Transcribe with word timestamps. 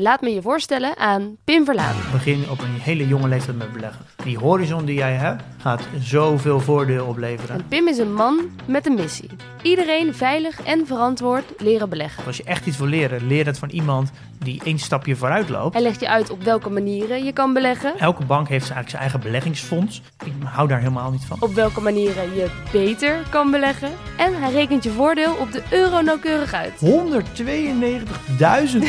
Laat 0.00 0.20
me 0.20 0.30
je 0.30 0.42
voorstellen 0.42 0.96
aan 0.96 1.36
Pim 1.44 1.64
Verlaan. 1.64 1.96
Begin 2.12 2.50
op 2.50 2.60
een 2.60 2.80
hele 2.80 3.08
jonge 3.08 3.28
leeftijd 3.28 3.58
met 3.58 3.72
beleggen. 3.72 4.04
Die 4.24 4.38
horizon 4.38 4.84
die 4.84 4.94
jij 4.94 5.14
hebt, 5.14 5.42
gaat 5.58 5.82
zoveel 6.00 6.60
voordeel 6.60 7.06
opleveren. 7.06 7.54
En 7.54 7.66
Pim 7.68 7.88
is 7.88 7.98
een 7.98 8.14
man 8.14 8.50
met 8.66 8.86
een 8.86 8.94
missie. 8.94 9.30
Iedereen 9.62 10.14
veilig 10.14 10.62
en 10.62 10.86
verantwoord 10.86 11.44
leren 11.56 11.88
beleggen. 11.88 12.24
Als 12.24 12.36
je 12.36 12.42
echt 12.42 12.66
iets 12.66 12.76
wil 12.78 12.86
leren, 12.86 13.26
leer 13.26 13.46
het 13.46 13.58
van 13.58 13.68
iemand 13.68 14.10
die 14.38 14.60
één 14.64 14.78
stapje 14.78 15.16
vooruit 15.16 15.48
loopt. 15.48 15.74
Hij 15.74 15.82
legt 15.82 16.00
je 16.00 16.08
uit 16.08 16.30
op 16.30 16.42
welke 16.42 16.70
manieren 16.70 17.24
je 17.24 17.32
kan 17.32 17.52
beleggen. 17.52 17.98
Elke 17.98 18.24
bank 18.24 18.48
heeft 18.48 18.70
eigenlijk 18.70 18.90
zijn 18.90 19.02
eigen 19.02 19.20
beleggingsfonds. 19.20 20.02
Ik 20.24 20.32
hou 20.44 20.68
daar 20.68 20.78
helemaal 20.78 21.10
niet 21.10 21.24
van. 21.24 21.36
Op 21.40 21.54
welke 21.54 21.80
manieren 21.80 22.34
je 22.34 22.50
beter 22.72 23.16
kan 23.30 23.50
beleggen. 23.50 23.90
En 24.16 24.42
hij 24.42 24.52
rekent 24.52 24.84
je 24.84 24.90
voordeel 24.90 25.34
op 25.34 25.52
de 25.52 25.62
euro 25.70 26.00
nauwkeurig 26.00 26.52
uit. 26.52 26.72
192.000 26.80 26.88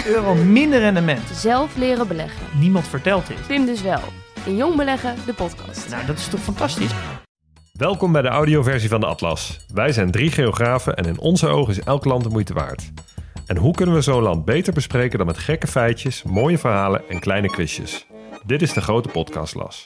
euro 0.05 0.36
minder 0.36 0.81
rendement. 1.05 1.38
Zelf 1.38 1.76
leren 1.76 2.08
beleggen. 2.08 2.59
Niemand 2.59 2.88
vertelt 2.88 3.27
dit. 3.27 3.48
Pim 3.48 3.66
dus 3.66 3.81
wel. 3.81 4.02
In 4.45 4.55
Jong 4.55 4.76
Beleggen, 4.76 5.16
de 5.25 5.34
podcast. 5.34 5.89
Nou, 5.89 6.05
dat 6.05 6.17
is 6.17 6.27
toch 6.27 6.39
fantastisch? 6.39 6.91
Welkom 7.73 8.12
bij 8.12 8.22
de 8.22 8.27
audioversie 8.27 8.89
van 8.89 8.99
de 8.99 9.05
Atlas. 9.05 9.59
Wij 9.73 9.91
zijn 9.91 10.12
drie 10.12 10.31
geografen 10.31 10.95
en 10.95 11.05
in 11.05 11.20
onze 11.20 11.47
ogen 11.47 11.73
is 11.73 11.80
elk 11.80 12.05
land 12.05 12.23
de 12.23 12.30
moeite 12.30 12.53
waard. 12.53 12.92
En 13.45 13.58
hoe 13.58 13.73
kunnen 13.73 13.95
we 13.95 14.02
zo'n 14.02 14.22
land 14.22 14.45
beter 14.45 14.73
bespreken 14.73 15.17
dan 15.17 15.27
met 15.27 15.38
gekke 15.38 15.67
feitjes, 15.67 16.23
mooie 16.23 16.58
verhalen 16.58 17.02
en 17.09 17.20
kleine 17.20 17.47
quizjes? 17.47 18.08
Dit 18.45 18.61
is 18.61 18.73
de 18.73 18.81
grote 18.81 19.09
podcastlas. 19.09 19.86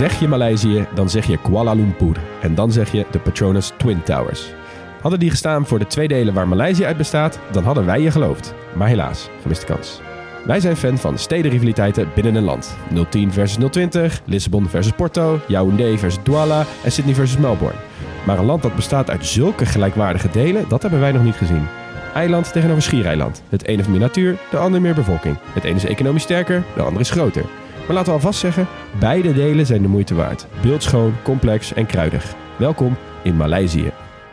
Zeg 0.00 0.20
je 0.20 0.28
Maleisië, 0.28 0.86
dan 0.94 1.10
zeg 1.10 1.26
je 1.26 1.38
Kuala 1.42 1.72
Lumpur. 1.72 2.16
En 2.42 2.54
dan 2.54 2.72
zeg 2.72 2.92
je 2.92 3.06
de 3.10 3.18
Petronas 3.18 3.72
Twin 3.76 4.02
Towers. 4.02 4.52
Hadden 5.00 5.20
die 5.20 5.30
gestaan 5.30 5.66
voor 5.66 5.78
de 5.78 5.86
twee 5.86 6.08
delen 6.08 6.34
waar 6.34 6.48
Maleisië 6.48 6.84
uit 6.84 6.96
bestaat, 6.96 7.38
dan 7.50 7.64
hadden 7.64 7.86
wij 7.86 8.00
je 8.00 8.10
geloofd. 8.10 8.54
Maar 8.74 8.88
helaas, 8.88 9.28
gemiste 9.42 9.66
kans. 9.66 10.00
Wij 10.46 10.60
zijn 10.60 10.76
fan 10.76 10.98
van 10.98 11.18
stedenrivaliteiten 11.18 12.08
binnen 12.14 12.34
een 12.34 12.42
land. 12.42 12.76
010 13.10 13.32
versus 13.32 13.64
020, 13.70 14.22
Lissabon 14.24 14.68
versus 14.68 14.92
Porto, 14.92 15.40
Yaoundé 15.46 15.98
versus 15.98 16.22
Douala 16.22 16.64
en 16.84 16.92
Sydney 16.92 17.14
versus 17.14 17.38
Melbourne. 17.38 17.78
Maar 18.26 18.38
een 18.38 18.44
land 18.44 18.62
dat 18.62 18.76
bestaat 18.76 19.10
uit 19.10 19.26
zulke 19.26 19.66
gelijkwaardige 19.66 20.30
delen, 20.30 20.68
dat 20.68 20.82
hebben 20.82 21.00
wij 21.00 21.12
nog 21.12 21.24
niet 21.24 21.36
gezien. 21.36 21.66
Eiland 22.14 22.52
tegenover 22.52 22.82
schiereiland. 22.82 23.42
Het 23.48 23.64
ene 23.64 23.76
heeft 23.76 23.88
meer 23.88 24.00
natuur, 24.00 24.38
de 24.50 24.56
ander 24.56 24.80
meer 24.80 24.94
bevolking. 24.94 25.36
Het 25.52 25.64
ene 25.64 25.76
is 25.76 25.84
economisch 25.84 26.22
sterker, 26.22 26.64
de 26.74 26.82
ander 26.82 27.00
is 27.00 27.10
groter. 27.10 27.44
Maar 27.90 27.98
laten 27.98 28.14
we 28.14 28.20
alvast 28.20 28.40
zeggen, 28.40 28.66
beide 28.98 29.32
delen 29.32 29.66
zijn 29.66 29.82
de 29.82 29.88
moeite 29.88 30.14
waard. 30.14 30.46
Beeldschoon, 30.62 31.14
complex 31.22 31.72
en 31.74 31.86
kruidig. 31.86 32.34
Welkom 32.56 32.96
in 33.22 33.36
Maleisië. 33.36 33.90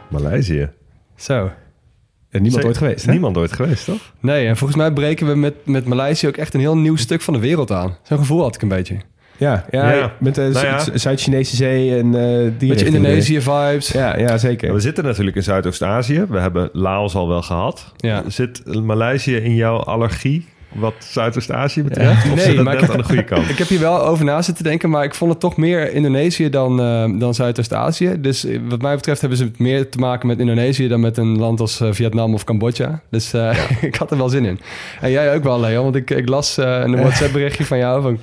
Maleisië. 0.09 0.69
Zo. 1.15 1.51
En 2.29 2.41
niemand 2.41 2.65
ooit 2.65 2.77
geweest, 2.77 3.05
hè? 3.05 3.11
Niemand 3.11 3.37
ooit 3.37 3.53
geweest, 3.53 3.85
toch? 3.85 4.13
Nee, 4.19 4.47
en 4.47 4.57
volgens 4.57 4.79
mij 4.79 4.91
breken 4.91 5.27
we 5.27 5.35
met, 5.35 5.53
met 5.65 5.85
Maleisië 5.85 6.27
ook 6.27 6.37
echt 6.37 6.53
een 6.53 6.59
heel 6.59 6.77
nieuw 6.77 6.95
stuk 6.95 7.21
van 7.21 7.33
de 7.33 7.39
wereld 7.39 7.71
aan. 7.71 7.97
Zo'n 8.03 8.17
gevoel 8.17 8.41
had 8.41 8.55
ik 8.55 8.61
een 8.61 8.67
beetje. 8.67 8.97
Ja, 9.37 9.65
ja, 9.71 9.93
Ja. 9.93 10.13
met 10.19 10.35
de 10.35 10.49
Nou 10.53 10.65
ja. 10.65 10.79
Zu- 10.79 10.97
Zuid-Chinese 10.97 11.55
Zee 11.55 11.97
en 11.97 12.05
eh 12.15 12.21
die 12.37 12.49
Beetje 12.49 12.67
richting 12.67 12.95
Indonesië-vibes. 12.95 13.91
Ja, 13.91 14.17
ja, 14.17 14.37
zeker. 14.37 14.73
We 14.73 14.79
zitten 14.79 15.03
natuurlijk 15.03 15.35
in 15.35 15.43
Zuidoost-Azië. 15.43 16.25
We 16.29 16.39
hebben 16.39 16.69
Laos 16.73 17.15
al 17.15 17.27
wel 17.27 17.41
gehad. 17.41 17.93
Ja. 17.97 18.23
Zit 18.27 18.81
Maleisië 18.83 19.35
in 19.35 19.55
jouw 19.55 19.77
allergie 19.77 20.45
wat 20.73 20.93
Zuidoost-Azië 20.99 21.83
betreft? 21.83 22.31
Of 22.31 22.45
Nee, 22.45 22.61
maar 22.61 22.83
ik- 22.83 22.89
aan 22.89 22.97
de 22.97 23.03
goede 23.03 23.23
kant? 23.33 23.49
Ik 23.49 23.57
heb 23.57 23.67
hier 23.67 23.79
wel 23.79 24.05
over 24.05 24.25
na 24.25 24.41
zitten 24.41 24.63
denken, 24.63 24.89
maar 24.89 25.03
ik 25.03 25.15
vond 25.15 25.31
het 25.31 25.39
toch 25.39 25.57
meer 25.57 25.93
Indonesië 25.93 26.49
dan, 26.49 26.79
eh, 26.81 27.19
dan 27.19 27.33
Zuidoost-Azië. 27.33 28.15
Dus 28.19 28.45
eh, 28.45 28.59
wat 28.69 28.81
mij 28.81 28.95
betreft 28.95 29.19
hebben 29.19 29.37
ze 29.39 29.43
het 29.43 29.59
meer 29.59 29.89
te 29.89 29.97
maken 29.97 30.27
met 30.27 30.39
Indonesië 30.39 30.87
dan 30.87 30.99
met 30.99 31.17
een 31.17 31.37
land 31.37 31.59
als 31.59 31.79
eh, 31.79 31.87
Vietnam 31.91 32.33
of 32.33 32.43
Cambodja. 32.43 33.01
Dus 33.09 33.33
ik 33.81 33.95
had 33.95 34.11
er 34.11 34.17
wel 34.17 34.29
zin 34.29 34.45
in. 34.45 34.59
En 35.01 35.11
jij 35.11 35.35
ook 35.35 35.43
wel, 35.43 35.59
Leon, 35.59 35.83
want 35.83 35.95
ik, 35.95 36.09
ik 36.09 36.29
las 36.29 36.57
een 36.57 36.95
WhatsApp-berichtje 37.03 37.65
van 37.65 37.77
jou. 37.77 38.01
Van, 38.01 38.19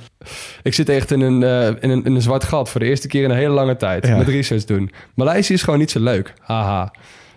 ik 0.63 0.73
zit 0.73 0.89
echt 0.89 1.11
in 1.11 1.21
een, 1.21 1.43
in, 1.81 1.89
een, 1.89 2.03
in 2.05 2.15
een 2.15 2.21
zwart 2.21 2.43
gat 2.43 2.69
voor 2.69 2.79
de 2.81 2.87
eerste 2.87 3.07
keer 3.07 3.23
in 3.23 3.29
een 3.29 3.37
hele 3.37 3.53
lange 3.53 3.77
tijd. 3.77 4.07
Ja. 4.07 4.17
Met 4.17 4.27
research 4.27 4.63
doen. 4.65 4.91
Maleisië 5.15 5.53
is 5.53 5.63
gewoon 5.63 5.79
niet 5.79 5.91
zo 5.91 5.99
leuk. 5.99 6.33
Haha. 6.41 6.91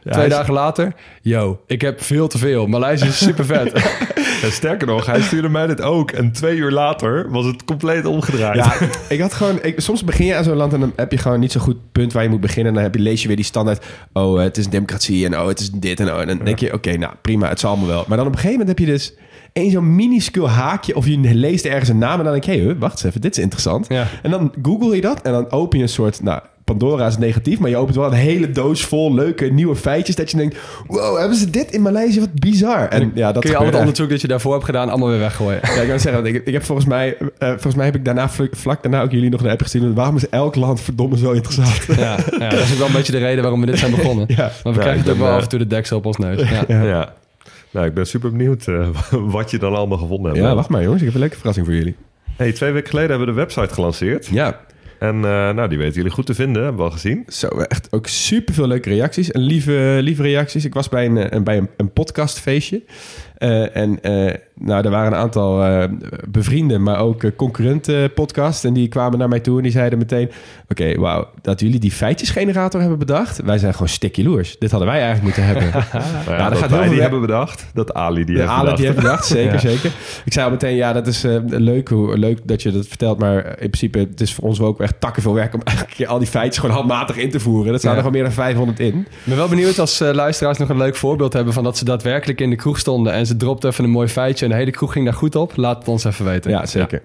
Twee 0.05 0.27
is- 0.27 0.33
dagen 0.33 0.53
later, 0.53 0.95
yo, 1.23 1.61
ik 1.67 1.81
heb 1.81 2.03
veel 2.03 2.29
te 2.29 2.39
veel. 2.39 2.67
Maleisië 2.67 3.07
is 3.07 3.19
super 3.19 3.45
vet. 3.45 3.73
Sterker 4.59 4.87
nog, 4.87 5.07
hij 5.07 5.23
stuurde 5.23 5.49
mij 5.49 5.67
dit 5.67 5.81
ook. 5.81 6.11
En 6.11 6.33
twee 6.33 6.57
uur 6.57 6.71
later 6.71 7.31
was 7.31 7.45
het 7.47 7.65
compleet 7.65 8.05
omgedraaid. 8.05 8.57
Ja, 8.57 8.75
ik 9.09 9.21
had 9.21 9.35
gewoon... 9.35 9.59
Ik, 9.63 9.81
soms 9.81 10.05
begin 10.05 10.27
je 10.27 10.35
aan 10.35 10.45
zo'n 10.45 10.57
land 10.57 10.73
en 10.73 10.81
dan 10.81 10.93
heb 10.97 11.13
je 11.13 11.19
gewoon 11.19 11.41
niet 11.41 11.53
zo 11.53 11.61
goed 11.61 11.77
punt 11.93 12.13
waar 12.13 12.23
je 12.23 12.29
moet 12.29 12.41
beginnen. 12.41 12.67
En 12.67 12.75
dan 12.75 12.83
heb 12.83 12.95
je, 12.95 13.01
lees 13.01 13.21
je 13.23 13.27
weer 13.27 13.37
die 13.37 13.45
standaard... 13.45 13.85
Oh, 14.13 14.39
het 14.39 14.57
is 14.57 14.65
een 14.65 14.71
democratie 14.71 15.25
en 15.25 15.41
oh, 15.41 15.47
het 15.47 15.61
is 15.61 15.71
dit 15.71 16.01
en 16.01 16.13
oh. 16.13 16.21
En 16.21 16.27
dan 16.27 16.41
denk 16.45 16.59
je, 16.59 16.73
oké, 16.73 16.97
nou 16.97 17.15
prima, 17.23 17.49
het 17.49 17.61
zal 17.61 17.71
allemaal 17.71 17.89
wel. 17.89 18.05
Maar 18.09 18.17
dan 18.17 18.27
op 18.27 18.33
een 18.33 18.39
gegeven 18.39 18.59
moment 18.59 18.79
heb 18.79 18.87
je 18.87 18.93
dus 18.93 19.15
één 19.53 19.71
zo'n 19.71 19.95
minuscuul 19.95 20.51
haakje... 20.51 20.97
of 20.97 21.07
je 21.07 21.19
leest 21.19 21.65
ergens 21.65 21.89
een 21.89 21.99
naam 21.99 22.19
en 22.19 22.25
dan 22.25 22.33
denk 22.33 22.45
je... 22.45 22.51
Hé, 22.51 22.59
huh, 22.59 22.75
wacht 22.79 22.93
eens 22.93 23.05
even, 23.05 23.21
dit 23.21 23.37
is 23.37 23.43
interessant. 23.43 23.87
Ja. 23.89 24.07
En 24.23 24.31
dan 24.31 24.53
google 24.63 24.95
je 24.95 25.01
dat 25.01 25.23
en 25.23 25.33
dan 25.33 25.51
open 25.51 25.79
je 25.79 25.85
een 25.85 25.91
soort... 25.91 26.23
Nou, 26.23 26.41
Pandora 26.69 27.07
is 27.07 27.19
negatief, 27.19 27.59
maar 27.59 27.71
je 27.71 27.77
opent 27.77 27.97
wel 27.97 28.07
een 28.07 28.13
hele 28.13 28.51
doos 28.51 28.85
vol 28.85 29.15
leuke 29.15 29.45
nieuwe 29.45 29.77
feitjes... 29.77 30.17
dat 30.17 30.31
je 30.31 30.37
denkt, 30.37 30.57
wow, 30.87 31.19
hebben 31.19 31.37
ze 31.37 31.51
dit 31.51 31.71
in 31.71 31.83
Maleisië? 31.83 32.21
Wat 32.21 32.33
bizar. 32.33 32.89
En 32.89 33.11
ja, 33.15 33.33
dat 33.33 33.43
Kun 33.43 33.51
je 33.51 33.57
al 33.59 33.67
het 33.67 33.75
onderzoek 33.75 34.11
dat 34.11 34.21
je 34.21 34.29
daarvoor 34.29 34.53
hebt 34.53 34.65
gedaan 34.65 34.89
allemaal 34.89 35.09
weer 35.09 35.19
weggooien. 35.19 35.61
Ja, 35.63 35.81
ik 35.81 35.89
wil 35.89 35.99
zeggen, 35.99 36.27
ik, 36.27 36.47
ik 36.47 36.53
heb 36.53 36.65
volgens 36.65 36.87
mij, 36.87 37.17
eh, 37.39 37.49
volgens 37.49 37.75
mij 37.75 37.85
heb 37.85 37.95
ik 37.95 38.05
daarna 38.05 38.29
vl- 38.29 38.43
vlak 38.51 38.83
daarna 38.83 39.03
ook 39.03 39.11
jullie 39.11 39.31
nog 39.31 39.41
een 39.43 39.51
app 39.51 39.63
gestuurd. 39.63 39.95
Waarom 39.95 40.17
is 40.17 40.29
elk 40.29 40.55
land 40.55 40.81
verdomme 40.81 41.17
zo 41.19 41.31
interessant? 41.33 41.87
Ja, 41.97 42.17
ja, 42.39 42.49
dat 42.49 42.59
is 42.61 42.73
ook 42.73 42.79
wel 42.79 42.87
een 42.87 42.93
beetje 42.93 43.13
de 43.13 43.19
reden 43.19 43.41
waarom 43.43 43.61
we 43.61 43.67
dit 43.67 43.79
zijn 43.79 43.91
begonnen. 43.91 44.25
Ja. 44.29 44.37
Maar 44.37 44.53
we 44.63 44.71
Ja, 44.73 44.79
krijgen 44.79 45.03
het 45.03 45.11
ook 45.13 45.19
wel 45.19 45.29
eh, 45.29 45.35
af 45.35 45.43
en 45.43 45.49
toe 45.49 45.59
de 45.59 45.67
deksel 45.67 45.97
op 45.97 46.07
ons 46.07 46.17
neus. 46.17 46.49
Ja. 46.69 46.83
Ja. 46.83 47.13
Nou, 47.71 47.87
ik 47.87 47.95
ben 47.95 48.07
super 48.07 48.31
benieuwd 48.31 48.67
eh, 48.67 48.89
wat 49.37 49.51
je 49.51 49.59
dan 49.59 49.75
allemaal 49.75 49.99
gevonden 49.99 50.33
hebt. 50.33 50.45
Ja, 50.45 50.55
wacht 50.55 50.69
maar 50.69 50.83
jongens, 50.83 51.01
ik 51.01 51.07
heb 51.07 51.15
een 51.15 51.21
leuke 51.21 51.37
verrassing 51.37 51.67
voor 51.67 51.75
jullie. 51.75 51.97
Hey, 52.37 52.53
twee 52.53 52.73
weken 52.73 52.89
geleden 52.89 53.11
hebben 53.11 53.27
we 53.27 53.33
de 53.35 53.39
website 53.41 53.75
gelanceerd. 53.75 54.27
Ja, 54.27 54.61
En 54.99 55.15
eh, 55.15 55.51
nou, 55.51 55.69
die 55.69 55.79
weten 55.79 55.95
jullie 55.95 56.11
goed 56.11 56.27
te 56.27 56.35
vinden, 56.35 56.63
hebben 56.63 56.81
we 56.81 56.87
al 56.91 56.97
gezien. 56.97 57.25
zo 57.29 57.47
echt 57.47 57.93
ook 57.93 58.07
super 58.07 58.55
veel 58.55 58.67
leuke 58.67 58.89
reacties 58.89 59.31
en 59.31 59.41
lieve, 59.41 59.99
lieve 60.01 60.23
reacties. 60.23 60.65
Ik 60.65 60.75
was 60.75 60.89
bij 60.89 61.07
een, 61.07 61.19
eh, 61.19 61.41
bij 61.41 61.57
een, 61.57 61.69
een 61.77 61.93
podcastfeestje. 61.93 62.83
Eh, 63.39 63.77
en 63.77 64.03
eh, 64.03 64.35
nou, 64.55 64.85
er 64.85 64.91
waren 64.91 65.13
een 65.13 65.19
aantal 65.19 65.65
eh, 65.65 65.85
bevriende, 66.29 66.79
maar 66.79 66.99
ook 66.99 67.23
eh, 67.23 67.31
concurrente 67.37 68.11
podcasts. 68.15 68.65
En 68.65 68.73
die 68.73 68.89
kwamen 68.89 69.19
naar 69.19 69.29
mij 69.29 69.41
toe 69.41 69.57
en 69.57 69.63
die 69.63 69.73
zeiden 69.73 69.99
meteen... 69.99 70.31
Oké, 70.69 70.95
wauw, 71.01 71.29
dat 71.43 71.61
jullie 71.61 71.81
die 71.81 71.91
feitjesgenerator 71.91 72.81
hebben 72.81 72.99
bedacht. 72.99 73.41
Wij 73.45 73.59
zijn 73.59 73.73
gewoon 73.73 73.89
sticky 73.89 74.23
loers. 74.23 74.59
Dit 74.59 74.71
hadden 74.71 74.89
wij 74.89 75.03
eigenlijk 75.03 75.25
moeten 75.25 75.45
hebben. 75.45 75.67
Nou 75.93 76.31
ja, 76.31 76.37
daar 76.37 76.51
dat 76.51 76.59
gaat 76.59 76.71
wij 76.71 76.89
die 76.89 77.01
hebben 77.01 77.21
bedacht, 77.21 77.67
dat 77.75 77.95
Ali 77.95 78.25
die 78.25 78.37
heeft 78.39 78.57
bedacht. 78.59 78.77
die 78.77 78.87
heeft 78.87 78.99
bedacht, 78.99 79.27
zeker, 79.27 79.53
Ja. 79.53 79.59
zeker. 79.59 79.91
Ik 80.25 80.33
zei 80.33 80.45
al 80.45 80.51
meteen, 80.51 80.75
ja, 80.75 80.93
dat 80.93 81.07
is 81.07 81.23
leuk, 81.47 81.89
hoe, 81.89 82.19
leuk 82.19 82.39
dat 82.45 82.63
je 82.63 82.71
dat 82.71 82.87
vertelt. 82.87 83.19
Maar 83.19 83.45
in 83.47 83.55
principe, 83.71 83.99
het 83.99 84.21
is 84.21 84.35
voor 84.35 84.45
ons 84.45 84.61
ook 84.61 84.81
echt 84.81 85.01
takken 85.01 85.23
veel 85.23 85.35
werk... 85.35 85.55
om 85.55 85.61
elke 85.79 85.95
keer 85.95 86.07
al 86.07 86.19
die 86.19 86.29
feitjes 86.29 86.59
gewoon 86.59 86.75
handmatig 86.77 87.17
in 87.17 87.31
te 87.31 87.41
voeren. 87.41 87.71
Dat 87.73 87.81
staan 87.81 87.91
Ja. 87.91 87.97
er 87.99 88.05
gewoon 88.05 88.21
meer 88.21 88.29
dan 88.29 88.37
500 88.45 88.81
in. 88.81 88.99
Ik 88.99 89.07
ben 89.25 89.37
wel 89.37 89.49
benieuwd 89.49 89.79
als 89.79 90.01
eh, 90.01 90.13
luisteraars 90.13 90.59
nog 90.59 90.69
een 90.69 90.77
leuk 90.77 90.97
voorbeeld 90.97 91.33
hebben... 91.33 91.53
van 91.53 91.65
dat 91.65 91.79
ze 91.79 91.85
daadwerkelijk 91.85 92.41
in 92.41 92.51
de 92.51 92.57
kroeg 92.57 92.79
stonden... 92.79 93.13
en 93.13 93.27
ze 93.29 93.37
dropten 93.37 93.71
even 93.71 93.85
een 93.85 93.91
mooi 93.91 94.09
feitje 94.09 94.45
en 94.45 94.51
de 94.51 94.57
hele 94.57 94.71
kroeg 94.71 94.93
ging 94.93 95.05
daar 95.05 95.15
goed 95.15 95.37
op. 95.37 95.57
Laat 95.57 95.79
het 95.79 95.89
ons 95.89 96.05
even 96.05 96.25
weten. 96.25 96.51
Ja, 96.51 96.67
zeker. 96.67 97.03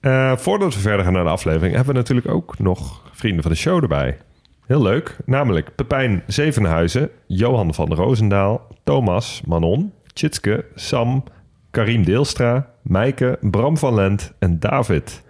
Eh, 0.00 0.36
voordat 0.36 0.74
we 0.74 0.80
verder 0.80 1.04
gaan 1.04 1.12
naar 1.12 1.24
de 1.24 1.30
aflevering, 1.30 1.74
hebben 1.74 1.92
we 1.94 2.00
natuurlijk 2.00 2.28
ook 2.28 2.58
nog 2.58 3.02
vrienden 3.12 3.42
van 3.42 3.52
de 3.52 3.58
show 3.58 3.82
erbij. 3.82 4.18
Heel 4.66 4.82
leuk, 4.82 5.16
namelijk 5.24 5.74
Pepijn 5.74 6.22
Zevenhuizen, 6.26 7.10
Johan 7.26 7.74
van 7.74 7.94
Roosendaal, 7.94 8.66
Thomas, 8.84 9.42
Manon, 9.46 9.92
Tjitske, 10.12 10.64
Sam, 10.74 11.24
Karim 11.70 12.04
Deelstra, 12.04 12.70
Mijke, 12.82 13.38
Bram 13.40 13.76
van 13.76 13.94
Lent 13.94 14.32
en 14.38 14.58
David. 14.58 15.22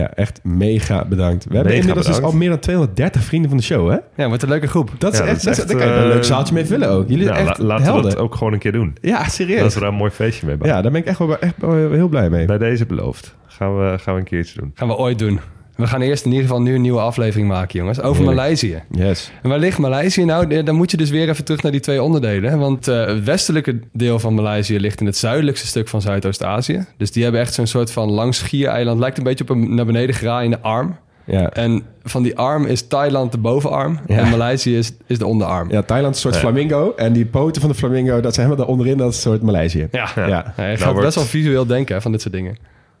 Ja, 0.00 0.10
echt 0.14 0.40
mega 0.42 1.04
bedankt. 1.04 1.44
We 1.44 1.54
hebben 1.56 1.74
inmiddels 1.74 2.06
dus 2.06 2.20
al 2.20 2.32
meer 2.32 2.48
dan 2.48 2.58
230 2.58 3.22
vrienden 3.24 3.48
van 3.50 3.58
de 3.58 3.64
show, 3.64 3.90
hè? 3.90 3.96
Ja, 4.22 4.28
wat 4.28 4.42
een 4.42 4.48
leuke 4.48 4.66
groep. 4.66 4.90
Dat 4.98 5.12
is 5.12 5.18
Ja, 5.18 5.24
echt, 5.24 5.44
dat 5.44 5.52
is 5.52 5.58
dat, 5.58 5.58
echt, 5.58 5.68
daar 5.68 5.86
kan 5.86 5.86
je 5.96 6.02
een 6.02 6.08
eh, 6.08 6.14
leuk 6.14 6.24
zaaltje 6.24 6.54
mee 6.54 6.64
vullen 6.64 6.88
ook. 6.88 7.08
Jullie 7.08 7.26
Nou, 7.26 7.38
echt 7.38 7.58
la- 7.58 7.64
laten 7.66 7.84
helden. 7.84 8.02
we 8.04 8.08
dat 8.10 8.18
ook 8.18 8.34
gewoon 8.34 8.52
een 8.52 8.58
keer 8.58 8.72
doen. 8.72 8.96
Ja, 9.00 9.28
serieus. 9.28 9.60
Dat 9.60 9.74
we 9.74 9.80
daar 9.80 9.88
een 9.88 9.94
mooi 9.94 10.10
feestje 10.10 10.46
mee 10.46 10.56
bouwen. 10.56 10.76
Ja, 10.76 10.82
daar 10.82 10.92
ben 10.92 11.00
ik 11.00 11.06
echt 11.06 11.18
wel, 11.18 11.38
echt 11.38 11.54
wel 11.58 11.90
heel 11.90 12.08
blij 12.08 12.30
mee. 12.30 12.46
Bij 12.46 12.58
deze 12.58 12.86
beloofd. 12.86 13.34
Gaan 13.46 13.78
we, 13.78 13.98
gaan 13.98 14.14
we 14.14 14.20
een 14.20 14.26
keertje 14.26 14.60
doen. 14.60 14.70
Gaan 14.74 14.88
we 14.88 14.96
ooit 14.96 15.18
doen. 15.18 15.40
We 15.76 15.86
gaan 15.86 16.00
eerst 16.00 16.24
in 16.24 16.30
ieder 16.30 16.46
geval 16.46 16.62
nu 16.62 16.74
een 16.74 16.80
nieuwe 16.80 17.00
aflevering 17.00 17.48
maken, 17.48 17.78
jongens. 17.78 17.98
Over 18.00 18.16
Heerlijk. 18.16 18.36
Maleisië. 18.36 18.82
Yes. 18.90 19.30
En 19.42 19.48
waar 19.48 19.58
ligt 19.58 19.78
Maleisië 19.78 20.24
nou? 20.24 20.62
Dan 20.62 20.74
moet 20.74 20.90
je 20.90 20.96
dus 20.96 21.10
weer 21.10 21.28
even 21.28 21.44
terug 21.44 21.62
naar 21.62 21.72
die 21.72 21.80
twee 21.80 22.02
onderdelen. 22.02 22.50
hè? 22.50 22.56
Want 22.56 22.88
eh, 22.88 23.06
het 23.06 23.24
westelijke 23.24 23.78
deel 23.92 24.18
van 24.18 24.34
Maleisië 24.34 24.80
ligt 24.80 25.00
in 25.00 25.06
het 25.06 25.16
zuidelijkste 25.16 25.66
stuk 25.66 25.88
van 25.88 26.00
Zuidoost-Azië. 26.00 26.84
Dus 26.96 27.12
die 27.12 27.22
hebben 27.22 27.40
echt 27.40 27.54
zo'n 27.54 27.66
soort 27.66 27.90
van 27.90 28.10
lang 28.10 28.34
schiereiland. 28.34 28.98
Lijkt 29.00 29.18
een 29.18 29.24
beetje 29.24 29.44
op 29.44 29.50
een 29.50 29.74
naar 29.74 29.86
beneden 29.86 30.14
graaiende 30.14 30.60
arm. 30.60 30.96
Ja. 31.26 31.50
En 31.50 31.82
van 32.02 32.22
die 32.22 32.36
arm 32.38 32.64
is 32.66 32.86
Thailand 32.86 33.32
de 33.32 33.38
bovenarm. 33.38 33.98
Ja. 34.06 34.16
En 34.16 34.28
Maleisië 34.30 34.76
is, 34.78 34.92
is 35.06 35.18
de 35.18 35.26
onderarm. 35.26 35.70
ja, 35.70 35.82
Thailand 35.82 36.16
is 36.16 36.24
een 36.24 36.30
soort 36.32 36.42
flamingo. 36.42 36.92
En 36.96 37.12
die 37.12 37.26
poten 37.26 37.60
van 37.60 37.70
de 37.70 37.76
flamingo, 37.76 38.20
dat 38.20 38.34
zijn 38.34 38.46
helemaal 38.46 38.56
daaronderin, 38.66 38.96
dat 38.98 39.10
is 39.10 39.16
een 39.16 39.30
soort 39.30 39.42
Maleisië. 39.42 39.88
Ja. 39.90 40.08
Ja. 40.16 40.26
Ja, 40.26 40.44
je 40.56 40.62
Nou 40.62 40.76
gaat 40.76 40.84
wordt- 40.86 41.00
best 41.02 41.14
wel 41.14 41.24
visueel 41.24 41.66
denken 41.66 42.02
van 42.02 42.12
dit 42.12 42.20
soort 42.20 42.34
dingen. 42.34 42.56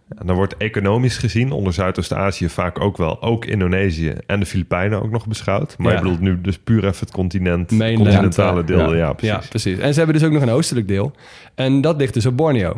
En 0.08 0.26
dan 0.26 0.36
wordt 0.36 0.56
economisch 0.56 1.16
gezien 1.18 1.52
onder 1.52 1.72
Zuidoost-Azië 1.72 2.48
vaak 2.48 2.80
ook 2.80 2.96
wel 2.96 3.22
ook 3.22 3.44
Indonesië 3.44 4.14
en 4.26 4.40
de 4.40 4.46
Filipijnen 4.46 5.02
ook 5.02 5.10
nog 5.10 5.26
beschouwd. 5.26 5.74
Maar 5.78 5.90
Ja. 5.92 5.96
je 5.96 6.02
bedoelt 6.02 6.20
nu 6.20 6.40
dus 6.40 6.58
puur 6.58 6.84
even 6.84 6.96
het 7.00 7.10
continent, 7.10 7.70
Mainland, 7.70 8.08
continentale 8.08 8.60
ja. 8.60 8.66
deel. 8.66 8.94
Ja, 8.94 9.06
Ja. 9.06 9.12
precies. 9.12 9.42
Ja, 9.42 9.48
precies. 9.48 9.78
En 9.78 9.92
ze 9.92 9.98
hebben 9.98 10.18
dus 10.18 10.24
ook 10.28 10.32
nog 10.32 10.42
een 10.42 10.50
oostelijk 10.50 10.88
deel. 10.88 11.12
En 11.54 11.80
dat 11.80 11.96
ligt 11.96 12.14
dus 12.14 12.26
op 12.26 12.36
Borneo. 12.36 12.74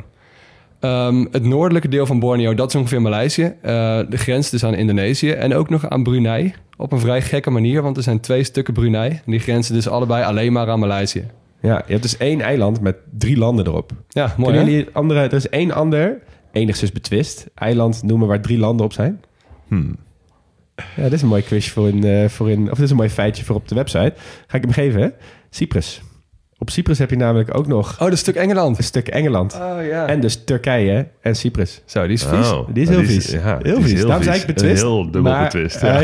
Ehm, 0.81 1.25
het 1.31 1.45
noordelijke 1.45 1.89
deel 1.89 2.07
van 2.07 2.19
Borneo, 2.19 2.55
dat 2.55 2.69
is 2.69 2.75
ongeveer 2.75 3.03
Maleisië. 3.03 3.43
Eh, 3.63 3.99
de 4.09 4.17
grens 4.17 4.51
dus 4.51 4.65
aan 4.65 4.75
Indonesië 4.75 5.31
en 5.31 5.55
ook 5.55 5.69
nog 5.71 5.89
aan 5.89 6.03
Brunei. 6.03 6.55
Op 6.77 6.93
een 6.93 7.01
vrij 7.01 7.23
gekke 7.23 7.51
manier, 7.51 7.83
want 7.83 7.97
er 7.97 8.03
zijn 8.03 8.21
twee 8.21 8.45
stukken 8.45 8.75
Brunei. 8.75 9.11
En 9.11 9.31
die 9.31 9.41
grenzen 9.41 9.75
dus 9.75 9.89
allebei 9.89 10.25
alleen 10.25 10.53
maar 10.53 10.69
aan 10.69 10.79
Maleisië. 10.79 11.25
Ja, 11.61 11.83
je 11.87 11.91
hebt 11.93 12.03
dus 12.03 12.17
één 12.17 12.41
eiland 12.41 12.81
met 12.81 12.97
drie 13.19 13.37
landen 13.37 13.67
erop. 13.67 13.91
Ja, 14.09 14.35
mooi 14.37 14.53
Kunnen 14.55 14.73
jullie 14.73 14.89
andere... 14.93 15.21
Er 15.21 15.33
is 15.33 15.49
één 15.49 15.73
ander, 15.73 16.19
enigszins 16.57 16.93
betwist, 16.93 17.47
eiland 17.55 18.03
noemen 18.03 18.29
waar 18.29 18.41
drie 18.41 18.59
landen 18.59 18.87
op 18.87 18.93
zijn. 18.93 19.21
Hmm. 19.69 19.97
Ja, 20.97 21.03
dit 21.03 21.13
is 21.13 21.23
een 21.23 21.29
mooi 21.29 21.43
quizje 21.43 21.71
voor 21.71 21.89
in, 21.89 22.05
eh, 22.05 22.29
voor 22.29 22.51
in... 22.51 22.63
Of 22.71 22.75
dit 22.75 22.85
is 22.85 22.91
een 22.91 22.97
mooi 22.97 23.09
feitje 23.09 23.45
voor 23.45 23.57
op 23.57 23.69
de 23.69 23.75
website. 23.75 24.13
Ga 24.47 24.57
ik 24.57 24.63
hem 24.63 24.73
geven, 24.73 25.01
hè? 25.01 25.09
Cyprus. 25.51 26.03
Op 26.59 26.71
Cyprus 26.71 26.99
heb 26.99 27.11
je 27.11 27.17
namelijk 27.17 27.57
ook 27.59 27.67
nog 27.67 28.01
Oh, 28.01 28.09
dat 28.09 28.19
stuk 28.19 28.35
Engeland. 28.35 28.79
een 28.79 28.85
stuk 28.85 29.09
Engeland. 29.09 29.55
Oh 29.55 29.77
ja. 29.89 30.07
En 30.07 30.21
dus 30.21 30.45
Turkije 30.45 31.09
en 31.21 31.37
Cyprus. 31.37 31.83
Zo, 31.85 32.03
die 32.03 32.13
is 32.13 32.25
vies. 32.25 32.51
Oh, 32.51 32.69
Die 32.73 32.83
is 32.83 32.89
heel 32.89 33.05
vies. 33.05 33.31
ja, 33.31 33.59
heel 33.63 33.81
vies. 33.83 34.01
Daarom 34.03 34.23
zei 34.23 34.41
ik 34.41 34.47
betwist. 34.47 34.83
Heel 34.83 35.03
dubbel 35.11 35.23
maar, 35.33 35.43
betwist. 35.45 35.81
Ja. 35.81 35.99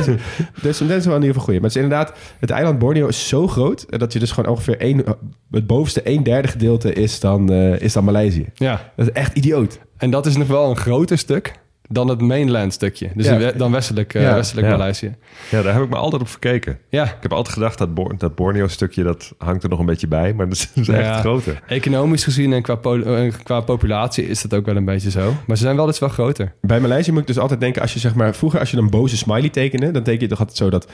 dus 0.62 0.78
dat 0.78 0.90
is 0.90 1.06
wel 1.06 1.16
in 1.16 1.20
ieder 1.22 1.34
geval 1.40 1.40
goed. 1.40 1.52
Maar 1.54 1.62
het 1.62 1.76
is 1.76 1.82
inderdaad, 1.82 2.12
het 2.38 2.50
eiland 2.50 2.78
Borneo 2.78 3.06
is 3.06 3.28
zo 3.28 3.48
groot... 3.48 3.82
eh, 3.82 3.98
dat 3.98 4.12
je 4.12 4.18
dus 4.18 4.30
gewoon 4.32 4.50
ongeveer 4.50 4.80
één, 4.80 5.04
het 5.50 5.66
bovenste 5.66 6.00
een 6.04 6.22
derde 6.22 6.48
gedeelte 6.48 6.92
is 6.92 7.20
dan, 7.20 7.52
eh, 7.52 7.80
is 7.80 7.92
dan 7.92 8.04
Maleisië. 8.04 8.46
Ja, 8.54 8.92
Dat 8.96 9.06
is 9.06 9.12
echt 9.12 9.36
idioot. 9.36 9.78
En 10.02 10.10
dat 10.10 10.26
is 10.26 10.36
nog 10.36 10.48
wel 10.48 10.70
een 10.70 10.76
groter 10.76 11.18
stuk 11.18 11.60
dan 11.88 12.08
het 12.08 12.20
mainland 12.20 12.72
stukje. 12.72 13.10
Dus 13.14 13.26
Ja. 13.26 13.36
we- 13.36 13.52
dan 13.56 13.72
westelijk, 13.72 14.14
eh, 14.14 14.22
Ja. 14.22 14.34
westelijk 14.34 14.66
Ja. 14.66 14.72
Maleisië. 14.76 15.14
ja, 15.50 15.62
daar 15.62 15.74
heb 15.74 15.82
ik 15.82 15.88
me 15.88 15.96
altijd 15.96 16.22
op 16.22 16.28
gekeken. 16.28 16.78
Ja, 16.88 17.04
Ik 17.04 17.16
heb 17.20 17.32
altijd 17.32 17.54
gedacht 17.54 17.78
dat, 17.78 17.94
Bor- 17.94 18.14
dat 18.18 18.34
Borneo-stukje, 18.34 19.02
dat 19.02 19.32
hangt 19.38 19.62
er 19.62 19.68
nog 19.68 19.78
een 19.78 19.86
beetje 19.86 20.08
bij. 20.08 20.34
Maar 20.34 20.48
dat 20.48 20.56
is, 20.56 20.70
dat 20.74 20.88
is 20.88 20.94
echt 20.94 21.04
Ja. 21.06 21.20
groter. 21.20 21.62
economisch 21.66 22.24
gezien 22.24 22.52
en 22.52 22.62
qua, 22.62 22.74
po- 22.74 23.00
eh, 23.02 23.32
qua 23.42 23.60
populatie 23.60 24.28
is 24.28 24.42
dat 24.42 24.54
ook 24.54 24.66
wel 24.66 24.76
een 24.76 24.84
beetje 24.84 25.10
zo. 25.10 25.34
Maar 25.46 25.56
ze 25.56 25.62
zijn 25.62 25.76
wel 25.76 25.86
eens 25.86 25.98
wel 25.98 26.08
groter. 26.08 26.52
Bij 26.60 26.80
Maleisië 26.80 27.10
moet 27.12 27.20
ik 27.20 27.26
dus 27.26 27.38
altijd 27.38 27.60
denken... 27.60 27.82
als 27.82 27.92
je 27.92 27.98
zeg 27.98 28.14
maar... 28.14 28.34
Vroeger 28.34 28.60
als 28.60 28.70
je 28.70 28.76
een 28.76 28.90
boze 28.90 29.16
smiley 29.16 29.48
tekende... 29.48 29.90
dan 29.90 30.02
teken 30.02 30.20
je 30.20 30.28
toch 30.28 30.38
altijd 30.38 30.56
zo 30.58 30.70
dat... 30.70 30.86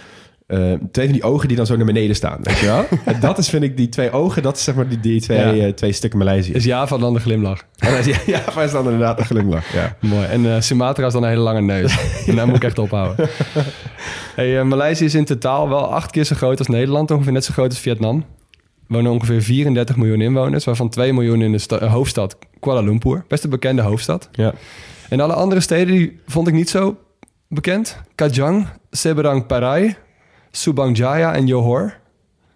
eh, 0.49 0.73
twee 0.93 1.05
van 1.05 1.15
die 1.15 1.23
ogen 1.23 1.49
die 1.49 1.57
dan 1.57 1.67
zo 1.67 1.77
naar 1.77 1.87
beneden 1.87 2.17
staan. 2.17 2.39
Weet 2.43 2.59
je 2.59 2.67
wel? 2.67 2.85
en 3.15 3.21
dat 3.21 3.39
is, 3.39 3.49
vind 3.49 3.63
ik, 3.63 3.77
die 3.77 3.89
twee 3.89 4.11
ogen... 4.11 4.43
dat 4.43 4.57
is 4.57 4.65
zeg 4.65 4.75
maar 4.75 4.89
die, 4.89 5.01
die 5.01 5.21
twee, 5.21 5.39
Ja. 5.57 5.67
eh, 5.67 5.73
twee 5.73 5.93
stukken 5.93 6.19
Maleisië. 6.19 6.53
Is 6.53 6.65
Java 6.65 6.99
dan 6.99 7.15
de 7.15 7.21
glimlach? 7.21 7.65
Ja, 8.27 8.43
maar 8.55 8.65
is 8.65 8.73
dan 8.73 8.85
inderdaad 8.85 9.19
een 9.19 9.25
glimlach. 9.25 9.73
Ja. 9.73 9.97
Mooi. 10.01 10.27
En 10.27 10.55
eh, 10.55 10.61
Sumatra 10.61 11.07
is 11.07 11.13
dan 11.13 11.23
een 11.23 11.29
hele 11.29 11.41
lange 11.43 11.61
neus. 11.61 11.99
en 12.27 12.37
daar 12.37 12.47
moet 12.47 12.57
ik 12.57 12.65
echt 12.65 12.79
ophouden. 12.79 13.29
Hey, 14.35 14.65
Maleisië 14.65 15.05
is 15.05 15.15
in 15.15 15.25
totaal 15.25 15.69
wel 15.69 15.93
acht 15.95 16.11
keer 16.11 16.25
zo 16.25 16.37
groot 16.37 16.59
als 16.59 16.69
Nederland. 16.69 17.11
Ongeveer 17.11 17.33
net 17.33 17.45
zo 17.45 17.53
groot 17.53 17.69
als 17.71 17.79
Vietnam. 17.81 18.17
Er 18.17 18.95
wonen 18.95 19.13
ongeveer 19.13 19.43
34 19.43 19.97
miljoen 19.97 20.21
inwoners. 20.21 20.65
Waarvan 20.65 20.89
2 20.89 21.13
miljoen 21.13 21.43
in 21.43 21.53
de 21.53 21.59
sta- 21.59 21.87
hoofdstad 21.87 22.37
Kuala 22.61 22.81
Lumpur. 22.81 23.25
Best 23.29 23.45
een 23.45 23.51
bekende 23.51 23.83
hoofdstad. 23.83 24.29
Ja. 24.33 24.53
En 25.09 25.21
alle 25.21 25.33
andere 25.33 25.61
steden 25.61 25.95
die 25.95 26.21
vond 26.27 26.49
ik 26.49 26.55
niet 26.55 26.71
zo 26.71 26.97
bekend. 27.49 27.97
Kajang, 28.15 28.67
Seberang 28.91 29.47
Parai, 29.47 29.97
Subang 30.51 30.97
Jaya 30.97 31.35
en 31.35 31.47
Johor. 31.47 31.95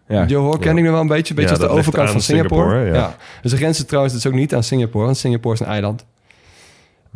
Ja. 0.08 0.26
Johor 0.26 0.58
ken 0.58 0.76
ik 0.78 0.82
nog 0.84 0.92
wel 0.92 1.00
een 1.00 1.06
beetje. 1.06 1.34
Een 1.34 1.40
beetje 1.40 1.56
Ja, 1.56 1.60
als 1.60 1.72
de 1.72 1.78
overkant 1.78 2.10
van 2.10 2.20
Singapore. 2.20 2.70
Singapore, 2.70 2.94
ja. 2.94 3.16
Dus 3.42 3.50
de 3.50 3.56
grenzen 3.56 3.86
trouwens 3.86 4.14
dus 4.14 4.26
ook 4.26 4.32
niet 4.32 4.54
aan 4.54 4.62
Singapore. 4.62 5.04
Want 5.04 5.16
Singapore 5.16 5.54
is 5.54 5.60
een 5.60 5.66
eiland. 5.66 6.04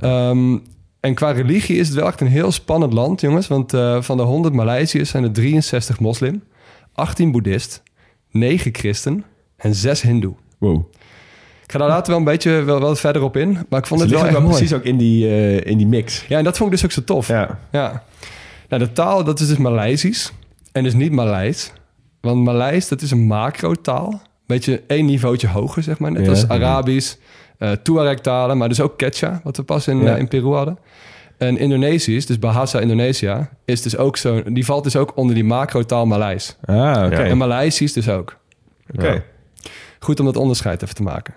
Ehm, 0.00 0.56
en 1.00 1.14
qua 1.14 1.31
religie 1.31 1.78
is 1.78 1.88
het 1.88 1.96
wel 1.96 2.06
echt 2.06 2.20
een 2.20 2.26
heel 2.26 2.52
spannend 2.52 2.93
land, 2.93 3.20
jongens. 3.20 3.49
Want 3.49 3.75
eh, 3.75 4.02
van 4.02 4.17
de 4.17 4.23
100 4.23 4.55
Maleisiërs 4.55 5.11
zijn 5.11 5.25
er 5.25 5.32
63 5.32 6.00
moslim, 6.00 6.43
18 6.93 7.31
boeddhist, 7.32 7.82
9 8.31 8.75
christen 8.75 9.25
en 9.56 9.75
6 9.75 10.02
hindoe. 10.02 10.34
Wow. 10.58 10.84
Ik 11.62 11.73
ga 11.73 11.78
daar 11.78 11.88
later 11.88 12.08
wel 12.08 12.19
een 12.19 12.25
beetje 12.25 12.50
wel, 12.62 12.81
wel 12.81 12.96
verder 12.96 13.23
op 13.23 13.37
in. 13.37 13.58
Maar 13.69 13.81
ik 13.81 13.87
vond 13.87 14.00
het 14.00 14.11
wel 14.11 14.20
liggen 14.23 14.26
echt 14.28 14.32
wel 14.32 14.40
mooi. 14.40 14.55
precies 14.56 14.76
ook 14.76 14.84
in 14.84 14.96
die, 14.96 15.26
eh, 15.26 15.70
in 15.70 15.78
die 15.78 15.87
mix. 15.87 16.25
Ja, 16.28 16.38
en 16.38 16.44
dat 16.44 16.56
vond 16.56 16.73
ik 16.73 16.76
dus 16.76 16.84
ook 16.84 16.93
zo 16.93 17.05
tof. 17.05 17.28
Ja. 17.28 17.58
Ja. 17.70 18.05
Nou, 18.69 18.82
de 18.82 18.93
taal, 18.93 19.25
dat 19.25 19.40
is 19.40 19.49
dus 19.49 19.56
Maleisisch. 19.56 20.32
En 20.76 20.82
dus 20.82 20.94
niet 20.94 21.12
Maleis. 21.12 21.73
Want 22.20 22.44
Maleis, 22.44 22.88
dat 22.88 23.02
is 23.02 23.11
een 23.11 23.26
macro-taal. 23.26 24.20
Beetje 24.46 24.82
één 24.87 25.05
niveautje 25.06 25.49
hoger, 25.49 25.82
zeg 25.82 25.99
maar. 25.99 26.12
Net 26.12 26.25
Ja. 26.25 26.31
als 26.31 26.49
Arabisch, 26.49 27.14
eh 27.58 27.70
Tuareg-talen, 27.73 28.58
maar 28.58 28.69
dus 28.69 28.81
ook 28.81 28.96
Quechua, 28.96 29.40
wat 29.44 29.56
we 29.56 29.62
pas 29.62 29.88
in, 29.88 29.99
Ja. 30.02 30.12
eh, 30.14 30.19
in 30.19 30.28
Peru 30.28 30.52
hadden. 30.55 30.78
En 31.38 31.58
Indonesisch, 31.58 32.26
dus 32.26 32.38
Bahasa 32.38 32.81
Indonesia, 32.81 33.50
is 33.64 33.82
dus 33.82 33.96
ook 33.96 34.17
zo, 34.17 34.43
die 34.52 34.64
valt 34.64 34.84
dus 34.84 34.96
ook 34.96 35.17
onder 35.17 35.34
die 35.34 35.44
macro-taal 35.44 36.06
Maleis. 36.06 36.56
Ah, 36.64 36.76
oké. 36.76 37.23
Ja. 37.23 37.25
En 37.25 37.37
Maleisisch 37.37 37.93
dus 37.93 38.08
ook. 38.08 38.37
Oké. 38.94 39.25
Goed 39.99 40.20
om 40.20 40.26
dat 40.26 40.37
onderscheid 40.37 40.82
even 40.82 40.94
te 40.94 41.02
maken. 41.02 41.34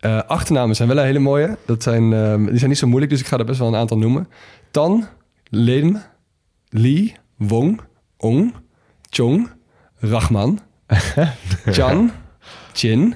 Eh, 0.00 0.18
achternamen 0.26 0.76
zijn 0.76 0.88
wel 0.88 0.98
een 0.98 1.04
hele 1.04 1.18
mooie. 1.18 1.56
Dat 1.66 1.82
zijn, 1.82 2.12
ehm, 2.12 2.44
die 2.44 2.56
zijn 2.58 2.70
niet 2.70 2.78
zo 2.78 2.86
moeilijk, 2.86 3.12
dus 3.12 3.20
ik 3.20 3.26
ga 3.26 3.38
er 3.38 3.44
best 3.44 3.58
wel 3.58 3.68
een 3.68 3.74
aantal 3.76 3.98
noemen. 3.98 4.28
Tan, 4.70 5.06
Lim, 5.50 5.98
Li, 6.68 7.14
Wong, 7.36 7.80
Ong, 8.16 8.54
Chong, 9.10 9.50
Rahman, 9.98 10.58
Chan, 11.70 12.10
Chin, 12.72 13.14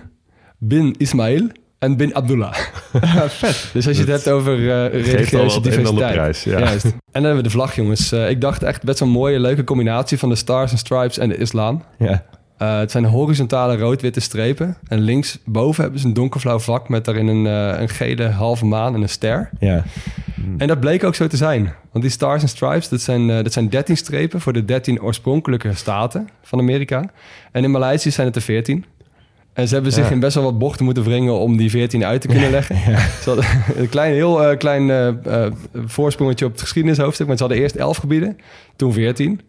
Bin 0.59 0.95
Ismail 0.99 1.51
en 1.79 1.97
Bin 1.97 2.15
Abdullah. 2.15 2.55
vet. 3.29 3.71
Dus 3.73 3.87
als 3.87 3.97
je 3.97 4.03
het 4.03 4.11
hebt 4.11 4.29
over 4.29 4.53
al 4.53 4.89
religieuze 4.89 5.57
en 5.57 5.63
diversiteit. 5.63 6.13
prijs. 6.13 6.45
Ja. 6.45 6.59
Juist. 6.59 6.85
En 6.85 6.93
dan 7.13 7.23
hebben 7.23 7.37
we 7.37 7.43
de 7.43 7.51
vlag, 7.51 7.75
jongens. 7.75 8.13
Eh, 8.13 8.31
ik 8.31 8.41
dacht 8.41 8.63
echt 8.63 8.83
best 8.83 8.99
wel 8.99 9.09
een 9.09 9.15
mooie, 9.15 9.41
leuke 9.41 9.65
combinatie 9.65 10.19
van 10.19 10.29
de 10.29 10.35
Stars 10.35 10.71
and 10.71 10.81
Stripes 10.81 11.19
en 11.19 11.29
de 11.29 11.37
islam. 11.37 11.85
Ja. 11.99 12.25
Eh, 12.59 12.79
het 12.79 12.91
zijn 12.91 13.05
horizontale 13.05 13.77
rood-witte 13.77 14.21
strepen. 14.21 14.77
En 14.89 15.01
linksboven 15.01 15.83
hebben 15.83 16.01
ze 16.01 16.07
een 16.07 16.15
donkerblauw 16.15 16.59
vlak 16.59 16.89
met 16.89 17.05
daarin 17.05 17.27
een, 17.27 17.45
een 17.81 17.89
gele 17.89 18.29
halve 18.29 18.65
maan 18.65 18.95
en 18.95 19.03
een 19.03 19.09
ster. 19.09 19.51
Ja. 19.61 19.85
En 20.59 20.67
dat 20.69 20.81
bleek 20.81 21.05
ook 21.05 21.15
zo 21.15 21.27
te 21.27 21.37
zijn. 21.37 21.73
Want 21.93 22.05
die 22.05 22.13
Stars 22.13 22.41
and 22.41 22.51
Stripes, 22.51 22.89
dat 22.89 23.01
zijn, 23.01 23.31
eh, 23.31 23.43
dat 23.43 23.53
zijn 23.53 23.69
13 23.69 23.97
strepen 23.97 24.41
voor 24.41 24.53
de 24.53 24.65
13 24.65 25.03
oorspronkelijke 25.03 25.75
staten 25.75 26.29
van 26.43 26.59
Amerika. 26.59 27.11
En 27.53 27.65
in 27.65 27.71
Maleisië 27.71 28.11
zijn 28.11 28.27
het 28.27 28.37
er 28.37 28.43
14. 28.43 28.85
En 29.53 29.69
ze 29.69 29.75
hebben 29.75 29.93
zich 29.93 30.05
Ja. 30.07 30.11
in 30.13 30.21
best 30.21 30.35
wel 30.35 30.45
wat 30.45 30.59
bochten 30.59 30.85
moeten 30.85 31.05
wringen 31.05 31.39
om 31.39 31.57
die 31.57 31.71
14 31.71 32.05
uit 32.05 32.21
te 32.21 32.27
kunnen 32.29 32.51
leggen. 32.51 32.77
Ze 33.23 33.29
hadden 33.31 33.45
een 33.83 33.89
klein, 33.89 34.13
heel 34.15 34.43
eh, 34.45 34.59
klein 34.59 34.91
eh, 34.91 35.47
voorsprongetje 35.85 36.45
op 36.45 36.53
het 36.53 36.61
geschiedenishoofdstuk. 36.61 37.27
Want 37.27 37.39
ze 37.39 37.45
hadden 37.45 37.63
eerst 37.63 37.77
11 37.77 37.97
gebieden, 37.97 38.37
toen 38.77 38.93
14. 38.93 39.41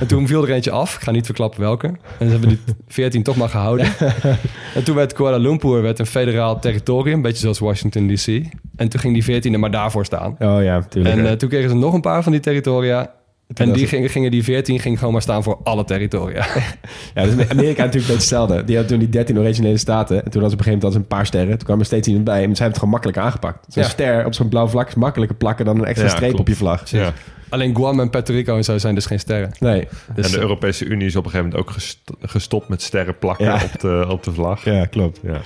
En 0.00 0.06
toen 0.06 0.26
viel 0.26 0.42
er 0.42 0.50
eentje 0.52 0.70
af. 0.70 0.94
Ik 0.94 1.00
ga 1.00 1.10
niet 1.10 1.24
verklappen 1.26 1.60
welke. 1.60 1.86
En 1.86 1.96
ze 2.26 2.30
hebben 2.30 2.48
die 2.48 2.58
14 2.88 3.22
toch 3.22 3.36
maar 3.36 3.48
gehouden. 3.48 3.86
En 4.74 4.84
toen 4.84 4.94
werd 4.94 5.12
Kuala 5.12 5.36
Lumpur 5.36 5.82
werd 5.82 5.98
een 5.98 6.06
federaal 6.06 6.60
territorium. 6.60 7.14
Een 7.14 7.22
beetje 7.22 7.38
zoals 7.40 7.58
Washington 7.58 8.14
D.C. 8.14 8.26
En 8.76 8.88
toen 8.88 9.00
ging 9.00 9.14
die 9.14 9.24
14 9.24 9.52
er 9.52 9.58
maar 9.58 9.70
daarvoor 9.70 10.04
staan. 10.04 10.36
Oh 10.38 10.62
ja, 10.62 10.82
tuurlijk. 10.88 11.16
En 11.16 11.26
eh, 11.26 11.32
toen 11.32 11.48
kregen 11.48 11.68
ze 11.70 11.76
nog 11.76 11.94
een 11.94 12.00
paar 12.00 12.22
van 12.22 12.32
die 12.32 12.40
territoria. 12.40 13.10
En 13.54 13.68
was 13.68 13.78
die 13.78 13.86
gingen, 13.86 14.10
gingen 14.10 14.30
die 14.30 14.44
14 14.44 14.80
ging 14.80 14.98
gewoon 14.98 15.12
maar 15.12 15.22
staan 15.22 15.42
voor 15.42 15.58
alle 15.64 15.84
territoria. 15.84 16.46
ja, 17.14 17.22
dus 17.24 17.32
Amerika 17.32 17.54
natuurlijk 17.54 17.84
een 17.84 17.90
beetje 17.90 18.12
hetzelfde. 18.12 18.64
Die 18.64 18.76
had 18.76 18.88
toen 18.88 18.98
die 18.98 19.08
13 19.08 19.38
originele 19.38 19.76
staten. 19.76 20.24
En 20.24 20.30
toen 20.30 20.42
was 20.42 20.52
op 20.52 20.58
een 20.58 20.64
gegeven 20.64 20.86
moment 20.86 21.02
een 21.10 21.16
paar 21.16 21.26
sterren. 21.26 21.56
Toen 21.58 21.66
kwam 21.66 21.78
er 21.78 21.84
steeds 21.84 22.08
iemand 22.08 22.24
bij. 22.24 22.34
En 22.36 22.40
ze 22.42 22.48
hebben 22.48 22.66
het 22.66 22.74
gewoon 22.76 22.90
makkelijk 22.90 23.18
aangepakt. 23.18 23.66
Zo'n 23.72 23.82
Ja. 23.82 23.88
ster 23.88 24.26
op 24.26 24.34
zo'n 24.34 24.48
blauw 24.48 24.66
vlak 24.66 24.88
is 24.88 24.94
makkelijker 24.94 25.36
plakken 25.36 25.64
dan 25.64 25.78
een 25.78 25.84
extra 25.84 26.06
Ja, 26.06 26.10
streep 26.14 26.28
klopt. 26.28 26.40
op 26.40 26.48
je 26.48 26.56
vlag. 26.56 26.90
Ja. 26.90 27.12
Alleen 27.48 27.76
Guam 27.76 28.00
en 28.00 28.10
Puerto 28.10 28.32
Rico 28.32 28.56
en 28.56 28.64
zo 28.64 28.78
zijn 28.78 28.94
dus 28.94 29.06
geen 29.06 29.18
sterren. 29.20 29.52
Nee. 29.60 29.88
Dus, 30.14 30.24
en 30.26 30.30
de 30.30 30.36
eh, 30.36 30.42
Europese 30.42 30.84
Unie 30.84 31.06
is 31.06 31.16
op 31.16 31.24
een 31.24 31.30
gegeven 31.30 31.50
moment 31.50 31.68
ook 31.68 31.74
gest- 31.74 32.10
gestopt 32.20 32.68
met 32.68 32.82
sterren 32.82 33.18
plakken 33.18 33.44
Ja. 33.46 33.54
op, 33.74 33.80
de, 33.80 34.06
op 34.08 34.22
de 34.22 34.32
vlag. 34.32 34.64
Ja, 34.64 34.86
klopt. 34.86 35.20
Ja. 35.22 35.40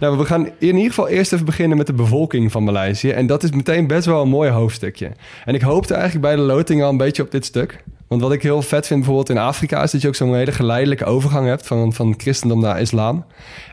Nou, 0.00 0.18
we 0.18 0.24
gaan 0.24 0.46
in 0.58 0.74
ieder 0.76 0.82
geval 0.88 1.08
eerst 1.08 1.32
even 1.32 1.44
beginnen 1.44 1.76
met 1.76 1.86
de 1.86 1.92
bevolking 1.92 2.52
van 2.52 2.64
Maleisië. 2.64 3.10
En 3.10 3.26
dat 3.26 3.42
is 3.42 3.50
meteen 3.50 3.86
best 3.86 4.06
wel 4.06 4.22
een 4.22 4.28
mooi 4.28 4.50
hoofdstukje. 4.50 5.10
En 5.44 5.54
ik 5.54 5.62
hoopte 5.62 5.94
eigenlijk 5.94 6.24
bij 6.24 6.36
de 6.36 6.42
loting 6.42 6.82
al 6.82 6.90
een 6.90 6.96
beetje 6.96 7.22
op 7.22 7.30
dit 7.30 7.44
stuk. 7.44 7.84
Want 8.14 8.26
wat 8.26 8.34
ik 8.36 8.42
heel 8.42 8.62
vet 8.62 8.86
vind 8.86 8.98
bijvoorbeeld 8.98 9.30
in 9.30 9.38
Afrika... 9.38 9.82
is 9.82 9.90
dat 9.90 10.00
je 10.00 10.08
ook 10.08 10.14
zo'n 10.14 10.34
hele 10.34 10.52
geleidelijke 10.52 11.04
overgang 11.04 11.46
hebt... 11.46 11.66
van, 11.66 11.92
van 11.92 12.14
christendom 12.16 12.60
naar 12.60 12.80
islam. 12.80 13.24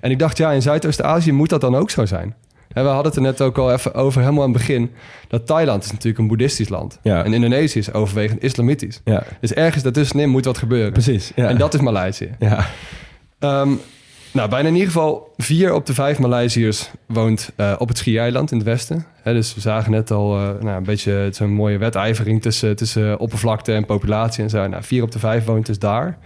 En 0.01 0.12
ik 0.12 0.19
dacht, 0.19 0.38
ja, 0.38 0.51
in 0.51 0.62
Zuidoost-Azië 0.62 1.31
moet 1.31 1.50
dat 1.50 1.62
dan 1.62 1.75
ook 1.75 1.89
zo 1.89 2.05
zijn. 2.05 2.36
En 2.74 2.83
we 2.83 2.89
hadden 2.89 3.05
het 3.05 3.15
er 3.15 3.21
net 3.21 3.41
ook 3.41 3.57
al 3.57 3.71
even 3.71 3.93
over, 3.93 4.21
helemaal 4.21 4.43
aan 4.43 4.50
het 4.50 4.57
begin... 4.57 4.91
dat 5.27 5.48
Thailand 5.48 5.83
is 5.83 5.91
natuurlijk 5.91 6.17
een 6.17 6.27
boeddhistisch 6.27 6.69
land. 6.69 7.00
Ja. 7.01 7.24
En 7.24 7.33
Indonesië 7.33 7.79
is 7.79 7.93
overwegend 7.93 8.43
islamitisch. 8.43 9.01
Ja, 9.03 9.24
Dus 9.41 9.53
ergens 9.53 9.83
daartussenin 9.83 10.29
moet 10.29 10.45
wat 10.45 10.57
gebeuren. 10.57 10.91
precies. 10.91 11.31
Ja. 11.36 11.48
En 11.48 11.57
dat 11.57 11.74
is 11.74 11.79
Maleisië. 11.79 12.29
Ja. 12.39 12.65
Ehm, 13.39 13.71
nou, 14.33 14.50
bijna 14.50 14.67
in 14.67 14.73
ieder 14.73 14.91
geval 14.91 15.33
vier 15.38 15.73
op 15.73 15.85
de 15.85 15.93
vijf 15.93 16.19
Maleisiërs 16.19 16.89
woont 17.05 17.51
eh, 17.55 17.75
op 17.77 17.88
het 17.88 17.97
schiereiland 17.97 18.51
in 18.51 18.57
het 18.57 18.65
westen. 18.65 19.05
Dus 19.23 19.53
we 19.55 19.61
zagen 19.61 19.91
net 19.91 20.11
al 20.11 20.38
eh, 20.38 20.50
nou, 20.61 20.77
een 20.77 20.83
beetje 20.83 21.29
zo'n 21.31 21.53
mooie 21.53 21.77
wedijvering 21.77 22.41
tussen, 22.41 22.75
tussen 22.75 23.19
oppervlakte 23.19 23.73
en 23.73 23.85
populatie 23.85 24.43
en 24.43 24.50
zo. 24.50 24.67
Nou, 24.67 24.83
vier 24.83 25.03
op 25.03 25.11
de 25.11 25.19
vijf 25.19 25.45
woont 25.45 25.65
dus 25.65 25.79
daar. 25.79 26.17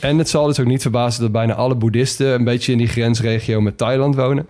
En 0.00 0.18
het 0.18 0.28
zal 0.28 0.46
dus 0.46 0.60
ook 0.60 0.66
niet 0.66 0.82
verbazen 0.82 1.22
dat 1.22 1.32
bijna 1.32 1.54
alle 1.54 1.74
boeddhisten 1.74 2.26
een 2.34 2.44
beetje 2.44 2.72
in 2.72 2.78
die 2.78 2.88
grensregio 2.88 3.60
met 3.60 3.78
Thailand 3.78 4.14
wonen. 4.14 4.46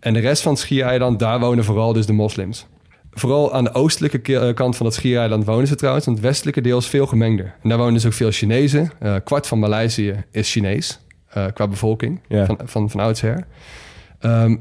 En 0.00 0.12
de 0.12 0.20
rest 0.20 0.42
van 0.42 0.52
het 0.52 0.60
schiereiland, 0.60 1.18
daar 1.18 1.40
wonen 1.40 1.64
vooral 1.64 1.92
dus 1.92 2.06
de 2.06 2.12
moslims. 2.12 2.66
Vooral 3.12 3.54
aan 3.54 3.64
de 3.64 3.72
oostelijke 3.74 4.18
ke- 4.18 4.38
eh, 4.38 4.54
kant 4.54 4.76
van 4.76 4.86
het 4.86 4.94
schiereiland 4.94 5.44
wonen 5.44 5.66
ze 5.66 5.74
trouwens. 5.74 6.06
Want 6.06 6.18
het 6.18 6.26
westelijke 6.26 6.60
deel 6.60 6.78
is 6.78 6.86
veel 6.86 7.06
gemengder. 7.06 7.54
En 7.62 7.68
daar 7.68 7.78
wonen 7.78 7.94
dus 7.94 8.06
ook 8.06 8.12
veel 8.12 8.30
Chinezen. 8.30 8.90
Eh, 8.98 9.14
kwart 9.24 9.46
van 9.46 9.58
Maleisië 9.58 10.24
is 10.30 10.50
Chinees 10.52 11.00
eh, 11.36 11.46
qua 11.54 11.68
bevolking 11.68 12.20
Ja. 12.28 12.46
van, 12.46 12.58
van, 12.64 12.90
van 12.90 13.00
oudsher. 13.00 13.46
Ehm, 14.20 14.56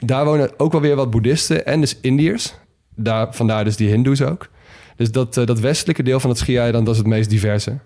daar 0.00 0.24
wonen 0.24 0.50
ook 0.56 0.72
wel 0.72 0.80
weer 0.80 0.96
wat 0.96 1.10
boeddhisten 1.10 1.66
en 1.66 1.80
dus 1.80 1.98
Indiërs. 2.00 2.54
Daar, 2.94 3.34
vandaar 3.34 3.64
dus 3.64 3.76
die 3.76 3.88
hindoes 3.90 4.22
ook. 4.22 4.48
Dus 4.96 5.10
dat, 5.12 5.36
eh, 5.36 5.46
dat 5.46 5.60
westelijke 5.60 6.02
deel 6.02 6.20
van 6.20 6.30
het 6.30 6.38
schiereiland 6.38 6.84
dat 6.86 6.94
is 6.94 7.00
het 7.00 7.08
meest 7.10 7.30
diverse. 7.30 7.78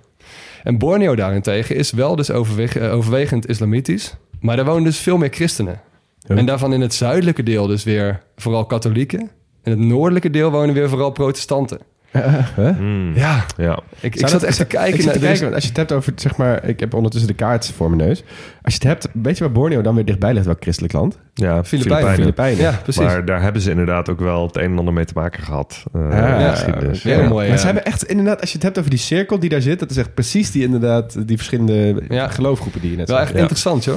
En 0.62 0.78
Borneo 0.78 1.14
daarentegen 1.14 1.76
is 1.76 1.90
wel 1.90 2.16
dus 2.16 2.30
overweg- 2.30 2.76
eh, 2.76 2.94
overwegend 2.94 3.48
islamitisch. 3.48 4.16
Maar 4.40 4.56
daar 4.56 4.64
wonen 4.64 4.84
dus 4.84 4.98
veel 4.98 5.16
meer 5.16 5.28
christenen. 5.32 5.80
Ja. 6.18 6.36
En 6.36 6.46
daarvan 6.46 6.72
in 6.72 6.80
het 6.80 6.94
zuidelijke 6.94 7.42
deel 7.42 7.66
dus 7.66 7.84
weer 7.84 8.22
vooral 8.36 8.66
katholieken. 8.66 9.20
In 9.64 9.70
het 9.70 9.78
noordelijke 9.78 10.30
deel 10.30 10.50
wonen 10.50 10.74
weer 10.74 10.88
vooral 10.88 11.10
protestanten. 11.10 11.78
Huh? 12.56 12.78
Mm. 12.78 13.12
Ja, 13.14 13.44
Ja. 13.56 13.78
ik, 14.00 14.14
ik 14.16 14.28
zat 14.28 14.42
echt 14.42 14.56
te 14.56 14.64
kijken. 14.66 14.98
Ik 14.98 15.04
naar, 15.04 15.12
te 15.12 15.18
is- 15.18 15.24
kijken, 15.24 15.42
want 15.42 15.54
als 15.54 15.62
je 15.62 15.68
het 15.68 15.78
hebt 15.78 15.92
over, 15.92 16.12
zeg 16.16 16.36
maar, 16.36 16.64
ik 16.64 16.80
heb 16.80 16.94
ondertussen 16.94 17.28
de 17.30 17.36
kaart 17.36 17.72
voor 17.76 17.90
mijn 17.90 18.08
neus. 18.08 18.22
Als 18.62 18.74
je 18.74 18.88
het 18.88 18.88
hebt, 18.88 19.08
weet 19.22 19.38
je 19.38 19.44
waar 19.44 19.52
Borneo 19.52 19.80
dan 19.82 19.94
weer 19.94 20.04
dichtbij 20.04 20.32
ligt, 20.32 20.44
welk 20.46 20.62
christelijk 20.62 20.92
land? 20.92 21.18
Ja, 21.34 21.64
Filipijnen. 21.64 22.14
Filipijnen. 22.14 22.60
Ja, 22.62 22.78
precies. 22.82 23.02
Maar 23.02 23.24
daar 23.24 23.42
hebben 23.42 23.62
ze 23.62 23.70
inderdaad 23.70 24.08
ook 24.08 24.20
wel 24.20 24.46
het 24.46 24.56
een 24.56 24.62
en 24.70 24.78
ander 24.78 24.94
mee 24.94 25.04
te 25.04 25.12
maken 25.14 25.42
gehad. 25.42 25.82
eh, 25.92 26.00
Ah, 26.02 26.10
de 26.10 26.42
ja, 26.42 26.50
geschiedenis. 26.50 27.02
Heel 27.02 27.16
mooi, 27.28 27.32
Maar 27.34 27.46
ja. 27.46 27.56
ze 27.56 27.64
hebben 27.64 27.84
echt, 27.84 28.04
inderdaad, 28.04 28.40
als 28.40 28.48
je 28.50 28.54
het 28.54 28.64
hebt 28.64 28.78
over 28.78 28.90
die 28.90 28.98
cirkel 28.98 29.38
die 29.38 29.48
daar 29.50 29.60
zit, 29.62 29.78
dat 29.78 29.90
is 29.90 29.96
echt 29.96 30.14
precies 30.14 30.50
die, 30.50 30.62
inderdaad, 30.62 31.26
die 31.28 31.36
verschillende 31.36 32.02
Ja. 32.08 32.28
geloofgroepen 32.28 32.80
die 32.80 32.90
je 32.90 32.96
net 32.96 33.08
Wel 33.08 33.18
echt 33.20 33.32
Ja. 33.32 33.38
interessant, 33.38 33.84
joh. 33.84 33.96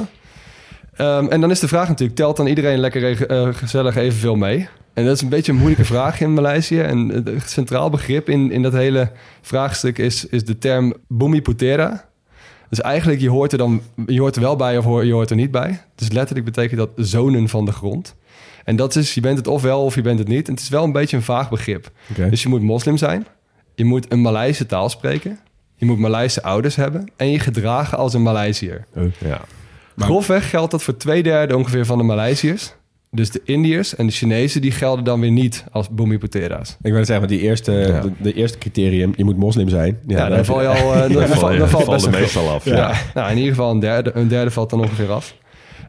Ehm, 0.96 1.28
en 1.28 1.42
dan 1.42 1.52
is 1.52 1.60
de 1.60 1.68
vraag 1.68 1.88
natuurlijk, 1.88 2.18
telt 2.18 2.38
dan 2.38 2.48
iedereen 2.48 2.80
lekker 2.80 3.28
eh, 3.28 3.48
gezellig 3.52 3.96
evenveel 3.96 4.36
mee? 4.36 4.68
En 4.94 5.06
dat 5.06 5.16
is 5.16 5.22
een 5.22 5.30
beetje 5.30 5.52
een 5.52 5.58
moeilijke 5.58 5.86
vraag 5.94 6.22
in 6.22 6.34
Maleisië. 6.34 6.80
En 6.80 7.10
het 7.10 7.50
centraal 7.50 7.90
begrip 7.90 8.30
in, 8.30 8.52
in 8.52 8.62
dat 8.62 8.74
hele 8.74 9.12
vraagstuk 9.42 9.98
is, 9.98 10.26
is 10.26 10.46
de 10.46 10.58
term 10.58 10.94
Bumiputera. 11.08 12.06
Dus 12.70 12.82
eigenlijk, 12.82 13.22
je 13.22 13.30
hoort 13.30 13.52
er 13.52 13.58
dan 13.58 13.82
je 14.06 14.20
hoort 14.20 14.36
er 14.36 14.42
wel 14.42 14.56
bij 14.56 14.78
of 14.78 15.04
je 15.04 15.14
hoort 15.14 15.30
er 15.30 15.36
niet 15.36 15.52
bij. 15.52 15.82
Dus 15.96 16.12
letterlijk 16.12 16.46
betekent 16.46 16.80
dat 16.80 16.90
zonen 16.96 17.50
van 17.50 17.66
de 17.66 17.72
grond. 17.72 18.16
En 18.64 18.76
dat 18.76 18.96
is, 18.96 19.14
je 19.14 19.22
bent 19.22 19.38
het 19.38 19.48
ofwel 19.48 19.84
of 19.84 19.96
je 19.96 20.02
bent 20.02 20.20
het 20.20 20.28
niet. 20.28 20.48
En 20.48 20.54
het 20.54 20.62
is 20.62 20.70
wel 20.70 20.84
een 20.84 20.92
beetje 20.92 21.18
een 21.18 21.24
vaag 21.24 21.50
begrip. 21.50 21.92
Dus 22.30 22.44
je 22.44 22.50
moet 22.50 22.62
moslim 22.62 22.98
zijn. 22.98 23.28
Je 23.76 23.86
moet 23.86 24.12
een 24.12 24.22
Maleise 24.22 24.66
taal 24.66 24.90
spreken. 24.90 25.40
Je 25.76 25.86
moet 25.86 25.98
Maleise 25.98 26.44
ouders 26.44 26.76
hebben. 26.76 27.12
En 27.16 27.30
je 27.30 27.40
gedragen 27.40 27.98
als 27.98 28.14
een 28.14 28.24
Maleisiër. 28.24 28.86
Oh. 28.96 29.04
Ja. 29.18 29.42
Maar- 29.96 30.08
Grofweg 30.08 30.50
geldt 30.50 30.72
dat 30.72 30.84
voor 30.84 30.98
twee 30.98 31.24
derde 31.24 31.58
ongeveer 31.58 31.86
van 31.86 31.98
de 31.98 32.04
Maleisiërs. 32.04 32.74
Dus 33.12 33.32
de 33.32 33.42
Indiërs 33.46 33.96
en 33.96 34.06
de 34.06 34.12
Chinezen 34.12 34.62
die 34.62 34.72
gelden 34.72 35.04
dan 35.04 35.20
weer 35.20 35.32
niet 35.32 35.64
als 35.72 35.90
Bumiputera's. 35.90 36.70
Ik 36.82 36.92
wil 36.94 37.06
zeggen, 37.06 37.28
want 37.28 37.30
die 37.30 37.40
eerste, 37.40 37.72
Ja. 37.72 38.02
de, 38.02 38.12
de 38.18 38.34
eerste 38.34 38.58
criterium, 38.58 39.14
je 39.16 39.24
moet 39.24 39.38
moslim 39.38 39.70
zijn. 39.70 40.00
Ja, 40.08 40.18
daar 40.18 40.30
dan 40.30 40.46
val 40.46 40.62
je 40.62 40.68
al... 40.68 40.92
dan, 40.94 41.12
Dan 41.12 41.28
val- 41.28 41.38
val 41.38 41.52
je- 41.52 41.60
dan 41.60 41.70
valt 41.70 41.90
best 41.90 42.10
meestal 42.10 42.50
af. 42.50 42.66
Ja. 42.66 42.76
Ja. 42.76 42.94
Nou, 43.14 43.32
in 43.32 43.38
ieder 43.38 43.50
geval 43.54 43.72
een 43.72 43.80
derde, 43.80 44.12
een 44.14 44.28
derde 44.28 44.52
valt 44.52 44.70
dan 44.70 44.80
ongeveer 44.80 45.12
af. 45.12 45.36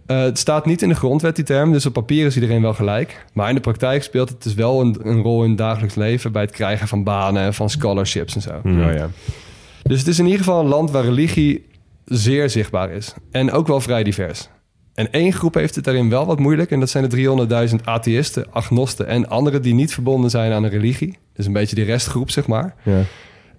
Eh, 0.07 0.21
het 0.21 0.39
staat 0.39 0.67
niet 0.67 0.83
in 0.83 0.89
de 0.89 0.95
grondwet, 0.95 1.37
die 1.37 1.45
term. 1.45 1.73
Dus 1.73 1.87
op 1.87 1.93
papier 1.93 2.27
is 2.27 2.35
iedereen 2.35 2.63
wel 2.63 2.75
gelijk. 2.75 3.25
Maar 3.33 3.49
in 3.49 3.55
de 3.55 3.61
praktijk 3.61 4.03
speelt 4.03 4.29
het 4.29 4.43
dus 4.43 4.55
wel 4.55 4.81
een, 4.81 4.97
een 5.03 5.23
rol 5.23 5.43
in 5.43 5.49
het 5.49 5.59
dagelijks 5.59 5.95
leven... 5.95 6.33
bij 6.33 6.43
het 6.43 6.51
krijgen 6.51 6.89
van 6.89 7.05
banen 7.05 7.43
en 7.43 7.55
van 7.55 7.71
scholarships 7.71 8.35
en 8.35 8.41
zo. 8.43 8.51
Mm. 8.63 8.87
Oh, 8.89 8.93
ja. 8.95 9.09
Dus 9.83 9.99
het 9.99 10.09
is 10.09 10.19
in 10.19 10.25
ieder 10.25 10.39
geval 10.41 10.61
een 10.61 10.67
land 10.69 10.91
waar 10.91 11.05
religie 11.05 11.65
zeer 12.05 12.51
zichtbaar 12.51 12.91
is. 12.91 13.15
En 13.31 13.53
ook 13.53 13.67
wel 13.67 13.81
vrij 13.81 14.05
divers. 14.05 14.49
En 14.95 15.13
één 15.13 15.33
groep 15.33 15.55
heeft 15.55 15.75
het 15.75 15.85
daarin 15.85 16.11
wel 16.11 16.27
wat 16.27 16.39
moeilijk. 16.39 16.71
En 16.71 16.81
dat 16.81 16.91
zijn 16.91 17.09
de 17.09 17.69
300.000 17.71 17.85
atheïsten, 17.85 18.47
agnosten 18.53 19.07
en 19.07 19.29
anderen 19.29 19.63
die 19.63 19.75
niet 19.75 19.95
verbonden 19.95 20.31
zijn 20.31 20.53
aan 20.53 20.65
een 20.65 20.71
religie. 20.71 21.19
Dus 21.35 21.47
een 21.47 21.53
beetje 21.53 21.75
die 21.75 21.85
restgroep, 21.85 22.31
zeg 22.31 22.47
maar. 22.47 22.75
Ja. 22.83 23.03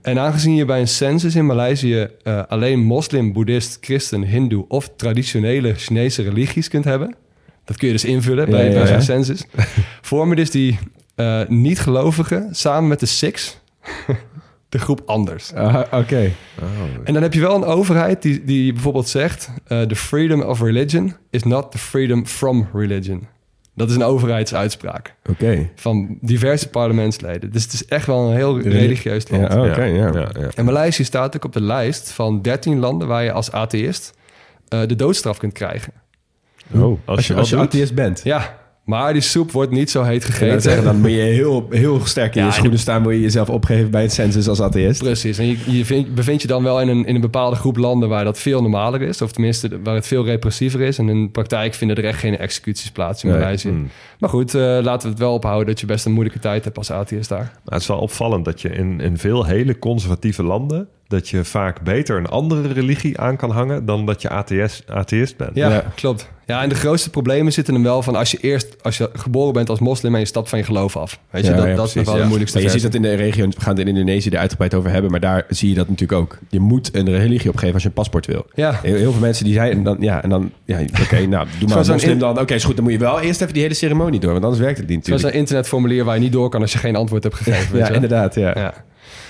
En 0.01 0.19
aangezien 0.19 0.55
je 0.55 0.65
bij 0.65 0.79
een 0.79 0.87
census 0.87 1.35
in 1.35 1.45
Maleisië 1.45 2.07
eh, 2.23 2.43
alleen 2.47 2.79
moslim, 2.79 3.33
boeddhist, 3.33 3.77
christen, 3.81 4.23
hindoe 4.23 4.65
of 4.67 4.89
traditionele 4.95 5.73
Chinese 5.73 6.21
religies 6.21 6.67
kunt 6.67 6.83
hebben. 6.83 7.15
Dat 7.63 7.77
kun 7.77 7.87
je 7.87 7.93
dus 7.93 8.05
invullen 8.05 8.49
bij, 8.49 8.65
Ja, 8.65 8.71
ja, 8.71 8.79
bij 8.79 8.87
zo'n 8.87 9.01
census. 9.01 9.45
Vormen 10.01 10.35
dus 10.35 10.51
die 10.51 10.79
eh, 11.15 11.41
niet-gelovigen 11.47 12.47
samen 12.51 12.89
met 12.89 12.99
de 12.99 13.05
Sikhs 13.05 13.59
de 14.75 14.81
groep 14.81 15.01
anders. 15.05 15.53
Ah, 15.53 15.81
Oké. 15.91 16.31
En 17.03 17.13
dan 17.13 17.21
heb 17.21 17.33
je 17.33 17.39
wel 17.39 17.55
een 17.55 17.63
overheid 17.63 18.21
die, 18.21 18.43
die 18.43 18.73
bijvoorbeeld 18.73 19.07
zegt... 19.07 19.49
eh, 19.67 19.81
the 19.81 19.95
freedom 19.95 20.41
of 20.41 20.61
religion 20.61 21.15
is 21.29 21.43
not 21.43 21.71
the 21.71 21.77
freedom 21.77 22.25
from 22.27 22.67
religion. 22.73 23.27
Dat 23.75 23.89
is 23.89 23.95
een 23.95 24.03
overheidsuitspraak 24.03 25.15
Oké. 25.29 25.69
van 25.75 26.17
diverse 26.21 26.69
parlementsleden. 26.69 27.51
Dus 27.51 27.63
het 27.63 27.73
is 27.73 27.85
echt 27.85 28.05
wel 28.05 28.29
een 28.29 28.35
heel 28.35 28.59
religieus 28.59 29.29
land. 29.29 29.53
Ja, 29.53 29.59
oké, 29.69 29.83
ja. 29.83 30.11
ja, 30.13 30.29
ja. 30.39 30.49
En 30.55 30.65
Maleisië 30.65 31.03
staat 31.03 31.35
ook 31.35 31.45
op 31.45 31.53
de 31.53 31.61
lijst 31.61 32.11
van 32.11 32.41
13 32.41 32.79
landen... 32.79 33.07
waar 33.07 33.23
je 33.23 33.31
als 33.31 33.51
atheïst 33.51 34.13
eh, 34.67 34.79
de 34.87 34.95
doodstraf 34.95 35.37
kunt 35.37 35.53
krijgen. 35.53 35.93
Oh, 36.73 36.81
Als 36.81 36.97
als 37.05 37.27
je 37.27 37.33
als 37.33 37.49
je 37.49 37.57
atheïst 37.57 37.93
bent. 37.93 38.21
Ja, 38.23 38.57
maar 38.85 39.13
die 39.13 39.21
soep 39.21 39.51
wordt 39.51 39.71
niet 39.71 39.89
zo 39.89 40.03
heet 40.03 40.25
gegeten. 40.25 40.61
zeggen, 40.61 40.83
dan 40.83 40.99
moet 41.01 41.09
je 41.11 41.15
heel, 41.17 41.67
heel 41.69 41.99
sterk 42.05 42.35
in 42.35 42.41
Ja, 42.41 42.47
je 42.47 42.51
en- 42.51 42.57
schoenen 42.57 42.79
staan. 42.79 43.01
Moet 43.01 43.13
je 43.13 43.21
jezelf 43.21 43.49
opgeven 43.49 43.91
bij 43.91 44.03
een 44.03 44.09
census 44.11 44.47
als 44.47 44.61
atheïst. 44.61 45.03
Precies. 45.03 45.37
En 45.37 45.45
je, 45.47 45.57
je 45.65 45.85
vind- 45.85 46.15
bevindt 46.15 46.41
je 46.41 46.47
dan 46.47 46.63
wel 46.63 46.81
in 46.81 46.87
een, 46.87 47.05
in 47.05 47.15
een 47.15 47.21
bepaalde 47.21 47.55
groep 47.55 47.77
landen 47.77 48.09
waar 48.09 48.23
dat 48.23 48.39
veel 48.39 48.61
normaler 48.61 49.01
is. 49.01 49.21
Of 49.21 49.31
tenminste 49.31 49.81
waar 49.83 49.95
het 49.95 50.07
veel 50.07 50.25
repressiever 50.25 50.81
is. 50.81 50.97
En 50.97 51.09
in 51.09 51.23
de 51.23 51.29
praktijk 51.29 51.73
vinden 51.73 51.97
er 51.97 52.05
echt 52.05 52.19
geen 52.19 52.37
executies 52.37 52.91
plaats 52.91 53.23
in 53.23 53.29
Nee. 53.29 53.39
Maleisië. 53.39 53.69
Mm. 53.69 53.89
Maar 54.19 54.29
goed, 54.29 54.53
eh, 54.55 54.61
laten 54.61 55.01
we 55.01 55.09
het 55.13 55.19
wel 55.19 55.33
ophouden 55.33 55.65
dat 55.67 55.79
je 55.79 55.85
best 55.85 56.05
een 56.05 56.11
moeilijke 56.11 56.39
tijd 56.39 56.63
hebt 56.63 56.77
als 56.77 56.91
atheïst 56.91 57.29
daar. 57.29 57.39
Maar 57.39 57.73
het 57.73 57.81
is 57.81 57.87
wel 57.87 57.97
opvallend 57.99 58.45
dat 58.45 58.61
je 58.61 58.69
in, 58.69 58.99
in 59.01 59.17
veel 59.17 59.45
hele 59.45 59.79
conservatieve 59.79 60.43
landen... 60.43 60.87
dat 61.07 61.29
je 61.29 61.43
vaak 61.43 61.81
beter 61.81 62.17
een 62.17 62.25
andere 62.27 62.73
religie 62.73 63.19
aan 63.19 63.35
kan 63.37 63.51
hangen... 63.51 63.85
dan 63.85 64.05
dat 64.05 64.21
je 64.21 64.29
atheïst, 64.29 64.83
atheïst 64.87 65.37
bent. 65.37 65.51
Ja, 65.53 65.69
Ja. 65.69 65.83
klopt. 65.95 66.33
Ja, 66.47 66.61
en 66.61 66.69
de 66.69 66.75
grootste 66.75 67.09
problemen 67.09 67.53
zitten 67.53 67.73
hem 67.73 67.83
wel 67.83 68.01
van 68.01 68.15
als 68.15 68.31
je 68.31 68.37
eerst, 68.41 68.83
als 68.83 68.97
je 68.97 69.09
geboren 69.13 69.53
bent 69.53 69.69
als 69.69 69.79
moslim 69.79 70.13
en 70.13 70.19
je 70.19 70.25
stapt 70.25 70.49
van 70.49 70.59
je 70.59 70.65
geloof 70.65 70.97
af. 70.97 71.19
Weet 71.29 71.45
je, 71.45 71.51
Ja, 71.51 71.57
dat, 71.57 71.65
ja, 71.65 71.75
dat 71.75 71.87
is 71.87 71.93
wel 71.93 72.15
ja. 72.15 72.21
de 72.21 72.27
moeilijkste 72.27 72.61
je 72.61 72.69
ziet 72.69 72.81
dat 72.81 72.93
in 72.93 73.01
de 73.01 73.13
regio, 73.13 73.47
we 73.47 73.53
gaan 73.61 73.77
het 73.77 73.87
in 73.87 73.87
Indonesië 73.87 74.29
er 74.29 74.37
uitgebreid 74.37 74.73
over 74.73 74.89
hebben, 74.91 75.11
maar 75.11 75.19
daar 75.19 75.45
zie 75.49 75.69
je 75.69 75.75
dat 75.75 75.89
natuurlijk 75.89 76.19
ook. 76.21 76.37
Je 76.49 76.59
moet 76.59 76.95
een 76.95 77.09
religie 77.17 77.49
opgeven 77.49 77.73
als 77.73 77.81
je 77.83 77.87
een 77.87 77.93
paspoort 77.95 78.25
wil. 78.25 78.45
Ja, 78.53 78.79
Heel, 78.81 78.95
heel 78.95 79.11
veel 79.11 79.21
mensen 79.21 79.45
die 79.45 79.53
zijn, 79.53 79.71
en 79.71 79.83
dan, 79.83 79.97
ja, 79.99 80.23
en 80.23 80.29
dan, 80.29 80.51
ja, 80.65 80.79
oké, 81.01 81.25
nou, 81.27 81.47
doe 81.59 81.69
maar 81.69 81.83
Zo'n 81.85 81.93
moslim 81.93 82.11
in- 82.13 82.19
dan. 82.19 82.39
Oké, 82.39 82.53
is 82.53 82.63
goed, 82.63 82.75
dan 82.75 82.83
moet 82.83 82.93
je 82.93 82.99
wel 82.99 83.19
eerst 83.19 83.41
even 83.41 83.53
die 83.53 83.61
hele 83.63 83.73
ceremonie 83.75 84.19
door, 84.19 84.31
want 84.31 84.43
anders 84.43 84.61
werkt 84.63 84.77
het 84.77 84.87
niet 84.87 85.05
zoals 85.05 85.21
natuurlijk. 85.21 85.33
een 85.33 85.39
internetformulier 85.39 86.03
waar 86.03 86.15
je 86.15 86.21
niet 86.21 86.31
door 86.33 86.49
kan 86.49 86.61
als 86.61 86.71
je 86.71 86.77
geen 86.77 86.95
antwoord 86.95 87.23
hebt 87.23 87.35
gegeven. 87.35 87.73
weet 87.75 87.87
Ja, 87.87 87.93
inderdaad, 87.93 88.35
ja. 88.35 88.73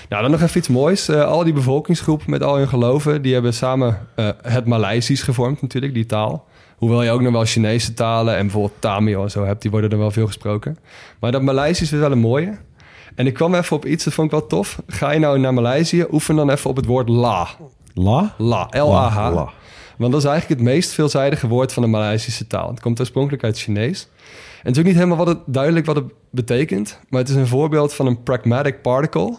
Ja. 0.08 0.16
Nou, 0.16 0.22
dan 0.22 0.30
nog 0.30 0.42
even 0.42 0.58
iets 0.58 0.68
moois. 0.68 1.08
Eh, 1.08 1.24
al 1.24 1.44
die 1.44 1.52
bevolkingsgroepen 1.52 2.30
met 2.30 2.42
al 2.42 2.56
hun 2.56 2.68
geloven, 2.68 3.22
die 3.22 3.32
hebben 3.32 3.54
samen 3.54 3.98
eh, 4.14 4.28
het 4.42 4.66
Maleisisch 4.66 5.22
gevormd 5.22 5.62
natuurlijk, 5.62 5.94
die 5.94 6.06
taal. 6.06 6.46
Hoewel 6.76 7.02
je 7.02 7.10
ook 7.10 7.20
nog 7.20 7.32
wel 7.32 7.44
Chinese 7.44 7.94
talen 7.94 8.36
en 8.36 8.42
bijvoorbeeld 8.42 8.80
Tamil 8.80 9.22
en 9.22 9.30
zo 9.30 9.44
hebt, 9.44 9.62
die 9.62 9.70
worden 9.70 9.90
er 9.90 9.98
wel 9.98 10.10
veel 10.10 10.26
gesproken. 10.26 10.78
Maar 11.20 11.32
dat 11.32 11.42
Maleisisch 11.42 11.92
is 11.92 11.98
wel 11.98 12.12
een 12.12 12.18
mooie. 12.18 12.58
En 13.14 13.26
ik 13.26 13.34
kwam 13.34 13.54
even 13.54 13.76
op 13.76 13.86
iets, 13.86 14.04
dat 14.04 14.14
vond 14.14 14.32
ik 14.32 14.38
wel 14.38 14.46
tof. 14.46 14.82
Ga 14.86 15.10
je 15.10 15.18
nou 15.18 15.38
naar 15.38 15.54
Maleisië, 15.54 16.06
oefen 16.10 16.36
dan 16.36 16.50
even 16.50 16.70
op 16.70 16.76
het 16.76 16.86
woord 16.86 17.08
la. 17.08 17.48
La? 17.94 18.34
La, 18.38 18.68
L-A-H. 18.70 19.16
La. 19.16 19.50
Want 19.96 20.12
dat 20.12 20.20
is 20.22 20.28
eigenlijk 20.28 20.60
het 20.60 20.68
meest 20.68 20.92
veelzijdige 20.92 21.48
woord 21.48 21.72
van 21.72 21.82
de 21.82 21.88
Maleisische 21.88 22.46
taal. 22.46 22.68
Het 22.70 22.80
komt 22.80 23.00
oorspronkelijk 23.00 23.44
uit 23.44 23.54
het 23.54 23.62
Chinees. 23.62 24.08
En 24.62 24.72
het 24.72 24.72
is 24.72 24.78
ook 24.78 24.84
niet 24.84 24.94
helemaal 24.94 25.16
wat 25.16 25.26
het, 25.26 25.38
duidelijk 25.46 25.86
wat 25.86 25.96
het 25.96 26.12
betekent. 26.30 27.00
Maar 27.08 27.20
het 27.20 27.28
is 27.28 27.36
een 27.36 27.46
voorbeeld 27.46 27.94
van 27.94 28.06
een 28.06 28.22
pragmatic 28.22 28.82
particle. 28.82 29.36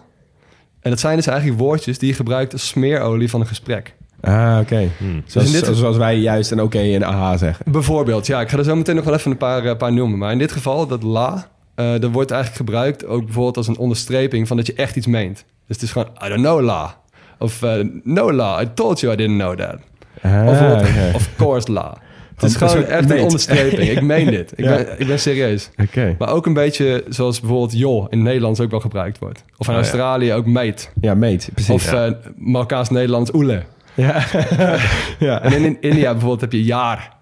En 0.87 0.93
dat 0.93 1.01
zijn 1.01 1.15
dus 1.15 1.27
eigenlijk 1.27 1.59
woordjes 1.59 1.97
die 1.99 2.09
je 2.09 2.13
gebruikt 2.15 2.53
als 2.53 2.67
smeerolie 2.67 3.29
van 3.29 3.41
een 3.41 3.47
gesprek. 3.47 3.93
Ah, 4.21 4.57
oké. 4.61 4.89
Hmm. 4.97 5.21
Zoals, 5.25 5.51
Dus 5.51 5.61
dit- 5.61 5.77
zoals 5.77 5.97
wij 5.97 6.17
juist 6.17 6.51
een 6.51 6.61
oké 6.61 6.79
en 6.79 7.05
aha 7.05 7.37
zeggen. 7.37 7.71
Bijvoorbeeld, 7.71 8.27
ja, 8.27 8.41
ik 8.41 8.49
ga 8.49 8.57
er 8.57 8.63
zo 8.63 8.75
meteen 8.75 8.95
nog 8.95 9.03
wel 9.03 9.13
even 9.13 9.31
een 9.31 9.37
paar, 9.37 9.65
eh, 9.65 9.77
paar 9.77 9.93
noemen. 9.93 10.17
Maar 10.17 10.31
in 10.31 10.37
dit 10.37 10.51
geval, 10.51 10.87
dat 10.87 11.03
la, 11.03 11.47
eh, 11.75 11.91
dat 11.99 12.11
wordt 12.11 12.31
eigenlijk 12.31 12.61
gebruikt 12.69 13.05
ook 13.05 13.23
bijvoorbeeld 13.25 13.57
als 13.57 13.67
een 13.67 13.77
onderstreping 13.77 14.47
van 14.47 14.57
dat 14.57 14.65
je 14.67 14.73
echt 14.73 14.95
iets 14.95 15.07
meent. 15.07 15.35
Dus 15.67 15.75
het 15.75 15.81
is 15.81 15.91
gewoon, 15.91 16.07
I 16.25 16.27
don't 16.27 16.41
know 16.41 16.61
la. 16.61 16.95
Of 17.39 17.61
eh, 17.63 17.73
no 18.03 18.31
la, 18.33 18.61
I 18.61 18.67
told 18.73 18.99
you 18.99 19.13
I 19.13 19.15
didn't 19.15 19.37
know 19.39 19.55
that. 19.57 19.75
Ah, 20.21 21.13
of 21.15 21.29
course 21.37 21.71
la. 21.71 21.97
Het 22.37 22.49
is 22.49 22.55
gewoon 22.55 22.83
echt 22.85 23.09
een 23.09 23.21
onderstreping. 23.21 23.89
Ik 23.89 24.01
meen 24.01 24.25
dit. 24.31 24.51
Ik, 24.55 24.65
Ja. 24.65 24.75
ben, 24.75 24.99
ik 24.99 25.07
ben 25.07 25.19
serieus. 25.19 25.69
Oké. 25.77 26.15
Maar 26.19 26.29
ook 26.29 26.45
een 26.45 26.53
beetje 26.53 27.03
zoals 27.09 27.39
bijvoorbeeld 27.39 27.77
joh 27.77 28.05
in 28.09 28.17
het 28.17 28.27
Nederlands 28.27 28.59
ook 28.59 28.71
wel 28.71 28.79
gebruikt 28.79 29.19
wordt. 29.19 29.43
Of 29.57 29.67
in 29.67 29.73
Oh, 29.73 29.79
ja. 29.79 29.87
Australië 29.87 30.33
ook 30.33 30.45
meet. 30.45 30.91
Ja, 31.01 31.13
meet. 31.15 31.49
Precies. 31.53 31.73
Of 31.73 31.91
ja. 31.91 32.05
eh 32.05 32.11
Marokkaans-Nederlands 32.35 33.33
oele. 33.33 33.63
ja. 33.93 34.23
ja. 35.19 35.41
En 35.41 35.51
in, 35.53 35.63
in 35.63 35.77
India 35.81 36.11
bijvoorbeeld 36.11 36.41
heb 36.41 36.51
je 36.51 36.63
jaar. 36.63 37.15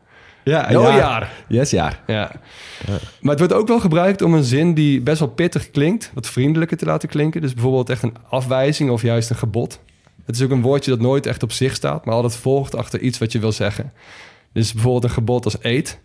Ja, 0.44 0.72
No 0.72 0.82
ja. 0.82 0.96
jaar. 0.98 1.32
Yes, 1.48 1.70
jaar. 1.70 2.00
Ja. 2.08 2.32
Maar 3.22 3.32
het 3.32 3.40
wordt 3.40 3.54
ook 3.54 3.68
wel 3.68 3.80
gebruikt 3.80 4.22
om 4.22 4.34
een 4.34 4.44
zin 4.44 4.74
die 4.74 5.02
best 5.02 5.20
wel 5.20 5.28
pittig 5.30 5.72
klinkt, 5.72 6.12
wat 6.14 6.28
vriendelijker 6.28 6.78
te 6.78 6.86
laten 6.86 7.10
klinken. 7.10 7.42
Dus 7.42 7.54
bijvoorbeeld 7.54 7.90
echt 7.90 8.04
een 8.04 8.16
afwijzing 8.30 8.90
of 8.90 9.02
juist 9.02 9.30
een 9.30 9.36
gebod. 9.36 9.80
Het 10.26 10.36
is 10.36 10.42
ook 10.42 10.52
een 10.52 10.62
woordje 10.62 10.92
dat 10.92 11.00
nooit 11.00 11.26
echt 11.26 11.44
op 11.44 11.52
zich 11.52 11.76
staat, 11.76 12.06
maar 12.06 12.16
altijd 12.16 12.36
volgt 12.36 12.76
achter 12.76 13.00
iets 13.00 13.18
wat 13.18 13.32
je 13.32 13.40
wil 13.40 13.52
zeggen. 13.52 13.92
Dus 14.56 14.74
bijvoorbeeld 14.74 15.04
een 15.04 15.10
gebod 15.10 15.46
als 15.46 15.58
eet, 15.62 16.00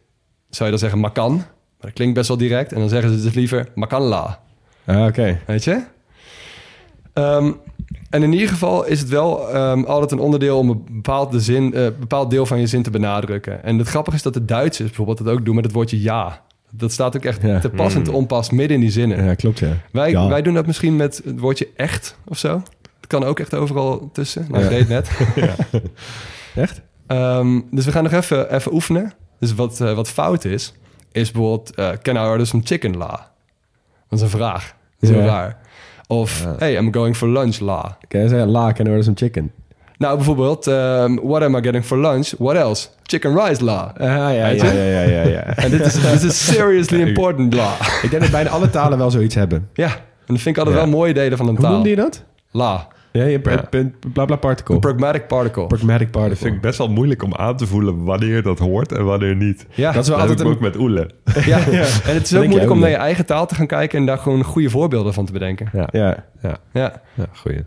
zou 0.49 0.65
je 0.65 0.71
dan 0.71 0.79
zeggen 0.79 0.99
makan. 0.99 1.35
Maar 1.37 1.45
dat 1.89 1.93
klinkt 1.93 2.15
best 2.15 2.29
wel 2.29 2.37
direct. 2.37 2.73
En 2.73 2.81
dan 2.81 2.89
zeggen 2.89 3.11
ze 3.19 3.23
dus 3.25 3.35
liever 3.35 3.69
makanla. 3.75 4.41
Ah, 4.87 5.07
oké. 5.07 5.39
Weet 5.47 5.65
je? 5.65 5.83
Ehm, 7.13 7.53
en 8.11 8.23
in 8.23 8.33
ieder 8.33 8.49
geval 8.49 8.85
is 8.87 9.01
het 9.01 9.09
wel 9.09 9.49
ehm, 9.51 9.83
altijd 9.85 10.11
een 10.11 10.19
onderdeel 10.19 10.59
om 10.59 10.71
een 10.71 10.85
bepaalde 10.91 11.41
zin, 11.41 11.75
eh, 11.75 11.87
bepaald 12.01 12.31
deel 12.31 12.47
van 12.47 12.61
je 12.61 12.67
zin 12.67 12.83
te 12.83 12.91
benadrukken. 12.91 13.65
En 13.65 13.79
het 13.79 13.89
grappige 13.89 14.17
is 14.17 14.23
dat 14.23 14.35
de 14.35 14.45
Duitsers 14.45 14.89
bijvoorbeeld 14.89 15.19
dat 15.19 15.29
ook 15.29 15.45
doen 15.45 15.55
met 15.55 15.65
het 15.65 15.73
woordje 15.75 16.03
ja. 16.03 16.43
Dat 16.71 16.93
staat 16.93 17.17
ook 17.17 17.25
echt 17.25 17.43
Ja. 17.43 17.59
te 17.61 17.71
pas 17.71 17.95
en 17.95 18.03
te 18.03 18.13
onpas 18.13 18.51
midden 18.51 18.75
in 18.77 18.81
die 18.83 18.91
zinnen. 18.91 19.25
Ja, 19.25 19.35
klopt, 19.35 19.59
ja. 19.59 19.73
Wij, 19.93 20.11
Ja. 20.11 20.29
wij 20.29 20.43
doen 20.43 20.55
dat 20.55 20.67
misschien 20.67 20.97
met 20.97 21.21
het 21.25 21.41
woordje 21.41 21.69
echt 21.77 22.17
of 22.25 22.39
zo. 22.39 22.63
Het 23.01 23.07
kan 23.07 23.25
ook 23.25 23.41
echt 23.41 23.55
overal 23.55 24.11
tussen. 24.13 24.47
Nou, 24.49 24.65
Ja. 24.65 24.71
ik 24.71 24.77
deed 24.77 24.89
net. 24.89 25.11
Echt? 26.55 26.81
Ehm, 27.11 27.61
dus 27.71 27.85
we 27.85 27.93
gaan 27.93 28.03
nog 28.03 28.13
even, 28.13 28.55
even 28.55 28.73
oefenen. 28.73 29.13
Dus 29.41 29.55
wat, 29.55 29.81
eh, 29.81 29.93
wat 29.93 30.09
fout 30.09 30.45
is, 30.45 30.73
is 31.13 31.31
bijvoorbeeld... 31.31 31.75
eh 31.75 31.89
can 32.03 32.17
I 32.17 32.19
order 32.19 32.47
some 32.47 32.63
chicken, 32.67 32.97
la? 32.97 33.31
Dat 34.09 34.19
is 34.19 34.21
een 34.21 34.31
vraag. 34.31 34.75
Dat 35.01 35.11
is 35.11 35.17
heel 35.17 35.27
raar. 35.27 35.57
Of, 36.07 36.47
hey, 36.59 36.77
I'm 36.77 36.93
going 36.95 37.17
for 37.17 37.29
lunch, 37.29 37.59
la. 37.61 37.97
Kan 38.09 38.21
je 38.21 38.29
zeggen, 38.29 38.49
la, 38.49 38.73
can 38.73 38.87
I 38.87 38.89
order 38.89 39.05
some 39.05 39.17
chicken? 39.17 39.53
Nou, 39.99 40.17
bijvoorbeeld, 40.17 40.67
ehm, 40.67 41.15
what 41.23 41.43
am 41.43 41.57
I 41.57 41.63
getting 41.63 41.85
for 41.85 41.99
lunch? 41.99 42.33
What 42.39 42.57
else? 42.57 42.89
Chicken 43.03 43.39
rice, 43.39 43.65
la. 43.65 43.93
Ah, 43.99 44.07
ja, 44.07 44.29
ja, 44.31 44.49
ja, 44.49 44.73
ja, 44.73 45.01
ja, 45.03 45.23
ja. 45.23 45.43
En 45.65 45.71
dit 45.71 45.81
is, 45.87 45.93
dit 45.95 46.23
is 46.23 46.45
seriously 46.53 47.01
important, 47.01 47.55
la. 47.55 47.73
Ik 48.03 48.11
denk 48.11 48.23
dat 48.23 48.31
bijna 48.31 48.51
alle 48.51 48.71
talen 48.71 48.99
wel 48.99 49.11
zoiets 49.11 49.35
hebben. 49.35 49.69
Ja, 49.75 49.87
en 49.95 50.35
dat 50.35 50.41
vind 50.41 50.57
ik 50.57 50.59
altijd 50.59 50.77
Ja. 50.77 50.83
wel 50.83 50.93
mooie 50.93 51.15
delen 51.15 51.39
van 51.39 51.49
een 51.49 51.55
Hoe 51.55 51.65
taal. 51.65 51.73
noemde 51.73 51.89
je 51.89 51.97
dat? 51.97 52.25
La. 52.51 52.87
Ja, 53.13 53.25
je 53.25 53.41
Ja. 53.45 53.63
punt, 53.71 54.13
bla 54.13 54.25
bla 54.25 54.37
particle. 54.37 54.75
Een 54.75 54.81
pragmatic 54.81 55.27
particle. 55.27 55.67
Pragmatic 55.67 56.13
Dat 56.13 56.23
vind 56.23 56.29
particle. 56.29 56.55
ik 56.55 56.61
best 56.61 56.79
wel 56.79 56.89
moeilijk 56.91 57.23
om 57.23 57.35
aan 57.35 57.57
te 57.57 57.67
voelen 57.67 58.05
wanneer 58.05 58.43
dat 58.43 58.59
hoort 58.59 58.93
en 58.93 59.05
wanneer 59.05 59.37
niet. 59.37 59.67
ja, 59.71 59.93
Dat 59.93 60.03
is 60.03 60.09
wel 60.09 60.19
Dat 60.19 60.29
altijd 60.29 60.39
heb 60.39 60.39
ik 60.39 60.45
een... 60.47 60.67
ook 60.67 60.73
met 60.73 60.77
oele. 60.83 61.11
ja. 61.53 61.59
en 61.59 62.15
het 62.15 62.23
is 62.23 62.37
ook 62.37 62.47
moeilijk 62.47 62.71
om 62.71 62.79
naar 62.81 62.91
je 62.91 62.97
eigen 62.97 63.27
taal 63.27 63.47
te 63.47 63.55
gaan 63.55 63.67
kijken... 63.67 63.99
en 63.99 64.07
daar 64.07 64.19
gewoon 64.19 64.43
goede 64.45 64.71
voorbeelden 64.71 65.15
van 65.15 65.25
te 65.27 65.33
bedenken. 65.33 65.69
Ja, 65.73 65.89
Ja. 65.93 66.25
ja, 66.43 66.57
Ja. 66.73 67.03
ja 67.15 67.27
goeie. 67.35 67.65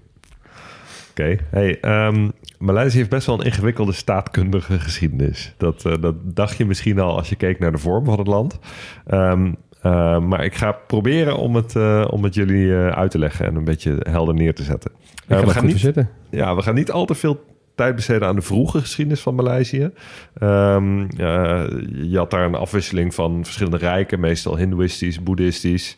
Oké, 1.09 1.37
hey, 1.49 1.79
ehm, 1.79 2.29
Maleisië 2.57 2.97
heeft 2.97 3.09
best 3.09 3.27
wel 3.27 3.39
een 3.39 3.45
ingewikkelde 3.45 3.91
staatkundige 3.93 4.79
geschiedenis. 4.79 5.53
Dat, 5.57 5.85
eh, 5.85 5.93
dat 6.01 6.15
dacht 6.23 6.57
je 6.57 6.65
misschien 6.65 6.99
al 6.99 7.17
als 7.17 7.29
je 7.29 7.35
keek 7.35 7.59
naar 7.59 7.71
de 7.71 7.77
vorm 7.77 8.05
van 8.05 8.17
het 8.17 8.27
land. 8.27 8.59
Ehm, 9.07 9.51
eh, 9.81 10.19
maar 10.19 10.43
ik 10.43 10.55
ga 10.55 10.71
proberen 10.71 11.37
om 11.37 11.55
het, 11.55 11.75
eh, 11.75 12.05
om 12.09 12.23
het 12.23 12.33
jullie 12.33 12.73
eh, 12.75 12.87
uit 12.87 13.11
te 13.11 13.19
leggen 13.19 13.45
en 13.45 13.55
een 13.55 13.63
beetje 13.63 13.97
helder 14.09 14.33
neer 14.35 14.55
te 14.55 14.63
zetten. 14.63 14.91
We, 15.27 15.49
gaan 15.49 15.65
niet, 15.65 15.93
ja, 16.29 16.55
we 16.55 16.61
gaan 16.61 16.75
niet 16.75 16.91
al 16.91 17.05
te 17.05 17.15
veel 17.15 17.43
tijd 17.75 17.95
besteden 17.95 18.27
aan 18.27 18.35
de 18.35 18.41
vroege 18.41 18.79
geschiedenis 18.79 19.21
van 19.21 19.35
Maleisië. 19.35 19.91
Ehm, 20.33 21.01
eh, 21.01 21.63
je 21.91 22.17
had 22.17 22.31
daar 22.31 22.45
een 22.45 22.55
afwisseling 22.55 23.13
van 23.13 23.43
verschillende 23.43 23.77
rijken, 23.77 24.19
meestal 24.19 24.57
hindoeïstisch, 24.57 25.23
boeddhistisch. 25.23 25.95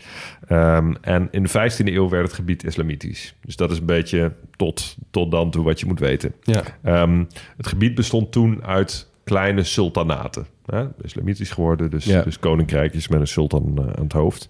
Ehm, 0.47 0.93
en 1.01 1.27
in 1.31 1.43
de 1.43 1.49
15e 1.49 1.93
eeuw 1.93 2.09
werd 2.09 2.23
het 2.25 2.33
gebied 2.33 2.63
islamitisch. 2.63 3.35
Dus 3.41 3.55
dat 3.55 3.71
is 3.71 3.79
een 3.79 3.85
beetje 3.85 4.31
tot, 4.55 4.95
tot 5.11 5.31
dan 5.31 5.51
toe 5.51 5.63
wat 5.63 5.79
je 5.79 5.85
moet 5.85 5.99
weten. 5.99 6.33
Ja. 6.41 6.63
Ehm, 6.83 7.23
het 7.57 7.67
gebied 7.67 7.95
bestond 7.95 8.31
toen 8.31 8.63
uit 8.63 9.09
kleine 9.23 9.63
sultanaten. 9.63 10.45
Hè? 10.65 10.85
Islamitisch 11.01 11.51
geworden, 11.51 11.89
dus, 11.91 12.05
Ja. 12.05 12.21
dus 12.21 12.39
koninkrijkjes 12.39 13.07
met 13.07 13.19
een 13.19 13.27
sultan 13.27 13.73
eh, 13.77 13.83
aan 13.83 14.03
het 14.03 14.13
hoofd. 14.13 14.49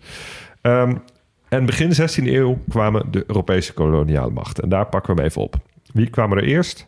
Ehm, 0.61 0.95
en 1.49 1.65
begin 1.65 1.91
16e 2.01 2.23
eeuw 2.23 2.59
kwamen 2.69 3.11
de 3.11 3.23
Europese 3.27 3.73
koloniale 3.73 4.31
machten. 4.31 4.63
En 4.63 4.69
daar 4.69 4.85
pakken 4.85 5.15
we 5.15 5.21
hem 5.21 5.29
even 5.29 5.41
op. 5.41 5.55
Wie 5.93 6.09
kwamen 6.09 6.37
er 6.37 6.43
eerst? 6.43 6.87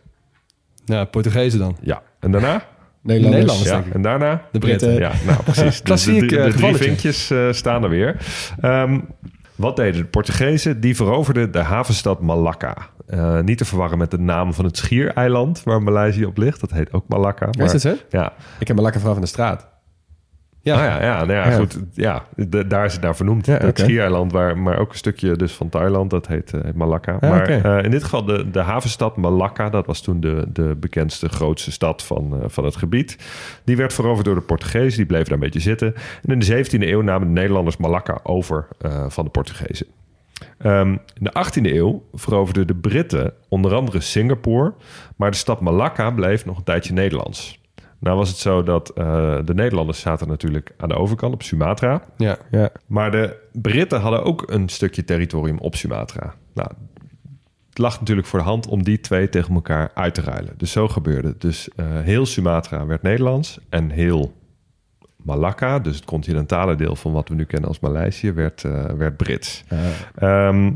Ja, 0.86 1.06
Portugezen 1.06 1.60
dan. 1.60 1.78
Ja. 1.82 2.02
En 2.20 2.32
daarna? 2.32 2.65
Nederlanders. 3.02 3.46
Nederlanders. 3.46 3.70
Ja. 3.70 3.74
denk 3.76 3.86
ik. 3.86 3.93
En 3.93 4.02
daarna? 4.02 4.41
De 4.52 4.60
Britten. 4.60 4.93
Ja, 4.93 5.12
nou 5.26 5.43
precies. 5.43 5.63
Dus 5.78 5.82
Klassiek, 5.82 6.20
de, 6.20 6.26
de, 6.26 6.39
eh, 6.39 6.46
de 6.46 6.58
drie 6.58 6.76
vinkjes 6.76 7.30
eh, 7.30 7.52
staan 7.52 7.84
er 7.84 7.89
weer. 7.89 8.15
Ehm, 8.62 9.00
wat 9.56 9.76
deden 9.76 10.02
de 10.02 10.08
Portugezen? 10.08 10.80
Die 10.80 10.96
veroverden 10.96 11.52
de 11.52 11.60
havenstad 11.60 12.22
Malacca. 12.22 12.76
Eh, 13.08 13.39
niet 13.39 13.58
te 13.58 13.65
verwarren 13.65 13.98
met 13.98 14.12
de 14.12 14.20
naam 14.20 14.54
van 14.54 14.65
het 14.65 14.78
schiereiland 14.78 15.63
waar 15.63 15.84
Maleisië 15.84 16.26
op 16.26 16.38
ligt. 16.38 16.60
Dat 16.60 16.72
heet 16.72 16.93
ook 16.93 17.08
Malacca. 17.08 17.48
Is 17.52 17.72
dat 17.72 17.82
zo? 17.82 17.96
Ja, 18.10 18.34
Ik 18.60 18.67
heb 18.67 18.80
lekker 18.80 19.02
vanaf 19.02 19.15
in 19.15 19.22
de 19.22 19.28
straat. 19.28 19.67
Ja. 20.68 20.76
Ah, 20.76 21.02
ja, 21.02 21.02
ja, 21.04 21.18
nou 21.26 21.32
ja, 21.32 21.50
Ja. 21.50 21.56
goed. 21.56 21.80
Ja, 21.94 22.24
de- 22.36 22.68
daar 22.68 22.86
is 22.86 22.94
het 22.94 23.02
naar 23.02 23.16
vernoemd. 23.16 23.46
Ja, 23.46 23.58
het 23.58 23.80
schiereiland, 23.80 24.32
waar, 24.32 24.58
maar 24.58 24.80
ook 24.80 24.90
een 24.92 24.98
stukje 24.98 25.36
dus 25.36 25.52
van 25.54 25.70
Thailand, 25.70 26.10
dat 26.10 26.28
heet, 26.28 26.54
eh, 26.54 26.62
heet 26.64 26.76
Malacca. 26.76 27.18
Ja, 27.22 27.30
maar 27.30 27.48
eh, 27.50 27.84
in 27.84 27.92
dit 27.92 28.04
geval 28.04 28.26
de, 28.26 28.50
de 28.52 28.60
havenstad 28.60 29.18
Malacca, 29.18 29.70
dat 29.70 29.86
was 29.86 30.02
toen 30.02 30.20
de, 30.20 30.46
de 30.54 30.76
bekendste, 30.80 31.30
grootste 31.30 31.72
stad 31.72 32.04
van, 32.04 32.34
eh, 32.42 32.50
van 32.50 32.66
het 32.66 32.76
gebied. 32.76 33.18
Die 33.64 33.78
werd 33.78 33.94
veroverd 33.94 34.26
door 34.26 34.36
de 34.36 34.42
Portugezen, 34.42 34.98
die 34.98 35.06
bleven 35.06 35.26
daar 35.26 35.34
een 35.34 35.40
beetje 35.40 35.60
zitten. 35.60 35.94
En 35.96 36.32
in 36.32 36.40
de 36.40 36.46
17e 36.46 36.88
eeuw 36.88 37.02
namen 37.02 37.28
de 37.28 37.34
Nederlanders 37.34 37.78
Malacca 37.78 38.20
over 38.24 38.68
eh, 38.82 39.06
van 39.08 39.24
de 39.26 39.30
Portugezen. 39.32 39.86
Ehm, 40.58 40.90
in 40.92 41.00
de 41.24 41.32
18e 41.34 41.76
eeuw 41.76 42.04
veroverden 42.14 42.68
de 42.68 42.76
Britten 42.76 43.34
onder 43.50 43.74
andere 43.76 44.00
Singapore, 44.00 44.74
maar 45.16 45.32
de 45.32 45.38
stad 45.38 45.62
Malacca 45.62 46.12
bleef 46.12 46.46
nog 46.46 46.58
een 46.58 46.64
tijdje 46.64 46.94
Nederlands. 46.94 47.60
Nou 48.00 48.18
was 48.18 48.30
het 48.30 48.38
zo 48.38 48.64
dat 48.64 48.90
eh, 48.90 49.38
de 49.46 49.54
Nederlanders 49.54 50.00
zaten 50.00 50.28
natuurlijk 50.28 50.74
aan 50.78 50.90
de 50.90 50.96
overkant 50.96 51.34
op 51.34 51.44
Sumatra. 51.44 52.02
Ja. 52.18 52.38
Ja. 52.52 52.70
Maar 52.86 53.12
de 53.12 53.36
Britten 53.52 54.00
hadden 54.00 54.24
ook 54.24 54.44
een 54.52 54.70
stukje 54.70 55.04
territorium 55.04 55.58
op 55.58 55.76
Sumatra. 55.76 56.34
Nou, 56.54 56.70
het 57.70 57.78
lag 57.78 58.00
natuurlijk 58.00 58.28
voor 58.28 58.40
de 58.40 58.46
hand 58.46 58.68
om 58.68 58.84
die 58.84 59.00
twee 59.00 59.30
tegen 59.30 59.54
elkaar 59.54 59.92
uit 59.94 60.14
te 60.14 60.22
ruilen. 60.22 60.54
Dus 60.58 60.72
zo 60.72 60.88
gebeurde 60.88 61.28
het. 61.28 61.42
Dus 61.42 61.70
eh, 61.76 61.86
heel 62.02 62.26
Sumatra 62.26 62.86
werd 62.86 63.02
Nederlands 63.02 63.60
en 63.70 63.90
heel 63.90 64.34
Malacca, 65.16 65.80
dus 65.80 65.96
het 65.96 66.06
continentale 66.06 66.76
deel 66.76 66.96
van 66.96 67.12
wat 67.12 67.30
we 67.30 67.36
nu 67.36 67.46
kennen 67.46 67.70
als 67.70 67.80
Maleisië, 67.80 68.32
werd, 68.32 68.64
eh, 68.64 68.86
werd 68.86 69.18
Brits. 69.18 69.64
Ehm, 70.16 70.72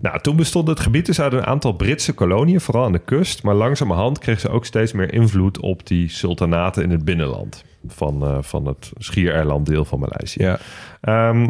nou, 0.00 0.20
toen 0.20 0.36
bestond 0.36 0.68
het 0.68 0.80
gebied 0.80 1.06
dus 1.06 1.20
uit 1.20 1.32
een 1.32 1.46
aantal 1.46 1.72
Britse 1.72 2.12
koloniën, 2.12 2.60
vooral 2.60 2.84
aan 2.84 2.92
de 2.92 2.98
kust. 2.98 3.42
Maar 3.42 3.54
langzamerhand 3.54 4.18
kreeg 4.18 4.40
ze 4.40 4.48
ook 4.48 4.64
steeds 4.64 4.92
meer 4.92 5.12
invloed 5.12 5.60
op 5.60 5.86
die 5.86 6.08
sultanaten 6.08 6.82
in 6.82 6.90
het 6.90 7.04
binnenland 7.04 7.64
van, 7.86 8.22
eh, 8.22 8.38
van 8.40 8.66
het 8.66 8.92
schiereilanddeel 8.98 9.84
van 9.84 9.98
Maleisië. 9.98 10.42
Ja. 10.42 10.58
Ehm, 11.00 11.48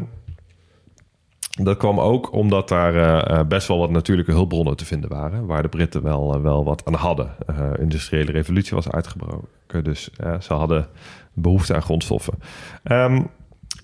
dat 1.62 1.76
kwam 1.76 2.00
ook 2.00 2.32
omdat 2.32 2.68
daar 2.68 2.94
eh, 2.94 3.38
eh, 3.38 3.46
best 3.46 3.68
wel 3.68 3.78
wat 3.78 3.90
natuurlijke 3.90 4.32
hulpbronnen 4.32 4.76
te 4.76 4.84
vinden 4.84 5.10
waren. 5.10 5.46
Waar 5.46 5.62
de 5.62 5.68
Britten 5.68 6.02
wel, 6.02 6.42
wel 6.42 6.64
wat 6.64 6.84
aan 6.84 6.94
hadden. 6.94 7.30
De 7.46 7.76
industriële 7.80 8.32
revolutie 8.32 8.74
was 8.74 8.90
uitgebroken. 8.90 9.84
Dus 9.84 10.10
ze 10.40 10.54
hadden 10.54 10.88
behoefte 11.32 11.74
aan 11.74 11.82
grondstoffen. 11.82 12.34
Ehm, 12.82 13.22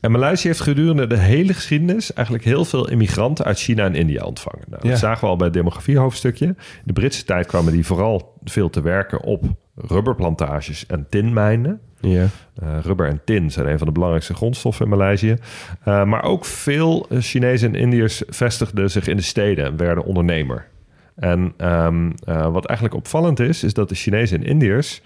en 0.05 0.11
Maleisië 0.11 0.47
heeft 0.47 0.61
gedurende 0.61 1.07
de 1.07 1.19
hele 1.19 1.55
geschiedenis 1.55 2.13
eigenlijk 2.13 2.47
heel 2.47 2.65
veel 2.65 2.89
immigranten 2.89 3.45
uit 3.45 3.59
China 3.59 3.85
en 3.85 3.95
India 3.95 4.25
ontvangen. 4.25 4.65
Nou, 4.69 4.83
Ja. 4.83 4.91
Dat 4.91 4.99
zagen 4.99 5.21
we 5.21 5.27
al 5.27 5.37
bij 5.37 5.47
het 5.47 5.57
demografiehoofdstukje. 5.57 6.47
In 6.47 6.57
de 6.85 6.93
Britse 6.93 7.25
tijd 7.25 7.47
kwamen 7.47 7.73
die 7.73 7.87
vooral 7.87 8.39
veel 8.45 8.71
te 8.71 8.83
werken 8.83 9.23
op 9.23 9.45
rubberplantages 9.75 10.87
en 10.87 11.07
tinmijnen. 11.11 11.81
Ja. 12.01 12.27
Eh, 12.55 12.79
rubber 12.83 13.09
en 13.09 13.21
tin 13.25 13.51
zijn 13.51 13.67
een 13.67 13.79
van 13.79 13.87
de 13.87 13.93
belangrijkste 13.93 14.35
grondstoffen 14.35 14.85
in 14.85 14.91
Maleisië. 14.91 15.37
Eh, 15.85 16.05
maar 16.05 16.23
ook 16.23 16.45
veel 16.45 17.07
eh, 17.09 17.19
Chinezen 17.21 17.75
en 17.75 17.81
Indiërs 17.81 18.23
vestigden 18.29 18.91
zich 18.91 19.07
in 19.07 19.17
de 19.17 19.23
steden 19.23 19.65
en 19.65 19.77
werden 19.77 20.05
ondernemer. 20.05 20.67
En 21.15 21.55
ehm, 21.57 22.11
eh, 22.25 22.53
wat 22.53 22.67
eigenlijk 22.67 22.99
opvallend 22.99 23.41
is, 23.41 23.63
is 23.63 23.75
dat 23.75 23.89
de 23.89 23.95
Chinezen 23.95 24.39
en 24.39 24.47
Indiërs 24.47 25.03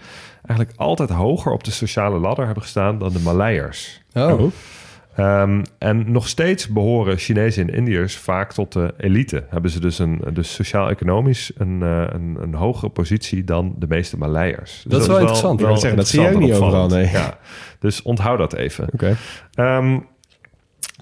eigenlijk 0.46 0.78
altijd 0.78 1.11
hoger 1.11 1.52
op 1.52 1.64
de 1.64 1.70
sociale 1.70 2.18
ladder 2.18 2.44
hebben 2.44 2.62
gestaan 2.62 2.98
dan 2.98 3.12
de 3.12 3.20
Maleiers. 3.20 4.02
Oh. 4.14 4.52
Ehm, 5.18 5.62
en 5.78 6.12
nog 6.12 6.28
steeds 6.28 6.68
behoren 6.68 7.16
Chinezen 7.16 7.68
en 7.68 7.74
Indiërs 7.74 8.16
vaak 8.16 8.52
tot 8.52 8.72
de 8.72 8.94
elite. 8.96 9.44
Hebben 9.48 9.70
ze 9.70 9.81
dus, 9.81 9.98
een, 9.98 10.20
dus 10.33 10.54
sociaal-economisch 10.54 11.52
een, 11.57 11.83
eh, 11.83 12.04
een, 12.09 12.37
een 12.40 12.54
hogere 12.54 12.90
positie 12.90 13.44
dan 13.44 13.74
de 13.78 13.87
meeste 13.88 14.18
Maleiers. 14.18 14.72
Dus 14.83 14.92
Dat 14.92 15.00
is 15.00 15.07
wel 15.07 15.18
interessant. 15.18 15.61
Zeggen, 15.61 15.96
dat 15.96 16.09
zie 16.09 16.20
je 16.20 16.35
ook 16.35 16.40
niet 16.40 16.52
overal, 16.52 16.88
nee. 16.88 17.11
Ja, 17.11 17.38
dus 17.78 18.02
onthoud 18.02 18.38
dat 18.38 18.52
even. 18.52 18.88
Oké. 18.92 19.16
Ehm, 19.54 19.98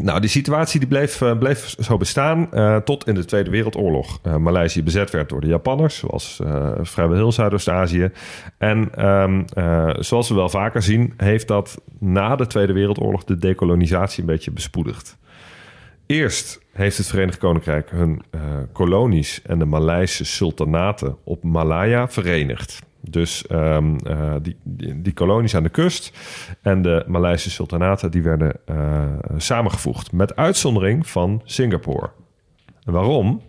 nou, 0.03 0.21
die 0.21 0.31
situatie 0.31 0.81
die 0.81 0.89
bleef, 0.89 1.23
eh, 1.23 1.39
bleef 1.39 1.75
zo 1.79 1.97
bestaan 1.97 2.53
eh, 2.53 2.77
tot 2.77 3.07
in 3.07 3.15
de 3.15 3.25
Tweede 3.25 3.51
Wereldoorlog. 3.51 4.19
Eh 4.23 4.37
Maleisië 4.37 4.83
bezet 4.83 5.11
werd 5.11 5.29
door 5.29 5.41
de 5.41 5.47
Japanners, 5.47 5.97
zoals 5.97 6.41
vrijwel 6.81 7.17
heel 7.17 7.33
Zuidoost-Azië. 7.33 8.11
En 8.59 8.95
ehm, 8.95 9.43
eh, 9.53 9.91
zoals 9.99 10.29
we 10.29 10.35
wel 10.35 10.49
vaker 10.49 10.83
zien, 10.83 11.15
heeft 11.17 11.49
dat 11.49 11.83
na 11.99 12.37
de 12.37 12.47
Tweede 12.47 12.73
Wereldoorlog 12.73 13.25
de 13.25 13.39
dekolonisatie 13.39 14.21
een 14.21 14.29
beetje 14.29 14.51
bespoedigd. 14.51 15.19
Eerst 16.07 16.61
heeft 16.73 16.99
het 16.99 17.07
Verenigd 17.07 17.39
Koninkrijk 17.39 17.91
hun 17.91 18.23
kolonies 18.73 19.43
en 19.43 19.59
de 19.59 19.65
Maleise 19.65 20.25
sultanaten 20.25 21.17
op 21.25 21.43
Malaya 21.43 22.09
verenigd. 22.09 22.83
Dus 23.11 23.47
ehm, 23.47 23.97
eh, 23.97 24.35
die, 24.43 24.57
die, 24.95 25.13
kolonies 25.13 25.55
aan 25.57 25.63
de 25.63 25.69
kust 25.69 26.13
en 26.63 26.83
de 26.83 27.05
Maleise 27.07 27.51
sultanaten 27.51 28.11
die 28.11 28.23
werden 28.23 28.53
eh, 28.65 29.05
samengevoegd. 29.37 30.13
Met 30.13 30.37
uitzondering 30.37 31.09
van 31.09 31.43
Singapore. 31.45 32.11
En 32.85 32.93
waarom? 32.93 33.43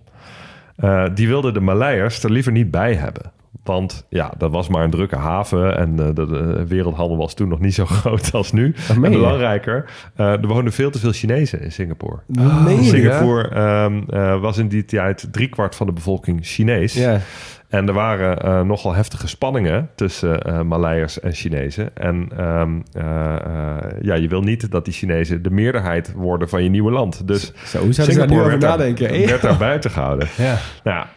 Eh, 0.76 1.06
die 1.14 1.28
wilden 1.28 1.54
de 1.54 1.60
Maleiers 1.60 2.24
er 2.24 2.32
liever 2.32 2.52
niet 2.52 2.72
bij 2.72 2.94
hebben. 2.94 3.32
Want 3.64 4.06
ja, 4.10 4.34
dat 4.38 4.52
was 4.52 4.68
maar 4.68 4.84
een 4.84 4.90
drukke 4.90 5.16
haven 5.16 5.78
en 5.78 5.90
eh, 6.00 6.06
de, 6.14 6.26
de 6.26 6.66
wereldhandel 6.68 7.18
was 7.18 7.34
toen 7.34 7.48
nog 7.48 7.60
niet 7.60 7.74
zo 7.74 7.86
groot 8.02 8.32
als 8.34 8.52
nu. 8.52 8.76
En 8.90 9.02
belangrijker, 9.02 9.86
eh, 10.16 10.32
er 10.32 10.48
woonden 10.48 10.74
veel 10.74 10.92
te 10.92 11.00
veel 11.00 11.12
Chinezen 11.12 11.62
in 11.62 11.72
Singapore. 11.72 12.20
je, 12.28 12.78
Singapore 12.82 13.48
ehm, 13.50 14.02
eh, 14.10 14.40
was 14.42 14.58
in 14.58 14.68
die 14.68 14.86
tijd 14.86 15.28
driekwart 15.32 15.76
van 15.76 15.86
de 15.88 15.94
bevolking 15.94 16.40
Chinees. 16.46 16.94
Ja. 16.94 17.20
En 17.68 17.88
er 17.88 17.94
waren 17.94 18.68
nogal 18.68 18.94
heftige 18.94 19.28
spanningen 19.28 19.90
tussen 19.96 20.68
Maleiers 20.68 21.20
en 21.20 21.34
Chinezen. 21.34 21.96
En 21.98 22.30
ehm, 22.38 22.80
eh, 22.92 23.36
eh, 23.36 23.78
ja, 24.02 24.16
je 24.16 24.28
wil 24.28 24.42
niet 24.42 24.72
dat 24.72 24.86
die 24.86 24.94
Chinezen 24.94 25.42
de 25.44 25.50
meerderheid 25.50 26.14
worden 26.14 26.50
van 26.50 26.64
je 26.64 26.70
nieuwe 26.70 26.92
land. 26.92 27.28
Dus 27.28 27.54
Zo, 27.66 27.80
hoe 27.80 27.94
zouden 27.94 28.16
ze 28.16 28.20
daar 28.22 28.30
nu 28.30 28.36
over 28.38 28.48
werd 28.50 28.62
daar- 28.62 28.70
nadenken? 28.78 29.26
werd 29.28 29.42
daar 29.42 29.58
buiten 29.58 29.92
gehouden. 29.92 30.28
Ja. 30.38 30.58
Nou, 30.84 30.98
ja, 30.98 31.08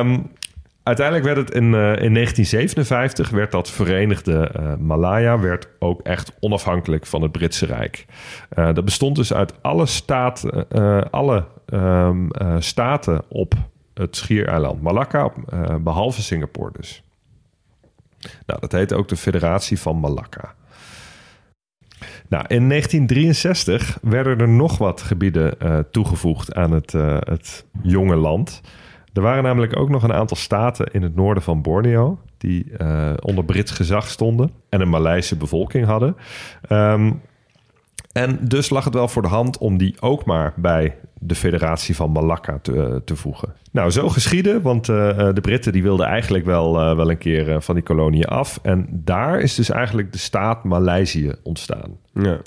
ehm, 0.00 0.18
uiteindelijk 0.86 1.26
werd 1.26 1.36
het 1.36 1.50
in, 1.50 1.74
eh, 1.74 2.02
in 2.02 2.12
1957 2.12 3.30
werd 3.30 3.52
dat 3.52 3.70
Verenigde 3.70 4.48
eh, 4.48 4.74
Malaya 4.76 5.38
werd 5.38 5.68
ook 5.78 6.00
echt 6.02 6.32
onafhankelijk 6.40 7.06
van 7.06 7.22
het 7.22 7.32
Britse 7.32 7.66
Rijk. 7.66 8.06
Eh, 8.48 8.74
dat 8.74 8.84
bestond 8.84 9.16
dus 9.16 9.32
uit 9.32 9.62
alle, 9.62 9.86
staten, 9.86 10.70
eh, 10.70 11.00
alle 11.10 11.44
ehm, 11.66 12.28
eh, 12.28 12.56
staten 12.58 13.22
op 13.28 13.54
het 13.94 14.16
schiereiland 14.16 14.82
Malakka, 14.82 15.32
eh, 15.48 15.74
behalve 15.76 16.22
Singapore 16.22 16.72
dus. 16.76 17.02
Nou, 18.46 18.60
dat 18.60 18.72
heette 18.72 18.94
ook 18.94 19.08
de 19.08 19.16
Federatie 19.16 19.80
van 19.80 20.00
Malakka. 20.00 20.54
Nou, 22.28 22.44
in 22.48 22.66
1963 22.66 23.98
werden 24.02 24.38
er 24.38 24.48
nog 24.48 24.78
wat 24.78 25.02
gebieden 25.02 25.56
toegevoegd 25.90 26.54
aan 26.54 26.72
het, 26.72 26.92
het 27.20 27.64
jonge 27.82 28.16
land. 28.16 28.60
Er 29.16 29.22
waren 29.22 29.42
namelijk 29.42 29.78
ook 29.78 29.88
nog 29.88 30.02
een 30.02 30.12
aantal 30.12 30.36
staten 30.36 30.86
in 30.86 31.02
het 31.02 31.14
noorden 31.14 31.42
van 31.42 31.62
Borneo 31.62 32.18
die 32.38 32.76
eh, 32.76 33.12
onder 33.22 33.44
Brits 33.44 33.70
gezag 33.72 34.08
stonden 34.08 34.50
en 34.68 34.80
een 34.80 34.88
Maleise 34.88 35.36
bevolking 35.36 35.86
hadden. 35.86 36.16
Ehm, 36.68 37.12
en 38.12 38.38
dus 38.42 38.70
lag 38.70 38.84
het 38.84 38.94
wel 38.94 39.08
voor 39.08 39.22
de 39.22 39.28
hand 39.28 39.58
om 39.58 39.76
die 39.76 40.00
ook 40.00 40.24
maar 40.24 40.52
bij 40.56 40.96
de 41.18 41.34
federatie 41.34 41.96
van 41.96 42.10
Malakka 42.10 42.58
te, 42.62 42.82
eh, 42.82 42.96
te 43.04 43.16
voegen. 43.16 43.54
Nou, 43.72 43.90
zo 43.90 44.08
geschieden, 44.08 44.62
want 44.62 44.88
eh, 44.88 45.32
de 45.32 45.40
Britten 45.40 45.72
die 45.72 45.82
wilden 45.82 46.06
eigenlijk 46.06 46.44
wel, 46.44 46.96
wel 46.96 47.10
een 47.10 47.18
keer 47.18 47.62
van 47.62 47.74
die 47.74 47.84
koloniën 47.84 48.24
af. 48.24 48.58
En 48.62 48.86
daar 48.90 49.40
is 49.40 49.54
dus 49.54 49.70
eigenlijk 49.70 50.12
de 50.12 50.18
staat 50.18 50.64
Maleisië 50.64 51.32
ontstaan. 51.42 51.96
Ja. 52.12 52.38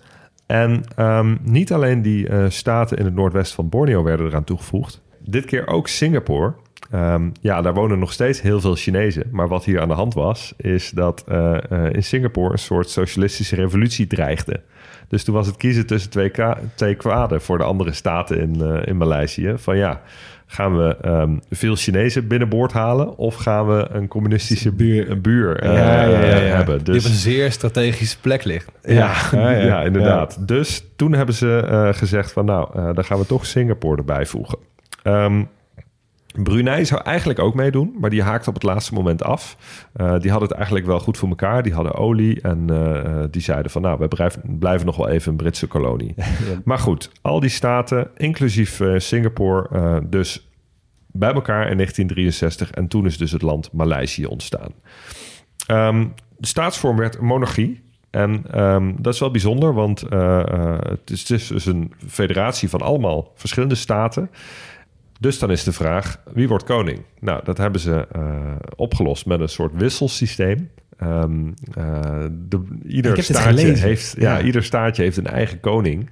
En 0.45 0.84
ehm, 0.95 1.36
niet 1.43 1.73
alleen 1.73 2.01
die 2.01 2.49
staten 2.49 2.97
in 2.97 3.05
het 3.05 3.13
noordwesten 3.13 3.55
van 3.55 3.69
Borneo 3.69 4.03
werden 4.03 4.25
eraan 4.25 4.43
toegevoegd. 4.43 5.01
Dit 5.25 5.45
keer 5.45 5.67
ook 5.67 5.88
Singapore. 5.88 6.53
Ehm, 6.91 7.29
ja, 7.41 7.62
daar 7.62 7.73
wonen 7.73 7.99
nog 7.99 8.12
steeds 8.12 8.41
heel 8.41 8.60
veel 8.60 8.75
Chinezen. 8.75 9.23
Maar 9.32 9.47
wat 9.47 9.65
hier 9.65 9.82
aan 9.82 9.88
de 9.88 9.93
hand 9.93 10.13
was, 10.13 10.53
is 10.58 10.89
dat 10.89 11.23
eh, 11.27 11.58
eh, 11.69 11.93
in 11.93 12.03
Singapore 12.03 12.51
een 12.51 12.58
soort 12.60 12.89
socialistische 12.89 13.55
revolutie 13.55 14.08
dreigde. 14.08 14.62
Dus 15.08 15.23
toen 15.23 15.36
was 15.36 15.47
het 15.47 15.58
kiezen 15.58 15.86
tussen 15.86 16.10
twee, 16.10 16.29
ka- 16.29 16.58
twee 16.75 16.95
kwaden 16.95 17.41
voor 17.41 17.58
de 17.58 17.63
andere 17.63 17.91
staten 17.93 18.39
in, 18.39 18.62
eh, 18.62 18.77
in 18.88 18.97
Maleisië. 18.97 19.53
Van 19.58 19.77
ja, 19.77 20.01
gaan 20.45 20.77
we 20.77 20.97
ehm, 21.01 21.38
veel 21.49 21.75
Chinezen 21.75 22.27
binnenboord 22.27 22.71
halen 22.73 23.17
of 23.17 23.36
gaan 23.36 23.67
we 23.67 23.88
een 23.91 24.08
communistische 24.08 24.71
buur, 24.71 25.10
een 25.12 25.21
buur 25.21 25.60
eh, 25.60 25.73
Ja, 25.73 26.03
ja, 26.03 26.19
ja, 26.19 26.25
ja. 26.38 26.55
hebben? 26.55 26.84
Die 26.84 26.97
op 26.99 27.03
een 27.05 27.10
zeer 27.12 27.51
strategische 27.51 28.19
plek 28.19 28.43
ligt. 28.43 28.71
Ja, 28.84 29.13
Ja, 29.32 29.49
ja, 29.51 29.65
ja. 29.65 29.82
inderdaad. 29.82 30.47
Dus 30.47 30.86
toen 30.95 31.13
hebben 31.13 31.36
ze 31.36 31.67
eh, 31.69 31.93
gezegd 31.93 32.32
van 32.32 32.45
nou, 32.45 32.69
eh, 32.75 32.89
dan 32.93 33.03
gaan 33.03 33.19
we 33.19 33.25
toch 33.25 33.45
Singapore 33.45 33.97
erbij 33.97 34.25
voegen. 34.25 34.58
Ehm, 35.03 35.43
Brunei 36.33 36.85
zou 36.85 37.01
eigenlijk 37.01 37.39
ook 37.39 37.53
meedoen, 37.53 37.95
maar 37.99 38.09
die 38.09 38.23
haakte 38.23 38.49
op 38.49 38.55
het 38.55 38.63
laatste 38.63 38.93
moment 38.93 39.23
af. 39.23 39.57
Eh, 39.93 40.19
die 40.19 40.31
hadden 40.31 40.49
het 40.49 40.57
eigenlijk 40.57 40.85
wel 40.85 40.99
goed 40.99 41.17
voor 41.17 41.29
elkaar. 41.29 41.63
Die 41.63 41.73
hadden 41.73 41.93
olie 41.93 42.41
en 42.41 42.69
eh, 42.69 42.97
eh, 42.97 43.31
die 43.31 43.41
zeiden 43.41 43.71
van 43.71 43.81
nou, 43.81 43.99
we 43.99 44.07
blijven, 44.07 44.41
blijven 44.59 44.85
nog 44.85 44.95
wel 44.95 45.09
even 45.09 45.31
een 45.31 45.38
Britse 45.38 45.67
kolonie. 45.67 46.15
Maar 46.63 46.79
goed, 46.79 47.12
al 47.21 47.39
die 47.39 47.49
staten, 47.49 48.07
inclusief 48.17 48.81
Singapore, 48.97 50.03
dus 50.09 50.49
bij 51.07 51.33
elkaar 51.33 51.69
in 51.69 51.75
1963. 51.75 52.71
En 52.71 52.88
toen 52.88 53.05
is 53.05 53.17
dus 53.17 53.31
het 53.31 53.41
land 53.41 53.71
Maleisië 53.71 54.25
ontstaan. 54.25 54.71
Ehm, 55.67 56.07
de 56.38 56.47
staatsvorm 56.47 56.97
werd 56.97 57.17
een 57.17 57.25
monarchie. 57.25 57.81
En 58.09 58.43
ehm, 58.51 58.91
dat 58.97 59.13
is 59.13 59.19
wel 59.19 59.31
bijzonder, 59.31 59.73
want 59.73 59.99
het, 59.99 61.09
is, 61.09 61.19
het 61.19 61.29
is 61.29 61.47
dus 61.47 61.65
een 61.65 61.93
federatie 62.07 62.69
van 62.69 62.81
allemaal 62.81 63.31
verschillende 63.35 63.75
staten. 63.75 64.29
Dus 65.21 65.39
dan 65.39 65.51
is 65.51 65.63
de 65.63 65.71
vraag, 65.73 66.21
wie 66.34 66.47
wordt 66.47 66.63
koning? 66.63 67.01
Nou, 67.19 67.41
dat 67.43 67.58
hebben 67.58 67.82
ze 67.82 68.08
eh, 68.12 68.55
opgelost 68.75 69.25
met 69.25 69.39
een 69.39 69.49
soort 69.49 69.71
wisselsysteem. 69.75 70.69
Ehm, 70.97 71.47
eh, 71.73 72.25
de, 72.32 72.62
ieder, 72.88 73.23
staatje 73.23 73.67
heeft, 73.67 74.15
ja, 74.17 74.38
Ja. 74.38 74.43
ieder 74.45 74.63
staatje 74.63 75.03
heeft 75.03 75.17
een 75.17 75.27
eigen 75.27 75.60
koning. 75.60 76.10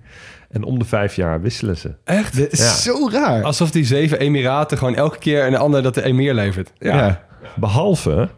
En 0.50 0.64
om 0.64 0.80
de 0.80 0.86
vijf 0.86 1.16
jaar 1.16 1.42
wisselen 1.42 1.78
ze. 1.78 1.96
Echt? 2.04 2.36
Dit 2.36 2.52
is 2.52 2.60
Ja. 2.60 2.66
zo 2.92 3.10
raar. 3.12 3.44
Alsof 3.44 3.72
die 3.72 3.86
zeven 3.86 4.20
emiraten 4.20 4.78
gewoon 4.78 4.96
elke 4.96 5.18
keer 5.18 5.48
een 5.48 5.56
ander 5.56 5.84
dat 5.84 5.94
de 5.94 6.04
emir 6.04 6.34
levert. 6.34 6.72
ja. 6.80 7.26
Behalve 7.56 8.30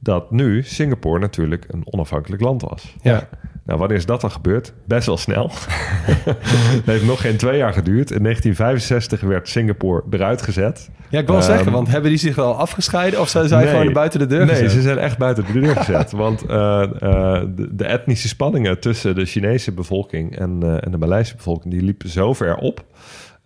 dat 0.00 0.30
nu 0.30 0.62
Singapore 0.62 1.18
natuurlijk 1.18 1.64
een 1.68 1.82
onafhankelijk 1.84 2.42
land 2.42 2.62
was. 2.62 2.94
Ja. 3.02 3.28
Nou, 3.66 3.78
wanneer 3.78 3.96
is 3.96 4.06
dat 4.06 4.20
dan 4.20 4.30
gebeurd? 4.30 4.72
Best 4.86 5.06
wel 5.06 5.16
snel. 5.16 5.50
Het 5.52 6.84
heeft 6.92 7.04
nog 7.04 7.20
geen 7.20 7.36
twee 7.36 7.56
jaar 7.56 7.72
geduurd. 7.72 8.10
In 8.10 8.22
1965 8.22 9.20
werd 9.20 9.48
Singapore 9.48 10.02
eruit 10.10 10.42
gezet. 10.42 10.90
Ja, 11.08 11.18
ik 11.20 11.26
wil 11.26 11.36
Ehm, 11.36 11.44
zeggen, 11.44 11.72
want 11.72 11.88
hebben 11.88 12.10
die 12.10 12.18
zich 12.18 12.38
al 12.38 12.54
afgescheiden 12.56 13.20
of 13.20 13.28
zijn 13.28 13.48
zij 13.48 13.64
Nee. 13.64 13.70
gewoon 13.74 13.92
buiten 13.92 14.18
de 14.18 14.26
deur 14.26 14.46
Nee, 14.46 14.54
gezet? 14.54 14.70
ze 14.70 14.82
zijn 14.82 14.98
echt 14.98 15.18
buiten 15.18 15.44
de 15.46 15.52
deur 15.60 15.76
gezet. 15.76 16.12
want 16.24 16.46
eh, 16.46 16.82
eh, 16.82 17.42
de, 17.54 17.74
de 17.74 17.84
etnische 17.84 18.28
spanningen 18.28 18.80
tussen 18.80 19.14
de 19.14 19.24
Chinese 19.24 19.72
bevolking 19.72 20.38
en, 20.38 20.58
eh, 20.62 20.76
en 20.80 20.90
de 20.90 20.98
Maleise 20.98 21.36
bevolking... 21.36 21.74
die 21.74 21.82
liepen 21.82 22.08
zo 22.08 22.32
ver 22.32 22.56
op... 22.56 22.84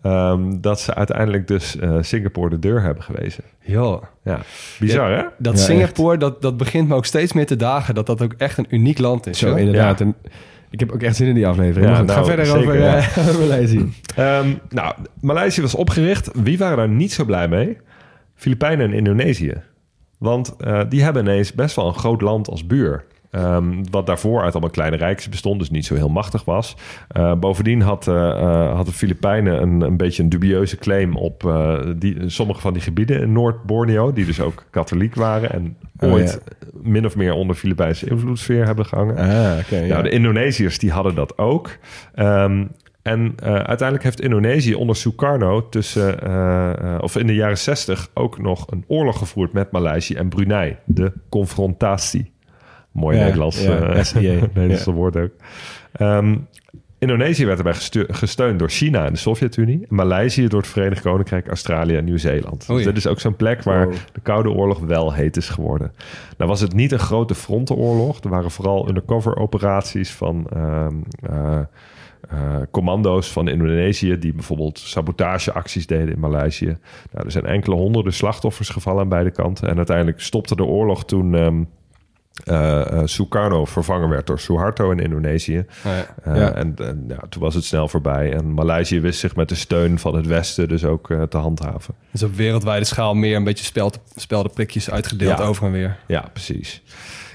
ehm, 0.07 0.61
dat 0.61 0.81
ze 0.81 0.95
uiteindelijk 0.95 1.47
dus 1.47 1.79
eh, 1.79 1.97
Singapore 2.01 2.51
de 2.51 2.59
deur 2.59 2.83
hebben 2.83 3.03
gewezen. 3.03 3.45
Joh. 3.61 4.03
Ja, 4.23 4.40
bizar 4.81 5.11
hè? 5.11 5.23
Dat 5.38 5.59
Ja, 5.59 5.64
Singapore, 5.64 6.19
dat, 6.19 6.42
dat 6.42 6.57
begint 6.57 6.88
me 6.88 6.95
ook 6.95 7.07
steeds 7.07 7.33
meer 7.33 7.47
te 7.47 7.57
dagen 7.57 7.95
dat 7.95 8.07
dat 8.07 8.23
ook 8.23 8.35
echt 8.38 8.59
een 8.59 8.66
uniek 8.69 8.99
land 8.99 9.27
is. 9.27 9.38
Zo, 9.38 9.49
hoor. 9.49 9.59
inderdaad. 9.59 9.99
Ja. 9.99 10.05
En 10.05 10.14
ik 10.71 10.81
heb 10.81 10.92
ook 10.92 11.03
echt 11.03 11.16
zin 11.16 11.27
in 11.27 11.35
die 11.35 11.47
aflevering. 11.47 11.90
Ja, 11.90 12.03
nou, 12.03 12.19
ga 12.19 12.25
verder 12.25 12.47
zeker, 12.47 12.61
over 12.61 12.79
ja. 12.79 12.97
eh, 12.97 13.38
Maleisië. 13.38 13.92
Ehm, 14.16 14.49
nou, 14.69 14.95
Maleisië 15.21 15.61
was 15.61 15.75
opgericht. 15.75 16.31
Wie 16.35 16.59
waren 16.59 16.77
daar 16.77 16.88
niet 16.88 17.12
zo 17.12 17.25
blij 17.25 17.49
mee? 17.49 17.77
Filipijnen 18.35 18.87
en 18.87 18.92
Indonesië. 18.92 19.62
Want 20.19 20.57
eh, 20.59 20.81
die 20.88 21.03
hebben 21.03 21.23
ineens 21.23 21.53
best 21.53 21.77
wel 21.77 21.87
een 21.87 21.95
groot 21.95 22.21
land 22.21 22.49
als 22.49 22.66
buur. 22.66 23.05
Ehm, 23.37 23.85
wat 23.90 24.07
daarvoor 24.07 24.42
uit 24.42 24.53
allemaal 24.53 24.70
kleine 24.70 24.96
rijkjes 24.96 25.29
bestond, 25.29 25.59
dus 25.59 25.70
niet 25.70 25.87
zo 25.87 25.94
heel 25.94 26.09
machtig 26.09 26.44
was. 26.44 26.77
Eh, 27.09 27.35
bovendien 27.35 27.81
had, 27.81 28.09
eh, 28.09 28.75
had 28.75 28.87
de 28.87 28.92
Filipijnen 28.92 29.62
een, 29.62 29.81
een 29.81 29.96
beetje 29.96 30.22
een 30.22 30.29
dubieuze 30.29 30.77
claim 30.77 31.16
op 31.16 31.55
die, 31.96 32.16
sommige 32.27 32.61
van 32.61 32.72
die 32.72 32.83
gebieden 32.83 33.20
in 33.20 33.33
Noord-Borneo, 33.33 34.12
die 34.12 34.25
dus 34.25 34.40
ook 34.40 34.64
katholiek 34.70 35.14
waren 35.14 35.53
en 35.53 35.77
Oh, 35.99 36.12
ooit 36.12 36.40
min 36.83 37.07
of 37.07 37.16
meer 37.16 37.33
onder 37.33 37.57
Filipijnse 37.57 38.11
invloedssfeer 38.11 38.66
hebben 38.66 38.87
gehangen. 38.87 39.16
Ah, 39.16 39.59
oké. 39.59 39.77
ja. 39.77 39.87
Nou, 39.87 40.03
de 40.03 40.11
Indonesiërs 40.11 40.79
die 40.79 40.90
hadden 40.90 41.14
dat 41.14 41.38
ook. 41.38 41.70
Ehm, 42.14 42.64
en 43.03 43.35
uiteindelijk 43.42 44.03
heeft 44.03 44.20
Indonesië 44.20 44.75
onder 44.75 44.96
Sukarno 44.96 45.68
tussen, 45.68 47.03
of 47.03 47.16
in 47.16 47.27
de 47.27 47.35
jaren 47.35 47.59
60 47.59 48.09
ook 48.14 48.38
nog 48.38 48.70
een 48.70 48.85
oorlog 48.87 49.18
gevoerd 49.18 49.53
met 49.53 49.70
Maleisië 49.70 50.14
en 50.14 50.29
Brunei. 50.29 50.77
De 50.85 51.12
confrontatie. 51.29 52.35
Mooi 52.97 53.19
Nederlands, 53.19 53.63
ja, 53.63 53.79
eh, 53.79 54.03
SIA, 54.03 54.21
Nederlands 54.55 54.85
ja. 54.85 54.93
woord 54.93 55.17
ook. 55.17 55.31
Ehm, 55.93 56.37
Indonesië 56.99 57.47
werd 57.47 57.59
erbij 57.59 57.75
gesteund 58.09 58.59
door 58.59 58.71
China 58.71 59.07
en 59.07 59.13
de 59.13 59.19
Sovjet-Unie. 59.19 59.87
Maleisië 59.89 60.49
door 60.49 60.61
het 60.61 60.71
Verenigd 60.71 61.03
Koninkrijk, 61.03 61.49
Australië 61.49 61.97
en 61.97 62.05
Nieuw-Zeeland. 62.05 62.67
Oei. 62.71 62.77
Dus 62.77 62.87
dit 62.87 62.97
is 62.97 63.07
ook 63.07 63.21
zo'n 63.21 63.37
plek 63.37 63.63
waar 63.63 63.85
Wow. 63.87 63.95
de 64.13 64.21
Koude 64.21 64.51
Oorlog 64.51 64.79
wel 64.79 65.13
heet 65.13 65.37
is 65.37 65.49
geworden. 65.49 65.93
Nou 66.37 66.51
was 66.51 66.61
het 66.61 66.75
niet 66.75 66.93
een 66.93 66.99
grote 66.99 67.35
frontenoorlog. 67.35 68.21
Er 68.21 68.29
waren 68.31 68.51
vooral 68.51 68.89
undercover 68.89 69.37
operaties 69.37 70.11
van 70.11 70.47
ehm, 70.53 70.95
eh, 71.21 71.59
eh, 72.29 72.57
commando's 72.71 73.33
van 73.33 73.49
Indonesië... 73.49 74.19
die 74.19 74.33
bijvoorbeeld 74.33 74.79
sabotageacties 74.79 75.87
deden 75.87 76.15
in 76.15 76.21
Maleisië. 76.21 76.77
Nou, 77.13 77.25
er 77.25 77.31
zijn 77.31 77.47
enkele 77.47 77.77
honderden 77.77 78.13
slachtoffers 78.13 78.69
gevallen 78.69 79.03
aan 79.03 79.09
beide 79.09 79.31
kanten. 79.31 79.69
En 79.69 79.77
uiteindelijk 79.77 80.21
stopte 80.21 80.57
de 80.57 80.65
oorlog 80.65 81.05
toen... 81.05 81.35
ehm, 81.35 81.63
eh, 82.44 82.81
eh, 82.81 83.01
Sukarno 83.05 83.64
vervangen 83.64 84.09
werd 84.09 84.27
door 84.27 84.38
Suharto 84.38 84.90
in 84.90 84.99
Indonesië. 84.99 85.59
Oh 85.87 85.92
ja. 85.92 86.07
Eh, 86.33 86.37
Ja. 86.40 86.55
En, 86.55 86.75
en 86.77 87.05
ja, 87.09 87.20
toen 87.29 87.42
was 87.42 87.55
het 87.55 87.64
snel 87.64 87.88
voorbij. 87.88 88.33
En 88.33 88.55
Maleisië 88.55 89.01
wist 89.01 89.20
zich 89.20 89.37
met 89.37 89.49
de 89.49 89.55
steun 89.55 89.99
van 89.99 90.14
het 90.14 90.27
Westen 90.27 90.68
dus 90.68 90.85
ook 90.85 91.07
te 91.29 91.37
handhaven. 91.37 91.94
Dus 92.12 92.22
op 92.22 92.35
wereldwijde 92.35 92.85
schaal 92.85 93.14
meer 93.14 93.37
een 93.37 93.44
beetje 93.44 93.64
speld, 93.64 93.99
speldenprikjes 94.16 94.90
uitgedeeld 94.90 95.38
Ja. 95.38 95.44
over 95.44 95.66
en 95.66 95.72
weer. 95.72 95.96
Ja, 96.07 96.29
precies. 96.33 96.83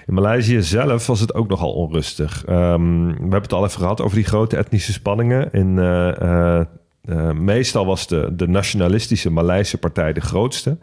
In 0.07 0.13
Maleisië 0.13 0.61
zelf 0.61 1.07
was 1.07 1.19
het 1.19 1.33
ook 1.33 1.47
nogal 1.49 1.73
onrustig. 1.73 2.45
Ehm, 2.45 3.05
we 3.07 3.13
hebben 3.19 3.41
het 3.41 3.53
al 3.53 3.65
even 3.65 3.79
gehad 3.79 4.01
over 4.01 4.15
die 4.15 4.25
grote 4.25 4.57
etnische 4.57 4.91
spanningen. 4.93 5.51
In, 5.51 5.79
eh, 5.79 6.21
eh, 6.21 6.65
eh, 7.05 7.31
meestal 7.31 7.85
was 7.85 8.07
de, 8.07 8.29
de 8.35 8.47
nationalistische 8.47 9.29
Maleise 9.29 9.77
partij 9.77 10.13
de 10.13 10.21
grootste. 10.21 10.77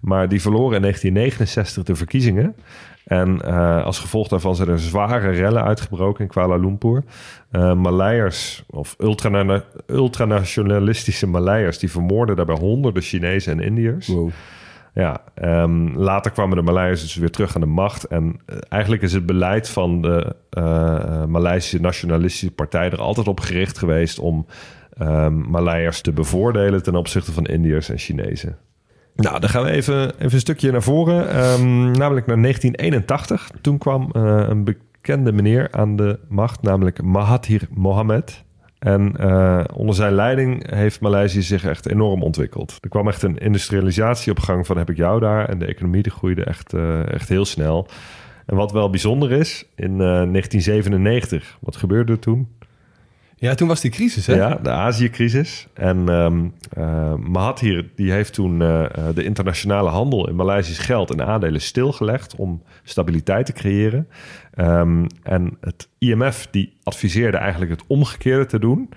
Maar 0.00 0.28
die 0.28 0.40
verloren 0.40 0.74
in 0.76 0.80
1969 0.80 1.82
de 1.82 1.94
verkiezingen. 1.94 2.54
En 3.04 3.40
eh, 3.40 3.84
als 3.84 3.98
gevolg 3.98 4.28
daarvan 4.28 4.56
zijn 4.56 4.68
er 4.68 4.78
zware 4.78 5.30
rellen 5.30 5.64
uitgebroken 5.64 6.24
in 6.24 6.30
Kuala 6.30 6.56
Lumpur. 6.56 7.04
Eh 7.50 7.74
Maleiers, 7.74 8.64
of 8.70 8.96
ultrana- 8.98 9.64
ultranationalistische 9.86 11.26
Maleiers... 11.26 11.78
die 11.78 11.90
vermoorden 11.90 12.36
daarbij 12.36 12.56
honderden 12.56 13.02
Chinezen 13.02 13.52
en 13.52 13.64
Indiërs. 13.64 14.06
Wow. 14.06 14.30
Ja, 14.94 15.20
ehm, 15.34 15.96
later 15.96 16.30
kwamen 16.30 16.56
de 16.56 16.62
Maleiers 16.62 17.00
dus 17.00 17.14
weer 17.14 17.30
terug 17.30 17.54
aan 17.54 17.60
de 17.60 17.66
macht. 17.66 18.04
En 18.04 18.40
eh, 18.46 18.56
eigenlijk 18.68 19.02
is 19.02 19.12
het 19.12 19.26
beleid 19.26 19.68
van 19.68 20.02
de 20.02 20.36
eh 20.50 21.24
Maleisische 21.24 21.80
Nationalistische 21.80 22.54
Partij 22.54 22.90
er 22.90 23.00
altijd 23.00 23.28
op 23.28 23.40
gericht 23.40 23.78
geweest 23.78 24.18
om 24.18 24.46
ehm 24.98 25.34
Maleiers 25.50 26.00
te 26.00 26.12
bevoordelen 26.12 26.82
ten 26.82 26.94
opzichte 26.94 27.32
van 27.32 27.44
Indiërs 27.44 27.88
en 27.88 27.98
Chinezen. 27.98 28.56
Nou, 29.22 29.40
dan 29.40 29.48
gaan 29.48 29.64
we 29.64 29.70
even, 29.70 30.14
even 30.14 30.32
een 30.32 30.40
stukje 30.40 30.70
naar 30.70 30.82
voren, 30.82 31.30
ehm, 31.30 31.90
namelijk 31.90 32.26
naar 32.26 32.38
1981. 32.38 33.50
Toen 33.60 33.78
kwam 33.78 34.10
eh, 34.12 34.44
een 34.48 34.64
bekende 34.64 35.32
meneer 35.32 35.68
aan 35.70 35.96
de 35.96 36.18
macht, 36.28 36.62
namelijk 36.62 37.02
Mahathir 37.02 37.68
Mohamad. 37.70 38.44
En 38.82 39.16
eh, 39.16 39.64
onder 39.74 39.94
zijn 39.94 40.12
leiding 40.12 40.74
heeft 40.74 41.00
Maleisië 41.00 41.42
zich 41.42 41.64
echt 41.64 41.88
enorm 41.88 42.22
ontwikkeld. 42.22 42.78
Er 42.80 42.88
kwam 42.88 43.08
echt 43.08 43.22
een 43.22 43.38
industrialisatie 43.38 44.32
op 44.32 44.38
gang 44.38 44.66
van 44.66 44.76
heb 44.76 44.90
ik 44.90 44.96
jou 44.96 45.20
daar. 45.20 45.48
En 45.48 45.58
de 45.58 45.66
economie 45.66 46.02
die 46.02 46.12
groeide 46.12 46.44
echt, 46.44 46.72
eh, 46.72 47.12
echt 47.12 47.28
heel 47.28 47.44
snel. 47.44 47.88
En 48.46 48.56
wat 48.56 48.72
wel 48.72 48.90
bijzonder 48.90 49.32
is, 49.32 49.64
in 49.74 49.90
eh, 49.90 49.98
1997, 49.98 51.56
wat 51.60 51.76
gebeurde 51.76 52.12
er 52.12 52.18
toen? 52.18 52.48
Ja, 53.42 53.54
toen 53.54 53.68
was 53.68 53.80
die 53.80 53.90
crisis, 53.90 54.26
hè? 54.26 54.34
Ja, 54.34 54.54
de 54.54 54.70
Azië-crisis. 54.70 55.66
En 55.74 56.08
ehm 56.08 56.44
eh, 56.76 57.14
Mahathir 57.14 57.90
die 57.96 58.12
heeft 58.12 58.32
toen 58.32 58.62
eh, 58.62 58.84
eh, 58.84 59.14
de 59.14 59.24
internationale 59.24 59.88
handel 59.88 60.28
in 60.28 60.36
Maleisisch 60.36 60.78
geld 60.78 61.10
en 61.10 61.26
aandelen 61.26 61.60
stilgelegd 61.60 62.36
om 62.36 62.62
stabiliteit 62.82 63.46
te 63.46 63.52
creëren. 63.52 64.08
Ehm, 64.54 65.04
en 65.22 65.56
het 65.60 65.88
IMF 65.98 66.48
die 66.50 66.76
adviseerde 66.82 67.36
eigenlijk 67.36 67.70
het 67.70 67.82
omgekeerde 67.86 68.46
te 68.46 68.58
doen. 68.58 68.88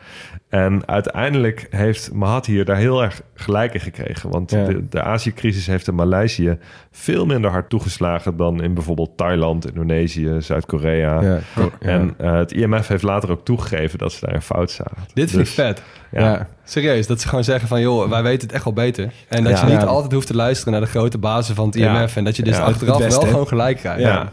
En 0.49 0.87
uiteindelijk 0.87 1.67
heeft 1.69 2.13
Mahathir 2.13 2.65
daar 2.65 2.75
heel 2.77 3.03
erg 3.03 3.21
gelijk 3.33 3.73
in 3.73 3.79
gekregen. 3.79 4.29
Want 4.29 4.51
Ja. 4.51 4.65
de, 4.65 4.87
de 4.89 5.01
Azië-crisis 5.01 5.67
heeft 5.67 5.87
in 5.87 5.95
Maleisië 5.95 6.57
veel 6.91 7.25
minder 7.25 7.51
hard 7.51 7.69
toegeslagen 7.69 8.37
dan 8.37 8.63
in 8.63 8.73
bijvoorbeeld 8.73 9.17
Thailand, 9.17 9.67
Indonesië, 9.67 10.35
Zuid-Korea. 10.39 11.21
Ja. 11.21 11.39
En 11.79 12.13
eh, 12.17 12.33
het 12.37 12.51
IMF 12.51 12.87
heeft 12.87 13.03
later 13.03 13.31
ook 13.31 13.45
toegegeven 13.45 13.99
dat 13.99 14.11
ze 14.11 14.25
daar 14.25 14.35
een 14.35 14.41
fout 14.41 14.71
zaten. 14.71 14.97
Dit 15.13 15.29
vind 15.29 15.41
Dus, 15.41 15.49
ik 15.49 15.55
vet. 15.55 15.81
Ja. 16.11 16.19
Ja. 16.19 16.47
Serieus, 16.63 17.07
dat 17.07 17.21
ze 17.21 17.27
gewoon 17.27 17.43
zeggen 17.43 17.67
van... 17.67 17.81
joh, 17.81 18.09
wij 18.09 18.23
weten 18.23 18.47
het 18.47 18.55
echt 18.55 18.63
wel 18.63 18.73
beter. 18.73 19.11
En 19.29 19.43
dat 19.43 19.53
Ja. 19.53 19.65
je 19.65 19.71
niet 19.71 19.81
Ja. 19.81 19.87
altijd 19.87 20.11
hoeft 20.13 20.27
te 20.27 20.35
luisteren 20.35 20.73
naar 20.73 20.81
de 20.81 20.87
grote 20.87 21.17
bazen 21.17 21.55
van 21.55 21.65
het 21.65 21.75
Ja. 21.75 21.99
IMF... 22.01 22.15
en 22.15 22.23
dat 22.23 22.35
je 22.35 22.43
dus 22.43 22.57
Ja. 22.57 22.63
achteraf 22.63 22.97
wel 23.07 23.21
gewoon 23.21 23.47
gelijk 23.47 23.77
krijgt. 23.77 24.01
Ja. 24.01 24.31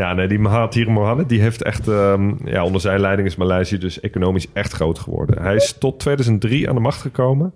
Ja, 0.00 0.14
nee, 0.14 0.28
die 0.28 0.38
Mahathir 0.38 0.90
Mohamad 0.90 1.28
die 1.28 1.40
heeft 1.40 1.62
echt, 1.62 1.88
ehm, 1.88 2.32
ja, 2.44 2.64
onder 2.64 2.80
zijn 2.80 3.00
leiding 3.00 3.28
is 3.28 3.36
Maleisië 3.36 3.78
dus 3.78 4.00
economisch 4.00 4.46
echt 4.52 4.72
groot 4.72 4.98
geworden. 4.98 5.42
Hij 5.42 5.54
is 5.54 5.76
tot 5.78 5.98
2003 5.98 6.68
aan 6.68 6.74
de 6.74 6.80
macht 6.80 7.00
gekomen, 7.00 7.52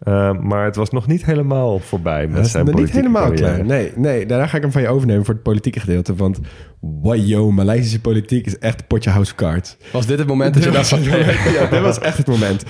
eh, 0.00 0.32
maar 0.32 0.64
het 0.64 0.76
was 0.76 0.90
nog 0.90 1.06
niet 1.06 1.24
helemaal 1.24 1.78
voorbij 1.78 2.26
met 2.26 2.36
Dat 2.36 2.48
zijn 2.48 2.64
nog 2.64 2.74
niet 2.74 2.84
politieke 2.84 3.08
helemaal 3.08 3.36
carrière. 3.36 3.54
klaar. 3.54 3.66
Nee, 3.66 3.92
nee, 3.96 4.26
daarna 4.26 4.46
ga 4.46 4.56
ik 4.56 4.62
hem 4.62 4.72
van 4.72 4.82
je 4.82 4.88
overnemen 4.88 5.24
voor 5.24 5.34
het 5.34 5.42
politieke 5.42 5.80
gedeelte. 5.80 6.14
Want, 6.14 6.40
wajo, 6.80 7.50
Maleisische 7.50 8.00
politiek 8.00 8.46
is 8.46 8.58
echt 8.58 8.86
potje 8.86 9.10
house 9.10 9.30
of 9.30 9.36
cards. 9.36 9.76
Was 9.92 10.06
dit 10.06 10.18
het 10.18 10.28
moment 10.28 10.54
dat 10.54 10.64
je 10.64 10.70
dacht 10.70 10.88
van... 10.88 11.02
ja, 11.58 11.66
dit 11.70 11.80
was 11.80 11.98
echt 11.98 12.16
het 12.16 12.26
moment. 12.26 12.64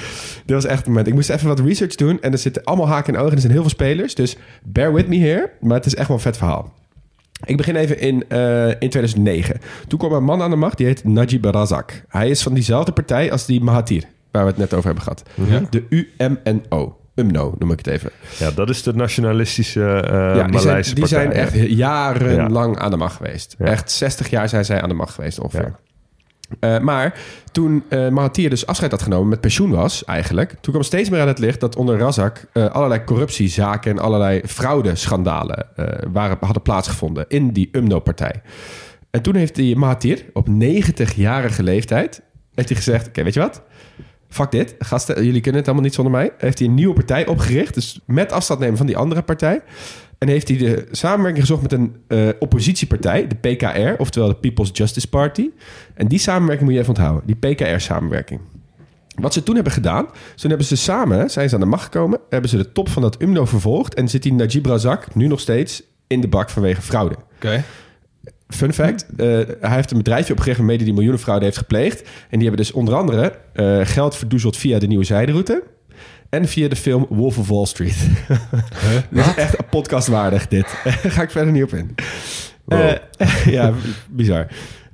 Dit 0.44 0.54
was 0.54 0.64
echt 0.64 0.78
het 0.78 0.86
moment. 0.86 1.06
Ik 1.06 1.14
moest 1.14 1.30
even 1.30 1.48
wat 1.48 1.60
research 1.60 1.94
doen 1.94 2.20
en 2.20 2.32
er 2.32 2.38
zitten 2.38 2.64
allemaal 2.64 2.88
haken 2.88 3.14
en 3.14 3.20
ogen. 3.20 3.32
Er 3.32 3.40
zijn 3.40 3.52
heel 3.52 3.62
veel 3.62 3.70
spelers, 3.70 4.14
dus 4.14 4.36
bear 4.62 4.92
with 4.92 5.08
me 5.08 5.18
here. 5.18 5.50
Maar 5.60 5.76
het 5.76 5.86
is 5.86 5.94
echt 5.94 6.08
wel 6.08 6.16
een 6.16 6.22
vet 6.22 6.36
verhaal. 6.36 6.72
Ik 7.44 7.56
begin 7.56 7.76
even 7.76 7.98
in, 7.98 8.24
eh, 8.28 8.68
in 8.68 8.76
2009. 8.78 9.60
Toen 9.88 9.98
kwam 9.98 10.12
een 10.12 10.24
man 10.24 10.42
aan 10.42 10.50
de 10.50 10.56
macht, 10.56 10.76
die 10.76 10.86
heet 10.86 11.04
Najib 11.04 11.44
Razak. 11.44 12.04
Hij 12.08 12.30
is 12.30 12.42
van 12.42 12.54
diezelfde 12.54 12.92
partij 12.92 13.32
als 13.32 13.46
die 13.46 13.60
Mahathir, 13.60 14.04
waar 14.30 14.42
we 14.42 14.48
het 14.48 14.58
net 14.58 14.74
over 14.74 14.86
hebben 14.86 15.02
gehad. 15.02 15.22
Ja. 15.48 15.62
De 15.70 15.84
UMNO. 16.18 16.96
UMNO 17.14 17.54
noem 17.58 17.70
ik 17.72 17.78
het 17.78 17.86
even. 17.86 18.10
Ja, 18.38 18.50
dat 18.50 18.68
is 18.68 18.82
de 18.82 18.94
nationalistische 18.94 20.00
eh 20.00 20.36
Ja, 20.36 20.46
die 20.46 20.60
zijn, 20.60 20.84
die 20.94 21.06
zijn 21.06 21.32
echt 21.32 21.54
jarenlang 21.54 22.78
aan 22.78 22.90
de 22.90 22.96
macht 22.96 23.16
geweest. 23.16 23.54
Echt 23.58 23.90
60 23.90 24.30
jaar 24.30 24.48
zijn 24.48 24.64
zij 24.64 24.82
aan 24.82 24.88
de 24.88 24.94
macht 24.94 25.14
geweest 25.14 25.40
ongeveer. 25.40 25.74
Eh, 26.60 26.78
maar 26.78 27.20
toen 27.52 27.84
eh 27.88 28.08
Mahathir 28.08 28.50
dus 28.50 28.66
afscheid 28.66 28.90
had 28.90 29.02
genomen, 29.02 29.28
met 29.28 29.40
pensioen 29.40 29.70
was 29.70 30.04
eigenlijk... 30.04 30.50
toen 30.60 30.72
kwam 30.72 30.82
steeds 30.82 31.10
meer 31.10 31.20
aan 31.20 31.28
het 31.28 31.38
licht 31.38 31.60
dat 31.60 31.76
onder 31.76 31.98
Razak... 31.98 32.44
eh, 32.52 32.66
allerlei 32.66 33.04
corruptiezaken 33.04 33.90
en 33.90 33.98
allerlei 33.98 34.40
fraudeschandalen 34.46 35.66
waren, 36.12 36.36
hadden 36.40 36.62
plaatsgevonden... 36.62 37.24
in 37.28 37.52
die 37.52 37.68
UMNO-partij. 37.72 38.42
En 39.10 39.22
toen 39.22 39.34
heeft 39.34 39.54
die 39.54 39.76
Mahathir 39.76 40.24
op 40.32 40.48
90-jarige 40.48 41.62
leeftijd... 41.62 42.22
heeft 42.54 42.68
hij 42.68 42.76
gezegd, 42.76 43.08
oké, 43.08 43.22
weet 43.22 43.34
je 43.34 43.40
wat? 43.40 43.62
Fuck 44.28 44.50
dit, 44.50 44.74
gasten, 44.78 45.24
jullie 45.24 45.40
kunnen 45.40 45.60
het 45.60 45.68
allemaal 45.68 45.86
niet 45.86 45.94
zonder 45.94 46.12
mij. 46.12 46.32
Heeft 46.38 46.58
hij 46.58 46.68
een 46.68 46.74
nieuwe 46.74 46.94
partij 46.94 47.26
opgericht, 47.26 47.74
dus 47.74 48.00
met 48.06 48.32
afstand 48.32 48.60
nemen 48.60 48.76
van 48.76 48.86
die 48.86 48.96
andere 48.96 49.22
partij. 49.22 49.60
En 50.20 50.28
heeft 50.28 50.48
hij 50.48 50.56
de 50.56 50.86
samenwerking 50.90 51.46
gezocht 51.46 51.62
met 51.62 51.72
een 51.72 51.96
eh, 52.06 52.28
oppositiepartij, 52.38 53.26
de 53.26 53.34
PKR, 53.34 54.00
oftewel 54.00 54.28
de 54.28 54.34
People's 54.34 54.70
Justice 54.72 55.08
Party. 55.08 55.50
En 55.94 56.08
die 56.08 56.18
samenwerking 56.18 56.64
moet 56.64 56.74
je 56.74 56.80
even 56.80 56.94
onthouden, 56.94 57.22
die 57.26 57.54
PKR-samenwerking. 57.54 58.40
Wat 59.14 59.32
ze 59.32 59.42
toen 59.42 59.54
hebben 59.54 59.72
gedaan, 59.72 60.06
toen 60.34 60.48
hebben 60.48 60.66
ze 60.66 60.76
samen, 60.76 61.30
zijn 61.30 61.48
ze 61.48 61.54
aan 61.54 61.60
de 61.60 61.66
macht 61.66 61.82
gekomen, 61.82 62.20
hebben 62.28 62.50
ze 62.50 62.56
de 62.56 62.72
top 62.72 62.88
van 62.88 63.02
dat 63.02 63.22
UMNO 63.22 63.44
vervolgd 63.44 63.94
en 63.94 64.08
zit 64.08 64.22
die 64.22 64.32
Najib 64.32 64.66
Razak 64.66 65.14
nu 65.14 65.26
nog 65.26 65.40
steeds 65.40 65.82
in 66.06 66.20
de 66.20 66.28
bak 66.28 66.50
vanwege 66.50 66.82
fraude. 66.82 67.16
Oké. 67.36 67.64
Fun 68.48 68.72
fact, 68.72 69.06
eh, 69.16 69.26
hij 69.60 69.74
heeft 69.74 69.90
een 69.90 69.96
bedrijfje 69.96 70.32
opgericht 70.32 70.58
waarmee 70.58 70.76
hij 70.76 70.84
die 70.84 70.94
miljoenenfraude 70.94 71.44
heeft 71.44 71.58
gepleegd. 71.58 72.00
En 72.00 72.38
die 72.38 72.48
hebben 72.48 72.56
dus 72.56 72.72
onder 72.72 72.94
andere 72.94 73.38
eh, 73.52 73.80
geld 73.82 74.16
verdoezeld 74.16 74.56
via 74.56 74.78
de 74.78 74.86
nieuwe 74.86 75.04
zijderoute. 75.04 75.62
En 76.30 76.48
via 76.48 76.68
de 76.68 76.76
film 76.76 77.06
Wolf 77.08 77.38
of 77.38 77.48
Wall 77.48 77.66
Street. 77.66 77.96
Dit 79.10 79.26
is 79.26 79.34
echt 79.34 79.58
een 79.58 79.68
podcast 79.70 80.08
waardig, 80.08 80.48
dit. 80.48 80.66
Ga 81.14 81.22
ik 81.22 81.30
verder 81.30 81.52
niet 81.52 81.62
op 81.62 81.72
in. 81.72 81.94
Wow. 82.64 82.80
Eh, 83.16 83.46
ja, 83.56 83.72
bizar. 84.10 84.46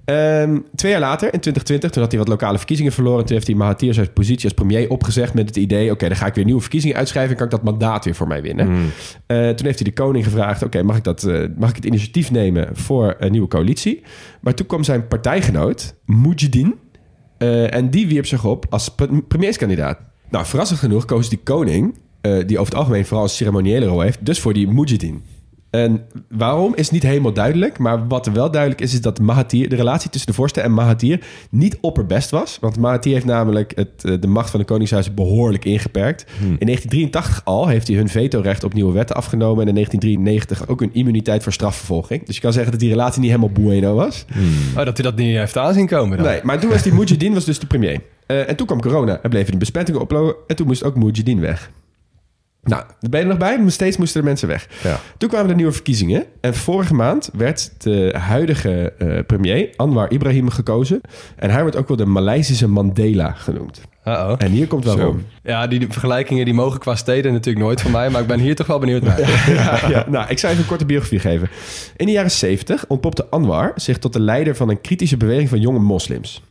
Ehm, 0.05 0.59
twee 0.75 0.93
jaar 0.93 1.01
later, 1.01 1.33
in 1.33 1.41
2020, 1.41 1.91
toen 1.91 2.03
had 2.03 2.11
hij 2.11 2.21
wat 2.21 2.29
lokale 2.29 2.57
verkiezingen 2.57 2.93
verloren. 2.93 3.25
Toen 3.25 3.35
heeft 3.35 3.47
hij 3.47 3.57
Mahathir 3.57 3.95
zijn 3.95 4.13
positie 4.13 4.45
als 4.45 4.53
premier 4.53 4.91
opgezegd 4.91 5.35
met 5.35 5.47
het 5.47 5.57
idee... 5.57 5.91
oké, 5.91 6.09
dan 6.09 6.17
ga 6.17 6.27
ik 6.27 6.35
weer 6.35 6.45
nieuwe 6.45 6.61
verkiezingen 6.61 6.97
uitschrijven... 6.97 7.33
en 7.33 7.37
kan 7.37 7.47
ik 7.47 7.53
dat 7.53 7.63
mandaat 7.63 8.05
weer 8.05 8.15
voor 8.15 8.29
mij 8.29 8.43
winnen. 8.43 8.69
Mm. 8.69 8.91
Eh, 9.27 9.37
toen 9.37 9.67
heeft 9.67 9.79
hij 9.79 9.89
de 9.89 9.93
koning 9.93 10.25
gevraagd... 10.25 10.63
oké, 10.63 10.83
mag, 10.83 10.97
ik 10.97 11.05
dat, 11.05 11.25
eh, 11.25 11.45
mag 11.57 11.69
ik 11.69 11.77
het 11.77 11.85
initiatief 11.85 12.31
nemen 12.31 12.69
voor 12.73 13.15
een 13.19 13.31
nieuwe 13.31 13.49
coalitie? 13.49 14.03
Maar 14.41 14.55
toen 14.55 14.67
kwam 14.67 14.85
zijn 14.85 15.09
partijgenoot, 15.09 15.95
Mujahideen... 16.05 16.75
en 17.71 17.91
die 17.91 18.07
wierp 18.07 18.27
zich 18.27 18.45
op 18.45 18.67
als 18.71 18.89
pre- 18.89 19.23
premierskandidaat. 19.29 19.99
Nou, 20.29 20.47
verrassend 20.47 20.79
genoeg 20.79 21.05
koos 21.05 21.29
die 21.29 21.41
koning... 21.45 21.95
eh, 22.21 22.47
die 22.47 22.59
over 22.59 22.73
het 22.73 22.83
algemeen 22.83 23.07
vooral 23.07 23.25
een 23.25 23.31
ceremoniële 23.31 23.87
rol 23.87 24.01
heeft... 24.01 24.27
dus 24.27 24.41
voor 24.41 24.53
die 24.53 24.69
Mujahideen. 24.69 25.23
En 25.71 26.01
waarom 26.29 26.75
is 26.75 26.91
niet 26.91 27.03
helemaal 27.03 27.33
duidelijk. 27.33 27.79
Maar 27.79 28.07
wat 28.09 28.27
er 28.27 28.33
wel 28.33 28.51
duidelijk 28.51 28.81
is, 28.81 28.93
is 28.93 29.01
dat 29.01 29.21
Mahathir, 29.21 29.69
de 29.69 29.77
relatie 29.77 30.11
tussen 30.11 30.31
de 30.31 30.37
vorsten 30.37 30.63
en 30.63 30.73
Mahathir 30.73 31.21
niet 31.51 31.79
opperbest 31.81 32.31
was. 32.31 32.59
Want 32.61 32.79
Mahathir 32.79 33.13
heeft 33.13 33.25
namelijk 33.25 33.73
het, 33.75 34.05
eh, 34.05 34.15
de 34.21 34.27
macht 34.27 34.51
van 34.51 34.61
de 34.61 34.67
koningshuis 34.67 35.15
behoorlijk 35.15 35.65
ingeperkt. 35.65 36.27
In 36.41 36.67
1983 36.67 37.45
al 37.45 37.67
heeft 37.69 37.89
hij 37.89 37.97
hun 37.97 38.09
vetorecht 38.09 38.65
op 38.65 38.75
nieuwe 38.75 38.93
wetten 38.93 39.17
afgenomen. 39.17 39.63
En 39.63 39.69
in 39.69 39.75
1993 39.75 40.69
ook 40.69 40.81
een 40.81 40.95
immuniteit 40.95 41.43
voor 41.43 41.53
strafvervolging. 41.53 42.27
Dus 42.27 42.35
je 42.35 42.41
kan 42.41 42.53
zeggen 42.53 42.71
dat 42.71 42.81
die 42.81 42.91
relatie 42.91 43.21
niet 43.21 43.31
helemaal 43.31 43.53
bueno 43.53 43.95
was. 43.95 44.25
Oh, 44.77 44.85
dat 44.85 44.97
hij 44.97 45.11
dat 45.11 45.17
niet 45.17 45.37
heeft 45.37 45.57
aanzien 45.57 45.87
komen 45.87 46.17
dan. 46.17 46.27
Nee, 46.27 46.41
maar 46.43 46.61
toen 46.61 46.71
was 46.71 46.83
die 46.83 46.93
Mujahideen 46.93 47.35
was 47.35 47.45
dus 47.45 47.59
de 47.59 47.67
premier. 47.67 48.01
Eh, 48.27 48.49
en 48.49 48.57
toen 48.57 48.67
kwam 48.67 48.81
corona 48.81 49.21
en 49.23 49.31
bleven 49.31 49.53
de 49.53 49.59
besmettingen 49.59 50.01
oplopen. 50.01 50.35
En 50.47 50.57
toen 50.57 50.67
moest 50.67 50.85
ook 50.85 50.97
Mujahideen 50.97 51.41
weg. 51.41 51.71
Nou, 52.67 52.83
daar 53.01 53.11
ben 53.11 53.21
je 53.21 53.27
er 53.27 53.33
nog 53.33 53.39
bij? 53.39 53.59
Maar 53.59 53.71
steeds 53.71 53.97
moesten 53.97 54.21
er 54.21 54.27
mensen 54.27 54.49
weg. 54.49 54.69
Ja. 54.83 55.01
Toen 55.19 55.29
kwamen 55.29 55.49
de 55.49 55.55
nieuwe 55.55 55.73
verkiezingen. 55.73 56.25
En 56.41 56.55
vorige 56.55 56.95
maand 56.95 57.31
werd 57.33 57.71
de 57.79 58.15
huidige 58.19 58.93
eh, 58.99 59.19
premier, 59.27 59.71
Anwar 59.77 60.11
Ibrahim, 60.11 60.49
gekozen. 60.51 61.01
En 61.37 61.51
hij 61.51 61.61
wordt 61.61 61.77
ook 61.77 61.89
wel 61.89 61.97
de 61.97 62.07
Maleisische 62.07 62.69
Mandela 62.69 63.31
genoemd. 63.31 63.81
Uh-oh. 64.05 64.35
En 64.39 64.51
hier 64.51 64.67
komt 64.67 64.85
waarom. 64.85 65.25
Ja, 65.43 65.67
die 65.67 65.87
vergelijkingen 65.89 66.45
die 66.45 66.55
mogen 66.55 66.81
qua 66.81 66.95
steden 66.95 67.33
natuurlijk 67.33 67.65
nooit 67.65 67.81
van 67.81 67.91
mij. 67.91 68.11
Maar 68.11 68.21
ik 68.21 68.27
ben 68.27 68.39
hier 68.39 68.55
toch 68.55 68.67
wel 68.67 68.79
benieuwd 68.79 69.03
naar. 69.03 69.21
ja, 69.51 69.89
ja. 69.89 70.05
Nou, 70.09 70.29
ik 70.29 70.39
zou 70.39 70.53
even 70.53 70.65
een 70.65 70.71
korte 70.71 70.87
biografie 70.87 71.19
geven. 71.19 71.49
In 71.97 72.07
de 72.07 72.13
jaren 72.13 72.31
70 72.31 72.85
ontpopte 72.89 73.27
Anwar 73.31 73.73
zich 73.75 73.99
tot 73.99 74.13
de 74.13 74.21
leider 74.21 74.57
van 74.57 74.69
een 74.69 74.81
kritische 74.81 75.17
beweging 75.17 75.49
van 75.49 75.61
jonge 75.61 75.79
moslims. 75.79 76.43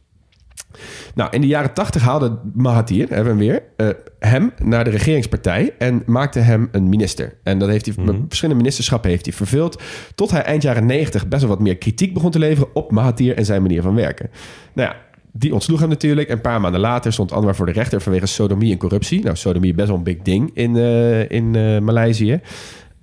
Nou, 1.16 1.30
in 1.32 1.42
de 1.42 1.48
jaren 1.48 1.74
80 1.74 2.02
haalde 2.02 2.40
Mahathir, 2.54 3.08
hebben 3.10 3.24
we 3.24 3.30
hem 3.30 3.38
weer, 3.38 3.64
eh, 3.78 3.88
hem 4.20 4.54
naar 4.64 4.84
de 4.84 4.90
regeringspartij 4.90 5.74
en 5.78 6.04
maakte 6.06 6.40
hem 6.40 6.68
een 6.72 6.90
minister. 6.90 7.38
En 7.44 7.60
dat 7.60 7.70
heeft 7.70 7.86
hij, 7.86 7.96
met 8.06 8.16
verschillende 8.28 8.62
ministerschappen 8.62 9.10
heeft 9.10 9.26
hij 9.26 9.34
vervuld, 9.34 9.82
tot 10.16 10.32
hij 10.32 10.42
eind 10.42 10.62
jaren 10.62 10.86
90 10.86 11.28
best 11.28 11.42
wel 11.42 11.52
wat 11.52 11.60
meer 11.60 11.78
kritiek 11.78 12.14
begon 12.14 12.32
te 12.32 12.40
leveren 12.40 12.76
op 12.76 12.92
Mahathir 12.92 13.36
en 13.36 13.46
zijn 13.46 13.62
manier 13.62 13.82
van 13.82 13.96
werken. 13.96 14.30
Nou 14.74 14.90
ja, 14.90 14.96
die 15.38 15.54
ontsloeg 15.54 15.80
hem 15.80 15.90
natuurlijk. 15.90 16.28
En 16.28 16.36
een 16.36 16.42
paar 16.42 16.62
maanden 16.62 16.82
later 16.82 17.14
stond 17.14 17.32
Anwar 17.32 17.56
voor 17.56 17.66
de 17.66 17.72
rechter 17.72 18.02
vanwege 18.02 18.26
sodomie 18.26 18.72
en 18.72 18.78
corruptie. 18.78 19.24
Nou, 19.24 19.36
sodomie 19.36 19.74
best 19.74 19.88
wel 19.88 19.98
een 19.98 20.04
big 20.04 20.18
ding 20.18 20.52
in, 20.54 20.76
eh, 20.76 21.30
in 21.30 21.56
eh, 21.56 21.80
Maleisië. 21.80 22.42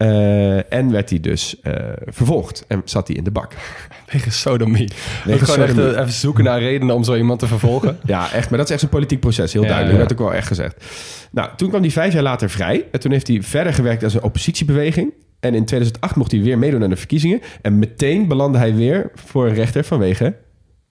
Eh, 0.02 0.72
en 0.72 0.90
werd 0.90 1.10
hij 1.10 1.20
dus 1.20 1.60
eh, 1.60 1.74
vervolgd 2.06 2.64
en 2.68 2.82
zat 2.84 3.06
hij 3.08 3.16
in 3.16 3.24
de 3.24 3.30
bak. 3.30 3.52
Tegen 4.10 4.32
sodomie. 4.32 4.92
Ook 5.30 5.38
gewoon 5.40 5.68
echt, 5.68 5.78
eh, 5.78 5.86
even 5.86 6.12
zoeken 6.12 6.44
naar 6.44 6.60
redenen 6.60 6.94
om 6.94 7.04
zo 7.04 7.14
iemand 7.14 7.38
te 7.38 7.46
vervolgen. 7.46 7.98
Ja, 8.04 8.32
echt. 8.32 8.48
Maar 8.48 8.58
dat 8.58 8.68
is 8.68 8.74
echt 8.74 8.82
een 8.82 8.88
politiek 8.88 9.20
proces. 9.20 9.52
Heel 9.52 9.62
Ja, 9.62 9.68
duidelijk. 9.68 9.98
ja. 9.98 10.02
Dat 10.02 10.08
werd 10.10 10.20
ook 10.20 10.28
wel 10.28 10.38
echt 10.38 10.46
gezegd. 10.46 10.84
Nou, 11.30 11.50
toen 11.56 11.68
kwam 11.68 11.80
hij 11.80 11.90
vijf 11.90 12.12
jaar 12.12 12.22
later 12.22 12.50
vrij. 12.50 12.84
En 12.90 13.00
toen 13.00 13.12
heeft 13.12 13.26
hij 13.26 13.42
verder 13.42 13.74
gewerkt 13.74 14.04
als 14.04 14.14
een 14.14 14.22
oppositiebeweging. 14.22 15.12
En 15.40 15.54
in 15.54 15.64
2008 15.64 16.16
mocht 16.16 16.30
hij 16.30 16.40
weer 16.42 16.58
meedoen 16.58 16.82
aan 16.82 16.90
de 16.90 16.96
verkiezingen. 16.96 17.40
En 17.62 17.78
meteen 17.78 18.28
belandde 18.28 18.58
hij 18.58 18.74
weer 18.74 19.10
voor 19.14 19.46
een 19.46 19.54
rechter 19.54 19.84
vanwege 19.84 20.34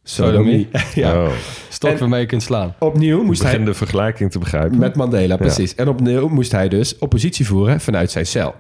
sodomie. 0.04 0.70
ja. 0.96 1.24
Oh. 1.24 1.32
Stok 1.70 1.98
waarmee 1.98 2.20
je 2.20 2.26
kunt 2.26 2.44
slaan. 2.44 2.76
Opnieuw 2.80 3.24
moest 3.24 3.44
hij... 3.44 3.64
de 3.64 3.74
vergelijking 3.74 4.32
te 4.32 4.40
begrijpen. 4.40 4.78
Met 4.78 4.96
Mandela, 4.96 5.38
precies. 5.38 5.76
En 5.76 5.88
opnieuw 5.88 6.28
moest 6.28 6.52
hij 6.52 6.70
dus 6.70 6.98
oppositie 6.98 7.48
voeren 7.48 7.82
vanuit 7.82 8.12
zijn 8.12 8.26
cel. 8.26 8.56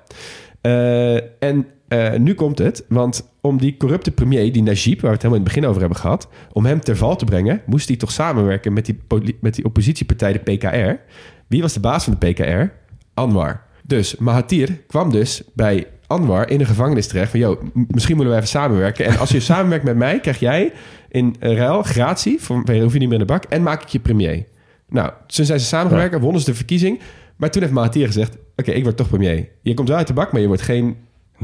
Eh, 0.61 1.43
en 1.43 1.65
eh, 1.87 2.13
nu 2.13 2.33
komt 2.33 2.57
het, 2.57 2.85
want 2.87 3.29
om 3.41 3.57
die 3.57 3.77
corrupte 3.77 4.11
premier, 4.11 4.51
die 4.51 4.63
Najib, 4.63 5.01
waar 5.01 5.09
we 5.09 5.15
het 5.15 5.21
helemaal 5.21 5.39
in 5.39 5.43
het 5.45 5.53
begin 5.53 5.65
over 5.65 5.79
hebben 5.79 5.99
gehad, 5.99 6.27
om 6.51 6.65
hem 6.65 6.79
ter 6.79 6.97
val 6.97 7.15
te 7.15 7.25
brengen, 7.25 7.61
moest 7.65 7.87
hij 7.87 7.97
toch 7.97 8.11
samenwerken 8.11 8.73
met 8.73 8.85
die, 8.85 8.99
met 9.39 9.55
die 9.55 9.65
oppositiepartij, 9.65 10.33
de 10.33 10.39
PKR. 10.39 11.13
Wie 11.47 11.61
was 11.61 11.73
de 11.73 11.79
baas 11.79 12.03
van 12.03 12.15
de 12.19 12.31
PKR? 12.31 12.73
Anwar. 13.13 13.63
Dus 13.83 14.15
Mahathir 14.15 14.81
kwam 14.87 15.11
dus 15.11 15.43
bij 15.53 15.87
Anwar 16.07 16.49
in 16.49 16.57
de 16.57 16.65
gevangenis 16.65 17.07
terecht 17.07 17.31
van... 17.31 17.57
M- 17.73 17.85
misschien 17.87 18.15
moeten 18.15 18.33
we 18.33 18.39
even 18.39 18.49
samenwerken. 18.49 19.05
En 19.05 19.17
als 19.17 19.29
je 19.29 19.39
samenwerkt 19.53 19.85
met 19.85 19.95
mij, 19.95 20.19
krijg 20.19 20.39
jij 20.39 20.71
in 21.11 21.35
ruil 21.39 21.81
gratie... 21.81 22.41
Voor, 22.41 22.55
hoef 22.55 22.93
je 22.93 22.99
niet 22.99 23.09
meer 23.09 23.19
in 23.19 23.25
de 23.27 23.33
bak 23.33 23.43
en 23.43 23.63
maak 23.63 23.81
ik 23.81 23.87
je 23.87 23.99
premier. 23.99 24.45
Nou, 24.89 25.11
toen 25.27 25.45
zijn 25.45 25.59
ze 25.59 25.65
samengewerkt, 25.65 26.19
wonnen 26.19 26.41
ze 26.41 26.49
de 26.49 26.55
verkiezing. 26.55 26.99
Maar 27.35 27.51
toen 27.51 27.61
heeft 27.61 27.73
Mahathir 27.73 28.05
gezegd... 28.05 28.37
Oké, 28.55 28.71
ik 28.71 28.83
word 28.83 28.97
toch 28.97 29.07
premier. 29.07 29.49
Je 29.61 29.73
komt 29.73 29.87
wel 29.87 29.97
uit 29.97 30.07
de 30.07 30.13
bak, 30.13 30.31
maar 30.31 30.41
je 30.41 30.47
wordt 30.47 30.61
geen 30.61 30.95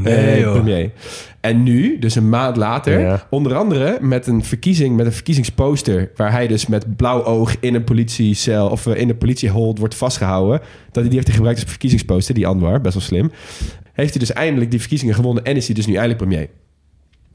Nee, 0.04 0.46
eh, 0.46 0.52
premier. 0.52 0.92
En 1.40 1.64
nu, 1.64 2.00
dus 2.00 2.16
een 2.16 2.30
maand 2.30 2.58
later... 2.58 3.00
Ja. 3.00 3.28
onder 3.30 3.56
andere 3.56 3.98
met 4.02 4.28
een 4.28 4.44
verkiezing, 4.44 4.96
met 4.96 5.06
een 5.06 5.12
verkiezingsposter... 5.12 6.12
waar 6.16 6.32
hij 6.32 6.48
dus 6.48 6.68
met 6.68 6.96
blauw 6.96 7.24
oog 7.24 7.56
in 7.60 7.76
een 7.76 7.84
politiecel... 7.84 8.70
of 8.70 8.88
eh, 8.88 8.96
in 8.96 9.10
een 9.10 9.18
politiehold 9.18 9.80
wordt 9.80 9.96
vastgehouden... 9.96 10.60
dat 10.92 11.04
hij 11.04 11.04
die 11.04 11.14
heeft 11.14 11.30
gebruikt 11.30 11.60
als 11.60 11.70
verkiezingsposter, 11.70 12.34
die 12.34 12.48
Anwar, 12.48 12.82
best 12.82 12.94
wel 12.94 13.04
slim... 13.04 13.32
heeft 13.94 14.10
hij 14.10 14.20
dus 14.20 14.34
eindelijk 14.34 14.72
die 14.72 14.80
verkiezingen 14.80 15.16
gewonnen... 15.16 15.44
en 15.44 15.56
is 15.56 15.66
hij 15.66 15.76
dus 15.76 15.86
nu 15.86 15.94
eindelijk 15.94 16.20
premier. 16.20 16.48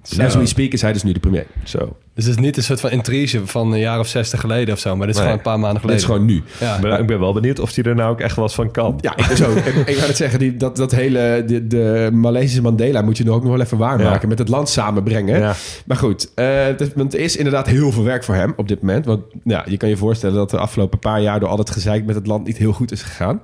As 0.02 0.34
we 0.34 0.46
speak 0.46 0.72
is 0.72 0.82
hij 0.82 0.92
dus 0.92 1.02
nu 1.02 1.12
de 1.12 1.20
premier. 1.20 1.46
Zo. 1.64 1.96
Dus 2.14 2.24
het 2.24 2.34
is 2.34 2.40
niet 2.40 2.56
een 2.56 2.62
soort 2.62 2.80
van 2.80 2.90
intrige 2.90 3.46
van 3.46 3.72
een 3.72 3.78
jaar 3.78 3.98
of 3.98 4.06
zestig 4.06 4.40
geleden 4.40 4.74
of 4.74 4.80
zo. 4.80 4.96
Maar 4.96 5.06
dit 5.06 5.16
is 5.16 5.22
Nee. 5.22 5.30
gewoon 5.30 5.38
een 5.38 5.50
paar 5.52 5.58
maanden 5.60 5.72
Dit 5.72 5.90
geleden. 6.00 6.00
is 6.02 6.04
gewoon 6.06 6.24
nu. 6.58 6.66
Ja. 6.68 6.74
Ik 6.76 6.80
ben, 6.80 7.00
ik 7.00 7.06
ben 7.06 7.18
wel 7.20 7.32
benieuwd 7.32 7.58
of 7.58 7.74
hij 7.74 7.84
er 7.84 7.94
nou 7.94 8.10
ook 8.10 8.20
echt 8.20 8.36
wat 8.36 8.54
van 8.54 8.70
kan. 8.70 8.98
Ja, 9.00 9.16
ik 9.16 9.28
dus 9.28 9.42
ook. 9.44 9.56
ik, 9.56 9.74
ik 9.88 9.96
ga 9.96 10.06
het 10.06 10.16
zeggen, 10.16 10.38
die, 10.38 10.56
dat, 10.56 10.76
dat 10.76 10.90
hele, 10.90 11.44
de, 11.46 11.66
de 11.66 12.08
Maleisische 12.12 12.62
Mandela 12.62 13.02
moet 13.02 13.16
je 13.16 13.24
nog 13.24 13.34
ook 13.34 13.42
nog 13.42 13.52
wel 13.52 13.60
even 13.60 13.78
waarmaken. 13.78 14.20
Ja. 14.22 14.28
Met 14.28 14.38
het 14.38 14.48
land 14.48 14.68
samenbrengen. 14.68 15.38
Ja. 15.40 15.54
Maar 15.86 15.96
goed, 15.96 16.30
eh, 16.34 16.64
het 16.64 16.80
is- 16.80 16.88
want 16.94 17.14
er 17.14 17.20
is 17.20 17.36
inderdaad 17.36 17.66
heel 17.66 17.92
veel 17.92 18.04
werk 18.04 18.24
voor 18.24 18.34
hem 18.34 18.52
op 18.56 18.68
dit 18.68 18.80
moment. 18.80 19.04
Want 19.06 19.22
ja, 19.44 19.64
je 19.68 19.76
kan 19.76 19.88
je 19.88 19.96
voorstellen 19.96 20.36
dat 20.36 20.50
de 20.50 20.58
afgelopen 20.58 20.98
paar 20.98 21.20
jaar 21.20 21.40
door 21.40 21.48
al 21.48 21.58
het 21.58 21.70
gezeik 21.70 22.04
met 22.04 22.14
het 22.14 22.26
land 22.26 22.46
niet 22.46 22.56
heel 22.56 22.72
goed 22.72 22.92
is 22.92 23.02
gegaan. 23.02 23.42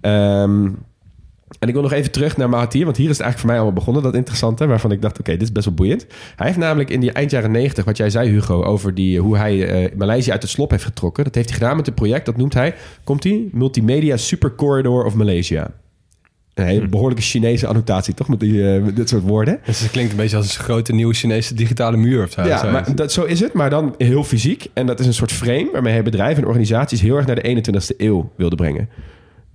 Ehm, 0.00 0.68
en 1.58 1.68
ik 1.68 1.74
wil 1.74 1.82
nog 1.82 1.92
even 1.92 2.10
terug 2.10 2.36
naar 2.36 2.48
Mahathir, 2.48 2.84
want 2.84 2.96
hier 2.96 3.10
is 3.10 3.16
het 3.16 3.20
eigenlijk 3.20 3.38
voor 3.38 3.46
mij 3.46 3.56
allemaal 3.56 3.74
begonnen, 3.74 4.02
dat 4.02 4.14
interessante, 4.14 4.66
waarvan 4.66 4.92
ik 4.92 5.02
dacht, 5.02 5.18
oké, 5.18 5.32
dit 5.32 5.42
is 5.42 5.52
best 5.52 5.66
wel 5.66 5.74
boeiend. 5.74 6.06
Hij 6.36 6.46
heeft 6.46 6.58
namelijk 6.58 6.90
in 6.90 7.00
die 7.00 7.12
eind 7.12 7.30
jaren 7.30 7.50
90, 7.50 7.84
wat 7.84 7.96
jij 7.96 8.10
zei 8.10 8.30
Hugo, 8.30 8.62
over 8.62 8.94
die, 8.94 9.20
hoe 9.20 9.36
hij 9.36 9.68
eh, 9.68 9.96
Maleisië 9.96 10.30
uit 10.30 10.42
het 10.42 10.50
slop 10.50 10.70
heeft 10.70 10.84
getrokken. 10.84 11.24
Dat 11.24 11.34
heeft 11.34 11.48
hij 11.48 11.58
gedaan 11.58 11.76
met 11.76 11.86
een 11.86 11.94
project, 11.94 12.26
dat 12.26 12.36
noemt 12.36 12.54
hij, 12.54 12.74
komt 13.04 13.24
hij, 13.24 13.48
Multimedia 13.52 14.16
Super 14.16 14.54
Corridor 14.54 15.04
of 15.04 15.14
Malaysia. 15.14 15.70
Een 16.54 16.64
hele 16.64 16.88
behoorlijke 16.88 17.22
Chinese 17.22 17.66
annotatie, 17.66 18.14
toch? 18.14 18.28
Met, 18.28 18.40
die, 18.40 18.74
eh, 18.74 18.82
met 18.82 18.96
dit 18.96 19.08
soort 19.08 19.22
woorden. 19.22 19.60
Dus 19.64 19.80
het 19.80 19.90
klinkt 19.90 20.10
een 20.10 20.16
beetje 20.16 20.36
als 20.36 20.58
een 20.58 20.64
grote 20.64 20.92
nieuwe 20.92 21.14
Chinese 21.14 21.54
digitale 21.54 21.96
muur 21.96 22.24
of 22.24 22.30
zo. 22.30 22.42
Ja, 22.42 22.58
Zo. 22.58 22.70
maar 22.70 22.94
dat, 22.94 23.12
zo 23.12 23.24
is 23.24 23.40
het, 23.40 23.52
maar 23.52 23.70
dan 23.70 23.94
heel 23.98 24.24
fysiek. 24.24 24.66
En 24.72 24.86
dat 24.86 25.00
is 25.00 25.06
een 25.06 25.14
soort 25.14 25.32
frame 25.32 25.68
waarmee 25.72 25.92
hij 25.92 26.02
bedrijven 26.02 26.42
en 26.42 26.48
organisaties 26.48 27.00
heel 27.00 27.16
erg 27.16 27.26
naar 27.26 27.42
de 27.42 27.62
21ste 27.62 27.96
eeuw 27.96 28.30
wilde 28.36 28.56
brengen. 28.56 28.88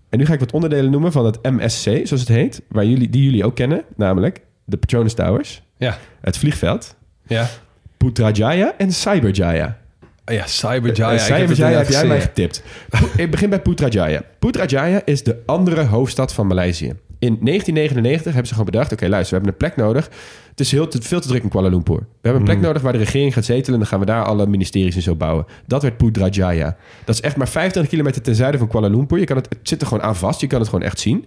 En 0.09 0.17
nu 0.19 0.25
ga 0.25 0.33
ik 0.33 0.39
wat 0.39 0.51
onderdelen 0.51 0.91
noemen 0.91 1.11
van 1.11 1.25
het 1.25 1.39
MSC, 1.43 1.83
zoals 1.83 2.09
het 2.09 2.27
heet, 2.27 2.61
waar 2.69 2.85
jullie, 2.85 3.09
die 3.09 3.23
jullie 3.23 3.45
ook 3.45 3.55
kennen, 3.55 3.83
namelijk 3.95 4.41
de 4.65 4.77
Petronas 4.77 5.13
Towers, 5.13 5.61
ja. 5.77 5.97
het 6.21 6.37
vliegveld, 6.37 6.95
Ja. 7.27 7.47
Putrajaya 7.97 8.73
en 8.77 8.91
Cyberjaya. 8.91 9.77
Oh 10.25 10.35
ja, 10.35 10.47
Cyberjaya. 10.47 11.13
Eh, 11.13 11.27
heb 11.27 11.37
Cyberjaya 11.37 11.77
heb 11.77 11.87
inderdaad 11.87 11.87
jij 11.87 12.07
mij 12.07 12.21
getipt. 12.21 12.63
ik 13.17 13.31
begin 13.31 13.49
bij 13.49 13.61
Putrajaya. 13.61 14.21
Putrajaya 14.39 15.01
is 15.05 15.23
de 15.23 15.41
andere 15.45 15.83
hoofdstad 15.83 16.33
van 16.33 16.47
Maleisië. 16.47 16.93
In 17.19 17.37
1999 17.41 18.23
hebben 18.25 18.47
ze 18.47 18.53
gewoon 18.53 18.71
bedacht... 18.71 18.91
oké, 18.91 19.07
luister, 19.07 19.39
we 19.39 19.45
hebben 19.45 19.51
een 19.51 19.73
plek 19.73 19.85
nodig. 19.85 20.09
Het 20.49 20.59
is 20.59 20.71
heel 20.71 20.87
te, 20.87 21.01
veel 21.01 21.19
te 21.19 21.27
druk 21.27 21.43
in 21.43 21.49
Kuala 21.49 21.69
Lumpur. 21.69 21.97
We 21.97 22.05
hebben 22.21 22.41
een 22.41 22.47
plek 22.47 22.59
nodig 22.59 22.81
waar 22.81 22.91
de 22.91 22.97
regering 22.97 23.33
gaat 23.33 23.45
zetelen... 23.45 23.73
en 23.73 23.79
dan 23.79 23.87
gaan 23.87 23.99
we 23.99 24.05
daar 24.05 24.23
alle 24.23 24.47
ministeries 24.47 24.95
en 24.95 25.01
zo 25.01 25.15
bouwen. 25.15 25.45
Dat 25.65 25.81
werd 25.81 25.97
Putrajaya. 25.97 26.77
Dat 27.05 27.15
is 27.15 27.21
echt 27.21 27.35
maar 27.35 27.47
25 27.47 27.91
kilometer 27.91 28.21
ten 28.21 28.35
zuiden 28.35 28.59
van 28.59 28.69
Kuala 28.69 28.87
Lumpur. 28.87 29.19
Je 29.19 29.25
kan 29.25 29.35
het, 29.35 29.49
het 29.49 29.57
zit 29.61 29.81
er 29.81 29.87
gewoon 29.87 30.03
aan 30.03 30.15
vast. 30.15 30.41
Je 30.41 30.47
kan 30.47 30.59
het 30.59 30.69
gewoon 30.69 30.85
echt 30.85 30.99
zien. 30.99 31.25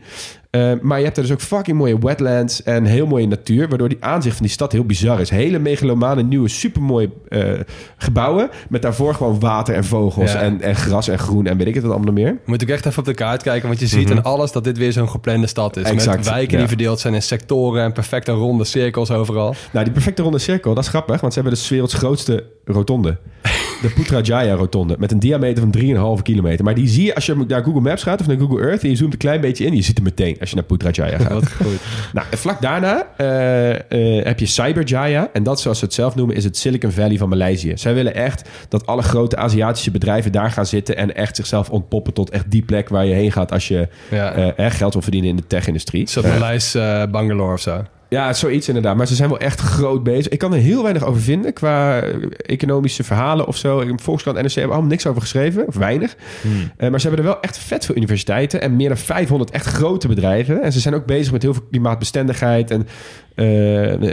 Eh, 0.50 0.72
maar 0.80 0.98
je 0.98 1.04
hebt 1.04 1.16
er 1.16 1.22
dus 1.22 1.32
ook 1.32 1.40
fucking 1.40 1.78
mooie 1.78 1.98
wetlands... 1.98 2.62
en 2.62 2.84
heel 2.84 3.06
mooie 3.06 3.26
natuur... 3.26 3.68
waardoor 3.68 3.88
die 3.88 4.04
aanzicht 4.04 4.36
van 4.36 4.44
die 4.44 4.54
stad 4.54 4.72
heel 4.72 4.84
bizar 4.84 5.20
is. 5.20 5.30
Hele 5.30 5.58
megalomane, 5.58 6.22
nieuwe, 6.22 6.48
supermooie 6.48 7.10
eh, 7.28 7.52
gebouwen... 7.96 8.50
met 8.68 8.82
daarvoor 8.82 9.14
gewoon 9.14 9.40
water 9.40 9.74
en 9.74 9.84
vogels... 9.84 10.32
Ja. 10.32 10.40
En, 10.40 10.60
en 10.60 10.76
gras 10.76 11.08
en 11.08 11.18
groen 11.18 11.46
en 11.46 11.56
weet 11.56 11.66
ik 11.66 11.74
het 11.74 11.82
wat 11.82 11.92
allemaal 11.92 12.12
meer. 12.12 12.38
Moet 12.44 12.62
ik 12.62 12.68
echt 12.68 12.86
even 12.86 12.98
op 12.98 13.04
de 13.04 13.14
kaart 13.14 13.42
kijken, 13.42 13.68
want 13.68 13.80
je 13.80 13.86
ziet 13.86 14.10
in 14.10 14.22
alles 14.22 14.52
dat 14.52 14.64
dit 14.64 14.78
weer 14.78 14.92
zo'n 14.92 15.08
geplande 15.08 15.46
stad 15.46 15.76
is. 15.76 15.82
Exact, 15.82 16.16
Met 16.16 16.28
wijken 16.28 16.52
ja. 16.52 16.58
die 16.58 16.68
verdeeld 16.68 17.00
zijn 17.00 17.14
in 17.14 17.22
sectoren 17.22 17.82
en 17.82 17.92
perfecte 17.92 18.32
ronde 18.32 18.64
cirkels 18.64 19.10
overal. 19.10 19.54
Nou, 19.72 19.84
die 19.84 19.94
perfecte 19.94 20.22
ronde 20.22 20.38
cirkel, 20.38 20.74
dat 20.74 20.84
is 20.84 20.90
grappig, 20.90 21.20
want 21.20 21.32
ze 21.32 21.40
hebben 21.40 21.58
de 21.58 21.66
werelds 21.68 21.94
grootste 21.94 22.44
rotonde. 22.64 23.18
De 23.82 23.88
Putrajaya 23.88 24.54
rotonde, 24.54 24.96
met 24.98 25.12
een 25.12 25.18
diameter 25.18 25.62
van 25.62 26.16
3,5 26.18 26.22
kilometer. 26.22 26.64
Maar 26.64 26.74
die 26.74 26.88
zie 26.88 27.04
je 27.04 27.14
als 27.14 27.26
je 27.26 27.44
naar 27.48 27.64
Google 27.64 27.80
Maps 27.80 28.02
gaat 28.02 28.20
of 28.20 28.26
naar 28.26 28.38
Google 28.38 28.60
Earth... 28.60 28.82
en 28.82 28.88
je 28.88 28.96
zoomt 28.96 29.12
een 29.12 29.18
klein 29.18 29.40
beetje 29.40 29.64
in, 29.64 29.76
je 29.76 29.82
ziet 29.82 29.94
hem 29.94 30.04
meteen 30.04 30.36
als 30.40 30.50
je 30.50 30.54
naar 30.56 30.64
Putrajaya 30.64 31.18
gaat. 31.18 31.32
Wat 31.32 31.52
goed. 31.52 31.78
Nou, 32.12 32.26
vlak 32.30 32.60
daarna 32.60 33.06
eh, 33.16 33.70
eh, 34.18 34.24
heb 34.24 34.38
je 34.38 34.46
Cyberjaya. 34.46 35.28
En 35.32 35.42
dat, 35.42 35.60
zoals 35.60 35.78
ze 35.78 35.84
het 35.84 35.94
zelf 35.94 36.14
noemen, 36.14 36.36
is 36.36 36.44
het 36.44 36.56
Silicon 36.56 36.90
Valley 36.90 37.16
van 37.16 37.28
Maleisië. 37.28 37.72
Zij 37.74 37.94
willen 37.94 38.14
echt 38.14 38.48
dat 38.68 38.86
alle 38.86 39.02
grote 39.02 39.36
Aziatische 39.36 39.90
bedrijven 39.90 40.32
daar 40.32 40.50
gaan 40.50 40.66
zitten... 40.66 40.96
en 40.96 41.14
echt 41.14 41.36
zichzelf 41.36 41.70
ontpoppen 41.70 42.12
tot 42.12 42.30
echt 42.30 42.50
die 42.50 42.62
plek 42.62 42.88
waar 42.88 43.06
je 43.06 43.14
heen 43.14 43.32
gaat... 43.32 43.52
als 43.52 43.68
je 43.68 43.88
Ja. 44.10 44.32
eh, 44.32 44.58
echt 44.58 44.76
geld 44.76 44.92
wil 44.92 45.02
verdienen 45.02 45.30
in 45.30 45.36
de 45.36 45.46
tech-industrie. 45.46 46.08
Zo'n 46.08 46.22
Maleis 46.28 46.72
Bangalore 47.10 47.52
of 47.52 47.60
zo. 47.60 47.82
Ja, 48.10 48.32
zoiets 48.32 48.68
inderdaad. 48.68 48.96
Maar 48.96 49.06
ze 49.06 49.14
zijn 49.14 49.28
wel 49.28 49.38
echt 49.38 49.60
groot 49.60 50.02
bezig. 50.02 50.32
Ik 50.32 50.38
kan 50.38 50.52
er 50.52 50.58
heel 50.58 50.82
weinig 50.82 51.04
over 51.04 51.20
vinden 51.20 51.52
qua 51.52 52.00
economische 52.36 53.04
verhalen 53.04 53.46
of 53.46 53.56
zo. 53.56 53.84
Volkskrant 53.96 54.36
en 54.36 54.42
NRC 54.42 54.54
hebben 54.54 54.72
allemaal 54.72 54.90
niks 54.90 55.06
over 55.06 55.20
geschreven, 55.20 55.66
of 55.66 55.76
weinig. 55.76 56.16
Eh, 56.76 56.90
maar 56.90 57.00
ze 57.00 57.06
hebben 57.08 57.26
er 57.26 57.32
wel 57.32 57.42
echt 57.42 57.58
vet 57.58 57.84
veel 57.84 57.96
universiteiten 57.96 58.60
en 58.60 58.76
meer 58.76 58.88
dan 58.88 58.96
500 58.96 59.50
echt 59.50 59.66
grote 59.66 60.08
bedrijven. 60.08 60.62
En 60.62 60.72
ze 60.72 60.80
zijn 60.80 60.94
ook 60.94 61.06
bezig 61.06 61.32
met 61.32 61.42
heel 61.42 61.54
veel 61.54 61.66
klimaatbestendigheid 61.70 62.70
en 62.70 62.86
eh, 63.34 63.46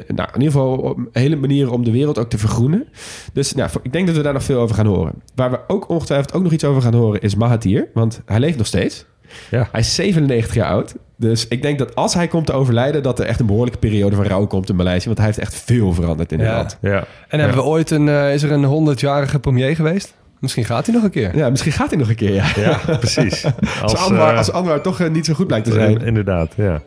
nou, 0.08 0.30
in 0.34 0.42
ieder 0.42 0.52
geval 0.52 1.00
hele 1.12 1.36
manieren 1.36 1.72
om 1.72 1.84
de 1.84 1.92
wereld 1.92 2.18
ook 2.18 2.30
te 2.30 2.38
vergroenen. 2.38 2.88
Dus 3.34 3.54
nou, 3.54 3.70
ik 3.82 3.94
denk 3.94 4.08
dat 4.08 4.16
we 4.16 4.22
daar 4.22 4.34
nog 4.34 4.44
veel 4.44 4.60
over 4.60 4.76
gaan 4.76 4.86
horen. 4.86 5.14
Waar 5.36 5.52
we 5.52 5.60
ook 5.68 5.90
ongetwijfeld 5.90 6.34
ook 6.34 6.44
nog 6.44 6.52
iets 6.52 6.64
over 6.64 6.82
gaan 6.82 6.94
horen 6.94 7.22
is 7.22 7.36
Mahathir, 7.36 7.88
want 7.94 8.22
hij 8.26 8.40
leeft 8.40 8.58
nog 8.58 8.68
steeds. 8.68 9.06
Ja. 9.52 9.68
Hij 9.72 9.80
is 9.80 9.96
97 9.96 10.54
jaar 10.56 10.70
oud. 10.70 10.96
Dus 11.16 11.48
ik 11.48 11.62
denk 11.62 11.80
dat 11.80 11.96
als 11.96 12.14
hij 12.14 12.28
komt 12.28 12.46
te 12.46 12.54
overlijden... 12.54 13.04
dat 13.04 13.20
er 13.20 13.26
echt 13.26 13.40
een 13.40 13.46
behoorlijke 13.46 13.80
periode 13.80 14.16
van 14.16 14.26
rouw 14.26 14.46
komt 14.48 14.70
in 14.70 14.76
Maleisië. 14.76 15.06
Want 15.06 15.18
hij 15.18 15.28
heeft 15.28 15.40
echt 15.40 15.56
veel 15.56 15.94
veranderd 15.94 16.32
in 16.32 16.40
het 16.40 16.48
Ja. 16.48 16.56
land. 16.56 16.78
Ja. 16.82 17.06
En 17.28 17.40
hebben 17.40 17.58
we 17.58 17.64
ooit 17.64 17.92
een, 17.92 18.10
eh, 18.10 18.34
is 18.34 18.44
er 18.44 18.52
een 18.52 18.64
100-jarige 18.66 19.40
premier 19.40 19.76
geweest? 19.76 20.14
Misschien 20.40 20.66
gaat 20.66 20.86
hij 20.86 20.96
nog 20.96 21.04
een 21.04 21.10
keer. 21.10 21.38
Ja, 21.38 21.50
misschien 21.50 21.72
gaat 21.72 21.90
hij 21.90 21.98
nog 22.00 22.10
een 22.10 22.16
keer, 22.16 22.34
ja. 22.34 22.46
Ja, 22.56 22.80
precies. 22.86 23.46
Als, 23.82 23.96
Anwar, 23.96 24.32
eh, 24.32 24.38
als 24.38 24.52
Anwar 24.52 24.82
toch 24.82 25.00
eh, 25.00 25.10
niet 25.10 25.26
zo 25.26 25.34
goed 25.34 25.48
blijkt 25.48 25.66
te 25.66 25.72
zijn. 25.72 26.02
Inderdaad, 26.02 26.54
ja. 26.56 26.82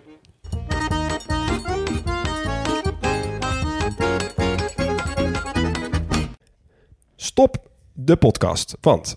Stop 7.16 7.56
de 7.92 8.16
podcast, 8.16 8.76
want 8.80 9.16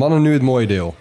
Mannen, 0.00 0.22
nu 0.22 0.32
het 0.32 0.42
mooie 0.42 0.66
deel. 0.66 0.94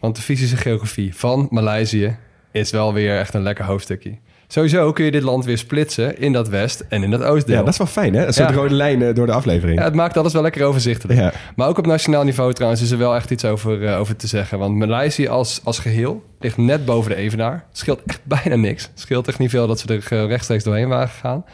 Want 0.00 0.16
de 0.16 0.22
fysische 0.22 0.56
geografie 0.56 1.16
van 1.16 1.46
Maleisië 1.50 2.16
is 2.52 2.70
wel 2.70 2.92
weer 2.92 3.18
echt 3.18 3.34
een 3.34 3.42
lekker 3.42 3.64
hoofdstukje. 3.64 4.16
Sowieso 4.48 4.92
kun 4.92 5.04
je 5.04 5.10
dit 5.10 5.22
land 5.22 5.44
weer 5.44 5.58
splitsen 5.58 6.18
in 6.18 6.32
dat 6.32 6.48
west- 6.48 6.84
en 6.88 7.02
in 7.02 7.10
dat 7.10 7.22
oostdeel. 7.22 7.54
Ja, 7.56 7.60
dat 7.62 7.72
is 7.72 7.78
wel 7.78 7.86
fijn 7.86 8.14
hè? 8.14 8.26
Een 8.26 8.32
soort 8.32 8.48
Ja. 8.48 8.54
rode 8.54 8.74
lijn 8.74 9.02
eh, 9.02 9.14
door 9.14 9.26
de 9.26 9.32
aflevering. 9.32 9.78
Ja, 9.78 9.84
het 9.84 9.94
maakt 9.94 10.16
alles 10.16 10.32
wel 10.32 10.42
lekker 10.42 10.64
overzichtelijk. 10.64 11.18
Ja. 11.20 11.32
Maar 11.56 11.68
ook 11.68 11.78
op 11.78 11.86
nationaal 11.86 12.24
niveau 12.24 12.52
trouwens 12.52 12.82
is 12.82 12.90
er 12.90 12.98
wel 12.98 13.14
echt 13.14 13.30
iets 13.30 13.44
over, 13.44 13.86
eh, 13.86 13.98
over 14.00 14.16
te 14.16 14.26
zeggen. 14.26 14.58
Want 14.58 14.76
Maleisië 14.76 15.28
als, 15.28 15.60
als 15.64 15.78
geheel 15.78 16.22
ligt 16.38 16.56
net 16.56 16.84
boven 16.84 17.10
de 17.10 17.16
Evenaar. 17.16 17.64
Het 17.68 17.78
scheelt 17.78 18.00
echt 18.06 18.20
bijna 18.42 18.56
niks. 18.56 18.82
Het 18.82 19.00
scheelt 19.00 19.28
echt 19.28 19.38
niet 19.38 19.50
veel 19.50 19.66
dat 19.66 19.80
ze 19.80 19.86
er 19.94 20.06
eh, 20.22 20.26
rechtstreeks 20.26 20.64
doorheen 20.64 20.88
waren 20.88 21.08
gegaan. 21.08 21.44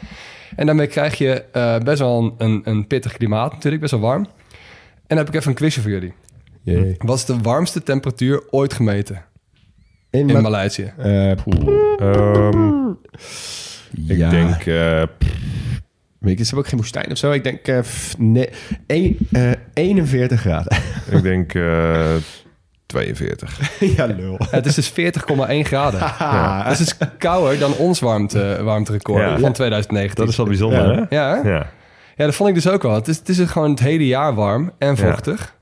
En 0.55 0.65
daarmee 0.65 0.87
krijg 0.87 1.17
je 1.17 1.43
best 1.83 1.99
wel 1.99 2.17
een, 2.23 2.33
een, 2.47 2.61
een 2.63 2.87
pittig 2.87 3.17
klimaat 3.17 3.51
natuurlijk, 3.53 3.81
best 3.81 3.93
wel 3.93 4.01
warm. 4.01 4.23
En 5.07 5.17
dan 5.17 5.25
heb 5.25 5.27
ik 5.27 5.35
even 5.35 5.49
een 5.49 5.55
quizje 5.55 5.81
voor 5.81 5.91
jullie. 5.91 6.13
Jee. 6.63 6.95
Wat 6.97 7.17
is 7.17 7.25
de 7.25 7.37
warmste 7.41 7.83
temperatuur 7.83 8.43
ooit 8.49 8.73
gemeten 8.73 9.23
In 10.09 10.19
in 10.29 10.33
Ma- 10.33 10.41
Maleisië? 10.41 10.93
Eh, 10.97 11.31
Ehm, 11.99 12.89
ik 14.07 14.17
ja. 14.17 14.29
denk... 14.29 14.65
eh, 14.65 15.03
Weet 16.19 16.37
je, 16.37 16.43
ze 16.43 16.45
hebben 16.45 16.57
ook 16.57 16.67
geen 16.67 16.79
woestijn 16.79 17.11
of 17.11 17.17
zo. 17.17 17.31
Ik 17.31 17.43
denk 17.43 17.67
eh, 17.67 17.79
f- 17.81 18.15
nee, 18.17 18.49
een- 18.87 19.17
eh, 19.31 19.51
41 19.73 20.39
graden. 20.39 20.77
ik 21.17 21.21
denk 21.21 21.53
eh 21.53 22.13
42. 22.85 23.79
ja, 23.97 24.05
lul. 24.05 24.37
Het 24.49 24.65
is 24.65 24.75
dus 24.75 24.91
40,1 24.91 24.95
graden. 25.61 25.99
Ah, 26.19 26.63
Dat 26.63 26.71
is 26.71 26.77
dus 26.77 26.97
kouder 27.17 27.59
dan 27.59 27.73
ons 27.75 27.99
warmte, 27.99 28.59
warmterecord 28.63 29.21
Ja. 29.23 29.39
van 29.39 29.53
2019. 29.53 30.19
Dat 30.23 30.31
is 30.31 30.37
wel 30.37 30.45
bijzonder, 30.45 30.91
Ja. 30.93 31.05
hè? 31.09 31.15
Ja, 31.15 31.41
hè? 31.41 31.49
Ja. 31.49 31.69
Ja, 32.15 32.25
dat 32.25 32.35
vond 32.35 32.49
ik 32.49 32.55
dus 32.55 32.67
ook 32.69 32.81
wel. 32.81 32.93
Het 32.93 33.07
is, 33.07 33.17
het 33.17 33.29
is 33.29 33.39
gewoon 33.39 33.69
het 33.69 33.79
hele 33.79 34.07
jaar 34.07 34.35
warm 34.35 34.71
en 34.77 34.97
vochtig. 34.97 35.55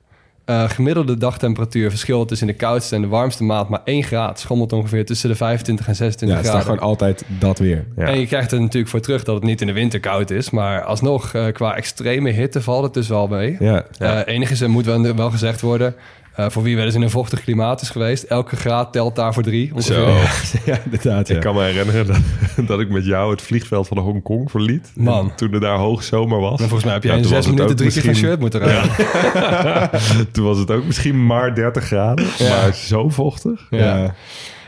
Eh, 0.50 0.70
gemiddelde 0.70 1.18
dagtemperatuur 1.18 1.90
verschilt 1.90 2.30
dus 2.30 2.42
in 2.42 2.48
de 2.48 2.54
koudste 2.54 2.96
en 2.96 3.02
de 3.02 3.08
warmste 3.08 3.44
maand 3.44 3.70
maar 3.70 3.82
1 3.84 4.04
graad. 4.04 4.40
Schommelt 4.40 4.74
ongeveer 4.74 5.06
tussen 5.06 5.30
de 5.30 5.36
25 5.36 5.88
en 5.88 5.96
26 5.96 6.38
ja, 6.38 6.44
graden. 6.44 6.62
gewoon 6.62 6.80
altijd 6.80 7.24
dat 7.28 7.60
weer. 7.60 7.86
Ja. 7.96 8.06
En 8.06 8.20
je 8.20 8.28
krijgt 8.28 8.52
er 8.52 8.62
natuurlijk 8.62 8.92
voor 8.92 9.00
terug 9.00 9.24
dat 9.24 9.36
het 9.36 9.44
niet 9.44 9.62
in 9.62 9.68
de 9.68 9.74
winter 9.74 10.00
koud 10.00 10.30
is. 10.30 10.50
Maar 10.50 10.84
alsnog, 10.84 11.34
eh, 11.34 11.46
qua 11.54 11.76
extreme 11.76 12.30
hitte 12.30 12.62
valt 12.62 12.84
het 12.84 12.94
dus 12.94 13.08
wel 13.08 13.28
mee. 13.28 13.58
Ja. 13.60 13.86
Eh 13.98 14.22
enig 14.26 14.52
is, 14.52 14.62
er 14.62 14.70
moet 14.70 14.86
wel, 14.86 15.16
wel 15.16 15.32
gezegd 15.32 15.62
worden... 15.62 15.96
Eh, 16.40 16.50
voor 16.50 16.64
wie 16.64 16.76
wel 16.76 16.86
eens 16.86 16.96
in 16.96 17.02
een 17.02 17.10
vochtig 17.10 17.44
klimaat 17.44 17.82
is 17.82 17.90
geweest. 17.90 18.24
Elke 18.24 18.56
graad 18.56 18.92
telt 18.94 19.16
daar 19.16 19.34
voor 19.34 19.44
drie. 19.44 19.72
Zo. 19.78 20.08
ja, 20.66 20.80
inderdaad. 20.84 21.28
Ja. 21.28 21.36
Ik 21.36 21.42
kan 21.42 21.56
me 21.56 21.64
herinneren 21.64 22.08
dat, 22.08 22.18
dat 22.68 22.80
ik 22.80 22.90
met 22.90 23.06
jou 23.06 23.32
het 23.32 23.42
vliegveld 23.42 23.88
van 23.88 23.98
Hongkong 23.98 24.52
verliet. 24.52 24.92
Man. 24.96 25.30
En 25.30 25.36
Toen 25.36 25.54
er 25.54 25.60
daar 25.60 25.78
hoogzomer 25.78 26.40
was. 26.40 26.52
En 26.52 26.68
volgens 26.68 26.84
mij 26.84 26.94
heb 26.94 27.04
jij 27.04 27.12
Ja, 27.12 27.18
in 27.18 27.26
zes 27.26 27.46
het 27.46 27.56
minuten 27.56 27.76
drie 27.76 27.92
keer 27.92 28.02
van 28.02 28.10
misschien- 28.10 28.30
shirt 28.30 28.40
moeten 28.40 28.60
rijden. 28.60 30.32
Toen 30.34 30.46
was 30.46 30.58
het 30.58 30.72
ook 30.72 30.86
misschien 30.86 31.26
maar 31.26 31.56
30 31.56 31.84
graden. 31.84 32.26
Maar 32.40 32.74
zo 32.74 33.10
vochtig. 33.10 33.68
Ja. 33.70 33.98
Ja. 33.98 34.16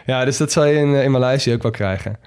Ja, 0.05 0.25
dus 0.25 0.37
dat 0.37 0.51
zal 0.51 0.65
je 0.65 0.73
in, 0.73 0.95
eh, 0.95 1.03
in 1.03 1.11
Maleisië 1.11 1.53
ook 1.53 1.61
wel 1.61 1.71
krijgen. 1.71 2.17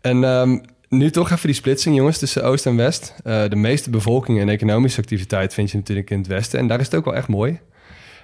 En 0.00 0.24
ehm, 0.24 0.58
nu 0.88 1.10
toch 1.10 1.30
even 1.30 1.46
die 1.46 1.56
splitsing, 1.56 1.96
jongens, 1.96 2.18
tussen 2.18 2.44
Oost 2.44 2.66
en 2.66 2.76
West. 2.76 3.14
Eh, 3.24 3.42
de 3.48 3.56
meeste 3.56 3.90
bevolking 3.90 4.40
en 4.40 4.48
economische 4.48 5.00
activiteit 5.00 5.54
vind 5.54 5.70
je 5.70 5.76
natuurlijk 5.76 6.10
in 6.10 6.18
het 6.18 6.26
Westen. 6.26 6.58
En 6.58 6.66
daar 6.66 6.80
is 6.80 6.86
het 6.86 6.94
ook 6.94 7.04
wel 7.04 7.14
echt 7.14 7.28
mooi. 7.28 7.60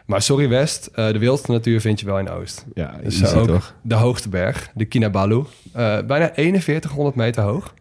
Maar 0.09 0.23
sorry 0.23 0.49
West, 0.49 0.87
eh, 0.87 1.07
de 1.13 1.19
wildste 1.19 1.53
natuur 1.53 1.81
vind 1.81 2.01
je 2.01 2.07
wel 2.07 2.19
in 2.19 2.29
Oost. 2.31 2.65
Ja, 2.75 2.95
Dus 3.03 3.35
ook 3.35 3.47
toch? 3.47 3.75
de 3.83 3.95
hoogste 3.95 4.29
berg, 4.29 4.71
de 4.75 4.85
Kinabalu. 4.85 5.45
Eh, 5.73 5.99
bijna 6.07 6.31
4100 6.35 7.15
meter 7.15 7.43
hoog. 7.43 7.75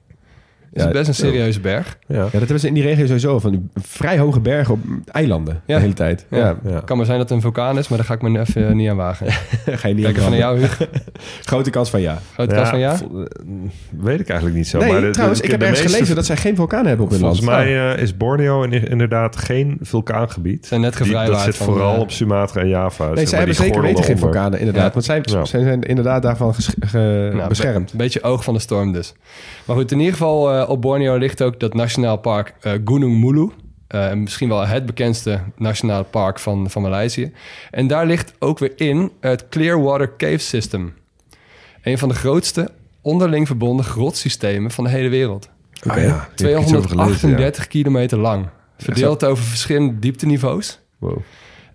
Dat 0.77 0.87
is 0.87 0.93
best 0.93 1.07
een 1.07 1.13
serieuze 1.13 1.59
berg. 1.59 1.97
Ja. 2.07 2.15
Ja, 2.15 2.21
dat 2.23 2.31
hebben 2.31 2.59
ze 2.59 2.67
in 2.67 2.73
die 2.73 2.83
regio 2.83 3.05
sowieso. 3.05 3.39
Van 3.39 3.51
die 3.51 3.65
vrij 3.75 4.17
hoge 4.17 4.39
bergen 4.39 4.73
op 4.73 4.79
eilanden 5.11 5.61
Ja. 5.65 5.75
de 5.75 5.81
hele 5.81 5.93
tijd. 5.93 6.25
Ja. 6.29 6.37
Ja, 6.37 6.55
Ja. 6.71 6.79
Kan 6.79 6.97
maar 6.97 7.05
zijn 7.05 7.17
dat 7.17 7.27
het 7.27 7.37
een 7.37 7.41
vulkaan 7.43 7.77
is, 7.77 7.87
maar 7.87 7.97
daar 7.97 8.07
ga 8.07 8.13
ik 8.13 8.21
me 8.21 8.39
even 8.39 8.77
niet 8.77 8.89
aan 8.89 8.95
wagen. 8.95 9.27
ga 9.65 9.87
je 9.87 9.93
niet 9.93 10.03
Kijk, 10.05 10.17
aan 10.17 10.23
van 10.23 10.37
jou, 10.37 10.57
Huug. 10.59 10.87
Grote 11.45 11.69
kans 11.69 11.89
van 11.89 12.01
ja. 12.01 12.19
Grote 12.33 12.55
kans 12.55 12.69
van 12.69 12.79
ja? 12.79 12.91
eh, 12.93 12.99
Weet 13.99 14.19
ik 14.19 14.27
eigenlijk 14.29 14.57
niet 14.57 14.67
zo. 14.67 14.79
nee, 14.79 14.91
maar 14.91 15.01
de- 15.01 15.09
trouwens, 15.09 15.39
de- 15.39 15.45
ik 15.45 15.51
heb 15.51 15.61
ergens 15.61 15.79
meeste- 15.79 15.93
gelezen 15.93 16.15
dat 16.15 16.25
zij 16.25 16.37
geen 16.37 16.55
vulkaan 16.55 16.85
hebben 16.85 17.05
op 17.05 17.11
hun 17.11 17.19
Volgens 17.19 17.41
land. 17.41 17.51
mij 17.57 17.93
eh, 17.95 18.01
is 18.01 18.17
Borneo 18.17 18.63
in- 18.63 18.89
inderdaad 18.89 19.35
geen 19.37 19.77
vulkaangebied. 19.81 20.65
Zijn 20.65 20.81
net 20.81 20.89
Die- 20.91 20.99
dat 20.99 21.07
gevrijwaard 21.09 21.43
zit 21.43 21.55
van, 21.55 21.65
vooral 21.65 21.93
eh, 21.95 21.99
op 21.99 22.11
Sumatra 22.11 22.61
en 22.61 22.67
Java. 22.67 23.09
Nee, 23.13 23.25
zij 23.25 23.37
hebben 23.37 23.55
zeker 23.55 23.81
weten 23.81 24.03
geen 24.03 24.17
vulkanen, 24.17 24.59
inderdaad. 24.59 24.93
Want 24.93 25.05
zij, 25.05 25.21
zijn 25.43 25.81
inderdaad 25.83 26.21
daarvan 26.21 26.53
Nou, 26.93 27.47
beschermd. 27.47 27.91
Een 27.91 27.97
beetje 27.97 28.23
oog 28.23 28.43
van 28.43 28.53
de 28.53 28.59
storm 28.59 28.91
dus. 28.91 29.13
Maar 29.65 29.75
goed, 29.75 29.91
in 29.91 29.97
ieder 29.97 30.13
geval 30.13 30.53
eh, 30.53 30.66
op 30.67 30.81
Borneo 30.81 31.17
ligt 31.17 31.41
ook 31.41 31.59
dat 31.59 31.73
nationaal 31.73 32.17
park 32.17 32.53
eh, 32.61 32.73
Gunung 32.85 33.19
Mulu. 33.19 33.49
Eh, 33.87 34.13
misschien 34.13 34.49
wel 34.49 34.67
het 34.67 34.85
bekendste 34.85 35.39
nationaal 35.57 36.03
park 36.03 36.39
van, 36.39 36.69
van 36.69 36.81
Maleisië. 36.81 37.31
En 37.71 37.87
daar 37.87 38.05
ligt 38.05 38.33
ook 38.39 38.59
weer 38.59 38.73
in 38.75 39.11
het 39.19 39.49
Clearwater 39.49 40.15
Cave 40.17 40.37
System. 40.37 40.93
Een 41.83 41.97
van 41.97 42.09
de 42.09 42.15
grootste 42.15 42.69
onderling 43.01 43.47
verbonden 43.47 43.85
grotsystemen 43.85 44.71
van 44.71 44.83
de 44.83 44.89
hele 44.89 45.09
wereld. 45.09 45.49
Ah, 45.83 45.97
ja. 45.97 46.29
Die 46.35 46.47
heb 46.47 46.57
ik 46.57 46.63
iets 46.63 46.73
over 46.75 46.89
gelezen, 46.89 47.17
238 47.17 47.67
kilometer 47.67 48.17
lang. 48.17 48.47
Verdeeld 48.77 49.25
over 49.25 49.43
verschillende 49.43 49.99
diepteniveaus. 49.99 50.79
Wow. 50.97 51.17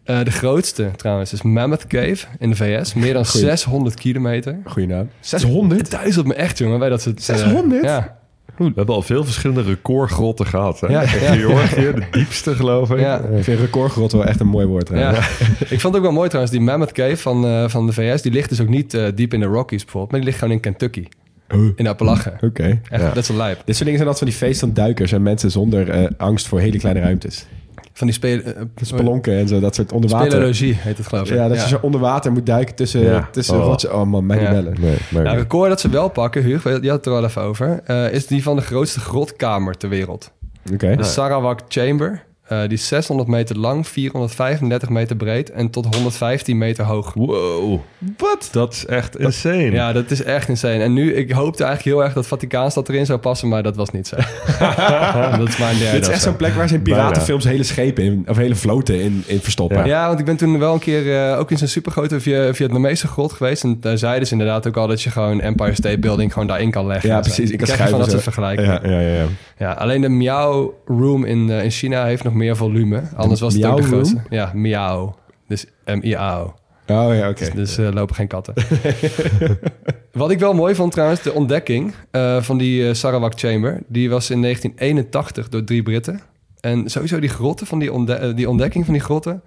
Eh, 0.04 0.24
de 0.24 0.30
grootste 0.30 0.90
trouwens 0.96 1.32
is 1.32 1.42
Mammoth 1.42 1.86
Cave 1.86 2.26
in 2.38 2.50
de 2.50 2.56
VS. 2.56 2.94
Meer 2.94 3.12
dan 3.12 3.26
Goeie. 3.26 3.46
600 3.46 3.94
kilometer. 3.94 4.58
Goeie 4.64 4.88
naam. 4.88 5.10
600? 5.20 5.80
Het 5.80 5.90
duizelt 5.90 6.26
me 6.26 6.34
echt, 6.34 6.58
jongen. 6.58 6.78
Wij 6.78 6.88
dat 6.88 7.06
eh, 7.06 7.12
600? 7.16 7.84
ja. 7.84 8.20
We 8.56 8.72
hebben 8.74 8.94
al 8.94 9.02
veel 9.02 9.24
verschillende 9.24 9.62
recordgrotten 9.62 10.46
gehad. 10.46 10.80
Hè? 10.80 10.86
Ja, 10.86 11.00
ja. 11.00 11.08
Georgië, 11.08 11.92
de 11.94 12.06
diepste 12.10 12.54
geloof 12.54 12.90
ik. 12.90 12.98
Ja. 12.98 13.18
Ik 13.18 13.44
vind 13.44 13.60
recordgrot 13.60 14.12
wel 14.12 14.24
echt 14.24 14.40
een 14.40 14.46
mooi 14.46 14.66
woord. 14.66 14.88
Ja. 14.88 15.12
ik 15.74 15.80
vond 15.80 15.82
het 15.82 15.96
ook 15.96 16.02
wel 16.02 16.12
mooi 16.12 16.28
trouwens. 16.28 16.56
Die 16.56 16.64
Mammoth 16.64 16.92
Cave 16.92 17.16
van, 17.16 17.46
eh, 17.46 17.68
van 17.68 17.86
de 17.86 17.92
VS... 17.92 18.22
die 18.22 18.32
ligt 18.32 18.48
dus 18.48 18.60
ook 18.60 18.68
niet 18.68 18.94
eh, 18.94 19.06
diep 19.14 19.34
in 19.34 19.40
de 19.40 19.46
Rockies 19.46 19.82
bijvoorbeeld... 19.82 20.10
maar 20.10 20.20
die 20.20 20.28
ligt 20.28 20.40
gewoon 20.40 20.54
in 20.54 20.60
Kentucky. 20.60 21.04
In 21.76 21.86
Appalachen. 21.86 22.38
Oké. 22.40 22.80
Echt, 22.90 23.02
Ja. 23.02 23.08
dat 23.08 23.16
is 23.16 23.28
een 23.28 23.36
lijp. 23.36 23.56
Dit 23.64 23.76
soort 23.76 23.88
dingen 23.88 23.96
zijn 23.96 24.08
altijd 24.08 24.18
van 24.18 24.26
die 24.28 24.36
feest 24.36 24.60
van 24.60 24.72
duikers 24.72 25.12
en 25.12 25.22
mensen 25.22 25.50
zonder 25.50 25.88
eh, 25.90 26.04
angst 26.16 26.48
voor 26.48 26.60
hele 26.60 26.78
kleine 26.78 27.00
ruimtes. 27.00 27.46
Van 27.92 28.06
die 28.06 28.16
spelen... 28.16 28.56
eh, 28.56 28.62
Spelonken 28.76 29.36
en 29.36 29.48
zo, 29.48 29.60
dat 29.60 29.74
soort 29.74 29.92
onderwater. 29.92 30.26
Speleologie 30.30 30.74
heet 30.74 30.98
het 30.98 31.06
geloof 31.06 31.30
ik. 31.30 31.36
Ja, 31.36 31.48
dat 31.48 31.62
je 31.62 31.68
zo 31.68 31.78
onder 31.82 32.00
water 32.00 32.32
moet 32.32 32.46
duiken 32.46 32.74
tussen, 32.74 33.00
Ja. 33.00 33.28
tussen 33.32 33.58
Oh. 33.58 33.64
rotsen. 33.64 33.94
Oh 33.94 34.06
man, 34.06 34.26
mij 34.26 34.40
Ja. 34.40 34.50
bellen. 34.50 34.74
Nee, 34.80 34.96
maar 35.10 35.22
Nou, 35.22 35.34
een 35.36 35.42
record 35.42 35.68
dat 35.68 35.80
ze 35.80 35.88
wel 35.88 36.08
pakken, 36.08 36.42
Huug, 36.42 36.62
je 36.64 36.70
had 36.70 36.82
het 36.82 37.06
er 37.06 37.12
al 37.12 37.24
even 37.24 37.42
over... 37.42 37.80
eh, 37.84 38.12
is 38.12 38.26
die 38.26 38.42
van 38.42 38.56
de 38.56 38.62
grootste 38.62 39.00
grotkamer 39.00 39.76
ter 39.76 39.88
wereld. 39.88 40.32
Oké. 40.72 40.96
De 40.96 41.02
Sarawak 41.04 41.60
Chamber. 41.68 42.22
Eh, 42.52 42.60
die 42.68 42.72
is 42.78 42.86
600 42.86 43.28
meter 43.28 43.58
lang, 43.58 43.86
435 43.86 44.88
meter 44.88 45.16
breed... 45.16 45.50
en 45.50 45.70
tot 45.70 45.94
115 45.94 46.58
meter 46.58 46.84
hoog. 46.84 47.12
Wow. 47.14 47.80
Wat? 48.16 48.48
Dat 48.52 48.72
is 48.72 48.86
echt 48.86 49.18
insane. 49.18 49.70
Ja, 49.70 49.92
dat 49.92 50.10
is 50.10 50.22
echt 50.22 50.48
insane. 50.48 50.82
En 50.82 50.92
nu, 50.92 51.14
ik 51.14 51.30
hoopte 51.30 51.64
eigenlijk 51.64 51.96
heel 51.96 52.04
erg 52.04 52.14
dat 52.14 52.26
Vaticaanstad 52.26 52.88
erin 52.88 53.06
zou 53.06 53.18
passen, 53.18 53.48
maar 53.48 53.62
dat 53.62 53.76
was 53.76 53.90
niet 53.90 54.06
zo. 54.06 54.16
dat 55.38 55.48
is 55.48 55.56
maar 55.58 55.70
een 55.70 55.78
derde. 55.78 55.92
Dit 55.92 56.02
is 56.02 56.08
echt 56.08 56.20
zo. 56.22 56.28
zo'n 56.28 56.36
plek 56.36 56.54
waar 56.54 56.68
ze 56.68 56.74
in 56.74 56.82
piratenfilms 56.82 57.44
hele 57.44 57.62
schepen 57.62 58.04
in, 58.04 58.24
of 58.28 58.36
hele 58.36 58.54
vloten 58.54 59.00
in, 59.00 59.22
in 59.26 59.40
verstoppen. 59.40 59.86
Ja, 59.86 60.06
want 60.06 60.18
ik 60.18 60.24
ben 60.24 60.36
toen 60.36 60.58
wel 60.58 60.72
een 60.74 60.78
keer 60.80 61.30
eh, 61.30 61.38
ook 61.38 61.50
in 61.50 61.58
zo'n 61.58 61.68
supergrote 61.68 62.20
Via- 62.20 62.54
Vietnamese 62.54 63.06
grot 63.06 63.32
geweest. 63.32 63.64
En 63.64 63.76
daar 63.80 63.98
zeiden 63.98 64.26
ze 64.26 64.32
inderdaad 64.32 64.66
ook 64.66 64.76
al 64.76 64.86
dat 64.86 65.02
je 65.02 65.10
gewoon 65.10 65.40
Empire 65.40 65.74
State 65.74 65.98
Building 65.98 66.32
gewoon 66.32 66.48
daarin 66.48 66.70
kan 66.70 66.86
leggen. 66.86 67.08
Ja, 67.10 67.16
En 67.16 67.24
zo. 67.24 67.30
precies. 67.30 67.50
Ik 67.50 67.58
kan 67.58 67.66
Krijg 67.66 67.82
je 67.82 67.88
van 67.90 67.98
dat 68.00 68.10
soort 68.10 68.22
vergelijkingen. 68.22 68.80
Ja, 68.82 68.90
Ja. 68.90 69.00
ja, 69.00 69.14
ja. 69.16 69.24
ja. 69.58 69.72
alleen 69.72 70.00
de 70.00 70.08
Miao 70.08 70.74
Room 70.86 71.24
in, 71.24 71.50
eh, 71.50 71.64
in 71.64 71.70
China 71.70 72.04
heeft 72.04 72.24
nog 72.24 72.32
meer 72.34 72.41
volume. 72.50 73.02
Anders 73.16 73.40
was 73.40 73.54
het 73.54 73.64
ook 73.64 73.76
de 73.76 73.82
grootste. 73.82 74.22
Ja, 74.30 74.50
Miao. 74.54 75.14
Dus 75.48 75.66
M-I-A-O. 75.84 76.54
Oh 76.86 77.14
ja, 77.14 77.28
oké. 77.28 77.50
Dus 77.54 77.78
eh, 77.78 77.88
lopen 77.92 78.14
geen 78.14 78.26
katten. 78.26 78.54
Wat 80.12 80.30
ik 80.30 80.38
wel 80.38 80.54
mooi 80.54 80.74
vond 80.74 80.92
trouwens, 80.92 81.22
de 81.22 81.32
ontdekking 81.32 81.94
eh, 82.10 82.42
van 82.42 82.58
die 82.58 82.88
eh, 82.88 82.94
Sarawak 82.94 83.32
Chamber. 83.38 83.82
Die 83.88 84.10
was 84.10 84.30
in 84.30 84.42
1981 84.42 85.48
door 85.48 85.64
drie 85.64 85.82
Britten. 85.82 86.20
En 86.60 86.90
sowieso 86.90 87.20
die 87.20 87.28
grotten 87.28 87.66
van 87.66 87.78
die, 87.78 87.92
ontde- 87.92 88.34
die 88.34 88.48
ontdekking 88.48 88.84
van 88.84 88.94
die 88.94 89.02
grotten, 89.02 89.42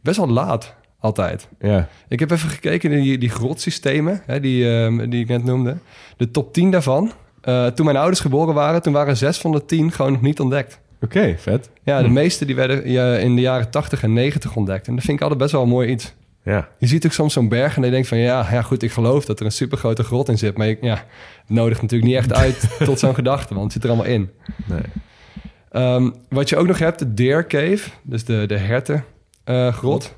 best 0.00 0.16
wel 0.16 0.28
laat 0.28 0.74
altijd. 0.98 1.48
Ja. 1.60 1.88
Ik 2.08 2.20
heb 2.20 2.30
even 2.30 2.48
gekeken 2.48 2.90
naar 2.90 3.00
die, 3.00 3.18
die 3.18 3.28
grotsystemen, 3.30 4.22
hè, 4.26 4.40
die, 4.40 4.70
ehm, 4.76 5.10
die 5.10 5.20
ik 5.22 5.28
net 5.28 5.44
noemde. 5.44 5.76
De 6.16 6.30
top 6.30 6.52
10 6.52 6.70
daarvan. 6.70 7.12
toen 7.74 7.84
mijn 7.84 7.96
ouders 7.96 8.20
geboren 8.20 8.54
waren, 8.54 8.82
toen 8.82 8.92
waren 8.92 9.16
zes 9.16 9.38
van 9.38 9.52
de 9.52 9.64
10 9.64 9.92
gewoon 9.92 10.12
nog 10.12 10.22
niet 10.22 10.40
ontdekt. 10.40 10.80
Oké, 11.02 11.34
vet. 11.38 11.70
Ja, 11.82 12.02
de 12.02 12.08
meeste 12.08 12.44
die 12.44 12.54
werden 12.54 12.84
in 13.20 13.34
de 13.34 13.40
jaren 13.40 13.70
80 13.70 14.02
en 14.02 14.12
90 14.12 14.56
ontdekt. 14.56 14.86
En 14.86 14.94
dat 14.94 15.04
vind 15.04 15.16
ik 15.16 15.22
altijd 15.22 15.40
best 15.40 15.52
wel 15.52 15.62
een 15.62 15.68
mooi 15.68 15.88
iets. 15.88 16.14
Ja. 16.44 16.68
Je 16.78 16.86
ziet 16.86 17.06
ook 17.06 17.12
soms 17.12 17.32
zo'n 17.32 17.48
berg 17.48 17.76
en 17.76 17.82
je 17.82 17.90
denkt 17.90 18.08
van... 18.08 18.18
ja, 18.18 18.46
ja 18.50 18.62
goed, 18.62 18.82
ik 18.82 18.92
geloof 18.92 19.24
dat 19.24 19.40
er 19.40 19.46
een 19.46 19.52
supergrote 19.52 20.02
grot 20.02 20.28
in 20.28 20.38
zit. 20.38 20.56
Maar 20.56 20.68
ik, 20.68 20.82
ja, 20.82 20.94
het 20.94 21.48
nodigt 21.48 21.82
natuurlijk 21.82 22.10
niet 22.10 22.18
echt 22.18 22.32
uit 22.44 22.76
tot 22.84 22.98
zo'n 22.98 23.14
gedachte... 23.14 23.54
want 23.54 23.64
het 23.64 23.72
zit 23.72 23.84
er 23.84 23.88
allemaal 23.88 24.12
in. 24.12 24.30
Nee. 24.66 24.82
Ehm, 25.70 26.10
wat 26.28 26.48
je 26.48 26.56
ook 26.56 26.66
nog 26.66 26.78
hebt, 26.78 26.98
de 26.98 27.14
Deer 27.14 27.46
Cave, 27.46 27.90
dus 28.02 28.24
de, 28.24 28.44
de 28.46 28.58
hertengrot... 28.58 30.14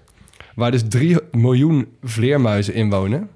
waar 0.54 0.70
dus 0.70 0.82
3 0.88 1.18
miljoen 1.30 1.88
vleermuizen 2.02 2.74
in 2.74 2.90
wonen... 2.90 3.28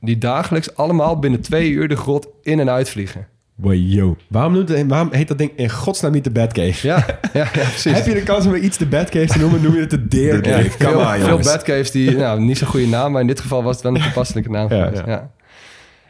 die 0.00 0.18
dagelijks 0.18 0.76
allemaal 0.76 1.18
binnen 1.18 1.40
twee 1.40 1.70
uur 1.70 1.88
de 1.88 1.96
grot 1.96 2.28
in 2.42 2.60
en 2.60 2.70
uitvliegen. 2.70 3.26
Yo. 3.62 4.16
Waarom, 4.28 4.52
noemt 4.52 4.68
het, 4.68 4.86
waarom 4.86 5.12
heet 5.12 5.28
dat 5.28 5.38
ding 5.38 5.52
in 5.56 5.70
godsnaam 5.70 6.12
niet 6.12 6.24
de 6.24 6.30
Batcave? 6.30 6.86
Ja, 6.86 6.96
ja, 7.32 7.48
ja 7.52 7.68
precies. 7.68 7.92
Heb 7.92 8.06
je 8.06 8.14
de 8.14 8.22
kans 8.22 8.46
om 8.46 8.54
iets 8.54 8.78
de 8.78 8.86
Batcave 8.86 9.26
te 9.26 9.38
noemen, 9.38 9.62
noem 9.62 9.74
je 9.74 9.80
het 9.80 9.90
de 9.90 10.08
Deer 10.08 10.42
De 10.42 10.50
Cave. 10.50 10.62
Deer. 10.62 10.88
Come 10.88 11.18
veel, 11.18 11.62
veel 11.64 11.92
die, 11.92 12.16
nou, 12.16 12.40
niet 12.40 12.58
zo'n 12.58 12.68
goede 12.68 12.86
naam, 12.86 13.12
maar 13.12 13.20
in 13.20 13.26
dit 13.26 13.40
geval 13.40 13.62
was 13.62 13.74
het 13.74 13.84
wel 13.84 13.94
een 13.94 14.02
toepasselijke 14.02 14.50
naam. 14.50 14.68
Ja, 14.74 14.90
ja. 14.94 15.02
ja. 15.06 15.30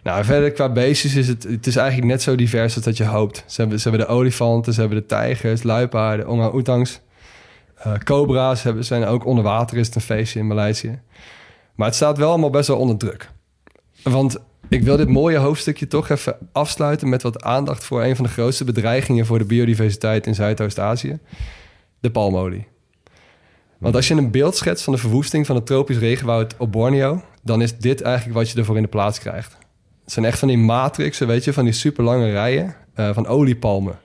Nou, 0.03 0.25
verder 0.25 0.53
qua 0.53 0.69
beestjes 0.69 1.15
is 1.15 1.29
het, 1.29 1.43
het 1.43 1.67
is 1.67 1.77
eigenlijk 1.77 2.11
net 2.11 2.23
zo 2.23 2.35
divers 2.35 2.75
als 2.75 2.85
dat 2.85 2.97
je 2.97 3.05
hoopt. 3.05 3.45
Ze 3.47 3.61
hebben, 3.61 3.81
ze 3.81 3.89
hebben 3.89 4.07
de 4.07 4.13
olifanten, 4.13 4.73
ze 4.73 4.81
hebben 4.81 4.99
de 4.99 5.07
tijgers, 5.07 5.63
luipaarden, 5.63 6.29
orang-oetangs, 6.29 7.01
eh, 7.75 7.93
cobra's 8.05 8.63
hebben, 8.63 8.85
zijn 8.85 9.05
ook 9.05 9.27
onder 9.27 9.45
water, 9.45 9.77
is 9.77 9.87
het 9.87 9.95
een 9.95 10.01
feestje 10.01 10.39
in 10.39 10.47
Maleisië. 10.47 11.01
Maar 11.75 11.87
het 11.87 11.97
staat 11.97 12.19
wel 12.19 12.29
allemaal 12.29 12.51
best 12.51 12.69
wel 12.69 12.79
onder 12.79 12.97
druk. 12.97 13.31
Want 14.03 14.39
ik 14.69 14.83
wil 14.83 14.97
dit 14.97 15.09
mooie 15.09 15.39
hoofdstukje 15.39 15.87
toch 15.87 16.09
even 16.09 16.37
afsluiten 16.53 17.09
met 17.09 17.23
wat 17.23 17.43
aandacht 17.43 17.85
voor 17.85 18.03
een 18.03 18.17
van 18.17 18.25
de 18.25 18.31
grootste 18.31 18.65
bedreigingen 18.65 19.27
voor 19.27 19.39
de 19.39 19.45
biodiversiteit 19.45 20.27
in 20.27 20.35
Zuidoost-Azië: 20.35 21.19
de 22.01 22.11
palmolie. 22.11 22.67
Want 23.79 23.95
als 23.95 24.09
je 24.09 24.15
een 24.15 24.31
beeld 24.31 24.57
schetst 24.57 24.85
van 24.85 24.93
de 24.93 24.99
verwoesting 24.99 25.47
van 25.47 25.57
het 25.57 25.67
tropisch 25.67 25.99
regenwoud 25.99 26.55
op 26.57 26.73
Borneo, 26.73 27.23
dan 27.43 27.63
is 27.63 27.79
dit 27.79 28.03
eigenlijk 28.03 28.39
wat 28.39 28.51
je 28.51 28.59
ervoor 28.59 28.77
in 28.77 28.83
de 28.83 28.89
plaats 28.89 29.19
krijgt. 29.19 29.57
Het 30.03 30.13
zijn 30.13 30.25
echt 30.25 30.39
van 30.39 30.49
die 30.49 30.59
matrixen, 30.59 31.27
weet 31.27 31.45
je, 31.45 31.53
van 31.53 31.65
die 31.65 31.73
super 31.73 32.05
lange 32.05 32.31
rijen 32.31 32.75
eh, 32.95 33.15
van 33.15 33.27
oliepalmen. 33.27 33.99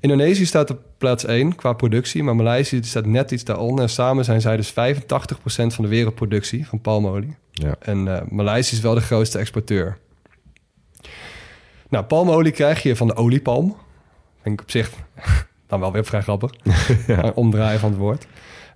Indonesië 0.00 0.46
staat 0.46 0.70
op 0.70 0.80
plaats 0.98 1.24
1 1.24 1.54
qua 1.54 1.72
productie, 1.72 2.22
maar 2.22 2.36
Maleisië 2.36 2.82
staat 2.82 3.06
net 3.06 3.30
iets 3.30 3.44
daaronder. 3.44 3.84
En 3.84 3.90
samen 3.90 4.24
zijn 4.24 4.40
zij 4.40 4.56
dus 4.56 4.70
85% 4.70 4.74
van 5.46 5.84
de 5.84 5.88
wereldproductie 5.88 6.66
van 6.66 6.80
palmolie. 6.80 7.36
Ja. 7.54 7.74
En 7.78 8.08
eh 8.08 8.22
Maleisië 8.28 8.74
is 8.74 8.80
wel 8.80 8.94
de 8.94 9.00
grootste 9.00 9.38
exporteur. 9.38 9.98
Nou, 11.88 12.04
palmolie 12.04 12.52
krijg 12.52 12.82
je 12.82 12.96
van 12.96 13.06
de 13.06 13.16
oliepalm. 13.16 13.76
Vind 14.42 14.54
ik 14.54 14.60
op 14.60 14.70
zich 14.70 14.90
dan 15.66 15.80
wel 15.80 15.92
weer 15.92 16.04
vrij 16.04 16.22
grappig. 16.22 16.50
Omdraaien 17.34 17.80
van 17.80 17.90
het 17.90 17.98
woord. 17.98 18.26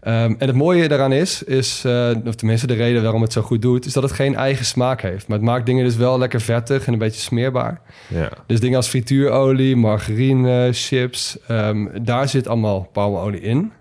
Ehm, 0.01 0.35
en 0.39 0.47
het 0.47 0.57
mooie 0.57 0.89
daaraan 0.89 1.12
is, 1.12 1.43
is 1.43 1.85
eh, 1.85 2.11
of 2.26 2.35
tenminste 2.35 2.66
de 2.66 2.74
reden 2.74 3.03
waarom 3.03 3.22
het 3.22 3.33
zo 3.33 3.43
goed 3.43 3.62
doet, 3.62 3.87
is 3.87 3.93
dat 3.93 4.03
het 4.03 4.12
geen 4.12 4.35
eigen 4.35 4.64
smaak 4.64 5.01
heeft. 5.01 5.29
Maar 5.29 5.37
het 5.37 5.47
maakt 5.47 5.66
dingen 5.66 5.85
dus 5.85 5.97
wel 5.97 6.18
lekker 6.18 6.41
vettig 6.41 6.87
en 6.87 6.93
een 6.93 6.99
beetje 6.99 7.20
smeerbaar. 7.20 7.81
Ja. 8.09 8.31
Dus 8.47 8.61
dingen 8.61 8.76
als 8.76 8.89
frituurolie, 8.89 9.76
margarine, 9.76 10.68
chips, 10.72 11.39
ehm, 11.47 11.87
daar 12.03 12.29
zit 12.29 12.49
allemaal 12.49 12.89
palmolie 12.93 13.41
in. 13.41 13.72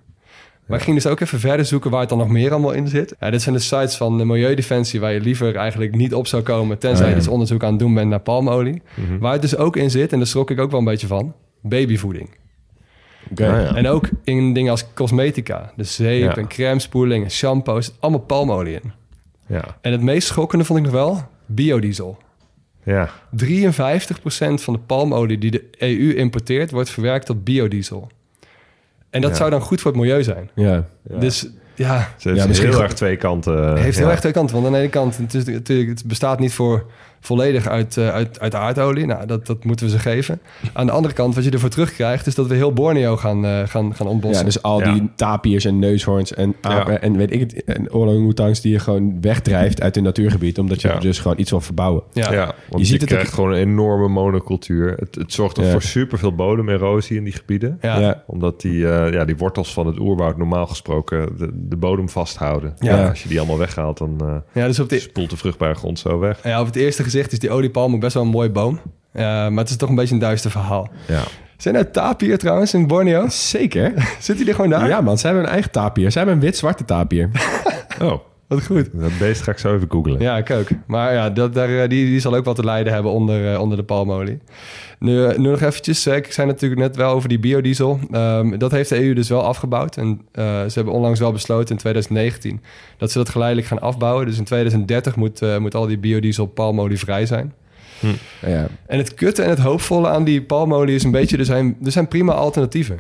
Maar 0.67 0.77
ik 0.77 0.83
ging 0.83 0.95
dus 0.95 1.07
ook 1.07 1.19
even 1.19 1.39
verder 1.39 1.65
zoeken 1.65 1.91
waar 1.91 1.99
het 1.99 2.09
dan 2.09 2.17
nog 2.17 2.27
meer 2.27 2.51
allemaal 2.51 2.71
in 2.71 2.87
zit. 2.87 3.15
Ja, 3.19 3.29
dit 3.29 3.41
zijn 3.41 3.55
de 3.55 3.61
sites 3.61 3.95
van 3.95 4.17
de 4.17 4.25
Milieudefensie 4.25 4.99
waar 4.99 5.13
je 5.13 5.19
liever 5.19 5.55
eigenlijk 5.55 5.95
niet 5.95 6.13
op 6.13 6.27
zou 6.27 6.43
komen... 6.43 6.77
tenzij 6.77 7.05
Oh, 7.05 7.09
ja. 7.11 7.15
je 7.15 7.21
dus 7.21 7.31
onderzoek 7.31 7.63
aan 7.63 7.69
het 7.69 7.79
doen 7.79 7.93
bent 7.93 8.09
naar 8.09 8.19
palmolie. 8.19 8.81
Mhm. 8.93 9.17
Waar 9.17 9.31
het 9.31 9.41
dus 9.41 9.57
ook 9.57 9.75
in 9.75 9.91
zit, 9.91 10.11
en 10.11 10.17
daar 10.17 10.27
schrok 10.27 10.51
ik 10.51 10.59
ook 10.59 10.71
wel 10.71 10.79
een 10.79 10.85
beetje 10.85 11.07
van... 11.07 11.33
babyvoeding. 11.61 12.29
Oké. 13.31 13.47
Ah, 13.47 13.61
ja. 13.61 13.75
En 13.75 13.87
ook 13.87 14.09
in 14.23 14.53
dingen 14.53 14.71
als 14.71 14.93
cosmetica. 14.93 15.71
De 15.75 15.83
zeep 15.83 16.37
en 16.37 16.47
crèmespoeling 16.47 17.23
en 17.23 17.31
shampoos. 17.31 17.85
zit 17.85 17.95
Allemaal 17.99 18.21
palmolie 18.21 18.73
in. 18.73 18.91
Ja, 19.47 19.77
En 19.81 19.91
het 19.91 20.01
meest 20.01 20.27
schokkende 20.27 20.65
vond 20.65 20.79
ik 20.79 20.85
nog 20.85 20.93
wel 20.93 21.23
biodiesel. 21.45 22.17
ja. 22.83 23.09
53% 23.45 23.53
van 24.53 24.73
de 24.73 24.79
palmolie 24.85 25.37
die 25.37 25.51
de 25.51 25.63
EU 25.77 26.13
importeert... 26.15 26.71
wordt 26.71 26.89
verwerkt 26.89 27.25
tot 27.25 27.43
biodiesel. 27.43 28.07
En 29.17 29.23
dat 29.23 29.31
Ja. 29.31 29.37
zou 29.37 29.49
dan 29.49 29.61
goed 29.61 29.81
voor 29.81 29.91
het 29.91 29.99
milieu 29.99 30.23
zijn. 30.23 30.49
Ja. 30.55 30.83
Ja. 31.09 31.17
Dus 31.19 31.47
ja, 31.75 32.09
Ze 32.17 32.27
heeft 32.29 32.41
Ja, 32.41 32.47
misschien 32.47 32.69
heel 32.69 32.81
erg 32.83 32.93
twee 32.93 33.15
kanten. 33.15 33.67
het 33.69 33.79
heeft 33.79 33.97
heel 33.97 34.09
erg 34.09 34.19
twee 34.19 34.31
kanten. 34.31 34.55
Want 34.55 34.67
aan 34.67 34.73
de 34.73 34.79
ene 34.79 34.89
kant, 34.89 35.17
het, 35.17 35.33
is, 35.33 35.43
natuurlijk, 35.45 35.89
het 35.89 36.05
bestaat 36.05 36.39
niet 36.39 36.53
voor 36.53 36.85
volledig 37.27 37.67
uit, 37.67 37.97
eh, 37.97 38.09
uit, 38.09 38.39
uit 38.39 38.55
aardolie. 38.55 39.05
Nou, 39.05 39.25
dat, 39.25 39.45
dat 39.47 39.63
moeten 39.63 39.85
we 39.85 39.91
ze 39.91 39.99
geven. 39.99 40.39
Aan 40.73 40.85
de 40.85 40.91
andere 40.91 41.13
kant, 41.13 41.35
wat 41.35 41.43
je 41.43 41.49
ervoor 41.49 41.69
terugkrijgt... 41.69 42.27
is 42.27 42.35
dat 42.35 42.47
we 42.47 42.55
heel 42.55 42.73
Borneo 42.73 43.17
gaan, 43.17 43.45
eh, 43.45 43.61
gaan, 43.65 43.95
gaan 43.95 44.07
ontbossen. 44.07 44.39
Ja, 44.39 44.51
dus 44.51 44.61
al 44.61 44.79
Ja. 44.79 44.93
die 44.93 45.09
tapirs 45.15 45.65
en 45.65 45.79
neushoorns 45.79 46.33
en 46.33 46.55
apen 46.61 46.93
Ja. 46.93 46.99
en 46.99 47.17
weet 47.17 47.33
ik 47.33 47.39
het, 47.39 47.63
en 47.63 47.91
orang-oetangs 47.93 48.61
die 48.61 48.71
je 48.71 48.79
gewoon 48.79 49.21
wegdrijft 49.21 49.81
uit 49.81 49.95
hun 49.95 50.03
natuurgebied, 50.03 50.59
omdat 50.59 50.81
je 50.81 50.87
Ja. 50.87 50.93
er 50.93 51.01
dus 51.01 51.19
gewoon 51.19 51.39
iets 51.39 51.49
wil 51.49 51.61
verbouwen. 51.61 52.03
ja. 52.13 52.31
Ja, 52.33 52.45
want 52.45 52.55
Je 52.69 52.77
je, 52.77 52.85
ziet 52.85 53.01
het 53.01 53.09
krijgt 53.09 53.27
ook- 53.27 53.33
gewoon 53.33 53.51
een 53.51 53.57
enorme 53.57 54.07
monocultuur. 54.07 54.95
Het, 54.99 55.15
het 55.15 55.33
zorgt 55.33 55.59
ook 55.59 55.65
Ja. 55.65 55.71
voor 55.71 55.81
superveel 55.81 56.35
bodemerosie 56.35 57.17
in 57.17 57.23
die 57.23 57.33
gebieden. 57.33 57.77
Ja. 57.81 57.99
Ja. 57.99 58.23
Omdat 58.27 58.61
die, 58.61 58.89
eh, 58.89 59.11
ja, 59.13 59.25
die 59.25 59.37
wortels 59.37 59.73
van 59.73 59.87
het 59.87 59.99
oerwoud 59.99 60.37
normaal 60.37 60.67
gesproken 60.67 61.29
de, 61.37 61.49
de 61.53 61.75
bodem 61.75 62.09
vasthouden. 62.09 62.73
Ja. 62.79 63.07
Als 63.09 63.23
je 63.23 63.29
die 63.29 63.37
allemaal 63.39 63.57
weghaalt, 63.57 63.97
dan 63.97 64.15
eh, 64.21 64.35
Ja, 64.61 64.67
dus 64.67 64.79
op, 64.79 64.89
de, 64.89 64.99
spoelt 64.99 65.29
de 65.29 65.37
vruchtbare 65.37 65.73
grond 65.73 65.99
zo 65.99 66.19
weg. 66.19 66.43
ja, 66.43 66.59
op 66.59 66.65
het 66.65 66.75
eerste 66.75 67.03
gezicht 67.03 67.16
is 67.25 67.39
die 67.39 67.49
oliepalm 67.49 67.93
ook 67.93 67.99
best 67.99 68.13
wel 68.13 68.23
een 68.23 68.29
mooie 68.29 68.49
boom. 68.49 68.79
Uh, 69.13 69.23
maar 69.23 69.57
het 69.57 69.69
is 69.69 69.75
toch 69.75 69.89
een 69.89 69.95
beetje 69.95 70.13
een 70.13 70.19
duister 70.19 70.51
verhaal. 70.51 70.89
Ja. 71.07 71.23
Zijn 71.57 71.75
er 71.75 71.91
tapier 71.91 72.37
trouwens 72.37 72.73
in 72.73 72.87
Borneo? 72.87 73.27
Zeker. 73.29 73.93
Zit 74.19 74.37
hij 74.37 74.47
er 74.47 74.55
gewoon 74.55 74.69
daar? 74.69 74.87
Ja 74.87 75.01
man, 75.01 75.17
ze 75.17 75.25
hebben 75.25 75.43
een 75.43 75.49
eigen 75.49 75.71
tapier. 75.71 76.11
Ze 76.11 76.17
hebben 76.17 76.35
een 76.35 76.41
wit-zwarte 76.41 76.85
tapier. 76.85 77.29
Oh, 78.01 78.19
Wat 78.47 78.65
goed. 78.65 78.89
dat 78.93 79.17
beest 79.19 79.41
ga 79.41 79.51
ik 79.51 79.57
zo 79.57 79.75
even 79.75 79.91
googlen. 79.91 80.19
Ja, 80.19 80.37
ik 80.37 80.49
ook. 80.49 80.67
Maar 80.87 81.13
ja, 81.13 81.29
dat, 81.29 81.53
daar, 81.53 81.69
eh, 81.69 81.89
die, 81.89 82.05
die 82.05 82.19
zal 82.19 82.35
ook 82.35 82.45
wel 82.45 82.53
te 82.53 82.63
lijden 82.63 82.93
hebben 82.93 83.11
onder, 83.11 83.53
eh, 83.53 83.61
onder 83.61 83.77
de 83.77 83.83
palmolie. 83.83 84.39
Nu, 84.99 85.25
eh, 85.25 85.37
nu 85.37 85.49
nog 85.49 85.61
eventjes, 85.61 86.07
ik 86.07 86.31
zei 86.31 86.47
natuurlijk 86.47 86.81
net 86.81 86.95
wel 86.95 87.11
over 87.11 87.29
die 87.29 87.39
biodiesel. 87.39 87.99
Ehm, 88.11 88.57
dat 88.57 88.71
heeft 88.71 88.89
de 88.89 89.03
EU 89.03 89.13
dus 89.13 89.29
wel 89.29 89.43
afgebouwd. 89.43 89.97
En 89.97 90.21
eh, 90.31 90.43
ze 90.43 90.71
hebben 90.73 90.93
onlangs 90.93 91.19
wel 91.19 91.31
besloten 91.31 91.69
in 91.69 91.77
2019 91.77 92.61
dat 92.97 93.11
ze 93.11 93.17
dat 93.17 93.29
geleidelijk 93.29 93.67
gaan 93.67 93.81
afbouwen. 93.81 94.25
Dus 94.25 94.37
in 94.37 94.43
2030 94.43 95.15
moet, 95.15 95.41
eh, 95.41 95.57
moet 95.57 95.75
al 95.75 95.87
die 95.87 95.97
biodiesel 95.97 96.45
palmolie 96.45 96.99
vrij 96.99 97.25
zijn. 97.25 97.53
Ja. 98.41 98.67
En 98.87 98.97
het 98.97 99.13
kutte 99.13 99.41
en 99.41 99.49
het 99.49 99.59
hoopvolle 99.59 100.07
aan 100.07 100.23
die 100.23 100.41
palmolie 100.41 100.95
is 100.95 101.03
een 101.03 101.11
beetje... 101.11 101.37
er 101.37 101.45
zijn, 101.45 101.77
er 101.83 101.91
zijn 101.91 102.07
prima 102.07 102.33
alternatieven. 102.33 102.99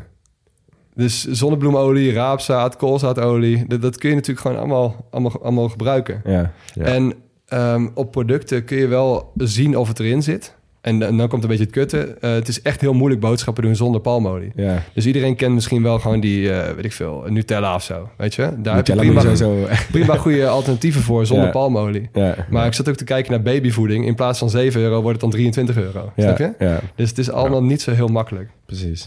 Dus 0.97 1.25
zonnebloemolie, 1.27 2.13
raapzaad, 2.13 2.75
koolzaadolie... 2.75 3.67
dat, 3.67 3.81
dat 3.81 3.97
kun 3.97 4.09
je 4.09 4.15
natuurlijk 4.15 4.47
gewoon 4.47 4.57
allemaal, 4.57 5.07
allemaal, 5.09 5.41
allemaal 5.41 5.69
gebruiken. 5.69 6.21
Ja. 6.25 6.51
Ja. 6.73 6.83
En 6.83 7.13
ehm, 7.45 7.87
op 7.93 8.11
producten 8.11 8.63
kun 8.63 8.77
je 8.77 8.87
wel 8.87 9.31
zien 9.35 9.77
of 9.77 9.87
het 9.87 9.99
erin 9.99 10.23
zit. 10.23 10.56
En, 10.87 11.01
en 11.03 11.17
dan 11.17 11.27
komt 11.27 11.43
een 11.43 11.49
beetje 11.49 11.63
het 11.63 11.73
kutte. 11.73 12.17
Eh, 12.21 12.31
het 12.31 12.47
is 12.47 12.61
echt 12.61 12.81
heel 12.81 12.93
moeilijk 12.93 13.21
boodschappen 13.21 13.63
doen 13.63 13.75
zonder 13.75 14.01
palmolie. 14.01 14.51
Ja. 14.55 14.83
Dus 14.93 15.05
iedereen 15.05 15.35
kent 15.35 15.53
misschien 15.53 15.83
wel 15.83 15.99
gewoon 15.99 16.19
die, 16.19 16.51
eh, 16.51 16.75
weet 16.75 16.85
ik 16.85 16.91
veel, 16.91 17.23
Nutella 17.27 17.75
of 17.75 17.83
zo. 17.83 18.09
Weet 18.17 18.35
je? 18.35 18.53
Daar 18.57 18.75
heb 18.75 18.87
je 18.87 18.95
prima, 18.95 19.21
sowieso... 19.21 19.67
prima 19.91 20.15
goede 20.17 20.47
alternatieven 20.47 21.01
voor 21.01 21.25
zonder 21.25 21.45
Ja. 21.45 21.51
palmolie. 21.51 22.09
Ja. 22.13 22.35
Maar 22.49 22.65
ik 22.65 22.73
zat 22.73 22.89
ook 22.89 22.95
te 22.95 23.03
kijken 23.03 23.31
naar 23.31 23.41
babyvoeding. 23.41 24.05
In 24.05 24.15
plaats 24.15 24.39
van 24.39 24.49
7 24.49 24.81
euro 24.81 24.95
wordt 25.01 25.11
het 25.11 25.21
dan 25.21 25.29
23 25.29 25.77
euro. 25.77 26.11
Snap 26.17 26.37
je? 26.37 26.79
Dus 26.95 27.09
het 27.09 27.17
is 27.17 27.31
allemaal 27.31 27.63
niet 27.63 27.81
zo 27.81 27.91
heel 27.91 28.07
makkelijk. 28.07 28.49
precies. 28.65 29.05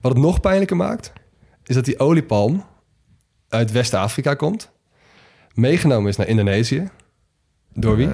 Wat 0.00 0.12
het 0.12 0.22
nog 0.22 0.40
pijnlijker 0.40 0.76
maakt, 0.76 1.12
is 1.64 1.74
dat 1.74 1.84
die 1.84 1.98
oliepalm 1.98 2.64
uit 3.48 3.72
West-Afrika 3.72 4.34
komt. 4.34 4.70
Meegenomen 5.54 6.08
is 6.08 6.16
naar 6.16 6.28
Indonesië. 6.28 6.88
Door 7.72 7.96
wie? 7.96 8.08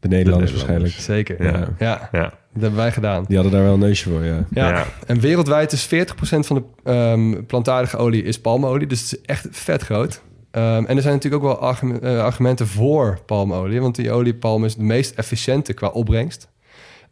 De 0.00 0.08
Nederlanders 0.08 0.50
De 0.50 0.56
waarschijnlijk. 0.56 0.94
Zeker. 0.94 1.42
Ja. 1.42 1.50
Ja. 1.58 1.68
ja, 1.78 2.08
Ja. 2.12 2.22
dat 2.22 2.62
hebben 2.62 2.76
wij 2.76 2.92
gedaan. 2.92 3.24
Die 3.28 3.36
hadden 3.36 3.54
daar 3.54 3.64
wel 3.64 3.72
een 3.72 3.78
neusje 3.78 4.10
voor, 4.10 4.24
ja. 4.24 4.44
Ja. 4.50 4.68
Ja. 4.68 4.84
En 5.06 5.20
wereldwijd 5.20 5.72
is 5.72 5.86
40% 5.86 6.46
van 6.46 6.56
de 6.56 6.90
ehm, 6.90 7.44
plantaardige 7.46 7.96
olie 7.96 8.22
is 8.22 8.40
palmolie. 8.40 8.86
Dus 8.86 9.00
het 9.00 9.12
is 9.12 9.20
echt 9.20 9.46
vet 9.50 9.82
groot. 9.82 10.22
Ehm, 10.50 10.84
en 10.84 10.96
er 10.96 11.02
zijn 11.02 11.14
natuurlijk 11.14 11.44
ook 11.44 11.60
wel 11.60 11.74
eh, 12.00 12.22
argumenten 12.22 12.66
voor 12.66 13.18
palmolie. 13.26 13.80
Want 13.80 13.94
die 13.94 14.10
oliepalm 14.10 14.64
is 14.64 14.74
de 14.74 14.82
meest 14.82 15.14
efficiënte 15.14 15.72
qua 15.72 15.88
opbrengst. 15.88 16.48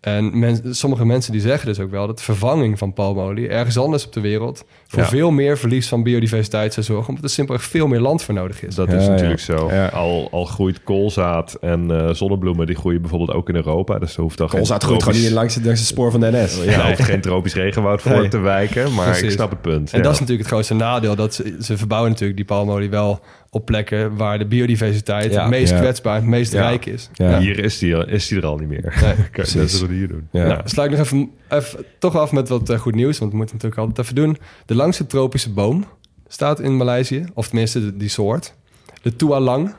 En 0.04 0.38
men- 0.38 0.74
sommige 0.74 1.04
mensen 1.06 1.32
die 1.32 1.40
zeggen 1.40 1.66
dus 1.66 1.80
ook 1.80 1.90
wel 1.90 2.06
dat 2.06 2.22
vervanging 2.22 2.78
van 2.78 2.92
palmolie 2.92 3.48
ergens 3.48 3.78
anders 3.78 4.06
op 4.06 4.12
de 4.12 4.20
wereld 4.20 4.64
voor 4.86 4.98
Ja. 5.02 5.08
veel 5.08 5.30
meer 5.30 5.58
verlies 5.58 5.88
van 5.88 6.02
biodiversiteit 6.02 6.72
zou 6.72 6.86
zorgen, 6.86 7.08
omdat 7.08 7.24
er 7.24 7.30
simpelweg 7.30 7.64
veel 7.64 7.86
meer 7.86 8.00
land 8.00 8.22
voor 8.22 8.34
nodig 8.34 8.62
is. 8.64 8.74
Dat 8.74 8.90
Ja, 8.90 8.96
is 8.96 9.04
ja. 9.04 9.10
natuurlijk 9.10 9.40
zo. 9.40 9.68
Ja. 9.72 9.86
Al, 9.86 10.28
al 10.30 10.44
groeit 10.44 10.82
koolzaad 10.82 11.56
en 11.60 11.90
eh, 11.90 12.14
zonnebloemen, 12.14 12.66
die 12.66 12.76
groeien 12.76 13.00
bijvoorbeeld 13.00 13.32
ook 13.32 13.48
in 13.48 13.54
Europa. 13.54 13.98
Dus 13.98 14.16
er 14.16 14.22
hoeft 14.22 14.38
dan 14.38 14.48
geen 14.48 14.58
Koolzaad 14.58 14.82
groeit 14.82 15.02
gewoon 15.02 15.12
tropisch- 15.12 15.28
niet 15.30 15.38
langs, 15.38 15.54
het- 15.54 15.64
langs 15.64 15.80
het 15.80 15.88
spoor 15.88 16.10
van 16.10 16.20
de 16.20 16.30
NS. 16.32 16.64
Ja, 16.64 16.88
hoeft 16.88 17.02
geen 17.02 17.20
tropisch 17.20 17.54
regenwoud 17.54 18.02
voor 18.02 18.12
Nee. 18.18 18.28
te 18.28 18.38
wijken, 18.38 18.94
maar 18.94 19.04
Precies. 19.06 19.22
ik 19.24 19.30
snap 19.30 19.50
het 19.50 19.60
punt. 19.60 19.92
En 19.92 19.98
ja. 19.98 20.04
dat 20.04 20.12
is 20.12 20.20
natuurlijk 20.20 20.46
het 20.48 20.54
grootste 20.54 20.74
nadeel. 20.74 21.16
Dat 21.16 21.34
ze, 21.34 21.56
ze 21.60 21.76
verbouwen 21.76 22.10
natuurlijk 22.10 22.36
die 22.38 22.46
palmolie 22.46 22.90
wel 22.90 23.20
op 23.54 23.64
plekken 23.66 24.16
waar 24.16 24.38
de 24.38 24.46
biodiversiteit 24.46 25.32
Ja. 25.32 25.40
het 25.40 25.50
meest 25.50 25.72
Ja. 25.72 25.78
kwetsbaar, 25.78 26.14
het 26.14 26.24
meest 26.24 26.52
Ja. 26.52 26.60
rijk 26.68 26.86
is. 26.86 27.10
Ja. 27.12 27.38
Hier 27.38 27.58
is 27.58 27.78
die, 27.78 28.06
is 28.06 28.28
die 28.28 28.38
er 28.38 28.46
al 28.46 28.56
niet 28.56 28.68
meer. 28.68 28.82
Nee, 29.02 29.14
Kijk, 29.32 29.36
dat 29.36 29.46
is 29.64 29.80
wat 29.80 29.88
we 29.88 29.94
hier 29.94 30.08
doen. 30.08 30.28
Ja. 30.30 30.46
Nou, 30.46 30.60
sluit 30.64 30.90
ik 30.90 30.96
nog 30.98 31.06
even, 31.06 31.30
even 31.48 31.84
toch 31.98 32.16
af 32.16 32.32
met 32.32 32.48
wat 32.48 32.70
eh, 32.70 32.78
goed 32.78 32.94
nieuws, 32.94 33.18
want 33.18 33.30
we 33.30 33.36
moeten 33.36 33.54
natuurlijk 33.56 33.80
altijd 33.82 34.06
even 34.06 34.14
doen. 34.22 34.36
De 34.66 34.74
langste 34.74 35.06
tropische 35.06 35.52
boom 35.52 35.84
staat 36.28 36.60
in 36.60 36.76
Maleisië, 36.76 37.24
of 37.34 37.46
tenminste 37.48 37.80
de- 37.80 37.96
die 37.96 38.08
soort. 38.08 38.54
De 39.02 39.16
Tua 39.16 39.40
Lang. 39.40 39.74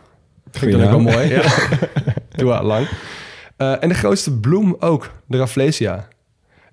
Vind 0.51 0.73
ik 0.73 0.81
ook 0.81 0.89
wel 0.89 0.99
mooi. 0.99 1.27
Ja. 1.29 1.43
Tua 2.35 2.63
Lang. 2.63 2.87
Eh, 3.57 3.83
en 3.83 3.89
de 3.89 3.95
grootste 3.95 4.39
bloem 4.39 4.75
ook, 4.79 5.11
de 5.27 5.37
Rafflesia. 5.37 6.07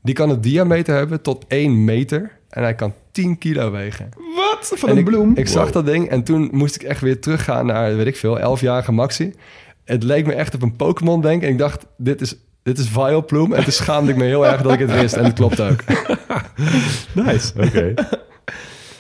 Die 0.03 0.15
kan 0.15 0.31
een 0.31 0.41
diameter 0.41 0.95
hebben 0.95 1.23
tot 1.23 1.45
1 1.49 1.85
meter 1.85 2.31
en 2.49 2.63
hij 2.63 2.75
kan 2.75 2.95
10 3.13 3.39
kilo 3.39 3.71
wegen. 3.71 4.09
Wat? 4.37 4.73
Van 4.75 4.89
En 4.89 4.95
een 4.95 5.01
ik, 5.01 5.09
bloem? 5.09 5.33
Ik 5.37 5.49
zag 5.49 5.71
dat 5.71 5.87
ding 5.87 6.09
en 6.09 6.23
toen 6.23 6.49
moest 6.53 6.75
ik 6.75 6.83
echt 6.83 7.01
weer 7.01 7.21
teruggaan 7.21 7.67
naar, 7.67 7.97
weet 7.97 8.07
ik 8.07 8.17
veel, 8.17 8.59
11-jarige 8.59 8.93
Maxi. 8.93 9.33
Het 9.85 10.03
leek 10.03 10.27
me 10.27 10.33
echt 10.33 10.55
op 10.55 10.63
een 10.63 10.77
Pokémon 10.77 11.21
denk 11.21 11.43
en 11.43 11.49
ik 11.49 11.59
dacht, 11.59 11.87
dit 11.97 12.21
is, 12.21 12.37
dit 12.63 12.79
is 12.79 12.89
Vileplume. 12.89 13.55
En 13.55 13.63
toen 13.63 13.73
schaamde 13.73 14.11
ik 14.11 14.17
me 14.17 14.25
heel 14.25 14.47
erg 14.47 14.63
dat 14.63 14.73
ik 14.73 14.79
het 14.79 14.93
wist 15.01 15.15
en 15.15 15.25
het 15.25 15.35
klopt 15.35 15.61
ook. 15.61 15.85
Nice. 17.15 17.53
Oké. 17.67 17.95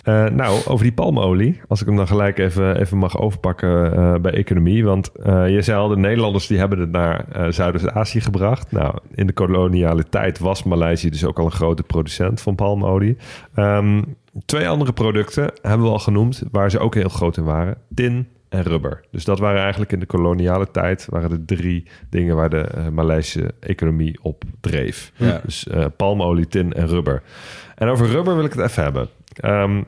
Eh, 0.02 0.24
nou, 0.24 0.60
over 0.66 0.84
die 0.84 0.92
palmolie, 0.92 1.60
als 1.68 1.80
ik 1.80 1.86
hem 1.86 1.96
dan 1.96 2.06
gelijk 2.06 2.38
even, 2.38 2.80
even 2.80 2.98
mag 2.98 3.18
overpakken 3.18 3.94
eh, 3.94 4.14
bij 4.20 4.32
economie. 4.32 4.84
Want 4.84 5.12
eh, 5.12 5.48
je 5.48 5.62
zei 5.62 5.78
al, 5.78 5.88
de 5.88 5.96
Nederlanders 5.96 6.46
die 6.46 6.58
hebben 6.58 6.78
het 6.78 6.90
naar 6.90 7.26
Zuidoost-Azië 7.48 8.20
gebracht. 8.20 8.72
Nou, 8.72 8.98
in 9.14 9.26
de 9.26 9.32
koloniale 9.32 10.04
tijd 10.08 10.38
was 10.38 10.62
Maleisië 10.62 11.10
dus 11.10 11.24
ook 11.24 11.38
al 11.38 11.44
een 11.44 11.50
grote 11.50 11.82
producent 11.82 12.40
van 12.40 12.54
palmolie. 12.54 13.16
Ehm, 13.54 14.02
twee 14.44 14.68
andere 14.68 14.92
producten 14.92 15.52
hebben 15.60 15.86
we 15.86 15.92
al 15.92 15.98
genoemd, 15.98 16.42
waar 16.50 16.70
ze 16.70 16.78
ook 16.78 16.94
heel 16.94 17.08
groot 17.08 17.36
in 17.36 17.44
waren. 17.44 17.76
Tin 17.94 18.26
en 18.48 18.62
rubber. 18.62 19.00
Dus 19.10 19.24
dat 19.24 19.38
waren 19.38 19.60
eigenlijk 19.60 19.92
in 19.92 19.98
de 19.98 20.06
koloniale 20.06 20.70
tijd 20.70 21.06
waren 21.10 21.30
de 21.30 21.44
drie 21.44 21.86
dingen 22.10 22.36
waar 22.36 22.50
de 22.50 22.60
eh, 22.60 22.88
Maleisische 22.88 23.54
economie 23.60 24.18
op 24.22 24.44
dreef. 24.60 25.12
Ja. 25.16 25.40
Dus 25.44 25.66
palmolie, 25.96 26.46
tin 26.46 26.72
en 26.72 26.86
rubber. 26.86 27.22
En 27.74 27.88
over 27.88 28.06
rubber 28.06 28.36
wil 28.36 28.44
ik 28.44 28.52
het 28.52 28.62
even 28.62 28.82
hebben. 28.82 29.08
Ehm, 29.40 29.82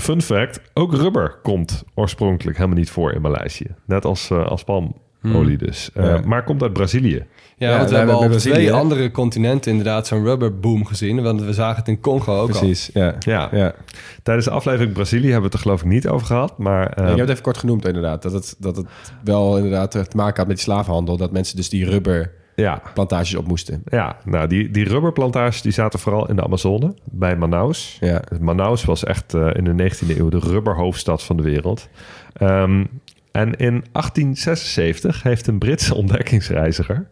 fun 0.00 0.22
fact, 0.22 0.60
ook 0.74 0.94
rubber 0.94 1.38
komt 1.42 1.84
oorspronkelijk 1.94 2.56
helemaal 2.56 2.78
niet 2.78 2.90
voor 2.90 3.12
in 3.12 3.20
Maleisië. 3.20 3.66
Net 3.86 4.04
als, 4.04 4.30
eh, 4.30 4.46
als 4.46 4.64
palmolie 4.64 5.56
dus. 5.58 5.90
Eh, 5.94 6.04
Ja. 6.04 6.20
Maar 6.26 6.44
komt 6.44 6.62
uit 6.62 6.72
Brazilië. 6.72 7.26
Ja, 7.56 7.70
Ja, 7.70 7.76
want 7.76 7.90
we 7.90 7.96
hebben 7.96 8.14
al 8.14 8.20
hebben 8.20 8.36
op 8.36 8.42
Brazilië, 8.42 8.54
twee 8.64 8.66
hè? 8.66 8.80
andere 8.80 9.10
continenten 9.10 9.70
inderdaad 9.70 10.06
zo'n 10.06 10.24
rubberboom 10.24 10.84
gezien. 10.86 11.22
Want 11.22 11.42
we 11.42 11.52
zagen 11.52 11.76
het 11.76 11.88
in 11.88 12.00
Congo 12.00 12.40
ook 12.40 12.48
Precies, 12.48 12.90
ja. 12.94 13.14
Ja. 13.18 13.48
ja. 13.52 13.74
Tijdens 14.22 14.46
de 14.46 14.52
aflevering 14.52 14.92
Brazilië 14.92 15.30
hebben 15.30 15.38
we 15.40 15.46
het 15.46 15.54
er 15.54 15.60
geloof 15.60 15.80
ik 15.80 15.86
niet 15.86 16.08
over 16.08 16.26
gehad. 16.26 16.58
Maar 16.58 16.86
eh, 16.86 17.02
ik 17.02 17.08
heb 17.10 17.18
het 17.18 17.28
even 17.28 17.42
kort 17.42 17.58
genoemd 17.58 17.86
inderdaad. 17.86 18.22
Dat 18.22 18.32
het, 18.32 18.56
dat 18.58 18.76
het 18.76 18.86
wel 19.24 19.56
inderdaad 19.56 19.90
te 19.90 20.06
maken 20.16 20.36
had 20.36 20.46
met 20.46 20.56
die 20.56 20.64
slavenhandel. 20.64 21.16
Dat 21.16 21.32
mensen 21.32 21.56
dus 21.56 21.68
die 21.68 21.84
rubberplantages 21.84 22.40
ja, 22.54 22.82
op 23.38 23.46
moesten. 23.46 23.82
ja, 23.84 24.16
nou 24.24 24.46
die, 24.46 24.70
die 24.70 24.84
rubberplantages 24.84 25.62
die 25.62 25.72
zaten 25.72 25.98
vooral 25.98 26.28
in 26.28 26.36
de 26.36 26.44
Amazone, 26.44 26.94
bij 27.04 27.36
Manaus. 27.36 27.96
Ja. 28.00 28.22
Manaus 28.40 28.84
was 28.84 29.04
echt 29.04 29.34
eh, 29.34 29.48
in 29.52 29.64
de 29.64 29.90
19e 29.90 30.18
eeuw 30.18 30.28
de 30.28 30.38
rubberhoofdstad 30.38 31.22
van 31.22 31.36
de 31.36 31.42
wereld. 31.42 31.88
Ehm, 32.32 32.84
En 33.32 33.56
in 33.56 33.84
1876 33.92 35.22
heeft 35.22 35.46
een 35.46 35.58
Britse 35.58 35.94
ontdekkingsreiziger 36.02 37.06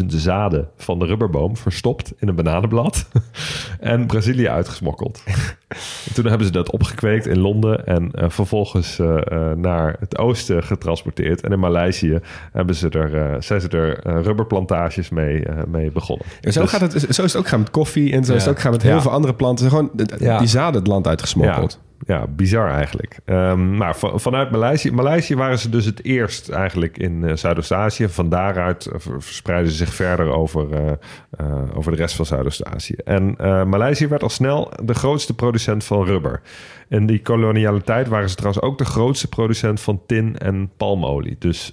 70.000 0.00 0.06
zaden 0.06 0.68
van 0.76 0.98
de 0.98 1.06
rubberboom 1.06 1.56
verstopt 1.56 2.12
in 2.18 2.28
een 2.28 2.34
bananenblad 2.34 3.08
en 3.80 4.06
Brazilië 4.06 4.48
uitgesmokkeld. 4.48 5.22
En 6.08 6.14
toen 6.14 6.24
hebben 6.26 6.46
ze 6.46 6.52
dat 6.52 6.70
opgekweekt 6.70 7.26
in 7.26 7.38
Londen 7.38 7.86
en 7.86 8.10
eh, 8.12 8.30
vervolgens 8.30 8.98
eh, 8.98 9.16
eh, 9.26 9.56
naar 9.56 9.96
het 10.00 10.18
oosten 10.18 10.62
getransporteerd. 10.62 11.40
En 11.40 11.52
in 11.52 11.58
Maleisië 11.60 12.18
hebben 12.52 12.74
ze 12.74 12.88
er, 12.88 13.42
zijn 13.42 13.60
ze 13.60 13.68
er 13.68 14.22
rubberplantages 14.22 15.08
mee, 15.08 15.44
mee 15.68 15.90
begonnen. 15.90 16.26
En 16.40 16.52
zo, 16.52 16.60
Dus- 16.60 16.70
gaat 16.70 16.80
het, 16.80 16.92
zo 16.92 17.06
is 17.08 17.32
het 17.32 17.36
ook 17.36 17.48
gaan 17.48 17.58
met 17.60 17.70
koffie 17.70 18.12
en 18.12 18.24
zo 18.24 18.34
is 18.34 18.44
het 18.44 18.50
ook 18.54 18.60
gaan 18.60 18.72
met 18.72 18.82
heel 18.82 18.94
Ja. 18.94 19.00
veel 19.00 19.10
andere 19.10 19.34
planten. 19.34 19.68
Gewoon 19.68 19.90
de- 19.92 20.06
Ja. 20.18 20.38
die 20.38 20.48
zaden 20.48 20.80
het 20.80 20.86
land 20.90 21.06
uitgesmokkeld. 21.06 21.80
Ja, 22.06 22.26
bizar 22.26 22.70
eigenlijk. 22.70 23.18
Ehm, 23.24 23.76
maar 23.76 23.96
van- 23.96 24.20
vanuit 24.20 24.50
Maleisië, 24.50 24.92
Maleisië 24.92 25.36
waren 25.36 25.58
ze 25.58 25.68
dus 25.68 25.84
het 25.84 26.04
eerst 26.04 26.48
eigenlijk 26.48 26.98
in 26.98 27.24
eh, 27.24 27.36
Zuidoost-Azië. 27.36 28.08
Van 28.08 28.28
daaruit 28.28 28.88
ver- 28.96 29.22
verspreidden 29.22 29.70
ze 29.70 29.76
zich 29.76 29.94
verder 29.94 30.32
over, 30.32 30.72
eh, 30.72 30.92
eh, 31.30 31.76
over 31.76 31.92
de 31.92 31.98
rest 31.98 32.14
van 32.16 32.26
Zuidoost-Azië. 32.26 32.94
En 33.04 33.34
Maleisië 33.68 34.08
werd 34.08 34.22
al 34.22 34.28
snel 34.28 34.72
de 34.84 34.94
grootste 34.94 35.34
producent 35.34 35.84
van 35.84 36.04
rubber. 36.04 36.40
In 36.88 37.06
die 37.06 37.22
koloniale 37.22 37.82
tijd 37.82 38.08
waren 38.08 38.28
ze 38.28 38.34
trouwens 38.36 38.64
ook 38.64 38.78
de 38.78 38.84
grootste 38.84 39.28
producent 39.28 39.80
van 39.80 40.02
tin 40.06 40.38
en 40.38 40.70
palmolie. 40.76 41.36
Dus 41.38 41.72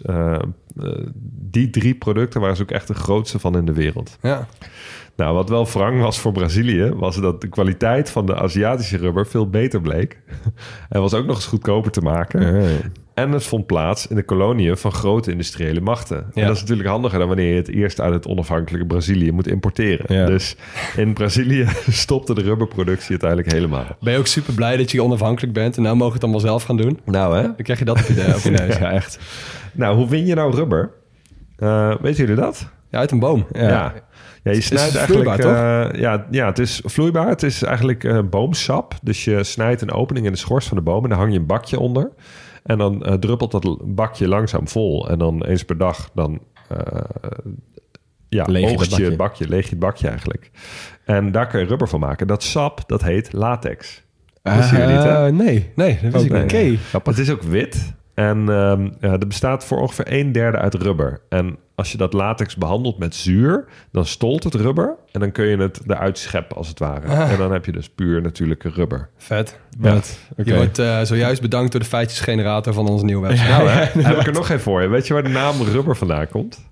die 1.51 1.69
drie 1.69 1.95
producten 1.95 2.41
waren 2.41 2.55
ze 2.55 2.61
ook 2.61 2.71
echt 2.71 2.87
de 2.87 2.93
grootste 2.93 3.39
van 3.39 3.57
in 3.57 3.65
de 3.65 3.73
wereld. 3.73 4.17
Ja. 4.21 4.47
Nou, 5.19 5.33
wat 5.33 5.49
wel 5.49 5.67
wrang 5.67 6.01
was 6.01 6.19
voor 6.19 6.31
Brazilië, 6.31 6.91
was 6.95 7.15
dat 7.15 7.41
de 7.41 7.47
kwaliteit 7.47 8.09
van 8.09 8.25
de 8.25 8.35
Aziatische 8.35 8.97
rubber 8.97 9.27
veel 9.27 9.49
beter 9.49 9.81
bleek. 9.81 10.21
en 10.89 11.01
was 11.01 11.13
ook 11.13 11.25
nog 11.25 11.35
eens 11.35 11.45
goedkoper 11.45 11.91
te 11.91 12.01
maken. 12.01 12.67
En 13.13 13.31
het 13.31 13.43
vond 13.43 13.65
plaats 13.65 14.07
in 14.07 14.15
de 14.15 14.23
koloniën 14.23 14.77
van 14.77 14.91
grote 14.91 15.31
industriële 15.31 15.81
machten. 15.81 16.17
En 16.33 16.45
dat 16.45 16.55
is 16.55 16.61
natuurlijk 16.61 16.89
handiger 16.89 17.19
dan 17.19 17.27
wanneer 17.27 17.49
je 17.49 17.55
het 17.55 17.69
eerst 17.69 18.01
uit 18.01 18.13
het 18.13 18.27
onafhankelijke 18.27 18.87
Brazilië 18.87 19.31
moet 19.31 19.47
importeren. 19.47 20.15
Ja. 20.15 20.25
Dus 20.25 20.55
in 20.95 21.13
Brazilië 21.13 21.67
stopte 21.89 22.33
de 22.33 22.41
rubberproductie 22.41 23.09
uiteindelijk 23.09 23.51
helemaal. 23.51 23.85
Ben 24.01 24.13
je 24.13 24.19
ook 24.19 24.27
super 24.27 24.53
blij 24.53 24.77
dat 24.77 24.91
je 24.91 25.03
onafhankelijk 25.03 25.53
bent 25.53 25.77
en 25.77 25.83
nou 25.83 25.95
mogen 25.95 26.07
we 26.07 26.13
het 26.13 26.23
allemaal 26.23 26.49
zelf 26.49 26.63
gaan 26.63 26.77
doen? 26.77 26.99
Nou 27.05 27.35
hè? 27.35 27.41
Dan 27.41 27.55
krijg 27.55 27.79
je 27.79 27.85
dat 27.85 27.99
op 27.99 28.05
je, 28.15 28.33
op 28.35 28.41
je 28.41 28.51
neus. 28.65 28.77
Ja, 28.77 28.91
echt. 28.91 29.19
Nou, 29.73 29.95
hoe 29.95 30.09
win 30.09 30.25
je 30.25 30.35
nou 30.35 30.55
rubber? 30.55 30.91
Eh 31.57 31.95
weten 32.01 32.25
jullie 32.25 32.41
dat? 32.41 32.69
Ja, 32.89 32.99
uit 32.99 33.11
een 33.11 33.19
boom. 33.19 33.45
Ja. 33.51 33.67
Ja. 33.67 33.93
Ja. 34.49 34.55
je 34.55 34.61
snijdt 34.61 34.93
is 34.93 34.95
eigenlijk... 34.95 35.43
eh, 35.43 36.01
ja, 36.01 36.25
ja, 36.31 36.45
het 36.45 36.59
is 36.59 36.81
vloeibaar. 36.85 37.27
Het 37.27 37.43
is 37.43 37.63
eigenlijk 37.63 38.03
eh, 38.03 38.19
boomsap. 38.29 38.93
Dus 39.01 39.23
je 39.23 39.43
snijdt 39.43 39.81
een 39.81 39.91
opening 39.91 40.25
in 40.25 40.31
de 40.31 40.37
schors 40.37 40.67
van 40.67 40.77
de 40.77 40.83
boom... 40.83 41.03
en 41.03 41.09
daar 41.09 41.17
hang 41.17 41.33
je 41.33 41.39
een 41.39 41.45
bakje 41.45 41.79
onder. 41.79 42.11
En 42.63 42.77
dan 42.77 43.05
eh, 43.05 43.13
druppelt 43.13 43.51
dat 43.51 43.77
bakje 43.95 44.27
langzaam 44.27 44.67
vol. 44.67 45.09
En 45.09 45.19
dan 45.19 45.45
eens 45.45 45.63
per 45.63 45.77
dag 45.77 46.09
dan... 46.13 46.39
ja, 48.29 48.45
Leeg 48.47 48.69
je 48.69 48.77
dat 48.77 48.89
bakje. 48.89 49.05
het 49.05 49.17
bakje, 49.17 49.47
leeg 49.47 49.63
je 49.63 49.69
het 49.69 49.79
bakje 49.79 50.07
eigenlijk. 50.07 50.51
En 51.05 51.31
daar 51.31 51.47
kun 51.47 51.59
je 51.59 51.65
rubber 51.65 51.87
van 51.89 51.99
maken. 51.99 52.27
Dat 52.27 52.43
sap, 52.43 52.81
dat 52.87 53.03
heet 53.03 53.33
latex. 53.33 54.03
Jullie 54.43 54.85
niet, 54.85 55.03
hè? 55.03 55.31
Nee. 55.31 55.71
Nee, 55.75 55.99
dat 56.01 56.11
wist 56.11 56.25
ik 56.25 56.43
Oké. 56.43 56.77
Het 57.03 57.17
is 57.17 57.29
ook 57.29 57.43
wit. 57.43 57.93
En 58.13 58.45
ja, 58.99 59.17
dat 59.17 59.27
bestaat 59.27 59.65
voor 59.65 59.79
ongeveer 59.79 60.13
een 60.13 60.31
derde 60.31 60.57
uit 60.57 60.73
rubber. 60.73 61.21
En 61.29 61.57
als 61.79 61.91
je 61.91 61.97
dat 61.97 62.13
latex 62.13 62.55
behandelt 62.55 62.97
met 62.97 63.15
zuur, 63.15 63.65
dan 63.91 64.05
stolt 64.05 64.43
het 64.43 64.55
rubber. 64.55 64.95
En 65.11 65.19
dan 65.19 65.31
kun 65.31 65.45
je 65.45 65.57
het 65.57 65.79
eruit 65.87 66.17
scheppen 66.17 66.57
als 66.57 66.67
het 66.67 66.79
ware. 66.79 67.07
Ah. 67.07 67.31
En 67.31 67.37
dan 67.37 67.51
heb 67.51 67.65
je 67.65 67.71
dus 67.71 67.89
puur 67.89 68.21
natuurlijke 68.21 68.69
rubber. 68.69 69.09
Vet. 69.17 69.59
Ja. 69.81 70.01
Je 70.43 70.55
wordt 70.55 70.79
eh, 70.79 71.01
zojuist 71.01 71.41
bedankt 71.41 71.71
door 71.71 71.81
de 71.81 71.87
feitjesgenerator 71.87 72.73
van 72.73 72.87
onze 72.87 73.05
nieuwe 73.05 73.27
website. 73.27 73.49
Nou, 73.49 73.69
hè? 73.69 74.01
heb 74.01 74.19
ik 74.19 74.27
er 74.27 74.33
nog 74.33 74.49
een 74.49 74.59
voor 74.59 74.81
je. 74.81 74.87
Weet 74.87 75.07
je 75.07 75.13
waar 75.13 75.23
de 75.23 75.29
naam 75.29 75.61
rubber 75.61 75.95
vandaan 75.95 76.27
komt? 76.27 76.69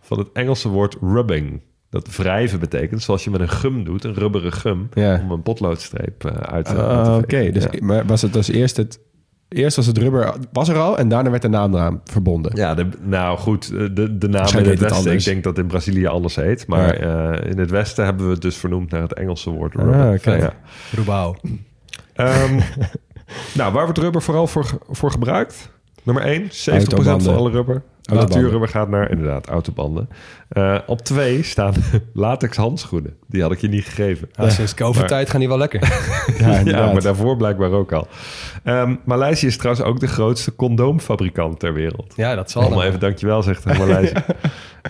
Van 0.00 0.18
het 0.18 0.28
Engelse 0.32 0.68
woord 0.68 0.96
rubbing. 1.00 1.60
Dat 1.90 2.16
wrijven 2.16 2.60
betekent, 2.60 3.02
zoals 3.02 3.24
je 3.24 3.30
met 3.30 3.40
een 3.40 3.48
gum 3.48 3.84
doet, 3.84 4.04
een 4.04 4.14
rubberen 4.14 4.52
gum, 4.52 4.88
Ja. 4.94 5.20
om 5.24 5.30
een 5.30 5.42
potloodstreep 5.42 6.24
eh, 6.24 6.32
uit 6.32 6.64
te, 6.64 6.74
te 6.74 7.18
Oké, 7.22 7.50
dus 7.50 7.62
Ja. 7.62 7.70
maar 7.80 8.06
was 8.06 8.22
het 8.22 8.32
dus 8.32 8.48
eerst 8.48 8.76
het... 8.76 9.00
Eerst 9.48 9.76
was 9.76 9.86
het 9.86 9.98
rubber 9.98 10.34
was 10.52 10.68
er 10.68 10.78
al 10.78 10.98
en 10.98 11.08
daarna 11.08 11.30
werd 11.30 11.42
de 11.42 11.48
naam 11.48 11.74
eraan 11.74 12.00
verbonden. 12.04 12.56
Ja, 12.56 12.74
de, 12.74 12.88
nou 13.02 13.38
goed, 13.38 13.68
de, 13.68 14.18
de 14.18 14.28
naam 14.28 14.46
in 14.46 14.56
het 14.56 14.66
heet 14.66 14.80
het 14.80 14.80
westen, 14.80 15.12
ik 15.12 15.24
denk 15.24 15.44
dat 15.44 15.58
in 15.58 15.66
Brazilië 15.66 16.06
anders 16.06 16.36
heet. 16.36 16.66
Maar 16.66 16.94
eh, 16.94 17.50
in 17.50 17.58
het 17.58 17.70
westen 17.70 18.04
hebben 18.04 18.26
we 18.26 18.32
het 18.32 18.42
dus 18.42 18.56
vernoemd 18.56 18.90
naar 18.90 19.02
het 19.02 19.12
Engelse 19.12 19.50
woord 19.50 19.74
rubber. 19.74 20.00
Ah, 20.00 20.12
oké. 20.12 20.34
Ja. 20.34 20.52
Roebouw. 20.94 21.36
Ehm, 22.14 22.60
nou, 23.58 23.72
waar 23.72 23.84
wordt 23.84 23.98
rubber 23.98 24.22
vooral 24.22 24.46
voor, 24.46 24.78
voor 24.90 25.10
gebruikt? 25.10 25.70
Nummer 26.02 26.24
1, 26.24 26.42
70% 26.42 26.48
Autobanden. 26.72 27.22
van 27.22 27.34
alle 27.36 27.50
rubber. 27.50 27.82
Natuurrubber 28.02 28.68
gaat 28.68 28.88
naar, 28.88 29.10
inderdaad, 29.10 29.46
autobanden. 29.46 30.08
Eh, 30.48 30.78
op 30.86 31.00
2 31.02 31.42
staan 31.42 31.74
latex 32.12 32.56
handschoenen. 32.56 33.16
Die 33.26 33.42
had 33.42 33.52
ik 33.52 33.60
je 33.60 33.68
niet 33.68 33.84
gegeven. 33.84 34.28
Ja, 34.32 34.50
sinds 34.50 34.74
COVID-tijd 34.74 35.30
gaan 35.30 35.40
die 35.40 35.48
wel 35.48 35.58
lekker. 35.58 35.80
Ja, 36.38 36.58
Ja, 36.64 36.92
maar 36.92 37.02
daarvoor 37.02 37.36
blijkbaar 37.36 37.70
ook 37.70 37.92
al. 37.92 38.08
Ehm 38.64 38.94
Maleisië 39.04 39.46
is 39.46 39.56
trouwens 39.56 39.84
ook 39.86 40.00
de 40.00 40.06
grootste 40.06 40.54
condoomfabrikant 40.54 41.58
ter 41.58 41.72
wereld. 41.72 42.12
Ja, 42.16 42.34
dat 42.34 42.50
zal 42.50 42.62
Allemaal 42.62 42.84
even 42.84 43.00
dankjewel, 43.00 43.42
zegt 43.42 43.64
Maleisië. 43.64 44.14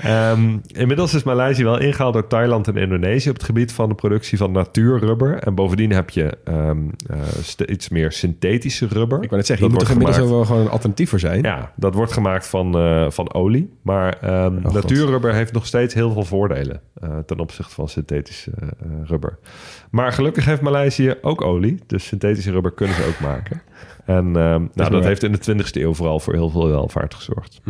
Ehm, 0.02 0.56
inmiddels 0.66 1.14
is 1.14 1.22
Maleisië 1.22 1.64
wel 1.64 1.78
ingehaald 1.78 2.12
door 2.12 2.26
Thailand 2.26 2.68
en 2.68 2.76
Indonesië... 2.76 3.28
op 3.28 3.34
het 3.34 3.44
gebied 3.44 3.72
van 3.72 3.88
de 3.88 3.94
productie 3.94 4.38
van 4.38 4.52
natuurrubber. 4.52 5.38
En 5.38 5.54
bovendien 5.54 5.92
heb 5.92 6.10
je 6.10 6.38
ehm, 6.44 6.78
eh, 7.06 7.20
steeds 7.42 7.88
meer 7.88 8.12
synthetische 8.12 8.86
rubber. 8.86 9.22
Ik 9.22 9.24
wou 9.24 9.36
net 9.36 9.46
zeggen, 9.46 9.66
je 9.66 9.72
moet 9.72 9.82
wordt 9.82 9.98
inmiddels 9.98 10.16
gemaakt- 10.16 10.36
wel 10.36 10.44
gewoon 10.44 10.62
een 10.62 10.72
alternatief 10.72 11.10
voor 11.10 11.18
zijn? 11.18 11.42
Ja, 11.42 11.72
dat 11.76 11.94
wordt 11.94 12.12
gemaakt 12.12 12.46
van, 12.46 12.78
eh, 12.78 13.10
van 13.10 13.34
olie. 13.34 13.70
Maar 13.82 14.18
ehm, 14.20 14.62
God. 14.62 14.72
natuurrubber 14.72 15.34
heeft 15.34 15.52
nog 15.52 15.66
steeds 15.66 15.94
heel 15.94 16.12
veel 16.12 16.24
voordelen... 16.24 16.80
eh, 16.94 17.18
ten 17.26 17.38
opzichte 17.38 17.74
van 17.74 17.88
synthetische 17.88 18.50
eh, 18.58 18.88
rubber. 19.04 19.38
Maar 19.90 20.12
gelukkig 20.12 20.44
heeft 20.44 20.60
Maleisië 20.60 21.14
ook 21.22 21.42
olie. 21.42 21.78
Dus 21.86 22.06
synthetische 22.06 22.50
rubber 22.50 22.72
kunnen 22.72 22.96
ze 22.96 23.04
ook 23.04 23.20
maken. 23.20 23.62
En 24.04 24.26
ehm, 24.36 24.66
nou, 24.74 24.90
dat 24.90 25.04
heeft 25.04 25.22
in 25.22 25.32
de 25.32 25.38
20e 25.38 25.80
eeuw 25.82 25.94
vooral 25.94 26.20
voor 26.20 26.34
heel 26.34 26.50
veel 26.50 26.68
welvaart 26.68 27.14
gezorgd. 27.14 27.60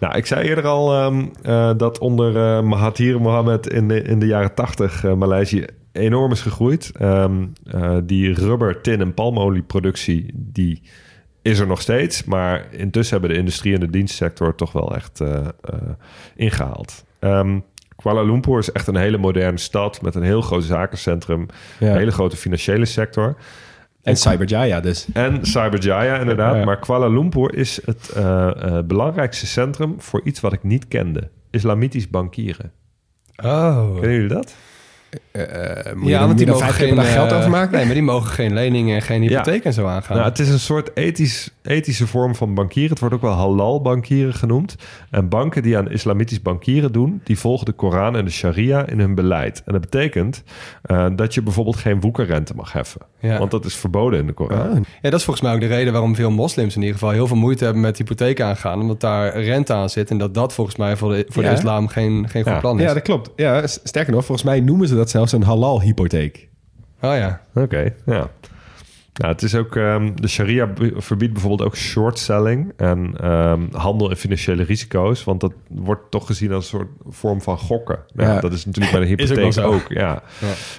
Nou, 0.00 0.16
ik 0.16 0.26
zei 0.26 0.48
eerder 0.48 0.66
al 0.66 0.94
ehm, 0.94 1.26
eh, 1.42 1.70
dat 1.76 1.98
onder 1.98 2.36
eh, 2.36 2.62
Mahathir 2.62 3.20
Mohammed 3.20 3.68
in 3.68 3.88
de, 3.88 4.02
in 4.02 4.18
de 4.18 4.26
jaren 4.26 4.54
80 4.54 5.04
eh, 5.04 5.14
Maleisië 5.14 5.64
enorm 5.92 6.32
is 6.32 6.40
gegroeid. 6.40 6.92
Ehm, 6.98 7.46
eh, 7.70 7.96
die 8.04 8.34
rubber, 8.34 8.80
tin 8.80 9.00
en 9.00 9.14
palmolieproductie 9.14 10.30
die 10.34 10.82
is 11.42 11.58
er 11.58 11.66
nog 11.66 11.80
steeds. 11.80 12.24
Maar 12.24 12.66
intussen 12.70 13.18
hebben 13.18 13.34
de 13.34 13.40
industrie 13.42 13.74
en 13.74 13.80
de 13.80 13.90
dienstsector 13.90 14.54
toch 14.54 14.72
wel 14.72 14.94
echt 14.94 15.20
eh, 15.20 15.34
eh, 15.60 15.74
ingehaald. 16.36 17.04
Ehm, 17.18 17.58
Kuala 17.96 18.22
Lumpur 18.22 18.58
is 18.58 18.72
echt 18.72 18.86
een 18.86 18.96
hele 18.96 19.18
moderne 19.18 19.58
stad 19.58 20.02
met 20.02 20.14
een 20.14 20.22
heel 20.22 20.40
groot 20.40 20.64
zakencentrum, 20.64 21.46
Ja. 21.78 21.90
een 21.90 21.96
hele 21.98 22.10
grote 22.10 22.36
financiële 22.36 22.84
sector. 22.84 23.36
En 24.02 24.16
Cyberjaya 24.16 24.80
dus. 24.80 25.06
En 25.12 25.46
Cyberjaya 25.46 26.18
inderdaad. 26.18 26.56
Ja. 26.56 26.64
Maar 26.64 26.78
Kuala 26.78 27.08
Lumpur 27.08 27.54
is 27.54 27.80
het 27.84 28.08
eh, 28.08 28.48
eh, 28.48 28.84
belangrijkste 28.84 29.46
centrum 29.46 29.94
voor 30.00 30.20
iets 30.24 30.40
wat 30.40 30.52
ik 30.52 30.62
niet 30.62 30.88
kende. 30.88 31.30
Islamitisch 31.50 32.08
bankieren. 32.08 32.72
Oh. 33.44 33.92
Kennen 33.92 34.12
jullie 34.12 34.28
dat? 34.28 34.54
Uh, 35.32 35.42
moet 35.94 36.08
Ja, 36.08 36.20
je 36.20 36.26
want 36.26 36.38
die 36.38 36.46
mogen 36.46 36.68
geen 36.72 36.94
dag 36.94 37.12
geld 37.12 37.30
eh, 37.30 37.36
overmaken? 37.38 37.76
Nee, 37.76 37.84
maar 37.84 37.94
die 37.94 38.02
mogen 38.02 38.30
geen 38.30 38.52
leningen 38.54 38.94
en 38.96 39.02
geen 39.02 39.22
hypotheek 39.22 39.64
en 39.64 39.72
zo 39.72 39.86
aangaan. 39.86 40.16
Nou, 40.16 40.28
het 40.28 40.38
is 40.38 40.48
een 40.48 40.58
soort 40.58 40.96
ethisch, 40.96 41.50
ethische 41.62 42.06
vorm 42.06 42.34
van 42.34 42.54
bankieren. 42.54 42.90
Het 42.90 42.98
wordt 43.00 43.14
ook 43.14 43.20
wel 43.20 43.32
halal 43.32 43.80
bankieren 43.82 44.34
genoemd. 44.34 44.74
En 45.10 45.28
banken 45.28 45.62
die 45.62 45.76
aan 45.78 45.90
islamitisch 45.90 46.42
bankieren 46.42 46.92
doen... 46.92 47.20
die 47.24 47.38
volgen 47.38 47.66
de 47.66 47.72
Koran 47.72 48.16
en 48.16 48.24
de 48.24 48.30
sharia 48.30 48.86
in 48.86 49.00
hun 49.00 49.14
beleid. 49.14 49.62
En 49.66 49.72
dat 49.72 49.80
betekent 49.80 50.42
eh, 50.82 51.06
dat 51.16 51.34
je 51.34 51.42
bijvoorbeeld 51.42 51.76
geen 51.76 52.00
woekerrente 52.00 52.54
mag 52.54 52.72
heffen. 52.72 53.00
Ja. 53.20 53.38
Want 53.38 53.50
dat 53.50 53.64
is 53.64 53.74
verboden 53.76 54.18
in 54.20 54.26
de 54.26 54.32
Koran. 54.32 54.58
Ah, 54.70 54.76
Ja, 55.02 55.10
dat 55.10 55.18
is 55.18 55.24
volgens 55.24 55.46
mij 55.46 55.54
ook 55.54 55.60
de 55.60 55.66
reden 55.66 55.92
waarom 55.92 56.14
veel 56.14 56.30
moslims 56.30 56.74
in 56.74 56.80
ieder 56.80 56.98
geval 56.98 57.10
heel 57.14 57.26
veel 57.26 57.36
moeite 57.36 57.64
hebben 57.64 57.82
met 57.82 57.98
hypotheek 57.98 58.40
aangaan. 58.40 58.80
Omdat 58.80 59.00
daar 59.00 59.40
rente 59.42 59.72
aan 59.72 59.90
zit 59.90 60.10
en 60.10 60.18
dat 60.18 60.34
dat 60.34 60.52
volgens 60.52 60.76
mij 60.76 60.96
voor 60.96 61.10
de, 61.12 61.24
voor 61.28 61.42
Ja. 61.42 61.48
de 61.50 61.54
islam 61.56 61.88
geen, 61.88 62.28
geen 62.28 62.42
goed 62.42 62.52
Ja. 62.52 62.58
plan 62.60 62.78
is. 62.80 62.84
ja, 62.86 62.94
dat 62.94 63.02
klopt. 63.02 63.30
Ja, 63.36 63.66
sterker 63.66 64.12
nog, 64.12 64.24
volgens 64.24 64.46
mij 64.46 64.60
noemen 64.60 64.88
ze 64.88 64.94
dat 64.94 64.99
zelfs 65.08 65.32
een 65.32 65.42
halal-hypotheek. 65.42 66.48
Oh 67.00 67.14
ja. 67.14 67.40
Oké, 67.54 67.94
ja. 68.06 68.30
Nou, 69.14 69.32
het 69.32 69.42
is 69.42 69.54
ook, 69.54 69.76
ehm, 69.76 70.10
de 70.14 70.28
sharia 70.28 70.68
verbiedt 70.96 71.32
bijvoorbeeld 71.32 71.68
ook 71.68 71.76
short 71.76 72.18
selling 72.18 72.72
en 72.76 73.14
ehm, 73.20 73.60
handel 73.72 74.10
in 74.10 74.16
financiële 74.16 74.62
risico's, 74.62 75.24
want 75.24 75.40
dat 75.40 75.52
wordt 75.68 76.10
toch 76.10 76.26
gezien 76.26 76.52
als 76.52 76.72
een 76.72 76.78
soort 76.78 76.88
vorm 77.08 77.42
van 77.42 77.58
gokken. 77.58 77.98
Nou, 78.14 78.28
Ja. 78.30 78.40
Dat 78.40 78.52
is 78.52 78.64
natuurlijk 78.66 78.92
bij 78.98 79.06
de 79.06 79.14
Is 79.22 79.30
ook 79.30 79.36
hypotheek 79.36 79.64
ook. 79.64 79.84
zo. 79.88 79.94
ja. 80.00 80.22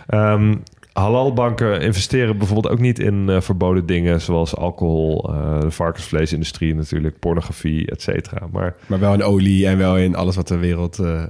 Ehm, 0.08 0.56
halalbanken 0.94 1.82
investeren 1.82 2.38
bijvoorbeeld 2.38 2.74
ook 2.74 2.80
niet 2.80 3.00
in 3.00 3.30
eh, 3.30 3.42
verboden 3.42 3.86
dingen 3.86 4.22
zoals 4.22 4.56
alcohol, 4.56 5.30
eh, 5.34 5.60
de 5.60 5.72
varkensvleesindustrie 5.72 6.76
natuurlijk, 6.76 7.20
pornografie, 7.20 7.92
et 7.92 8.02
cetera. 8.02 8.48
Maar 8.52 8.76
Maar 8.88 9.00
wel 9.00 9.14
in 9.14 9.24
olie 9.24 9.68
en 9.68 9.78
wel 9.78 9.98
in 9.98 10.16
alles 10.16 10.36
wat 10.36 10.48
de 10.48 10.58
wereld... 10.58 11.00
eh, 11.00 11.24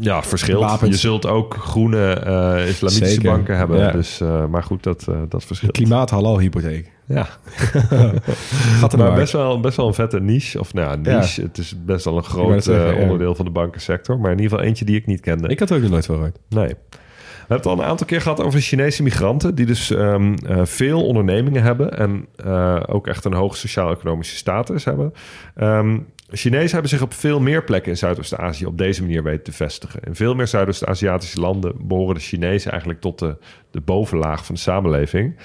Ja, 0.00 0.22
verschilt. 0.22 0.60
Wapens. 0.60 0.90
Je 0.90 0.96
zult 0.96 1.26
ook 1.26 1.54
groene 1.54 2.12
eh, 2.12 2.68
islamitische 2.68 3.06
Zeker, 3.06 3.30
banken 3.30 3.56
hebben. 3.56 3.78
ja. 3.78 3.90
Dus, 3.90 4.20
eh, 4.20 4.46
maar 4.46 4.62
goed, 4.62 4.82
dat, 4.82 5.06
eh, 5.08 5.16
dat 5.28 5.44
verschilt. 5.44 5.72
Klimaat 5.72 6.10
halal 6.10 6.38
hypotheek. 6.38 6.92
Ja, 7.06 7.24
Gaat 8.80 8.92
er 8.92 8.98
maar 8.98 9.08
maar 9.08 9.18
best 9.18 9.32
wel, 9.32 9.60
best 9.60 9.76
wel 9.76 9.86
een 9.86 9.94
vette 9.94 10.20
niche. 10.20 10.60
Of 10.60 10.74
nou 10.74 10.88
ja, 10.88 11.18
niche. 11.18 11.42
Het 11.42 11.58
is 11.58 11.74
best 11.84 12.04
wel 12.04 12.16
een 12.16 12.24
groot 12.24 12.64
zeggen, 12.64 12.96
onderdeel 12.96 13.34
van 13.34 13.44
de 13.44 13.50
bankensector. 13.50 14.18
Maar 14.18 14.30
in 14.30 14.36
ieder 14.36 14.50
geval 14.50 14.66
eentje 14.66 14.84
die 14.84 14.96
ik 14.96 15.06
niet 15.06 15.20
kende. 15.20 15.48
Ik 15.48 15.58
had 15.58 15.70
er 15.70 15.76
ook 15.76 15.82
nog 15.82 15.90
nooit 15.90 16.06
van 16.06 16.14
gehoord. 16.14 16.38
Nee. 16.48 16.68
We 16.68 17.50
hebben 17.50 17.70
het 17.70 17.78
al 17.78 17.84
een 17.84 17.90
aantal 17.90 18.06
keer 18.06 18.20
gehad 18.20 18.40
over 18.42 18.60
Chinese 18.60 19.02
migranten... 19.02 19.54
die 19.54 19.66
dus 19.66 19.90
ehm, 19.90 20.34
eh, 20.34 20.60
veel 20.64 21.06
ondernemingen 21.06 21.62
hebben... 21.62 21.98
en 21.98 22.26
ook 22.86 23.06
echt 23.06 23.24
een 23.24 23.32
hoge 23.32 23.56
sociaal-economische 23.56 24.36
status 24.36 24.84
hebben. 24.84 25.12
Ehm 25.54 25.96
Chinezen 26.30 26.72
hebben 26.72 26.90
zich 26.90 27.02
op 27.02 27.14
veel 27.14 27.40
meer 27.40 27.64
plekken 27.64 27.90
in 27.90 27.98
Zuidoost-Azië... 27.98 28.66
op 28.66 28.78
deze 28.78 29.02
manier 29.02 29.22
weten 29.22 29.42
te 29.42 29.52
vestigen. 29.52 30.00
In 30.02 30.14
veel 30.14 30.34
meer 30.34 30.46
Zuidoost-Aziatische 30.46 31.40
landen... 31.40 31.74
behoren 31.86 32.14
de 32.14 32.20
Chinezen 32.20 32.70
eigenlijk 32.70 33.00
tot 33.00 33.18
de, 33.18 33.36
de 33.70 33.80
bovenlaag 33.80 34.44
van 34.44 34.54
de 34.54 34.60
samenleving. 34.60 35.36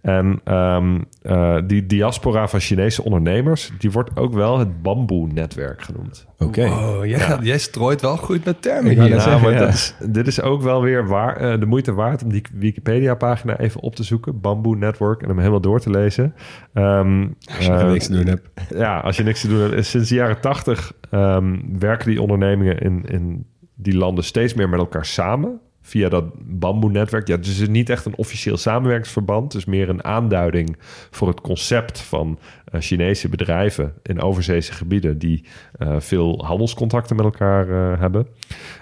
En 0.00 0.40
ehm, 0.44 1.00
eh, 1.22 1.58
die 1.66 1.86
diaspora 1.86 2.48
van 2.48 2.60
Chinese 2.60 3.04
ondernemers... 3.04 3.70
die 3.78 3.90
wordt 3.90 4.16
ook 4.16 4.32
wel 4.32 4.58
het 4.58 4.82
bamboe-netwerk 4.82 5.82
genoemd. 5.82 6.27
Oké. 6.38 6.64
Jij, 7.04 7.38
jij 7.42 7.58
strooit 7.58 8.00
wel 8.00 8.16
goed 8.16 8.44
met 8.44 8.62
termen 8.62 8.90
hier. 8.90 9.08
Ja, 9.08 9.20
zeggen, 9.20 9.42
maar 9.42 9.52
ja. 9.52 9.58
dat 9.58 9.68
is, 9.68 9.94
dit 10.06 10.26
is 10.26 10.40
ook 10.40 10.62
wel 10.62 10.82
weer 10.82 11.06
waar, 11.06 11.36
eh, 11.36 11.60
de 11.60 11.66
moeite 11.66 11.92
waard 11.92 12.22
om 12.22 12.30
die 12.30 12.42
Wikipedia-pagina 12.52 13.58
even 13.58 13.80
op 13.80 13.94
te 13.94 14.02
zoeken. 14.02 14.40
Bamboo 14.40 14.74
Network 14.74 15.22
en 15.22 15.28
hem 15.28 15.38
helemaal 15.38 15.60
door 15.60 15.80
te 15.80 15.90
lezen. 15.90 16.34
Ehm, 16.74 17.26
Als 17.56 17.66
je 17.66 17.72
er 17.72 17.80
eh, 17.80 17.90
niks 17.90 18.06
te 18.06 18.12
doen 18.12 18.26
hebt. 18.26 18.48
ja, 18.74 18.98
als 19.00 19.16
je 19.16 19.22
niks 19.22 19.40
te 19.40 19.48
doen 19.48 19.70
hebt. 19.70 19.86
Sinds 19.86 20.08
de 20.08 20.14
jaren 20.14 20.40
tachtig 20.40 20.92
ehm, 21.10 21.56
werken 21.78 22.10
die 22.10 22.22
ondernemingen 22.22 22.78
in, 22.78 23.04
in 23.04 23.46
die 23.74 23.96
landen 23.96 24.24
steeds 24.24 24.54
meer 24.54 24.68
met 24.68 24.80
elkaar 24.80 25.06
samen. 25.06 25.60
Via 25.82 26.08
dat 26.08 26.24
bamboe-netwerk. 26.58 27.26
Ja, 27.28 27.36
dus 27.36 27.48
het 27.48 27.60
is 27.60 27.68
niet 27.68 27.90
echt 27.90 28.04
een 28.04 28.16
officieel 28.16 28.56
samenwerkingsverband. 28.56 29.52
Het 29.52 29.62
is 29.62 29.68
meer 29.68 29.88
een 29.88 30.04
aanduiding 30.04 30.76
voor 31.10 31.28
het 31.28 31.40
concept 31.40 32.00
van 32.00 32.38
eh, 32.38 32.57
Chinese 32.72 33.28
bedrijven 33.28 33.92
in 34.02 34.20
overzeese 34.20 34.72
gebieden 34.72 35.18
die 35.18 35.44
eh, 35.78 35.94
veel 35.98 36.44
handelscontacten 36.44 37.16
met 37.16 37.24
elkaar 37.24 37.68
eh, 37.68 38.00
hebben. 38.00 38.26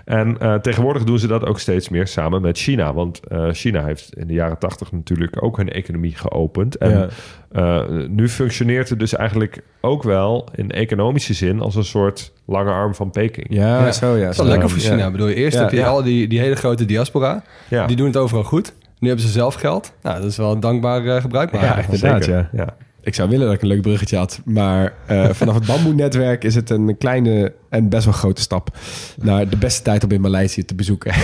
En 0.04 0.38
eh, 0.38 0.54
tegenwoordig 0.54 1.04
doen 1.04 1.18
ze 1.18 1.26
dat 1.26 1.44
ook 1.44 1.58
steeds 1.60 1.88
meer 1.88 2.06
samen 2.06 2.42
met 2.42 2.58
China. 2.58 2.94
Want 2.94 3.20
eh, 3.26 3.48
China 3.50 3.84
heeft 3.84 4.14
in 4.16 4.26
de 4.26 4.32
jaren 4.32 4.58
tachtig 4.58 4.92
natuurlijk 4.92 5.42
ook 5.44 5.56
hun 5.56 5.68
economie 5.72 6.14
geopend. 6.16 6.76
En 6.76 6.90
Ja. 6.90 7.08
eh, 7.52 8.06
nu 8.08 8.28
functioneert 8.28 8.88
het 8.88 8.98
dus 8.98 9.14
eigenlijk 9.14 9.62
ook 9.80 10.02
wel 10.02 10.48
in 10.54 10.70
economische 10.70 11.34
zin 11.34 11.60
als 11.60 11.74
een 11.74 11.84
soort 11.84 12.32
lange 12.46 12.70
arm 12.70 12.94
van 12.94 13.10
Peking. 13.10 13.46
Ja, 13.50 13.84
Ja. 13.84 13.92
zo 13.92 14.16
ja. 14.16 14.20
Dat 14.22 14.30
is 14.30 14.36
wel 14.36 14.46
zo. 14.46 14.52
lekker 14.52 14.70
voor 14.70 14.78
Ja. 14.82 14.88
China. 14.90 15.06
Ik 15.06 15.12
bedoel, 15.12 15.28
eerst 15.28 15.56
Ja, 15.56 15.62
heb 15.62 15.70
je 15.70 15.76
ja. 15.76 15.86
al 15.86 16.02
die, 16.02 16.28
die 16.28 16.38
hele 16.40 16.56
grote 16.56 16.84
diaspora. 16.84 17.42
Ja. 17.68 17.86
Die 17.86 17.96
doen 17.96 18.06
het 18.06 18.16
overal 18.16 18.44
goed. 18.44 18.74
Nu 18.98 19.08
hebben 19.08 19.26
ze 19.26 19.32
zelf 19.32 19.54
geld. 19.54 19.92
Nou, 20.02 20.20
dat 20.20 20.30
is 20.30 20.36
wel 20.36 20.52
een 20.52 20.60
dankbaar 20.60 21.06
eh, 21.06 21.20
gebruik 21.20 21.52
Ja, 21.52 21.78
inderdaad, 21.78 22.24
ja. 22.24 22.48
ja. 22.52 22.76
Ik 23.06 23.14
zou 23.14 23.28
willen 23.28 23.46
dat 23.46 23.54
ik 23.54 23.62
een 23.62 23.68
leuk 23.68 23.82
bruggetje 23.82 24.16
had. 24.16 24.40
Maar 24.44 24.94
eh, 25.06 25.30
vanaf 25.40 25.54
het 25.54 25.66
bamboe-netwerk 25.66 26.44
is 26.44 26.54
het 26.54 26.70
een 26.70 26.98
kleine 26.98 27.52
en 27.68 27.88
best 27.88 28.04
wel 28.04 28.14
grote 28.14 28.40
stap... 28.40 28.76
naar 29.20 29.48
de 29.48 29.56
beste 29.56 29.82
tijd 29.82 30.04
om 30.04 30.10
in 30.10 30.20
Maleisië 30.20 30.64
te 30.64 30.74
bezoeken. 30.74 31.14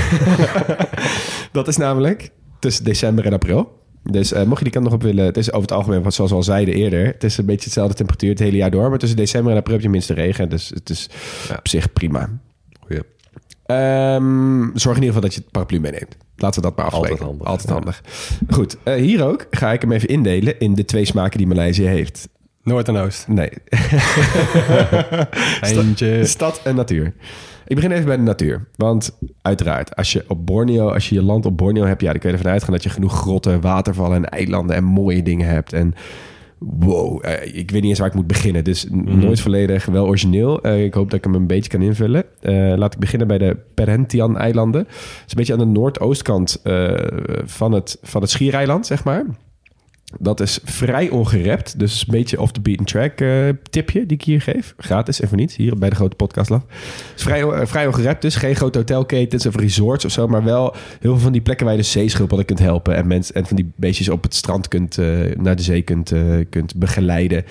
dat 1.53 1.69
is 1.69 1.77
namelijk 1.77 2.31
tussen 2.59 2.85
december 2.85 3.27
en 3.27 3.33
april. 3.33 3.81
Dus 4.03 4.33
eh, 4.33 4.43
mocht 4.45 4.59
je 4.59 4.65
die 4.65 4.73
kant 4.73 4.85
nog 4.85 4.95
op 4.95 5.03
willen... 5.03 5.25
Het 5.25 5.37
is 5.37 5.49
over 5.49 5.63
het 5.63 5.73
algemeen, 5.73 6.03
wat 6.03 6.15
zoals 6.15 6.31
we 6.31 6.37
al 6.37 6.43
zeiden 6.43 6.75
eerder... 6.75 7.07
het 7.07 7.25
is 7.25 7.39
een 7.39 7.47
beetje 7.47 7.65
hetzelfde 7.65 7.95
temperatuur 7.95 8.31
het 8.31 8.39
hele 8.39 8.57
jaar 8.57 8.71
door... 8.71 8.91
maar 8.91 8.99
tussen 8.99 9.19
december 9.19 9.53
en 9.53 9.59
april 9.59 9.75
heb 9.75 9.85
je 9.85 9.91
minste 9.91 10.15
regen. 10.15 10.49
Dus 10.49 10.69
het 10.69 10.91
is 10.91 11.09
op 11.59 11.69
zich 11.69 11.93
prima. 11.93 12.31
Ehm, 13.77 14.61
zorg 14.75 14.97
in 14.97 15.03
ieder 15.03 15.15
geval 15.15 15.21
dat 15.21 15.35
je 15.35 15.41
het 15.41 15.51
paraplu 15.51 15.81
meeneemt. 15.81 16.17
Laten 16.37 16.63
we 16.63 16.69
dat 16.69 16.77
maar 16.77 16.87
afspreken. 16.87 17.27
Altijd 17.27 17.29
handig. 17.29 17.47
Altijd 17.47 17.69
Ja. 17.69 17.75
handig. 17.75 18.03
Goed, 18.51 18.77
eh, 18.83 18.95
hier 18.95 19.25
ook 19.25 19.47
ga 19.51 19.73
ik 19.73 19.81
hem 19.81 19.93
even 19.93 20.09
indelen... 20.09 20.61
in 20.61 20.75
de 20.75 20.85
twee 20.85 21.05
smaken 21.05 21.39
die 21.39 21.47
Maleisië 21.47 21.85
heeft. 21.85 22.29
Noord 22.63 22.89
en 22.89 22.97
Oost. 22.97 23.29
Nee, 23.29 23.51
Eentje. 25.61 26.25
Stad 26.25 26.61
en 26.65 26.75
natuur. 26.75 27.13
Ik 27.67 27.75
begin 27.77 27.93
even 27.93 28.05
bij 28.05 28.17
de 28.17 28.23
natuur. 28.23 28.69
Want 28.77 29.19
uiteraard, 29.43 29.97
als 29.97 30.13
je 30.13 30.25
op 30.29 30.47
Borneo, 30.47 30.89
als 30.89 31.09
je 31.09 31.15
je 31.15 31.23
land 31.23 31.47
op 31.47 31.57
Borneo 31.57 31.85
hebt, 31.85 32.01
ja, 32.01 32.11
dan 32.11 32.19
kun 32.21 32.31
je 32.31 32.37
ervan 32.37 32.53
uitgaan 32.53 32.73
dat 32.73 32.83
je 32.83 32.91
genoeg 32.91 33.13
grotten, 33.13 33.61
watervallen 33.61 34.17
en 34.17 34.29
eilanden 34.29 34.77
en 34.77 34.85
mooie 34.85 35.23
dingen 35.23 35.49
hebt. 35.49 35.73
En 35.73 35.95
wow, 36.79 37.19
eh, 37.25 37.47
ik 37.59 37.71
weet 37.71 37.81
niet 37.81 37.91
eens 37.91 37.99
waar 37.99 38.09
ik 38.09 38.15
moet 38.15 38.27
beginnen. 38.27 38.65
Dus 38.65 38.87
n- 38.93 39.19
nooit 39.19 39.41
volledig 39.41 39.85
wel 39.85 40.07
origineel. 40.07 40.63
Eh, 40.63 40.85
ik 40.85 40.95
hoop 40.95 41.11
dat 41.11 41.19
ik 41.19 41.25
hem 41.25 41.35
een 41.35 41.47
beetje 41.47 41.71
kan 41.71 41.83
invullen. 41.83 42.25
Eh, 42.41 42.73
laat 42.77 42.95
ik 42.95 43.01
beginnen 43.01 43.29
bij 43.29 43.39
de 43.39 43.57
Perhentian-eilanden. 43.75 44.81
Het 44.81 44.91
is 45.27 45.33
een 45.33 45.37
beetje 45.37 45.53
aan 45.53 45.59
de 45.59 45.65
noordoostkant 45.65 46.61
van, 47.45 47.73
het, 47.73 47.99
van 48.03 48.21
het 48.21 48.31
schiereiland, 48.31 48.87
zeg 48.87 49.05
maar. 49.05 49.25
Dat 50.19 50.41
is 50.41 50.59
vrij 50.65 51.09
ongerept. 51.09 51.79
Dus 51.79 52.01
een 52.01 52.07
beetje 52.11 52.41
off 52.41 52.53
the 52.53 52.61
beaten 52.61 52.85
track 52.85 53.21
eh, 53.21 53.49
tipje 53.71 54.07
die 54.07 54.17
ik 54.17 54.25
hier 54.25 54.41
geef. 54.41 54.75
Gratis 54.77 55.21
en 55.21 55.29
voor 55.29 55.37
niets. 55.37 55.57
Hier 55.57 55.79
bij 55.79 55.91
de 55.91 55.97
grote 55.97 56.17
podcast 56.17 56.51
Lab. 56.51 56.71
Het 56.71 57.13
is 57.17 57.23
vrij, 57.23 57.43
eh, 57.43 57.67
vrij 57.67 57.87
ongerept 57.87 58.23
dus. 58.23 58.37
Geen 58.37 58.57
grote 58.57 58.79
hotelketens 58.79 59.47
of 59.47 59.57
resorts 59.57 60.05
of 60.05 60.11
zo. 60.11 60.29
Maar 60.29 60.45
wel 60.45 60.75
heel 61.01 61.13
veel 61.13 61.23
van 61.23 61.33
die 61.33 61.41
plekken 61.41 61.67
waar 61.67 61.75
je 61.75 61.81
de 61.81 61.87
zeeschildpadden 61.89 62.47
kunt 62.47 62.59
helpen. 62.59 62.95
En, 62.95 63.07
mensen 63.07 63.35
en 63.35 63.47
van 63.47 63.57
die 63.57 63.73
beestjes 63.77 64.09
op 64.09 64.23
het 64.23 64.35
strand 64.35 64.69
kunt, 64.69 64.99
eh, 64.99 65.37
naar 65.37 65.57
de 65.57 65.63
zee 65.63 65.83
kunt, 65.83 66.13
kunt 66.51 66.75
begeleiden. 66.77 67.45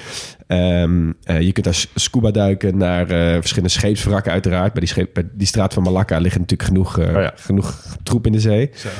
Ehm, 0.47 1.11
eh, 1.23 1.41
je 1.41 1.51
kunt 1.51 1.65
daar 1.65 1.85
scuba 1.95 2.31
duiken 2.31 2.77
naar 2.77 3.07
verschillende 3.39 3.69
scheepswrakken 3.69 4.31
uiteraard. 4.31 4.71
Bij 4.71 4.81
die, 4.81 4.89
scheep, 4.89 5.13
bij 5.13 5.27
die 5.33 5.47
straat 5.47 5.73
van 5.73 5.83
Malakka 5.83 6.17
liggen 6.17 6.41
natuurlijk 6.41 6.69
genoeg, 6.69 6.99
Oh 6.99 7.05
ja. 7.05 7.31
genoeg 7.35 7.95
troep 8.03 8.25
in 8.25 8.31
de 8.31 8.39
zee. 8.39 8.69
Eh, 8.69 8.91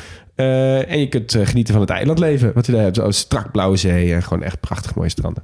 en 0.88 1.00
je 1.00 1.08
kunt 1.08 1.36
eh, 1.36 1.46
genieten 1.46 1.74
van 1.74 1.82
het 1.82 1.92
eilandleven. 1.92 2.54
Wat 2.54 2.66
je 2.66 2.72
daar 2.72 2.82
hebt. 2.82 2.96
Zo 2.96 3.12
strak 3.12 3.52
blauwe 3.52 3.78
zee 3.78 4.14
en 4.14 4.24
gewoon 4.24 4.44
echt 4.44 4.60
prachtig 4.60 4.96
mooie 4.96 5.10
stranden. 5.10 5.44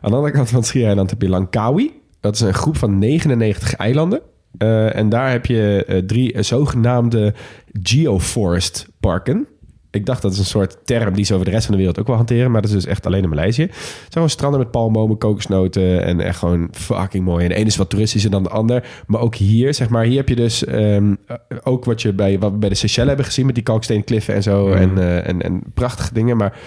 Aan 0.00 0.10
de 0.10 0.16
andere 0.16 0.34
kant 0.34 0.48
van 0.48 0.58
het 0.58 0.66
schiereiland 0.66 1.10
heb 1.10 1.22
je 1.22 1.28
Langkawi. 1.28 1.90
Dat 2.20 2.34
is 2.34 2.40
een 2.40 2.54
groep 2.54 2.76
van 2.76 2.98
99 2.98 3.74
eilanden. 3.74 4.20
Eh, 4.58 4.96
en 4.96 5.08
daar 5.08 5.30
heb 5.30 5.46
je 5.46 5.84
eh, 5.86 5.98
drie 5.98 6.32
eh, 6.32 6.42
zogenaamde 6.42 7.34
geoforest 7.82 8.88
parken. 9.00 9.46
Ik 9.90 10.06
dacht 10.06 10.22
dat 10.22 10.32
is 10.32 10.38
een 10.38 10.44
soort 10.44 10.76
term 10.84 11.14
die 11.14 11.24
ze 11.24 11.32
over 11.32 11.44
de 11.44 11.50
rest 11.50 11.64
van 11.64 11.72
de 11.72 11.78
wereld 11.78 12.00
ook 12.00 12.06
wel 12.06 12.16
hanteren. 12.16 12.50
Maar 12.50 12.60
dat 12.60 12.70
is 12.70 12.76
dus 12.76 12.86
echt 12.86 13.06
alleen 13.06 13.22
in 13.22 13.28
Maleisië. 13.28 13.62
Het 13.62 13.72
zijn 13.72 14.10
gewoon 14.10 14.30
stranden 14.30 14.60
met 14.60 14.70
palmbomen, 14.70 15.18
kokosnoten 15.18 16.04
en 16.04 16.20
echt 16.20 16.38
gewoon 16.38 16.68
fucking 16.72 17.24
mooi. 17.24 17.42
En 17.42 17.48
de 17.48 17.54
ene 17.54 17.66
is 17.66 17.76
wat 17.76 17.90
toeristischer 17.90 18.30
dan 18.30 18.42
de 18.42 18.48
ander. 18.48 18.88
Maar 19.06 19.20
ook 19.20 19.34
hier, 19.34 19.74
zeg 19.74 19.88
maar, 19.88 20.04
hier 20.04 20.16
heb 20.16 20.28
je 20.28 20.36
dus 20.36 20.64
ehm, 20.64 21.14
eh, 21.26 21.36
ook 21.62 21.84
wat, 21.84 22.02
je 22.02 22.12
bij, 22.12 22.38
wat 22.38 22.52
we 22.52 22.58
bij 22.58 22.68
de 22.68 22.74
Seychelles 22.74 23.08
hebben 23.08 23.26
gezien 23.26 23.46
met 23.46 23.54
die 23.54 23.64
kalksteenkliffen 23.64 24.34
en 24.34 24.42
zo. 24.42 24.72
En, 24.72 24.98
eh, 24.98 25.28
en, 25.28 25.42
en 25.42 25.62
prachtige 25.74 26.14
dingen. 26.14 26.36
Maar 26.36 26.58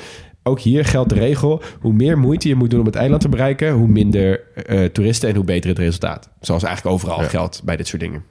ook 0.43 0.59
hier 0.59 0.85
geldt 0.85 1.09
de 1.09 1.15
regel: 1.15 1.61
hoe 1.79 1.93
meer 1.93 2.17
moeite 2.17 2.47
je 2.47 2.55
moet 2.55 2.69
doen 2.69 2.79
om 2.79 2.85
het 2.85 2.95
eiland 2.95 3.21
te 3.21 3.29
bereiken, 3.29 3.71
hoe 3.71 3.87
minder 3.87 4.41
eh, 4.53 4.83
toeristen 4.85 5.29
en 5.29 5.35
hoe 5.35 5.43
beter 5.43 5.69
het 5.69 5.79
resultaat. 5.79 6.29
Zoals 6.39 6.63
eigenlijk 6.63 6.95
overal 6.95 7.19
geldt 7.19 7.61
bij 7.63 7.77
dit 7.77 7.87
soort 7.87 8.01
dingen. 8.01 8.23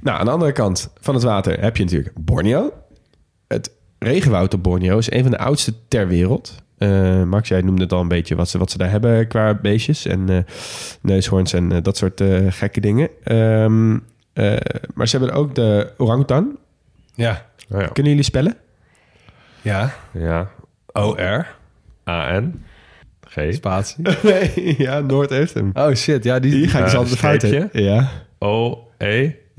Nou, 0.00 0.18
aan 0.18 0.24
de 0.24 0.30
andere 0.30 0.52
kant 0.52 0.92
van 1.00 1.14
het 1.14 1.22
water 1.22 1.60
heb 1.60 1.76
je 1.76 1.84
natuurlijk 1.84 2.14
Borneo. 2.20 2.72
Het 3.48 3.78
regenwoud 4.00 4.54
op 4.54 4.62
Borneo 4.62 4.98
is 4.98 5.10
een 5.12 5.22
van 5.22 5.30
de 5.30 5.38
oudste 5.38 5.74
ter 5.88 6.08
wereld. 6.08 6.62
Eh, 6.78 7.22
Max, 7.22 7.48
jij 7.48 7.60
noemde 7.60 7.82
het 7.82 7.92
al 7.92 8.00
een 8.00 8.08
beetje 8.08 8.34
wat 8.34 8.48
ze, 8.48 8.58
wat 8.58 8.70
ze 8.70 8.78
daar 8.78 8.90
hebben 8.90 9.26
qua 9.26 9.54
beestjes 9.54 10.06
en 10.06 10.28
eh, 10.28 10.38
neushoorns 11.00 11.52
en 11.52 11.72
eh, 11.72 11.78
dat 11.82 11.96
soort 11.96 12.20
eh, 12.20 12.46
gekke 12.48 12.80
dingen. 12.80 13.08
Ehm, 13.24 13.98
eh, 14.32 14.56
maar 14.94 15.08
ze 15.08 15.16
hebben 15.18 15.36
ook 15.36 15.54
de 15.54 15.92
orangutan. 15.96 16.58
Ja. 17.14 17.46
Nou 17.68 17.82
ja. 17.82 17.88
Kunnen 17.88 18.12
jullie 18.12 18.26
spellen? 18.26 18.56
Ja. 19.62 19.94
ja. 20.12 20.50
OR. 20.92 21.46
A-N. 22.08 22.64
G. 23.28 23.52
Spatie. 23.54 24.04
nee, 24.22 24.74
ja, 24.78 25.00
Noord-Est. 25.00 25.56
Oh 25.72 25.94
shit, 25.94 26.24
ja, 26.24 26.38
die... 26.38 26.50
Die 26.50 26.68
ga 26.68 26.78
ik 26.78 26.84
dus 26.84 26.94
altijd 26.94 27.40
de 27.40 27.48
fout. 27.48 27.72
Ja, 27.72 28.08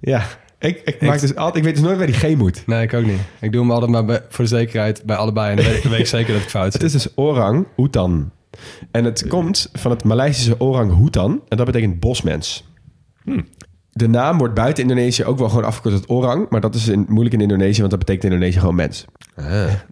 ja. 0.00 0.22
Ik, 0.62 0.80
ik, 0.84 1.00
maak 1.00 1.20
dus 1.20 1.34
altijd, 1.34 1.56
ik 1.56 1.62
weet 1.64 1.74
dus 1.74 1.82
nooit 1.84 1.96
waar 1.98 2.06
die 2.06 2.14
G 2.16 2.36
moet. 2.36 2.62
Nee, 2.66 2.82
ik 2.82 2.94
ook 2.94 3.04
niet. 3.04 3.18
Ik 3.40 3.52
doe 3.52 3.60
hem 3.60 3.70
altijd 3.70 3.90
maar 3.90 4.04
bij- 4.04 4.22
voor 4.28 4.44
de 4.44 4.50
zekerheid 4.50 5.02
bij 5.04 5.16
allebei. 5.16 5.50
En 5.50 5.56
dan 5.56 5.64
weet, 5.72 5.82
dan 5.82 5.90
weet 5.90 6.00
ik 6.00 6.06
zeker 6.18 6.32
dat 6.32 6.42
ik 6.42 6.48
fout 6.48 6.72
Het 6.72 6.72
zit. 6.72 6.82
is 6.82 6.92
dus 6.92 7.12
orang 7.14 7.66
hutan. 7.76 8.30
En 8.90 9.04
het 9.04 9.28
komt 9.28 9.68
van 9.72 9.90
het 9.90 10.04
Maleisische 10.04 10.58
orang 10.58 10.98
hutan. 10.98 11.40
En 11.48 11.56
dat 11.56 11.66
betekent 11.66 12.00
bosmens. 12.00 12.64
De 13.90 14.08
naam 14.08 14.38
wordt 14.38 14.54
buiten 14.54 14.82
Indonesië 14.82 15.24
ook 15.24 15.38
wel 15.38 15.48
gewoon 15.48 15.64
afgekort 15.64 15.94
tot 15.94 16.06
orang. 16.06 16.46
Maar 16.50 16.60
dat 16.60 16.74
is 16.74 16.88
in, 16.88 17.04
moeilijk 17.08 17.34
in 17.34 17.40
Indonesië, 17.40 17.78
want 17.78 17.90
dat 17.90 17.98
betekent 17.98 18.24
in 18.24 18.30
Indonesië 18.32 18.58
gewoon 18.58 18.74
mens. 18.74 19.04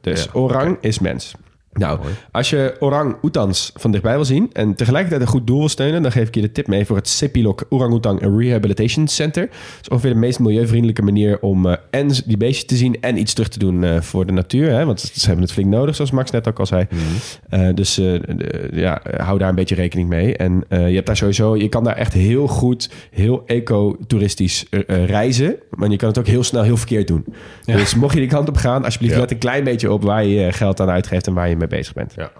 Dus 0.01 0.33
orang 0.33 0.77
is 0.81 0.99
mens. 0.99 1.35
Nou, 1.73 1.99
Mooi. 1.99 2.12
als 2.31 2.51
je 2.51 2.77
orang-oetans 2.79 3.73
van 3.75 3.91
dichtbij 3.91 4.14
wil 4.14 4.25
zien 4.25 4.51
en 4.53 4.75
tegelijkertijd 4.75 5.21
een 5.23 5.27
goed 5.29 5.47
doel 5.47 5.59
wil 5.59 5.68
steunen, 5.68 6.03
dan 6.03 6.12
geef 6.12 6.29
ik 6.29 6.35
je 6.35 6.41
de 6.41 6.53
tip 6.53 6.66
mee 6.66 6.85
voor 6.87 6.97
het 6.97 7.09
Sipilok 7.09 7.64
Orang-Oetang 7.68 8.21
Rehabilitation 8.39 9.09
Center. 9.09 9.47
Dat 9.47 9.81
is 9.83 9.89
ongeveer 9.89 10.11
de 10.12 10.16
meest 10.18 10.39
milieuvriendelijke 10.39 11.03
manier 11.03 11.41
om 11.41 11.66
eh, 11.66 11.77
en 11.91 12.09
die 12.27 12.37
beestjes 12.37 12.64
te 12.64 12.77
zien 12.77 12.97
en 13.01 13.18
iets 13.18 13.33
terug 13.33 13.49
te 13.49 13.59
doen 13.59 13.85
eh, 13.85 14.01
voor 14.01 14.27
de 14.27 14.33
natuur. 14.33 14.71
Hè? 14.71 14.85
Want 14.85 15.01
ze 15.01 15.27
hebben 15.27 15.45
het 15.45 15.53
flink 15.53 15.68
nodig, 15.68 15.95
zoals 15.95 16.11
Max 16.11 16.31
net 16.31 16.49
ook 16.49 16.59
al 16.59 16.66
zei. 16.66 16.87
Dus 17.75 17.99
eh, 17.99 18.05
de- 18.37 18.68
ja, 18.73 19.03
hou 19.16 19.39
daar 19.39 19.49
een 19.49 19.55
beetje 19.55 19.75
rekening 19.75 20.09
mee. 20.09 20.37
En 20.37 20.64
je 20.68 20.77
hebt 20.77 21.07
daar 21.07 21.16
sowieso, 21.16 21.57
je 21.57 21.68
kan 21.68 21.85
daar 21.85 21.97
echt 21.97 22.12
heel 22.12 22.47
goed, 22.47 22.91
heel 23.11 23.43
eco-toeristisch 23.47 24.66
eh, 24.71 25.05
reizen. 25.05 25.57
Maar 25.71 25.91
je 25.91 25.97
kan 25.97 26.09
het 26.09 26.18
ook 26.18 26.27
heel 26.27 26.43
snel 26.45 26.62
heel 26.62 26.77
verkeerd 26.77 27.07
doen. 27.09 27.25
Ja. 27.64 27.77
Dus 27.77 27.95
mocht 27.95 28.14
je 28.14 28.21
die 28.21 28.29
kant 28.29 28.49
op 28.49 28.57
gaan, 28.57 28.85
alsjeblieft 28.85 29.14
Ja. 29.14 29.21
let 29.21 29.31
een 29.31 29.39
klein 29.39 29.64
beetje 29.64 29.93
op 29.93 30.03
waar 30.03 30.25
je 30.25 30.35
je 30.35 30.53
geld 30.53 30.81
aan 30.81 30.91
uitgeeft 30.91 31.27
en 31.27 31.35
waar 31.35 31.49
je 31.49 31.57
mee 31.61 31.79
bezig 31.79 31.95
bent. 31.95 32.13
Ja. 32.17 32.31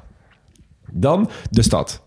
Dan 0.93 1.31
de 1.51 1.63
stad. 1.63 2.03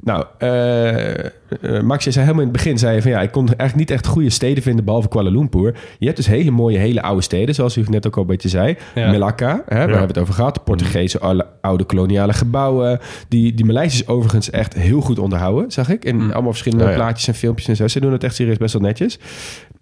Nou, 0.00 0.24
eh, 0.38 1.80
Max, 1.82 2.04
je 2.04 2.10
zei 2.10 2.24
helemaal 2.24 2.46
in 2.46 2.52
het 2.52 2.62
begin, 2.62 2.78
zei 2.78 2.94
je 2.94 3.02
van 3.02 3.10
ja, 3.10 3.20
ik 3.20 3.30
kon 3.30 3.46
eigenlijk 3.46 3.76
niet 3.76 3.90
echt 3.90 4.06
goede 4.06 4.30
steden 4.30 4.62
vinden 4.62 4.84
behalve 4.84 5.08
Kuala 5.08 5.30
Lumpur. 5.30 5.76
Je 5.98 6.04
hebt 6.04 6.16
dus 6.16 6.26
hele 6.26 6.50
mooie, 6.50 6.78
hele 6.78 7.02
oude 7.02 7.22
steden, 7.22 7.54
zoals 7.54 7.76
u 7.76 7.84
net 7.88 8.06
ook 8.06 8.16
al 8.16 8.22
een 8.22 8.28
beetje 8.28 8.48
zei. 8.48 8.76
Ja. 8.94 9.10
Melaka, 9.10 9.46
hè, 9.48 9.62
daar 9.68 9.78
hebben 9.78 10.00
we 10.00 10.06
het 10.06 10.18
over 10.18 10.34
gehad. 10.34 10.64
Portugese 10.64 11.20
oude, 11.20 11.46
oude 11.60 11.84
koloniale 11.84 12.32
gebouwen. 12.32 12.98
Die, 13.28 13.54
die 13.54 13.64
Maleisiërs 13.64 14.08
overigens 14.08 14.50
echt 14.50 14.74
heel 14.74 15.00
goed 15.00 15.18
onderhouden, 15.18 15.70
zag 15.70 15.88
ik. 15.88 16.04
In 16.04 16.20
allemaal 16.32 16.52
verschillende 16.52 16.84
ja. 16.84 16.94
plaatjes 16.94 17.28
en 17.28 17.34
filmpjes 17.34 17.68
en 17.68 17.76
zo. 17.76 17.88
Ze 17.88 18.00
doen 18.00 18.12
het 18.12 18.24
echt 18.24 18.34
serieus 18.34 18.58
best 18.58 18.72
wel 18.72 18.82
netjes. 18.82 19.18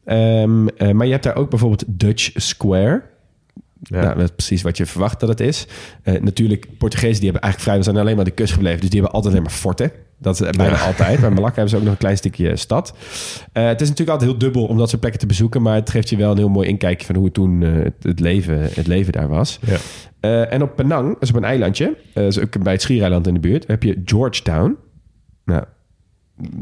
Ehm, 0.04 0.66
eh, 0.66 0.90
maar 0.90 1.06
je 1.06 1.12
hebt 1.12 1.24
daar 1.24 1.36
ook 1.36 1.50
bijvoorbeeld 1.50 1.84
Dutch 1.86 2.30
Square. 2.34 3.02
Ja. 3.88 4.00
Nou, 4.00 4.14
dat 4.14 4.24
is 4.24 4.30
precies 4.36 4.62
wat 4.62 4.76
je 4.76 4.86
verwacht 4.86 5.20
dat 5.20 5.28
het 5.28 5.40
is. 5.40 5.66
Eh, 6.02 6.20
natuurlijk, 6.20 6.66
Portugezen 6.78 7.20
die 7.20 7.30
hebben 7.30 7.42
eigenlijk 7.42 7.62
vrij... 7.62 7.76
We 7.76 7.82
zijn 7.82 7.96
alleen 7.96 8.16
maar 8.16 8.24
de 8.24 8.30
kust 8.30 8.52
gebleven. 8.52 8.80
Dus 8.80 8.90
die 8.90 9.00
hebben 9.00 9.16
altijd 9.16 9.34
alleen 9.34 9.46
maar 9.46 9.56
forten. 9.56 9.92
Dat 10.18 10.40
is 10.40 10.50
bijna 10.50 10.78
altijd. 10.78 11.20
Bij 11.20 11.30
Malakka 11.30 11.54
hebben 11.54 11.68
ze 11.68 11.76
ook 11.76 11.82
nog 11.82 11.92
een 11.92 11.98
klein 11.98 12.16
stukje 12.16 12.56
stad. 12.56 12.94
Eh, 13.52 13.66
het 13.66 13.80
is 13.80 13.88
natuurlijk 13.88 14.10
altijd 14.18 14.30
heel 14.30 14.38
dubbel 14.38 14.66
om 14.66 14.78
dat 14.78 14.88
soort 14.88 15.00
plekken 15.00 15.20
te 15.20 15.26
bezoeken. 15.26 15.62
Maar 15.62 15.74
het 15.74 15.90
geeft 15.90 16.08
je 16.08 16.16
wel 16.16 16.30
een 16.30 16.36
heel 16.38 16.48
mooi 16.48 16.68
inkijkje 16.68 17.06
van 17.06 17.14
hoe 17.14 17.24
het 17.24 17.34
toen 17.34 17.62
eh, 17.62 17.70
het, 18.00 18.20
leven, 18.20 18.58
het 18.72 18.86
leven 18.86 19.12
daar 19.12 19.28
was. 19.28 19.58
Ja. 19.66 19.76
Eh, 20.20 20.52
en 20.52 20.62
op 20.62 20.76
Penang, 20.76 21.12
dat 21.12 21.22
is 21.22 21.30
op 21.30 21.36
een 21.36 21.44
eilandje. 21.44 21.84
eh, 21.86 22.14
dat 22.14 22.36
is 22.36 22.38
ook 22.38 22.62
bij 22.62 22.72
het 22.72 22.82
Schiereiland 22.82 23.26
in 23.26 23.34
de 23.34 23.40
buurt. 23.40 23.66
heb 23.66 23.82
je 23.82 24.02
Georgetown. 24.04 24.76
Nou, 25.44 25.64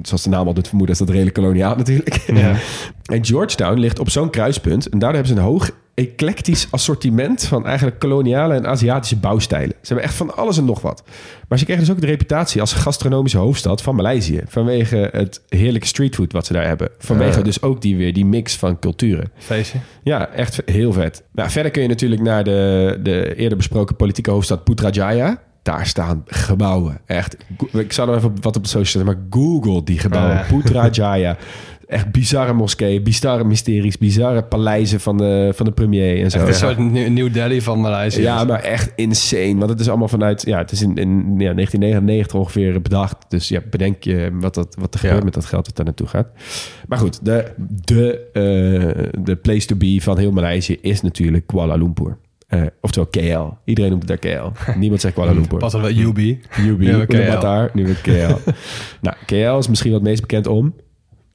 zoals 0.02 0.22
de 0.22 0.28
naam 0.30 0.46
al 0.46 0.54
doet 0.54 0.68
vermoeden, 0.68 0.94
is 0.94 1.00
dat 1.00 1.10
redelijk 1.10 1.34
koloniaal 1.36 1.76
natuurlijk. 1.76 2.14
Ja. 2.14 2.56
En 3.12 3.24
Georgetown 3.24 3.78
ligt 3.78 3.98
op 3.98 4.10
zo'n 4.10 4.30
kruispunt. 4.30 4.88
En 4.88 4.98
daardoor 4.98 5.18
hebben 5.18 5.36
ze 5.36 5.42
een 5.42 5.48
hoog 5.48 5.70
eclectisch 5.94 6.66
assortiment 6.70 7.44
van 7.44 7.66
eigenlijk 7.66 7.98
koloniale 7.98 8.54
en 8.54 8.66
Aziatische 8.66 9.16
bouwstijlen. 9.16 9.74
Ze 9.80 9.86
hebben 9.86 10.04
echt 10.04 10.14
van 10.14 10.36
alles 10.36 10.58
en 10.58 10.64
nog 10.64 10.80
wat. 10.80 11.02
Maar 11.48 11.58
ze 11.58 11.64
kregen 11.64 11.84
dus 11.84 11.92
ook 11.92 12.00
de 12.00 12.06
reputatie 12.06 12.60
als 12.60 12.72
gastronomische 12.72 13.38
hoofdstad 13.38 13.82
van 13.82 13.94
Maleisië. 13.94 14.40
Vanwege 14.46 15.08
het 15.12 15.40
heerlijke 15.48 15.86
streetfood 15.86 16.32
wat 16.32 16.46
ze 16.46 16.52
daar 16.52 16.66
hebben. 16.66 16.88
Vanwege 16.98 17.42
dus 17.42 17.62
ook 17.62 17.80
die 17.80 17.96
weer 17.96 18.12
die 18.12 18.24
mix 18.24 18.56
van 18.56 18.78
culturen. 18.78 19.30
Feestje. 19.36 19.78
Ja, 20.02 20.28
echt 20.28 20.62
heel 20.64 20.92
vet. 20.92 21.22
Nou, 21.32 21.50
verder 21.50 21.70
kun 21.72 21.82
je 21.82 21.88
natuurlijk 21.88 22.22
naar 22.22 22.44
de, 22.44 22.98
de 23.02 23.34
eerder 23.34 23.56
besproken 23.56 23.96
politieke 23.96 24.30
hoofdstad 24.30 24.64
Putrajaya. 24.64 25.42
Daar 25.62 25.86
staan 25.86 26.22
gebouwen. 26.26 27.00
Echt. 27.06 27.36
Ik 27.72 27.92
zal 27.92 28.08
er 28.08 28.16
even 28.16 28.34
wat 28.40 28.56
op 28.56 28.62
de 28.62 28.68
social 28.68 29.04
zetten, 29.04 29.14
maar 29.14 29.40
Google 29.42 29.84
die 29.84 29.98
gebouwen. 29.98 30.38
Ah. 30.38 30.48
Putrajaya. 30.48 31.36
Echt 31.92 32.12
bizarre 32.12 32.52
moskeeën, 32.52 33.02
bizarre 33.02 33.44
mysteries, 33.44 33.98
bizarre 33.98 34.42
paleizen 34.44 35.00
van 35.00 35.16
de, 35.16 35.52
van 35.54 35.66
de 35.66 35.72
premier 35.72 36.22
en 36.22 36.30
zo. 36.30 36.38
Echt 36.38 36.48
een 36.48 36.54
soort 36.54 36.78
New 37.10 37.32
Delhi 37.32 37.60
van 37.60 37.80
Maleisië. 37.80 38.20
Ja, 38.22 38.44
maar 38.44 38.60
echt 38.60 38.92
insane. 38.96 39.56
Want 39.56 39.70
het 39.70 39.80
is 39.80 39.88
allemaal 39.88 40.08
vanuit... 40.08 40.42
Ja, 40.46 40.58
het 40.58 40.72
is 40.72 40.82
in, 40.82 40.96
in 40.96 41.08
ja, 41.38 41.52
1999 41.54 42.38
ongeveer 42.38 42.82
bedacht. 42.82 43.16
Dus 43.28 43.48
ja, 43.48 43.60
bedenk 43.70 44.02
je 44.02 44.30
wat, 44.40 44.54
dat, 44.54 44.76
wat 44.80 44.94
er 44.94 45.00
Ja. 45.00 45.06
gebeurt 45.06 45.24
met 45.24 45.34
dat 45.34 45.44
geld 45.44 45.64
dat 45.64 45.76
daar 45.76 45.84
naartoe 45.84 46.06
gaat. 46.06 46.28
Maar 46.88 46.98
goed, 46.98 47.24
de, 47.24 47.52
de, 47.84 48.18
eh, 48.32 49.22
de 49.24 49.36
place 49.36 49.66
to 49.66 49.76
be 49.76 49.98
van 50.00 50.18
heel 50.18 50.32
Maleisië 50.32 50.78
is 50.80 51.00
natuurlijk 51.02 51.46
Kuala 51.46 51.74
Lumpur. 51.74 52.18
Eh, 52.48 52.62
oftewel 52.80 53.08
KL. 53.10 53.54
Iedereen 53.64 53.90
noemt 53.90 54.08
het 54.08 54.22
daar 54.22 54.32
KL. 54.40 54.52
Niemand 54.78 55.00
zegt 55.00 55.14
Kuala 55.14 55.32
Lumpur. 55.32 55.58
Pas 55.58 55.72
wel 55.72 55.90
UB. 55.90 56.18
UB, 56.18 56.78
Nu 56.78 57.04
KL. 57.06 57.12
Ulaanbaatar, 57.14 57.70
nu 57.74 57.84
weer 57.84 58.00
KL. 58.02 58.50
nou, 59.00 59.16
KL 59.26 59.58
is 59.58 59.68
misschien 59.68 59.92
wat 59.92 60.02
meest 60.02 60.20
bekend 60.20 60.46
om... 60.46 60.74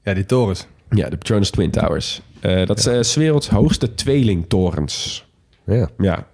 Ja, 0.08 0.14
die 0.14 0.26
torens. 0.26 0.68
Ja, 0.89 1.10
de 1.10 1.18
Petronas 1.18 1.49
Twin 1.49 1.72
Towers. 1.72 2.22
Eh, 2.39 2.66
dat 2.66 2.78
is 2.78 2.86
eh, 2.86 3.01
's 3.01 3.16
werelds 3.16 3.49
hoogste 3.49 3.93
tweelingtorens. 3.93 5.26
Ja. 5.66 5.89
Ja. 5.97 6.28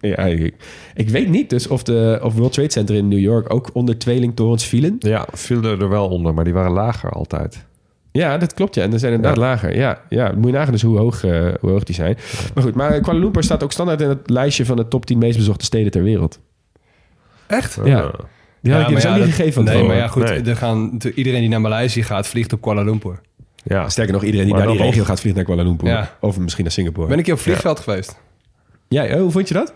ja 0.00 0.16
ik, 0.16 0.54
ik 0.94 1.08
weet 1.08 1.28
niet 1.28 1.50
dus 1.50 1.66
of 1.66 1.82
de 1.82 2.20
of 2.22 2.34
World 2.34 2.52
Trade 2.52 2.70
Center 2.72 2.94
in 2.94 3.08
New 3.08 3.18
York 3.18 3.54
ook 3.54 3.70
onder 3.72 3.98
tweelingtorens 3.98 4.64
vielen. 4.66 4.96
ja, 4.98 5.26
vielen 5.32 5.80
er 5.80 5.88
wel 5.88 6.08
onder, 6.08 6.34
maar 6.34 6.44
die 6.44 6.52
waren 6.52 6.72
lager 6.72 7.10
altijd. 7.10 7.66
Ja, 8.12 8.38
dat 8.38 8.54
klopt 8.54 8.74
ja. 8.74 8.82
En 8.82 8.90
dat 8.90 9.00
zijn 9.00 9.12
inderdaad 9.12 9.38
Ja. 9.38 9.42
lager. 9.44 9.76
Ja, 9.76 10.00
ja, 10.08 10.32
moet 10.36 10.46
je 10.46 10.52
nagaan 10.52 10.72
dus 10.72 10.82
hoe 10.82 10.98
hoog, 10.98 11.24
eh, 11.24 11.48
hoe 11.60 11.70
hoog 11.70 11.84
die 11.84 11.94
zijn. 11.94 12.16
Maar 12.54 12.64
goed, 12.64 12.74
maar 12.74 13.00
Kuala 13.00 13.18
Lumpur 13.18 13.42
staat 13.42 13.62
ook 13.62 13.72
standaard 13.72 14.00
in 14.00 14.08
het 14.08 14.30
lijstje 14.30 14.64
van 14.64 14.76
de 14.76 14.88
top 14.88 15.06
10 15.06 15.18
meest 15.18 15.36
bezochte 15.36 15.64
steden 15.64 15.90
ter 15.90 16.02
wereld. 16.02 16.40
Echt? 17.46 17.78
Ja. 17.84 18.10
Die 18.62 18.72
had 18.72 18.90
ik 18.90 18.98
je 19.00 19.08
ja, 19.08 19.14
niet 19.16 19.24
dat- 19.24 19.34
gegeven 19.34 19.64
Nee, 19.64 19.82
maar 19.84 19.96
ja, 19.96 20.06
goed. 20.08 20.24
Nee. 20.24 20.40
Er 20.42 20.56
gaan, 20.56 20.98
iedereen 21.14 21.40
die 21.40 21.48
naar 21.48 21.60
Maleisië 21.60 22.02
gaat, 22.02 22.26
vliegt 22.26 22.52
op 22.52 22.60
Kuala 22.60 22.82
Lumpur. 22.82 23.20
ja. 23.62 23.88
Sterker 23.88 24.12
nog, 24.12 24.22
iedereen 24.24 24.46
die 24.46 24.54
Maar 24.54 24.62
naar 24.64 24.70
die 24.72 24.78
dan 24.78 24.86
regio 24.86 25.02
nog. 25.02 25.10
gaat 25.10 25.20
vliegen 25.20 25.42
naar 25.44 25.54
Kuala 25.54 25.68
Lumpur. 25.68 25.88
Ja. 25.88 26.16
Of 26.20 26.38
misschien 26.38 26.64
naar 26.64 26.72
Singapore. 26.72 27.08
Ben 27.08 27.18
ik 27.18 27.24
hier 27.24 27.34
op 27.34 27.40
vliegveld 27.40 27.80
geweest? 27.80 28.18
Ja, 28.88 29.04
oh, 29.04 29.20
hoe 29.20 29.30
vond 29.30 29.48
je 29.48 29.54
dat? 29.54 29.74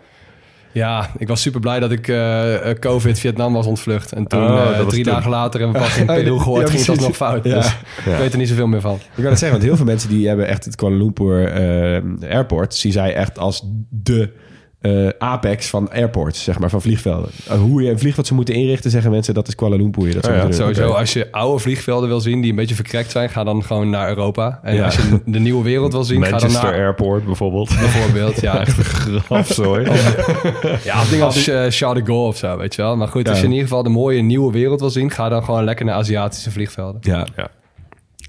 Ja, 0.73 1.11
ik 1.19 1.29
was 1.29 1.41
super 1.41 1.61
blij 1.61 1.81
dat 1.81 1.91
ik 1.93 2.09
eh, 2.09 2.71
eh, 2.71 2.79
COVID 2.79 3.19
Vietnam 3.19 3.53
was 3.53 3.67
ontvlucht. 3.67 4.13
En 4.13 4.27
toen, 4.27 4.43
Oh, 4.43 4.61
eh, 4.61 4.67
dat 4.69 4.77
was 4.85 4.93
drie 4.93 5.05
toen. 5.05 5.13
dagen 5.13 5.31
later 5.31 5.61
hebben 5.61 5.81
we 5.81 5.85
pas 5.87 5.97
in 5.97 6.07
ja, 6.07 6.13
Peru 6.15 6.39
gehoord, 6.39 6.61
ja, 6.61 6.67
ging 6.75 6.87
het 6.87 6.87
precies. 6.87 6.89
alsnog 6.89 7.17
fout. 7.17 7.45
Ja. 7.45 7.55
Dus 7.55 7.67
ik 8.13 8.19
weet 8.19 8.33
er 8.33 8.39
niet 8.39 8.49
zoveel 8.49 8.67
meer 8.67 8.81
van. 8.81 8.95
Ik 8.95 9.01
wou 9.15 9.29
dat 9.29 9.39
zeggen, 9.39 9.51
want 9.59 9.63
heel 9.63 9.77
veel 9.77 9.85
mensen 9.87 10.09
die 10.09 10.29
hebben 10.29 10.47
echt 10.47 10.65
het 10.65 10.75
Kuala 10.77 10.97
Lumpur 10.97 11.47
eh, 11.47 12.03
airport, 12.31 12.75
zien 12.75 12.93
zij 12.93 13.15
echt 13.15 13.39
als 13.39 13.63
de 13.91 14.33
eh, 14.85 15.09
apex 15.19 15.67
van 15.69 15.91
airports, 15.93 16.45
zeg 16.45 16.59
maar, 16.59 16.71
van 16.71 16.81
vliegvelden. 16.83 17.31
Eh, 17.49 17.59
hoe 17.59 17.83
je 17.83 17.91
een 17.91 17.99
vliegveld 17.99 18.27
zou 18.27 18.39
moeten 18.39 18.55
inrichten, 18.59 18.91
zeggen 18.91 19.11
mensen, 19.11 19.35
dat 19.35 19.49
is 19.49 19.55
Kuala 19.55 19.77
Lumpur. 19.77 20.15
Dat 20.15 20.29
Oh 20.29 20.35
ja. 20.35 20.53
Sowieso, 20.53 20.89
als 20.89 21.13
je 21.13 21.33
oude 21.33 21.59
vliegvelden 21.63 22.09
wil 22.09 22.21
zien 22.21 22.41
die 22.41 22.51
een 22.51 22.57
beetje 22.57 22.75
verkrekt 22.75 23.11
zijn, 23.11 23.31
ga 23.31 23.45
dan 23.45 23.63
gewoon 23.65 23.91
naar 23.91 24.09
Europa. 24.09 24.61
En 24.63 24.75
Ja. 24.75 24.85
als 24.85 24.97
je 24.97 25.21
de 25.27 25.39
nieuwe 25.39 25.63
wereld 25.65 25.93
wil 25.93 26.05
zien, 26.05 26.17
ga 26.25 26.31
dan 26.31 26.31
Manchester 26.41 26.71
naar 26.71 26.79
Airport 26.81 27.25
bijvoorbeeld. 27.25 27.69
bijvoorbeeld. 27.69 28.41
Ja, 28.41 28.59
echt 28.67 28.77
Grafzooi. 29.25 29.85
Ja, 30.85 31.01
of 31.03 31.09
dingen 31.11 31.25
als 31.25 31.47
eh, 31.49 31.65
Charles 31.69 31.99
de 32.05 32.07
Gaulle 32.11 32.29
of 32.29 32.37
zo, 32.37 32.57
weet 32.57 32.75
je 32.75 32.83
wel. 32.83 32.97
Maar 32.97 33.09
goed, 33.09 33.29
als 33.29 33.37
Ja. 33.37 33.43
je 33.43 33.47
in 33.49 33.53
ieder 33.53 33.69
geval 33.69 33.83
de 33.83 33.89
mooie 33.91 34.23
nieuwe 34.23 34.53
wereld 34.53 34.81
wil 34.81 34.91
zien, 34.91 35.11
ga 35.11 35.29
dan 35.29 35.45
gewoon 35.45 35.65
lekker 35.65 35.85
naar 35.85 35.95
Aziatische 35.95 36.51
vliegvelden. 36.51 37.01
Ja. 37.05 37.27
Ja. 37.37 37.49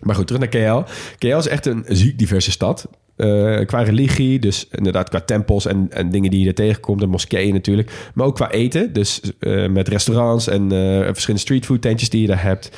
Maar 0.01 0.15
goed, 0.15 0.27
terug 0.27 0.41
naar 0.51 0.83
KL. 0.83 0.91
KL 1.17 1.37
is 1.37 1.47
echt 1.47 1.65
een 1.65 1.85
ziek 1.87 2.17
diverse 2.17 2.51
stad. 2.51 2.87
Eh, 3.15 3.65
qua 3.65 3.81
religie, 3.81 4.39
dus 4.39 4.67
inderdaad 4.71 5.09
qua 5.09 5.19
tempels 5.19 5.65
en, 5.65 5.87
en 5.89 6.09
dingen 6.09 6.31
die 6.31 6.39
je 6.39 6.47
er 6.47 6.53
tegenkomt. 6.53 7.01
En 7.01 7.09
moskeeën 7.09 7.53
natuurlijk. 7.53 7.91
Maar 8.13 8.25
ook 8.25 8.35
qua 8.35 8.51
eten. 8.51 8.93
Dus 8.93 9.21
eh, 9.39 9.67
met 9.67 9.87
restaurants 9.87 10.47
en 10.47 10.71
eh, 10.71 11.03
verschillende 11.03 11.41
streetfood 11.41 11.81
tentjes 11.81 12.09
die 12.09 12.21
je 12.21 12.27
daar 12.27 12.43
hebt. 12.43 12.71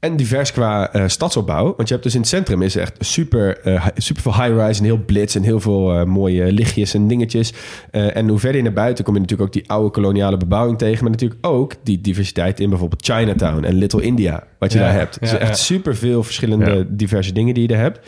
En 0.00 0.16
divers 0.16 0.52
qua 0.52 0.90
stadsopbouw. 1.06 1.74
Want 1.76 1.88
je 1.88 1.94
hebt 1.94 2.02
dus 2.02 2.14
in 2.14 2.20
het 2.20 2.28
centrum 2.28 2.62
is 2.62 2.76
echt 2.76 2.96
super, 2.98 3.60
super 3.96 4.22
veel 4.22 4.34
high-rise 4.34 4.78
en 4.78 4.84
heel 4.84 5.04
blitz. 5.06 5.36
En 5.36 5.42
heel 5.42 5.60
veel 5.60 6.06
mooie 6.06 6.52
lichtjes 6.52 6.94
en 6.94 7.08
dingetjes. 7.08 7.52
En 7.90 8.28
hoe 8.28 8.38
verder 8.38 8.56
je 8.56 8.62
naar 8.62 8.72
buiten 8.72 9.04
kom 9.04 9.14
je 9.14 9.20
natuurlijk 9.20 9.48
ook 9.48 9.54
die 9.54 9.70
oude 9.70 9.90
koloniale 9.90 10.36
bebouwing 10.36 10.78
tegen. 10.78 11.02
Maar 11.02 11.12
natuurlijk 11.12 11.46
ook 11.46 11.74
die 11.82 12.00
diversiteit 12.00 12.60
in 12.60 12.68
bijvoorbeeld 12.68 13.04
Chinatown 13.04 13.64
en 13.64 13.74
Little 13.74 14.02
India. 14.02 14.44
Wat 14.58 14.72
je 14.72 14.78
Ja, 14.78 14.84
daar 14.84 14.94
hebt. 14.94 15.20
Dus 15.20 15.30
ja, 15.30 15.38
echt 15.38 15.58
ja. 15.58 15.64
super 15.64 15.96
veel 15.96 16.22
verschillende 16.22 16.86
diverse 16.88 17.32
dingen 17.32 17.54
die 17.54 17.62
je 17.62 17.68
daar 17.68 17.80
hebt. 17.80 18.00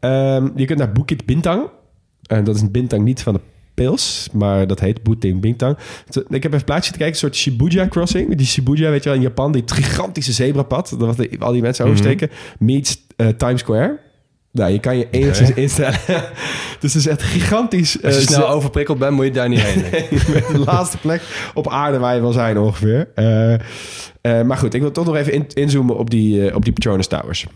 Ehm, 0.00 0.48
je 0.56 0.64
kunt 0.64 0.78
naar 0.78 0.92
Bukit 0.92 1.24
Bintang. 1.26 1.68
En 2.26 2.44
dat 2.44 2.54
is 2.54 2.60
een 2.60 2.70
Bintang 2.70 3.04
niet 3.04 3.22
van 3.22 3.34
de 3.34 3.40
pils, 3.74 4.28
maar 4.32 4.66
dat 4.66 4.80
heet 4.80 5.02
Bukit 5.02 5.40
Bintang. 5.40 5.76
Ik 6.28 6.42
heb 6.42 6.44
even 6.44 6.52
een 6.58 6.64
plaatje 6.64 6.92
te 6.92 6.98
kijken, 6.98 7.14
een 7.14 7.20
soort 7.20 7.36
Shibuya 7.36 7.88
crossing. 7.88 8.34
Die 8.36 8.46
Shibuya, 8.46 8.90
weet 8.90 9.02
je 9.02 9.08
wel, 9.08 9.18
in 9.18 9.24
Japan, 9.24 9.52
die 9.52 9.62
gigantische 9.66 10.32
zebrapad, 10.32 10.94
dat 10.98 11.16
wat 11.16 11.40
al 11.40 11.52
die 11.52 11.62
mensen 11.62 11.84
oversteken, 11.84 12.30
meets 12.58 13.06
eh, 13.16 13.28
Times 13.28 13.60
Square. 13.60 13.98
Nou, 14.52 14.72
je 14.72 14.78
kan 14.80 14.96
je 14.98 15.08
enigszins 15.10 15.52
instellen. 15.52 15.98
dus 16.80 16.92
het 16.92 16.94
is 16.94 17.06
echt 17.06 17.22
gigantisch. 17.22 18.02
Als 18.02 18.14
je 18.14 18.20
eh, 18.20 18.26
snel 18.26 18.48
overprikkeld 18.48 18.98
bent, 18.98 19.12
moet 19.12 19.24
je 19.24 19.30
daar 19.30 19.48
niet 19.48 19.60
heen. 19.70 19.82
de 20.52 20.62
laatste 20.66 20.98
plek 20.98 21.22
op 21.54 21.68
aarde 21.68 21.98
waar 21.98 22.14
je 22.14 22.20
wil 22.20 22.32
zijn 22.32 22.58
ongeveer. 22.58 23.08
Eh, 23.14 24.42
maar 24.42 24.56
goed, 24.56 24.74
ik 24.74 24.80
wil 24.80 24.90
toch 24.90 25.04
nog 25.06 25.16
even 25.16 25.32
in- 25.32 25.46
inzoomen 25.54 25.96
op 25.96 26.10
die, 26.10 26.54
op 26.54 26.64
die 26.64 26.72
Petronas 26.72 27.06
Towers. 27.06 27.46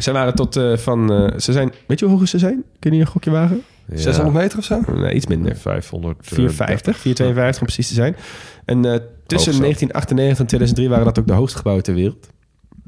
Ze 0.00 0.12
waren 0.12 0.34
tot 0.34 0.56
eh, 0.56 0.76
van... 0.76 1.12
eh, 1.12 1.38
ze 1.38 1.52
zijn... 1.52 1.72
Weet 1.86 1.98
je 1.98 2.06
hoe 2.06 2.18
hoog 2.18 2.28
ze 2.28 2.38
zijn? 2.38 2.64
Kun 2.78 2.92
je 2.92 3.00
een 3.00 3.06
gokje 3.06 3.30
wagen? 3.30 3.62
600 3.94 4.36
meter 4.36 4.58
of 4.58 4.64
zo? 4.64 4.80
Nee, 4.94 5.14
iets 5.14 5.26
minder. 5.26 5.56
500. 5.56 6.16
eh, 6.20 6.24
450, 6.26 6.96
452 6.98 7.60
om 7.60 7.66
precies 7.66 7.88
te 7.88 7.94
zijn. 7.94 8.16
En 8.64 8.84
eh, 8.84 8.98
tussen 9.26 9.52
Hoog 9.52 9.60
zo. 9.60 9.60
1998 9.62 10.38
en 10.38 10.46
2003 10.46 10.88
waren 10.88 11.04
dat 11.04 11.18
ook 11.18 11.26
de 11.26 11.32
hoogste 11.32 11.56
gebouwen 11.56 11.84
ter 11.84 11.94
wereld. 11.94 12.28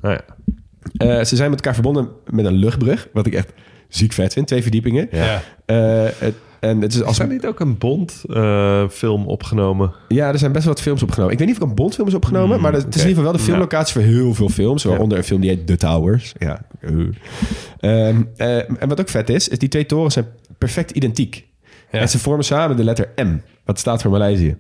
Nou 0.01 0.15
ja. 0.15 0.25
Eh, 1.19 1.25
ze 1.25 1.37
zijn 1.37 1.51
met 1.51 1.59
elkaar 1.59 1.75
verbonden 1.75 2.09
met 2.31 2.45
een 2.45 2.55
luchtbrug, 2.55 3.09
wat 3.13 3.27
ik 3.27 3.35
echt 3.35 3.53
ziek 3.89 4.13
vet 4.13 4.33
vind. 4.33 4.47
Twee 4.47 4.63
verdiepingen. 4.63 5.09
Ja. 5.11 5.43
Eh, 5.65 6.05
het- 6.19 6.35
En 6.63 6.81
het 6.81 6.95
is 6.95 7.03
als 7.03 7.19
Is 7.19 7.25
er 7.25 7.33
niet 7.33 7.47
ook 7.47 7.61
een 7.61 7.79
Bond-film 7.79 9.27
opgenomen? 9.27 9.93
Ja, 10.09 10.29
er 10.29 10.39
zijn 10.39 10.53
best 10.53 10.65
wel 10.65 10.75
wat 10.75 10.83
films 10.83 11.03
opgenomen. 11.03 11.33
Ik 11.33 11.39
weet 11.39 11.49
niet 11.49 11.57
of 11.57 11.63
ik 11.63 11.69
een 11.69 11.75
Bondfilm 11.75 12.09
is 12.09 12.15
opgenomen, 12.15 12.61
maar 12.61 12.73
het 12.73 12.95
is 12.95 13.03
in 13.03 13.09
ieder 13.09 13.09
geval 13.09 13.23
wel 13.23 13.33
de 13.33 13.39
filmlocatie 13.39 13.95
voor 13.95 14.03
heel 14.03 14.35
veel 14.35 14.49
films. 14.49 14.85
Waaronder 14.85 15.19
een 15.19 15.25
film 15.25 15.41
die 15.41 15.51
heet 15.51 15.67
The 15.67 15.77
Towers. 15.77 16.35
Ja. 16.39 16.65
Uh. 16.81 17.09
Ehm, 17.79 18.23
eh, 18.37 18.83
en 18.83 18.89
wat 18.89 19.01
ook 19.01 19.09
vet 19.09 19.29
is, 19.29 19.49
is 19.49 19.59
die 19.59 19.69
twee 19.69 19.87
torens 19.87 20.15
zijn 20.15 20.27
perfect 20.59 20.91
identiek. 20.91 21.47
Ja. 21.91 21.99
En 21.99 22.09
ze 22.09 22.19
vormen 22.19 22.45
samen 22.45 22.77
de 22.77 22.85
letter 22.85 23.09
M, 23.17 23.37
wat 23.65 23.79
staat 23.79 24.03
voor 24.03 24.11
Maleisië. 24.11 24.57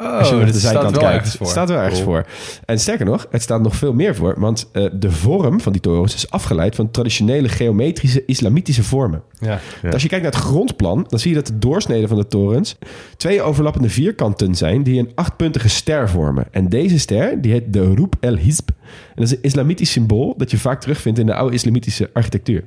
Oh, 0.00 0.18
Als 0.18 0.28
je 0.28 0.34
naar 0.34 0.46
de 0.46 0.58
zijkant 0.58 0.98
kijkt. 0.98 1.38
Het 1.38 1.48
staat 1.48 1.68
wel 1.68 1.78
ergens 1.78 2.00
voor. 2.00 2.26
En 2.64 2.78
sterker 2.78 3.06
nog, 3.06 3.26
het 3.30 3.42
staat 3.42 3.62
nog 3.62 3.76
veel 3.76 3.92
meer 3.92 4.14
voor. 4.14 4.34
Want 4.40 4.68
eh, 4.72 4.86
de 4.92 5.10
vorm 5.10 5.60
van 5.60 5.72
die 5.72 5.80
torens 5.80 6.14
is 6.14 6.30
afgeleid 6.30 6.74
van 6.74 6.90
traditionele 6.90 7.48
geometrische 7.48 8.24
islamitische 8.24 8.82
vormen. 8.82 9.22
Ja. 9.38 9.60
Ja. 9.82 9.90
Als 9.90 10.02
je 10.02 10.08
kijkt 10.08 10.24
naar 10.24 10.32
het 10.32 10.42
grondplan, 10.42 11.06
dan 11.08 11.18
zie 11.18 11.30
je 11.30 11.36
dat 11.36 11.46
de 11.46 11.58
doorsneden 11.58 12.08
van 12.08 12.18
de 12.18 12.26
torens 12.26 12.76
twee 13.16 13.42
overlappende 13.42 13.88
vierkanten 13.88 14.54
zijn 14.54 14.82
die 14.82 14.98
een 14.98 15.12
achtpuntige 15.14 15.68
ster 15.68 16.08
vormen. 16.08 16.46
En 16.50 16.68
deze 16.68 16.98
ster, 16.98 17.40
die 17.40 17.52
heet 17.52 17.72
de 17.72 17.94
Roep 17.94 18.14
el 18.20 18.36
Hizb. 18.36 18.68
En 18.68 18.74
dat 19.14 19.24
is 19.24 19.30
een 19.30 19.42
islamitisch 19.42 19.90
symbool 19.90 20.34
dat 20.36 20.50
je 20.50 20.58
vaak 20.58 20.80
terugvindt 20.80 21.18
in 21.18 21.26
de 21.26 21.34
oude 21.34 21.54
islamitische 21.54 22.10
architectuur. 22.12 22.64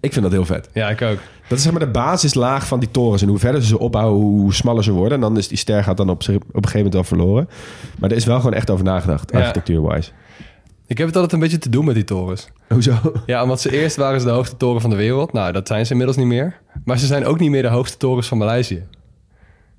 Ik 0.00 0.12
vind 0.12 0.24
dat 0.24 0.32
heel 0.34 0.44
vet. 0.44 0.68
ja, 0.72 0.88
ik 0.90 1.02
ook. 1.02 1.18
Dat 1.48 1.58
is 1.58 1.64
zeg 1.64 1.72
maar 1.72 1.84
de 1.84 1.90
basislaag 1.90 2.66
van 2.66 2.80
die 2.80 2.90
torens. 2.90 3.22
En 3.22 3.28
hoe 3.28 3.38
verder 3.38 3.60
ze 3.62 3.66
ze 3.68 3.78
opbouwen, 3.78 4.20
hoe 4.20 4.54
smaller 4.54 4.84
ze 4.84 4.92
worden. 4.92 5.12
En 5.12 5.20
dan 5.20 5.36
is 5.36 5.48
die 5.48 5.58
ster 5.58 5.84
gaat 5.84 5.96
dan 5.96 6.08
op, 6.10 6.20
op 6.20 6.28
een 6.28 6.40
gegeven 6.52 6.74
moment 6.74 6.94
wel 6.94 7.04
verloren. 7.04 7.48
Maar 7.98 8.10
er 8.10 8.16
is 8.16 8.24
wel 8.24 8.36
gewoon 8.36 8.54
echt 8.54 8.70
over 8.70 8.84
nagedacht, 8.84 9.30
Ja. 9.32 9.38
architectuur-wise. 9.38 10.10
Ik 10.86 10.98
heb 10.98 11.06
het 11.06 11.16
altijd 11.16 11.32
een 11.34 11.40
beetje 11.40 11.58
te 11.58 11.68
doen 11.68 11.84
met 11.84 11.94
die 11.94 12.04
torens. 12.04 12.48
Hoezo? 12.68 12.92
Ja, 13.26 13.42
omdat 13.42 13.60
ze 13.60 13.80
eerst 13.80 13.96
waren 13.96 14.20
ze 14.20 14.26
de 14.26 14.32
hoogste 14.32 14.56
toren 14.56 14.80
van 14.80 14.90
de 14.90 14.96
wereld. 14.96 15.32
Nou, 15.32 15.52
dat 15.52 15.66
zijn 15.66 15.84
ze 15.86 15.90
inmiddels 15.90 16.18
niet 16.18 16.26
meer. 16.26 16.60
Maar 16.84 16.98
ze 16.98 17.06
zijn 17.06 17.24
ook 17.26 17.38
niet 17.38 17.50
meer 17.50 17.62
de 17.62 17.68
hoogste 17.68 17.96
torens 17.96 18.26
van 18.28 18.38
Maleisië. 18.38 18.82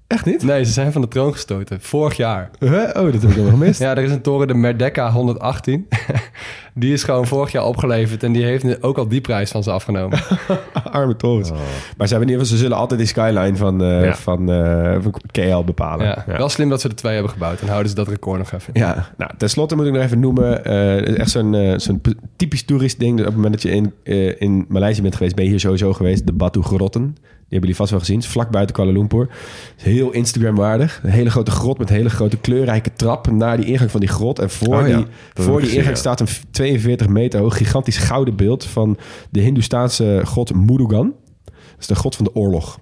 Echt 0.07 0.25
niet? 0.25 0.43
Nee, 0.43 0.63
ze 0.65 0.71
zijn 0.71 0.91
van 0.91 1.01
de 1.01 1.07
troon 1.07 1.31
gestoten. 1.31 1.77
Vorig 1.81 2.17
jaar. 2.17 2.49
Huh? 2.59 2.71
Oh, 2.71 2.93
dat 2.93 3.13
heb 3.13 3.23
ik 3.23 3.29
helemaal 3.29 3.51
gemist. 3.51 3.79
Ja, 3.87 3.95
er 3.95 4.03
is 4.03 4.11
een 4.11 4.21
toren, 4.21 4.47
de 4.47 4.53
Merdeka 4.53 5.11
118. 5.11 5.87
die 6.73 6.93
is 6.93 7.03
gewoon 7.03 7.27
vorig 7.27 7.51
jaar 7.51 7.65
opgeleverd. 7.65 8.23
En 8.23 8.31
die 8.31 8.43
heeft 8.43 8.63
nu 8.63 8.75
ook 8.81 8.97
al 8.97 9.07
die 9.07 9.21
prijs 9.21 9.51
van 9.51 9.63
ze 9.63 9.71
afgenomen. 9.71 10.19
Arme 10.91 11.15
torens. 11.15 11.49
Maar 11.97 12.07
ze, 12.07 12.13
hebben 12.13 12.21
in 12.21 12.27
ieder 12.33 12.39
geval, 12.39 12.45
ze 12.45 12.57
zullen 12.57 12.77
altijd 12.77 12.99
die 12.99 13.09
skyline 13.09 13.55
van, 13.55 13.83
eh, 13.83 14.03
Ja. 14.03 14.15
van, 14.15 14.51
eh, 14.51 14.95
van 15.01 15.13
KL 15.31 15.63
bepalen. 15.63 16.05
Ja, 16.05 16.23
Wel 16.37 16.49
slim 16.49 16.69
dat 16.69 16.81
ze 16.81 16.87
er 16.89 16.95
twee 16.95 17.13
hebben 17.13 17.31
gebouwd. 17.31 17.61
En 17.61 17.67
houden 17.67 17.89
ze 17.89 17.95
dat 17.95 18.07
record 18.07 18.37
nog 18.37 18.51
even. 18.51 18.73
Ja, 18.73 19.09
nou, 19.17 19.31
tenslotte 19.37 19.75
moet 19.75 19.85
ik 19.85 19.93
nog 19.93 20.03
even 20.03 20.19
noemen. 20.19 20.65
eh, 20.65 20.95
het 20.95 21.07
is 21.09 21.15
echt 21.15 21.29
zo'n 21.29 21.53
eh, 21.55 21.73
zo'n 21.77 22.01
typisch 22.35 22.63
toerist 22.65 22.99
ding. 22.99 23.19
Op 23.19 23.25
het 23.25 23.35
moment 23.35 23.53
dat 23.53 23.61
je 23.61 23.69
in, 23.71 23.93
in 24.39 24.65
Maleisië 24.67 25.01
bent 25.01 25.15
geweest, 25.15 25.35
ben 25.35 25.43
je 25.43 25.49
hier 25.49 25.59
sowieso 25.59 25.93
geweest. 25.93 26.25
De 26.25 26.33
Batu 26.33 26.61
Grotten. 26.61 27.17
Die 27.47 27.57
hebben 27.57 27.69
jullie 27.69 27.75
vast 27.75 27.89
wel 27.89 27.99
gezien. 27.99 28.15
Het 28.15 28.25
is 28.25 28.31
vlak 28.31 28.51
buiten 28.51 28.75
Kuala 28.75 28.91
Lumpur. 28.91 29.29
Heel 29.75 30.11
Instagram-waardig. 30.11 30.99
Een 31.03 31.09
hele 31.09 31.29
grote 31.29 31.51
grot 31.51 31.77
met 31.77 31.89
een 31.89 31.95
hele 31.95 32.09
grote 32.09 32.37
kleurrijke 32.37 32.93
trap 32.93 33.31
naar 33.31 33.57
die 33.57 33.65
ingang 33.65 33.91
van 33.91 33.99
die 33.99 34.09
grot. 34.09 34.39
En 34.39 34.49
voor 34.49 34.81
Oh 34.81 34.87
ja, 34.87 34.95
die, 34.97 35.05
dat 35.33 35.45
voor 35.45 35.61
die 35.61 35.71
ingang 35.71 35.97
staat 35.97 36.19
een 36.19 36.27
42 36.51 37.07
meter 37.07 37.39
hoog 37.39 37.57
gigantisch 37.57 37.97
gouden 37.97 38.35
beeld 38.35 38.65
van 38.65 38.97
de 39.29 39.39
Hindoestaanse 39.39 40.21
god 40.25 40.53
Murugan. 40.53 41.15
Dat 41.43 41.79
is 41.79 41.87
de 41.87 41.95
god 41.95 42.15
van 42.15 42.25
de 42.25 42.35
oorlog. 42.35 42.79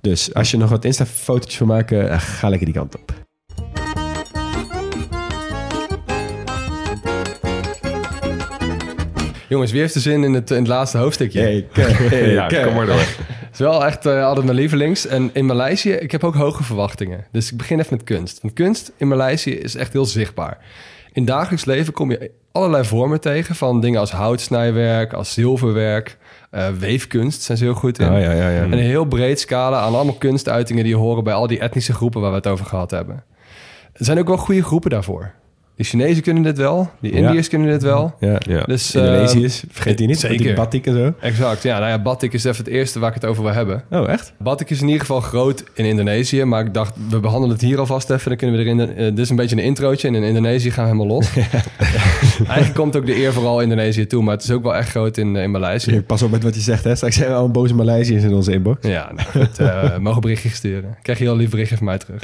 Dus 0.00 0.34
als 0.34 0.50
je 0.50 0.56
nog 0.56 0.70
wat 0.70 0.84
Insta-fotootjes 0.84 1.58
wil 1.58 1.68
maken, 1.68 2.10
eh, 2.10 2.20
ga 2.20 2.48
lekker 2.48 2.66
die 2.66 2.76
kant 2.76 2.96
op. 2.96 3.12
Jongens, 9.48 9.70
wie 9.70 9.80
heeft 9.80 9.94
er 9.94 10.00
zin 10.00 10.24
in 10.24 10.34
het, 10.34 10.50
in 10.50 10.56
het 10.56 10.66
laatste 10.66 10.98
hoofdstukje? 10.98 11.64
ja, 12.32 12.46
kom 12.64 12.74
maar 12.74 12.86
door. 12.86 13.06
Het 13.58 13.66
is 13.66 13.72
wel 13.72 13.86
echt 13.86 14.06
altijd 14.06 14.44
mijn 14.44 14.56
lievelings. 14.56 15.06
En 15.06 15.30
in 15.32 15.46
Maleisië, 15.46 15.90
ik 15.90 16.10
heb 16.10 16.24
ook 16.24 16.34
hoge 16.34 16.62
verwachtingen. 16.62 17.26
Dus 17.32 17.50
ik 17.50 17.56
begin 17.56 17.78
even 17.78 17.96
met 17.96 18.04
kunst. 18.04 18.40
Want 18.42 18.54
kunst 18.54 18.92
in 18.96 19.08
Maleisië 19.08 19.50
is 19.50 19.74
echt 19.74 19.92
heel 19.92 20.04
zichtbaar. 20.04 20.58
In 21.12 21.24
dagelijks 21.24 21.64
leven 21.64 21.92
kom 21.92 22.10
je 22.10 22.30
allerlei 22.52 22.84
vormen 22.84 23.20
tegen... 23.20 23.54
van 23.54 23.80
dingen 23.80 24.00
als 24.00 24.10
houtsnijwerk, 24.10 25.12
als 25.12 25.32
zilverwerk... 25.32 26.18
eh, 26.50 26.68
weefkunst 26.68 27.42
zijn 27.42 27.58
ze 27.58 27.64
heel 27.64 27.74
goed 27.74 27.98
in. 27.98 28.12
Oh, 28.12 28.20
ja, 28.20 28.32
ja, 28.32 28.48
ja. 28.48 28.62
En 28.62 28.72
een 28.72 28.78
heel 28.78 29.04
breed 29.04 29.40
scala 29.40 29.80
aan 29.80 29.94
allemaal 29.94 30.18
kunstuitingen... 30.18 30.84
die 30.84 30.96
horen 30.96 31.24
bij 31.24 31.34
al 31.34 31.46
die 31.46 31.58
etnische 31.58 31.92
groepen 31.92 32.20
waar 32.20 32.30
we 32.30 32.36
het 32.36 32.46
over 32.46 32.66
gehad 32.66 32.90
hebben. 32.90 33.24
Er 33.92 34.04
zijn 34.04 34.18
ook 34.18 34.28
wel 34.28 34.36
goede 34.36 34.62
groepen 34.62 34.90
daarvoor. 34.90 35.32
De 35.78 35.84
Chinezen 35.84 36.22
kunnen 36.22 36.42
dit 36.42 36.58
wel, 36.58 36.90
de 37.00 37.08
Ja. 37.08 37.14
Indiërs 37.16 37.48
kunnen 37.48 37.68
dit 37.68 37.82
wel. 37.82 38.14
Ja. 38.20 38.38
Ja. 38.48 38.62
Dus, 38.62 38.94
Indonesiërs, 38.94 39.62
vergeet 39.70 39.98
die 39.98 40.06
niet. 40.06 40.18
zeker. 40.18 40.38
Die 40.38 40.54
batik 40.54 40.86
en 40.86 40.94
zo. 40.94 41.14
Exact, 41.20 41.62
ja. 41.62 41.78
Nou 41.78 41.90
ja, 41.90 42.02
batik 42.02 42.32
is 42.32 42.44
even 42.44 42.64
het 42.64 42.74
eerste 42.74 42.98
waar 42.98 43.08
ik 43.08 43.14
het 43.14 43.24
over 43.24 43.42
wil 43.42 43.52
hebben. 43.52 43.82
Oh, 43.90 44.08
echt? 44.08 44.32
Batik 44.38 44.70
is 44.70 44.80
in 44.80 44.84
ieder 44.86 45.00
geval 45.00 45.20
groot 45.20 45.64
in 45.74 45.84
Indonesië, 45.84 46.44
maar 46.44 46.64
ik 46.66 46.74
dacht, 46.74 46.94
we 47.08 47.20
behandelen 47.20 47.56
het 47.56 47.64
hier 47.64 47.78
alvast 47.78 48.10
even. 48.10 48.28
Dan 48.28 48.36
kunnen 48.36 48.56
we 48.56 48.62
erin. 48.64 48.80
eh, 48.96 49.04
dit 49.04 49.18
is 49.18 49.30
een 49.30 49.36
beetje 49.36 49.56
een 49.56 49.62
introotje 49.62 50.08
en 50.08 50.14
in 50.14 50.22
Indonesië 50.22 50.70
gaan 50.70 50.84
we 50.84 50.90
helemaal 50.90 51.16
los. 51.16 51.30
Eigenlijk 52.38 52.74
komt 52.74 52.96
ook 52.96 53.06
de 53.06 53.16
eer 53.16 53.32
vooral 53.32 53.60
Indonesië 53.60 54.06
toe, 54.06 54.22
maar 54.22 54.34
het 54.34 54.44
is 54.44 54.50
ook 54.50 54.62
wel 54.62 54.76
echt 54.76 54.88
groot 54.88 55.16
in, 55.16 55.36
eh, 55.36 55.42
in 55.42 55.50
Maleisië. 55.50 56.02
Pas 56.02 56.22
op 56.22 56.30
met 56.30 56.42
wat 56.42 56.54
je 56.54 56.60
zegt, 56.60 56.84
hè. 56.84 56.94
Straks 56.96 57.16
zijn 57.16 57.28
we 57.28 57.34
al 57.34 57.44
een 57.44 57.52
boze 57.52 57.74
Maleisiërs 57.74 58.22
in 58.22 58.34
onze 58.34 58.52
inbox. 58.52 58.86
Ja, 58.88 59.10
nou 59.16 59.28
goed, 59.46 59.58
eh, 59.58 59.96
mogen 59.98 60.20
berichtjes 60.20 60.54
sturen. 60.54 60.96
Krijg 61.02 61.18
je 61.18 61.24
heel 61.24 61.36
lief 61.36 61.50
berichtje 61.50 61.76
van 61.76 61.86
mij 61.86 61.98
terug. 61.98 62.22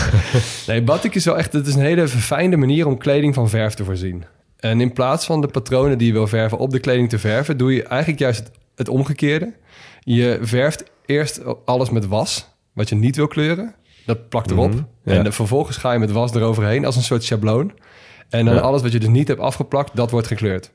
nee, 0.66 0.82
batik 0.82 1.14
is 1.14 1.24
wel 1.24 1.38
echt, 1.38 1.52
het 1.52 1.66
is 1.66 1.74
een 1.74 1.80
hele 1.80 2.08
verfijnde 2.08 2.56
manier 2.56 2.75
om 2.84 2.98
kleding 2.98 3.34
van 3.34 3.48
verf 3.48 3.74
te 3.74 3.84
voorzien. 3.84 4.24
En 4.56 4.80
in 4.80 4.92
plaats 4.92 5.26
van 5.26 5.40
de 5.40 5.46
patronen 5.46 5.98
die 5.98 6.06
je 6.06 6.12
wil 6.12 6.26
verven 6.26 6.58
op 6.58 6.70
de 6.70 6.78
kleding 6.78 7.08
te 7.08 7.18
verven, 7.18 7.56
doe 7.56 7.74
je 7.74 7.82
eigenlijk 7.82 8.20
juist 8.20 8.38
het, 8.38 8.50
het 8.74 8.88
omgekeerde. 8.88 9.52
Je 10.00 10.38
verft 10.42 10.84
eerst 11.06 11.40
alles 11.64 11.90
met 11.90 12.06
was, 12.06 12.48
wat 12.72 12.88
je 12.88 12.94
niet 12.94 13.16
wil 13.16 13.26
kleuren. 13.26 13.74
Dat 14.06 14.28
plakt 14.28 14.50
erop. 14.50 14.72
ja. 15.02 15.12
En 15.24 15.32
vervolgens 15.32 15.76
ga 15.76 15.92
je 15.92 15.98
met 15.98 16.10
was 16.10 16.34
eroverheen 16.34 16.84
als 16.84 16.96
een 16.96 17.02
soort 17.02 17.24
schabloon. 17.24 17.72
En 18.28 18.44
dan 18.44 18.54
Ja. 18.54 18.60
alles 18.60 18.82
wat 18.82 18.92
je 18.92 18.98
dus 19.00 19.08
niet 19.08 19.28
hebt 19.28 19.40
afgeplakt, 19.40 19.96
dat 19.96 20.10
wordt 20.10 20.26
gekleurd. 20.26 20.70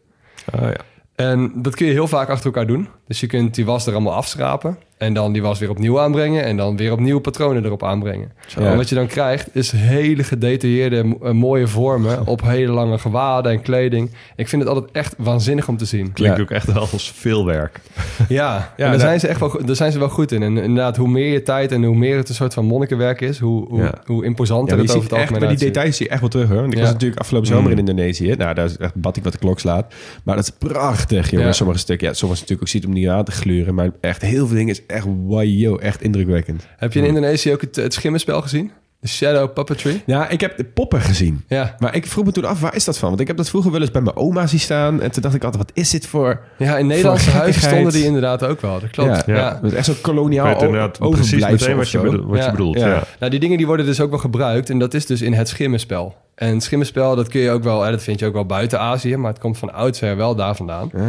Oh, 0.56 0.62
ja. 0.62 0.76
En 1.16 1.52
dat 1.56 1.76
kun 1.76 1.86
je 1.86 1.92
heel 1.92 2.08
vaak 2.08 2.30
achter 2.30 2.46
elkaar 2.46 2.68
doen. 2.68 2.88
Dus 3.08 3.20
je 3.20 3.28
kunt 3.28 3.56
die 3.56 3.66
was 3.66 3.86
er 3.88 3.94
allemaal 3.94 4.14
afschrapen. 4.14 4.78
En 5.02 5.14
dan 5.14 5.32
die 5.34 5.42
was 5.42 5.60
weer 5.60 5.70
opnieuw 5.70 6.00
aanbrengen. 6.00 6.44
En 6.44 6.58
dan 6.58 6.78
weer 6.78 6.92
opnieuw 6.92 7.20
patronen 7.20 7.66
erop 7.66 7.84
aanbrengen. 7.84 8.32
Ja. 8.48 8.62
En 8.72 8.78
wat 8.78 8.90
je 8.90 8.96
dan 8.96 9.08
krijgt 9.08 9.56
is 9.56 9.72
hele 9.72 10.24
gedetailleerde, 10.24 11.16
eh, 11.24 11.32
mooie 11.32 11.68
vormen... 11.68 12.28
op 12.28 12.42
hele 12.42 12.72
lange 12.72 12.98
gewaden 12.98 13.52
en 13.52 13.62
kleding. 13.62 14.10
Ik 14.36 14.48
vind 14.48 14.62
het 14.62 14.72
altijd 14.72 14.92
echt 14.92 15.16
waanzinnig 15.18 15.68
om 15.68 15.78
te 15.78 15.86
zien. 15.86 16.14
Klinkt 16.14 16.38
Ja. 16.38 16.44
ook 16.44 16.50
echt 16.52 16.74
wel 16.74 16.88
als 16.92 17.12
veel 17.16 17.46
werk. 17.46 17.80
Ja, 18.28 18.74
Ja, 18.78 18.86
en 18.86 18.92
daar 18.92 19.00
zijn 19.00 19.20
ze 19.20 19.28
echt 19.28 19.40
wel, 19.40 19.58
daar 19.66 19.76
zijn 19.76 19.92
ze 19.92 20.00
wel 20.00 20.10
goed 20.10 20.32
in. 20.32 20.44
En 20.44 20.58
inderdaad, 20.58 20.98
hoe 20.98 21.08
meer 21.08 21.32
je 21.34 21.44
tijd 21.44 21.72
en 21.72 21.84
hoe 21.84 21.96
meer 21.96 22.18
het 22.18 22.30
een 22.30 22.36
soort 22.36 22.54
van 22.54 22.66
monnikenwerk 22.66 23.22
is... 23.22 23.40
hoe, 23.40 23.68
hoe, 23.68 23.80
Ja. 23.82 23.94
hoe 24.06 24.22
Ja, 24.22 24.28
imposanter 24.28 24.78
maar 24.78 24.86
je 24.86 24.92
het 24.92 24.98
over 24.98 25.10
het 25.10 25.20
echt, 25.20 25.30
algemeen 25.30 25.48
bij 25.50 25.58
die 25.58 25.68
details 25.68 25.98
zie 25.98 26.06
je 26.06 26.12
echt 26.12 26.22
wel 26.22 26.30
terug, 26.30 26.48
hoor. 26.48 26.58
Want 26.60 26.72
ik 26.72 26.78
Ja. 26.78 26.84
was 26.84 26.94
natuurlijk 26.94 27.20
afgelopen 27.20 27.48
zomer 27.48 27.72
in 27.72 27.78
Indonesië. 27.78 28.36
Nou, 28.38 28.54
daar 28.54 28.66
is 28.66 28.78
echt 28.78 28.96
batik 28.96 29.24
wat 29.24 29.34
de 29.34 29.40
klok 29.40 29.60
slaat. 29.60 29.94
Maar 30.24 30.36
dat 30.36 30.44
is 30.44 30.68
prachtig, 30.68 31.30
jongen. 31.32 31.46
Ja. 31.46 31.52
Sommige 31.54 31.80
stukken, 31.80 32.08
ja, 32.08 32.14
sommige 32.14 32.42
natuurlijk 32.42 32.68
ook 32.68 32.74
ziet 32.74 32.86
om 32.86 32.94
niet 32.94 33.08
aan 33.08 33.24
te 33.24 33.32
gluren. 33.32 33.76
Maar 33.76 33.90
echt 34.02 34.22
heel 34.22 34.48
veel 34.48 34.56
dingen 34.58 34.74
is 34.74 34.86
echt, 34.92 35.06
wow, 35.26 35.78
echt 35.82 36.02
indrukwekkend. 36.02 36.68
Heb 36.78 36.94
je 36.94 37.00
in 37.00 37.06
Indonesië 37.06 37.54
ook 37.54 37.62
het, 37.62 37.76
het 37.76 37.94
schimmenspel 37.94 38.42
gezien? 38.42 38.72
De 39.00 39.08
Shadow 39.08 39.54
Puppetry? 39.54 40.02
Ja, 40.06 40.30
ik 40.30 40.42
heb 40.42 40.58
de 40.58 40.64
poppen 40.64 41.02
gezien. 41.02 41.44
Ja. 41.48 41.76
Maar 41.80 41.96
ik 41.96 42.08
vroeg 42.08 42.26
me 42.26 42.32
toen 42.32 42.46
af, 42.46 42.60
waar 42.60 42.76
is 42.76 42.86
dat 42.86 42.98
van? 42.98 43.10
Want 43.10 43.22
ik 43.22 43.28
heb 43.28 43.38
dat 43.38 43.50
vroeger 43.50 43.72
wel 43.72 43.82
eens 43.82 43.92
bij 43.92 44.02
mijn 44.02 44.16
oma 44.16 44.48
zien 44.48 44.60
staan. 44.60 45.02
En 45.02 45.12
toen 45.12 45.22
dacht 45.22 45.36
ik 45.36 45.44
altijd, 45.44 45.64
wat 45.64 45.72
is 45.78 45.90
dit 45.90 46.08
voor... 46.08 46.42
Ja, 46.58 46.78
in 46.78 46.88
Nederlandse 46.88 47.30
huizen 47.30 47.62
stonden 47.62 47.92
die 47.94 48.04
inderdaad 48.06 48.44
ook 48.44 48.62
wel. 48.62 48.80
Dat 48.80 48.90
klopt. 48.90 49.24
Ja, 49.26 49.36
Ja. 49.36 49.60
Dat 49.62 49.72
is 49.72 49.78
echt 49.78 49.86
zo'n 49.86 49.96
Ik 49.96 50.02
koloniaal 50.02 50.56
precies 50.56 51.00
overblijfsel 51.00 51.50
meteen 51.52 51.76
wat 51.76 51.90
je, 51.90 51.98
zo. 51.98 52.04
bedo- 52.04 52.26
wat 52.28 52.38
Ja. 52.38 52.46
je 52.46 52.52
bedoelt. 52.52 52.78
Ja. 52.80 52.88
Ja. 52.88 53.04
Nou, 53.20 53.32
die 53.32 53.40
dingen 53.40 53.58
die 53.58 53.66
worden 53.68 53.86
dus 53.86 54.02
ook 54.02 54.10
wel 54.10 54.20
gebruikt. 54.20 54.70
En 54.70 54.80
dat 54.80 54.94
is 54.94 55.06
dus 55.06 55.22
in 55.22 55.34
het 55.34 55.48
schimmenspel. 55.48 56.16
En 56.36 56.54
het 56.54 56.64
schimmenspel, 56.64 57.16
dat 57.16 57.28
kun 57.28 57.42
je 57.42 57.50
ook 57.52 57.64
wel... 57.64 57.82
Hè, 57.82 57.92
dat 57.92 58.04
vind 58.04 58.20
je 58.20 58.26
ook 58.26 58.34
wel 58.34 58.46
buiten 58.46 58.80
Azië. 58.80 59.16
Maar 59.18 59.32
het 59.32 59.40
komt 59.42 59.58
van 59.58 59.74
oudsher 59.74 60.16
wel 60.18 60.36
daar 60.36 60.56
vandaan. 60.56 60.92
Ah. 60.96 61.02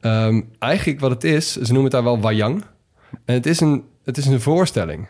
Ehm, 0.00 0.40
eigenlijk 0.58 1.00
wat 1.00 1.10
het 1.10 1.24
is, 1.24 1.52
ze 1.52 1.60
noemen 1.72 1.82
het 1.82 1.92
daar 1.92 2.02
wel 2.04 2.20
wayang. 2.20 2.62
En 3.24 3.34
het 3.34 3.46
is 3.46 3.60
een, 3.60 3.82
het 4.04 4.16
is 4.16 4.26
een 4.26 4.40
voorstelling. 4.40 5.08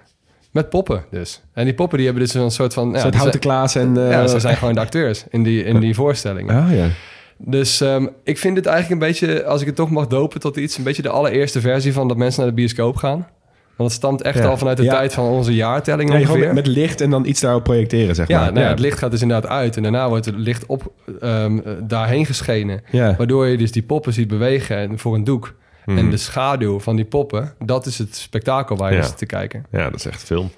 Met 0.53 0.69
poppen 0.71 1.05
dus. 1.11 1.43
En 1.53 1.65
die 1.65 1.75
poppen 1.75 1.97
die 1.99 2.07
hebben 2.07 2.25
dus 2.25 2.35
een 2.35 2.51
soort 2.51 2.75
van... 2.75 2.91
Ja, 2.93 3.11
houten 3.17 3.41
klaas 3.41 3.75
en... 3.75 3.95
zijn, 3.95 4.07
eh, 4.07 4.13
ja, 4.13 4.27
ze 4.27 4.41
zijn 4.41 4.57
gewoon 4.57 4.75
de 4.75 4.81
acteurs 4.81 5.25
in 5.31 5.43
die, 5.43 5.65
in 5.65 5.81
die 5.81 5.95
voorstellingen. 6.01 6.63
Ah, 6.65 6.75
ja. 6.77 6.87
Dus 7.37 7.81
ehm, 7.81 8.07
ik 8.25 8.39
vind 8.39 8.55
dit 8.55 8.67
eigenlijk 8.67 9.03
een 9.03 9.09
beetje, 9.09 9.45
als 9.45 9.61
ik 9.61 9.67
het 9.67 9.77
toch 9.77 9.91
mag 9.91 10.07
dopen 10.07 10.41
tot 10.41 10.57
iets, 10.57 10.79
een 10.79 10.85
beetje 10.85 11.03
de 11.03 11.09
allereerste 11.09 11.61
versie 11.61 11.93
van 11.93 12.09
dat 12.09 12.17
mensen 12.17 12.41
naar 12.41 12.51
de 12.51 12.57
bioscoop 12.57 12.97
gaan. 12.97 13.27
Want 13.77 13.91
het 13.91 13.99
stamt 13.99 14.23
echt 14.23 14.39
Ja. 14.39 14.47
al 14.47 14.57
vanuit 14.57 14.77
de 14.77 14.83
Ja. 14.83 14.93
tijd 14.93 15.13
van 15.13 15.25
onze 15.25 15.55
jaartelling 15.55 16.11
Nee, 16.11 16.21
ongeveer. 16.21 16.47
met, 16.47 16.55
met 16.55 16.67
licht 16.67 17.01
en 17.01 17.11
dan 17.11 17.25
iets 17.27 17.41
daarop 17.41 17.65
projecteren, 17.65 18.15
zeg 18.15 18.29
ja, 18.29 18.41
maar. 18.41 18.53
nou 18.53 18.65
ja, 18.65 18.71
het 18.71 18.79
licht 18.81 18.99
gaat 18.99 19.11
dus 19.11 19.23
inderdaad 19.23 19.51
uit 19.51 19.77
en 19.77 19.83
daarna 19.83 20.09
wordt 20.09 20.25
het 20.25 20.35
licht 20.37 20.67
op 20.67 20.93
ehm, 21.21 21.59
eh, 21.59 21.73
daarheen 21.83 22.27
geschenen. 22.27 22.83
Ja. 22.91 23.15
Waardoor 23.17 23.47
je 23.47 23.57
dus 23.57 23.73
die 23.73 23.83
poppen 23.83 24.13
ziet 24.13 24.29
bewegen 24.29 24.77
en 24.77 24.99
voor 24.99 25.15
een 25.15 25.25
doek. 25.25 25.55
Mhm. 25.89 25.99
En 25.99 26.11
de 26.11 26.17
schaduw 26.17 26.81
van 26.81 26.97
die 26.97 27.05
poppen, 27.05 27.55
dat 27.65 27.87
is 27.87 27.99
het 27.99 28.17
spektakel 28.17 28.77
waar 28.77 28.91
je 28.91 28.97
Ja. 28.97 29.03
zit 29.03 29.19
te 29.19 29.27
kijken. 29.27 29.65
ja, 29.71 29.85
dat 29.91 29.95
is 29.99 30.07
echt 30.07 30.23
film. 30.23 30.51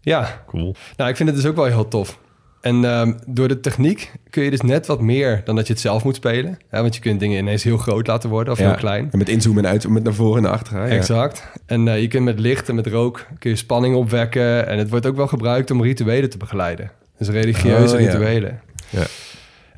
Ja, 0.00 0.42
Cool. 0.46 0.74
nou 0.96 1.10
ik 1.10 1.16
vind 1.16 1.28
het 1.28 1.38
dus 1.38 1.46
ook 1.46 1.56
wel 1.56 1.64
heel 1.64 1.88
tof. 1.88 2.18
En 2.60 2.84
ehm, 2.84 3.12
door 3.26 3.48
de 3.48 3.60
techniek 3.60 4.12
kun 4.30 4.42
je 4.42 4.50
dus 4.50 4.60
net 4.60 4.86
wat 4.86 5.00
meer 5.00 5.40
dan 5.44 5.56
dat 5.56 5.66
je 5.66 5.72
het 5.72 5.82
zelf 5.82 6.04
moet 6.04 6.16
spelen. 6.16 6.58
Ja, 6.70 6.80
want 6.80 6.94
je 6.94 7.00
kunt 7.00 7.20
dingen 7.20 7.38
ineens 7.38 7.62
heel 7.62 7.76
groot 7.76 8.06
laten 8.06 8.30
worden 8.30 8.52
of 8.52 8.58
Ja. 8.58 8.66
heel 8.66 8.74
klein. 8.76 9.08
En 9.12 9.18
met 9.18 9.28
inzoomen 9.28 9.64
en 9.64 9.70
uit, 9.70 9.88
met 9.88 10.02
naar 10.02 10.14
voren 10.14 10.36
en 10.36 10.42
naar 10.42 10.52
achteren. 10.52 10.88
Ja. 10.88 10.94
Exact. 10.96 11.48
En 11.66 11.88
eh, 11.88 12.00
je 12.00 12.08
kunt 12.08 12.24
met 12.24 12.38
licht 12.40 12.68
en 12.68 12.74
met 12.74 12.86
rook 12.86 13.26
kun 13.38 13.50
je 13.50 13.56
spanning 13.56 13.94
opwekken. 13.94 14.66
En 14.66 14.78
het 14.78 14.90
wordt 14.90 15.06
ook 15.06 15.16
wel 15.16 15.26
gebruikt 15.26 15.70
om 15.70 15.82
rituelen 15.82 16.30
te 16.30 16.36
begeleiden. 16.38 16.90
Dus 17.18 17.28
religieuze 17.28 17.94
Oh, 17.94 18.00
ja. 18.00 18.06
rituelen. 18.10 18.60
Ja. 18.90 19.06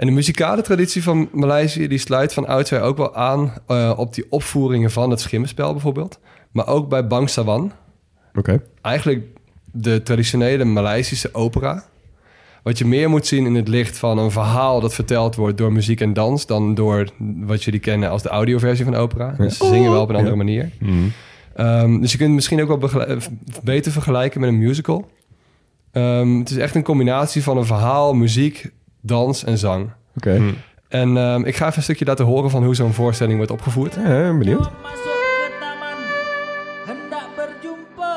En 0.00 0.06
de 0.06 0.12
muzikale 0.12 0.62
traditie 0.62 1.02
van 1.02 1.28
Maleisië... 1.32 1.88
die 1.88 1.98
sluit 1.98 2.32
van 2.32 2.46
oudsher 2.46 2.80
ook 2.80 2.96
wel 2.96 3.14
aan 3.14 3.52
eh, 3.66 3.92
op 3.96 4.14
die 4.14 4.26
opvoeringen 4.30 4.90
van 4.90 5.10
het 5.10 5.20
schimmenspel 5.20 5.72
bijvoorbeeld. 5.72 6.18
Maar 6.50 6.66
ook 6.66 6.88
bij 6.88 7.06
Bangsawan. 7.06 7.72
Oké. 8.34 8.62
Eigenlijk 8.82 9.26
de 9.72 10.02
traditionele 10.02 10.64
Maleisische 10.64 11.34
opera. 11.34 11.84
Wat 12.62 12.78
je 12.78 12.84
meer 12.84 13.10
moet 13.10 13.26
zien 13.26 13.46
in 13.46 13.54
het 13.54 13.68
licht 13.68 13.98
van 13.98 14.18
een 14.18 14.30
verhaal 14.30 14.80
dat 14.80 14.94
verteld 14.94 15.34
wordt 15.36 15.58
door 15.58 15.72
muziek 15.72 16.00
en 16.00 16.12
dans... 16.12 16.46
dan 16.46 16.74
door 16.74 17.08
wat 17.18 17.64
jullie 17.64 17.80
kennen 17.80 18.10
als 18.10 18.22
de 18.22 18.28
audioversie 18.28 18.84
van 18.84 18.94
opera. 18.94 19.34
Dus 19.38 19.56
ze 19.56 19.66
zingen 19.66 19.90
wel 19.90 20.02
op 20.02 20.08
een 20.08 20.16
andere 20.16 20.36
Ja. 20.36 20.42
manier. 20.42 20.70
Mhm. 20.78 20.94
Ehm, 21.54 22.00
dus 22.00 22.10
je 22.10 22.16
kunt 22.16 22.28
het 22.28 22.36
misschien 22.36 22.62
ook 22.62 22.80
wel 22.80 23.04
eh, 23.06 23.16
beter 23.62 23.92
vergelijken 23.92 24.40
met 24.40 24.48
een 24.48 24.58
musical. 24.58 25.10
Ehm, 25.92 26.38
het 26.38 26.50
is 26.50 26.56
echt 26.56 26.74
een 26.74 26.82
combinatie 26.82 27.42
van 27.42 27.56
een 27.56 27.64
verhaal, 27.66 28.14
muziek, 28.14 28.70
dans 29.00 29.44
en 29.44 29.58
zang. 29.58 29.90
Oké. 30.16 30.36
Hm. 30.36 30.52
En 30.88 31.16
ehm, 31.16 31.44
ik 31.44 31.56
ga 31.56 31.64
even 31.66 31.76
een 31.76 31.82
stukje 31.82 32.04
laten 32.04 32.24
horen 32.24 32.50
van 32.50 32.64
hoe 32.64 32.74
zo'n 32.74 32.92
voorstelling 32.92 33.36
wordt 33.36 33.52
opgevoerd. 33.52 33.94
Ja, 33.94 34.36
benieuwd. 34.38 34.70
Masuk 34.82 35.20
ke 35.20 35.50
taman 35.60 35.98
hendak 36.86 37.28
berjumpa 37.36 38.14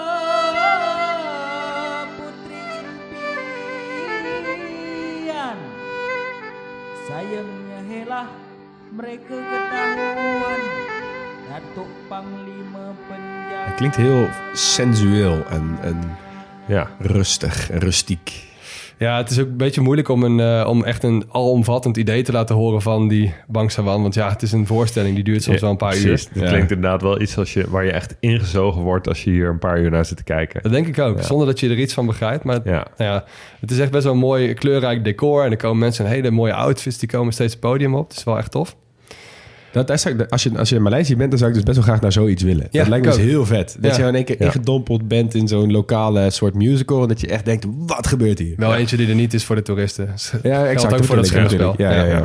putri 2.18 2.64
impian. 4.54 5.58
Sayangnya 7.08 7.80
helah 7.92 8.28
mereka 8.98 9.36
ketahuan. 9.52 10.62
Datuk 11.50 11.92
Panglima 12.10 12.86
penjara. 13.08 13.66
Het 13.66 13.76
klinkt 13.76 13.96
heel 13.96 14.28
sensueel 14.54 15.44
en, 15.50 15.78
en 15.82 16.18
Ja. 16.66 16.88
rustig 17.00 17.70
en 17.70 17.80
rustiek. 17.80 18.52
Ja, 19.04 19.18
het 19.18 19.30
is 19.30 19.40
ook 19.40 19.48
een 19.48 19.58
beetje 19.58 19.82
moeilijk 19.82 20.10
om, 20.10 20.24
een, 20.24 20.40
eh, 20.40 20.70
om 20.70 20.84
echt 20.84 21.04
een 21.04 21.24
alomvattend 21.32 21.98
idee 21.98 22.22
te 22.24 22.32
laten 22.32 22.56
horen 22.56 22.82
van 22.82 23.08
die 23.08 23.34
Bangsawan. 23.48 24.02
Want 24.02 24.14
ja, 24.14 24.30
het 24.30 24.42
is 24.42 24.52
een 24.52 24.68
voorstelling, 24.68 25.16
die 25.16 25.24
duurt 25.24 25.44
soms 25.44 25.62
wel 25.62 25.70
een 25.70 25.78
paar 25.78 25.98
uur. 25.98 26.12
Het 26.12 26.30
Ja. 26.34 26.48
klinkt 26.48 26.72
inderdaad 26.72 27.02
wel 27.02 27.22
iets 27.22 27.38
als 27.38 27.54
je, 27.54 27.70
waar 27.70 27.86
je 27.86 27.92
echt 27.92 28.16
ingezogen 28.20 28.82
wordt 28.82 29.08
als 29.08 29.24
je 29.24 29.30
hier 29.32 29.50
een 29.50 29.60
paar 29.60 29.80
uur 29.80 29.90
naar 29.92 30.06
zit 30.06 30.18
te 30.18 30.24
kijken. 30.24 30.62
Dat 30.64 30.72
denk 30.72 30.88
ik 30.88 31.00
ook, 31.00 31.18
Ja. 31.18 31.24
zonder 31.24 31.48
dat 31.48 31.60
je 31.60 31.70
er 31.70 31.80
iets 31.80 31.94
van 31.94 32.06
begrijpt. 32.06 32.44
Maar 32.44 32.60
Ja. 32.64 32.88
nou 32.98 33.12
ja, 33.12 33.24
het 33.60 33.72
is 33.72 33.80
echt 33.80 33.92
best 33.92 34.04
wel 34.04 34.14
een 34.14 34.20
mooi 34.20 34.54
kleurrijk 34.54 35.04
decor. 35.04 35.44
En 35.46 35.52
er 35.52 35.58
komen 35.58 35.78
mensen 35.78 36.06
in 36.06 36.12
hele 36.12 36.32
mooie 36.32 36.54
outfits, 36.54 36.98
die 36.98 37.10
komen 37.10 37.34
steeds 37.34 37.52
het 37.52 37.62
podium 37.62 37.96
op. 37.96 38.08
Het 38.10 38.18
is 38.18 38.24
wel 38.24 38.38
echt 38.38 38.52
tof. 38.52 38.76
Dat, 39.74 40.06
ik- 40.06 40.26
als, 40.30 40.44
je, 40.44 40.58
als 40.58 40.70
je 40.70 40.76
in 40.76 40.82
Maleisië 40.82 41.16
bent, 41.16 41.30
dan 41.30 41.40
zou 41.40 41.50
ik 41.52 41.56
dus 41.56 41.66
best 41.66 41.78
wel 41.78 41.88
graag 41.88 42.02
naar 42.02 42.12
zoiets 42.12 42.44
willen. 42.44 42.68
Ja, 42.72 42.80
dat 42.80 42.88
lijkt 42.90 43.06
me 43.06 43.12
dus 43.12 43.22
heel 43.22 43.46
vet. 43.46 43.78
Dat 43.80 43.96
je 43.96 44.04
in 44.04 44.16
één 44.16 44.24
keer 44.24 44.42
ingedompeld 44.42 45.08
bent 45.08 45.34
in 45.36 45.48
zo'n 45.48 45.72
lokale 45.72 46.30
soort 46.30 46.54
musical... 46.54 47.02
en 47.02 47.08
dat 47.08 47.22
je 47.22 47.28
echt 47.28 47.46
denkt, 47.46 47.66
wat 47.78 48.08
gebeurt 48.08 48.40
hier? 48.40 48.54
Wel 48.58 48.76
eentje 48.76 48.98
die 48.98 49.08
er 49.08 49.16
niet 49.16 49.34
is 49.34 49.44
voor 49.46 49.56
de 49.56 49.62
toeristen. 49.62 50.14
Ja, 50.44 50.66
exact. 50.68 50.94
ook 50.94 51.04
voor 51.04 51.16
dat 51.16 51.26
ik. 51.32 51.60
Ja, 51.78 51.92
ja, 51.92 52.04
ja. 52.06 52.24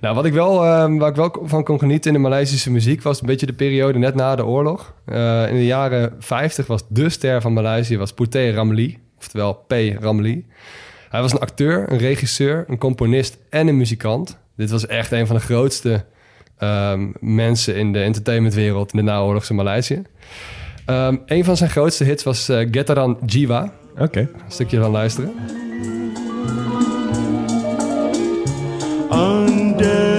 Nou, 0.00 0.14
wat 0.14 0.24
ik 0.24 0.32
wel, 0.32 0.64
ehm, 0.64 0.96
waar 0.96 1.08
ik 1.10 1.16
wel 1.16 1.42
van 1.44 1.64
kon 1.64 1.78
genieten 1.78 2.10
in 2.10 2.16
de 2.16 2.28
Maleisische 2.28 2.70
muziek... 2.70 3.02
was 3.02 3.20
een 3.20 3.26
beetje 3.26 3.46
de 3.46 3.52
periode 3.52 3.98
net 3.98 4.14
na 4.14 4.36
de 4.36 4.44
oorlog. 4.44 4.94
Eh, 5.04 5.48
in 5.48 5.54
de 5.54 5.66
jaren 5.66 6.12
50 6.18 6.66
was 6.66 6.82
de 6.88 7.08
ster 7.08 7.40
van 7.40 7.52
Maleisië 7.52 7.98
was 7.98 8.14
Ramli. 8.32 8.98
Oftewel 9.18 9.54
P. 9.54 9.72
Ramli. 10.00 10.46
Hij 11.08 11.20
was 11.20 11.32
een 11.32 11.38
acteur, 11.38 11.92
een 11.92 11.98
regisseur, 11.98 12.64
een 12.68 12.78
componist 12.78 13.38
en 13.50 13.66
een 13.68 13.76
muzikant. 13.76 14.38
Dit 14.56 14.70
was 14.70 14.86
echt 14.86 15.12
een 15.12 15.26
van 15.26 15.36
de 15.36 15.42
grootste 15.42 16.04
ehm, 16.58 17.06
mensen 17.20 17.76
in 17.76 17.92
de 17.92 18.02
entertainmentwereld... 18.02 18.92
in 18.92 18.98
de 18.98 19.04
naoorlogse 19.04 19.54
Maleisië. 19.54 20.02
Ehm, 20.86 21.16
een 21.26 21.44
van 21.44 21.56
zijn 21.56 21.70
grootste 21.70 22.04
hits 22.04 22.24
was 22.24 22.48
eh 22.48 22.68
Getaran 22.70 23.18
Jiwa. 23.26 23.72
Oké. 23.98 24.20
Een 24.20 24.28
stukje 24.48 24.80
van 24.80 24.90
luisteren. 24.90 25.32
Andai 29.08 30.17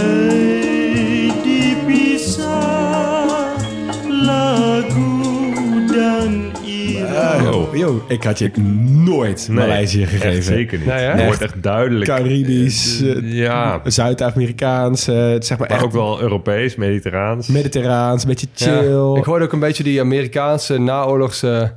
Yo, 7.71 7.77
yo, 7.77 8.03
ik 8.07 8.23
had 8.23 8.39
je 8.39 8.51
nooit 8.87 9.47
Nee, 9.49 9.57
Maleisië 9.57 10.01
echt 10.01 10.11
gegeven. 10.11 10.43
zeker 10.43 10.77
niet. 10.79 10.87
Het 10.91 11.23
wordt 11.25 11.41
echt 11.41 11.63
duidelijk. 11.63 12.05
Caribisch, 12.05 13.01
Eh, 13.01 13.17
eh, 13.17 13.33
ja, 13.33 13.81
Zuid-Amerikaans, 13.83 15.07
eh, 15.07 15.15
zeg 15.15 15.49
maar 15.49 15.57
maar 15.57 15.69
echt 15.69 15.83
ook 15.83 15.91
wel 15.91 16.21
Europees, 16.21 16.75
mediterraans. 16.75 17.47
mediterraans, 17.47 18.21
een 18.23 18.29
beetje 18.29 18.47
chill. 18.55 18.73
Ja, 18.89 19.17
ik 19.17 19.23
hoorde 19.23 19.45
ook 19.45 19.53
een 19.53 19.59
beetje 19.59 19.83
die 19.83 19.99
Amerikaanse 19.99 20.77
naoorlogse 20.77 21.73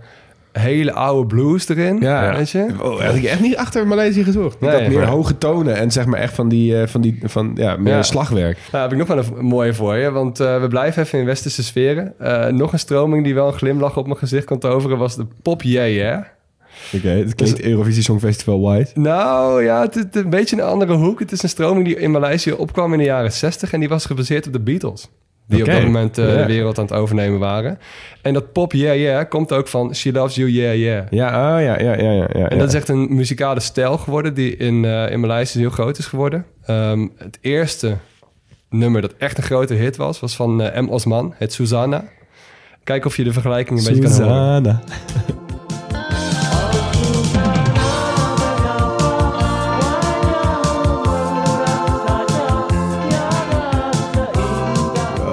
hele 0.52 0.92
oude 0.92 1.26
blues 1.26 1.68
erin. 1.68 2.00
Ja. 2.00 2.36
Weet 2.36 2.50
je? 2.50 2.66
Oh, 2.82 3.00
had 3.00 3.14
ik 3.14 3.24
echt 3.24 3.40
niet 3.40 3.56
achter 3.56 3.86
Maleisië 3.86 4.24
gezocht. 4.24 4.60
Nee, 4.60 4.70
dat 4.70 4.88
meer 4.88 4.98
maar- 4.98 5.06
hoge 5.06 5.38
tonen 5.38 5.76
en 5.76 5.90
zeg 5.92 6.06
maar 6.06 6.20
echt 6.20 6.34
van 6.34 6.48
die, 6.48 6.80
eh, 6.80 6.86
van 6.86 7.00
die 7.00 7.18
van, 7.24 7.52
ja, 7.54 7.76
meer 7.76 7.94
Ja. 7.94 8.02
slagwerk. 8.02 8.58
Nou, 8.72 8.82
heb 8.82 8.92
ik 8.92 8.98
nog 8.98 9.06
wel 9.08 9.18
een 9.38 9.44
mooie 9.44 9.74
voor 9.74 9.96
je. 9.96 10.10
Want 10.10 10.40
eh, 10.40 10.60
we 10.60 10.68
blijven 10.68 11.02
even 11.02 11.18
in 11.18 11.24
westerse 11.24 11.62
sferen. 11.64 12.14
Eh, 12.18 12.46
nog 12.46 12.72
een 12.72 12.78
stroming 12.78 13.24
die 13.24 13.34
wel 13.34 13.46
een 13.46 13.52
glimlach 13.52 13.96
op 13.96 14.06
mijn 14.06 14.18
gezicht 14.18 14.44
kan 14.44 14.58
toveren... 14.58 14.98
was 14.98 15.16
de 15.16 15.26
pop 15.42 15.62
yeah 15.62 15.94
yeah. 15.94 16.22
Oké, 16.96 17.08
het 17.08 17.34
klinkt 17.34 17.60
Eurovisie 17.62 18.02
Songfestival 18.02 18.60
white. 18.60 18.90
Nou 19.00 19.62
ja, 19.64 19.80
het 19.80 19.96
is 19.96 20.04
een 20.22 20.30
beetje 20.30 20.56
een 20.56 20.62
andere 20.62 20.92
hoek. 20.94 21.18
Het 21.20 21.32
is 21.32 21.42
een 21.42 21.48
stroming 21.48 21.84
die 21.86 21.96
in 21.98 22.10
Maleisië 22.10 22.52
opkwam 22.52 22.92
in 22.92 22.98
de 22.98 23.04
jaren 23.04 23.32
60... 23.32 23.72
en 23.72 23.80
die 23.80 23.88
was 23.88 24.04
gebaseerd 24.06 24.46
op 24.46 24.52
de 24.52 24.60
Beatles. 24.60 25.08
Die 25.56 25.64
op 25.64 25.70
dat 25.70 25.82
moment 25.82 26.18
eh, 26.18 26.26
de 26.36 26.46
wereld 26.46 26.78
aan 26.78 26.84
het 26.84 26.94
overnemen 26.94 27.38
waren. 27.38 27.78
En 28.22 28.32
dat 28.32 28.52
pop 28.52 28.72
yeah 28.72 28.96
yeah 28.96 29.28
komt 29.28 29.52
ook 29.52 29.68
van 29.68 29.94
She 29.94 30.12
Loves 30.12 30.34
You 30.34 30.50
Yeah 30.50 30.76
Yeah. 30.76 31.06
Ja, 31.10 31.26
ah, 31.26 31.62
ja, 31.62 31.80
ja, 31.80 31.96
ja, 31.96 32.12
ja, 32.12 32.28
ja. 32.32 32.48
En 32.48 32.58
dat 32.58 32.68
is 32.68 32.74
echt 32.74 32.88
een 32.88 33.14
muzikale 33.14 33.60
stijl 33.60 33.98
geworden 33.98 34.34
die 34.34 34.56
in, 34.56 34.84
eh 34.84 35.10
in 35.10 35.20
Maleisië 35.20 35.58
heel 35.58 35.70
groot 35.70 35.98
is 35.98 36.06
geworden. 36.06 36.46
Ehm, 36.64 37.08
het 37.16 37.38
eerste 37.40 37.96
nummer 38.70 39.00
dat 39.00 39.14
echt 39.18 39.36
een 39.38 39.44
grote 39.44 39.74
hit 39.74 39.96
was, 39.96 40.20
was 40.20 40.36
van 40.36 40.62
eh, 40.62 40.80
M. 40.80 40.88
Osman, 40.88 41.34
het 41.38 41.52
Susanna. 41.52 42.04
Kijk 42.84 43.04
of 43.04 43.16
je 43.16 43.24
de 43.24 43.32
vergelijking 43.32 43.78
een 43.78 43.84
beetje 43.84 44.16
kan 44.16 44.28
horen. 44.28 44.80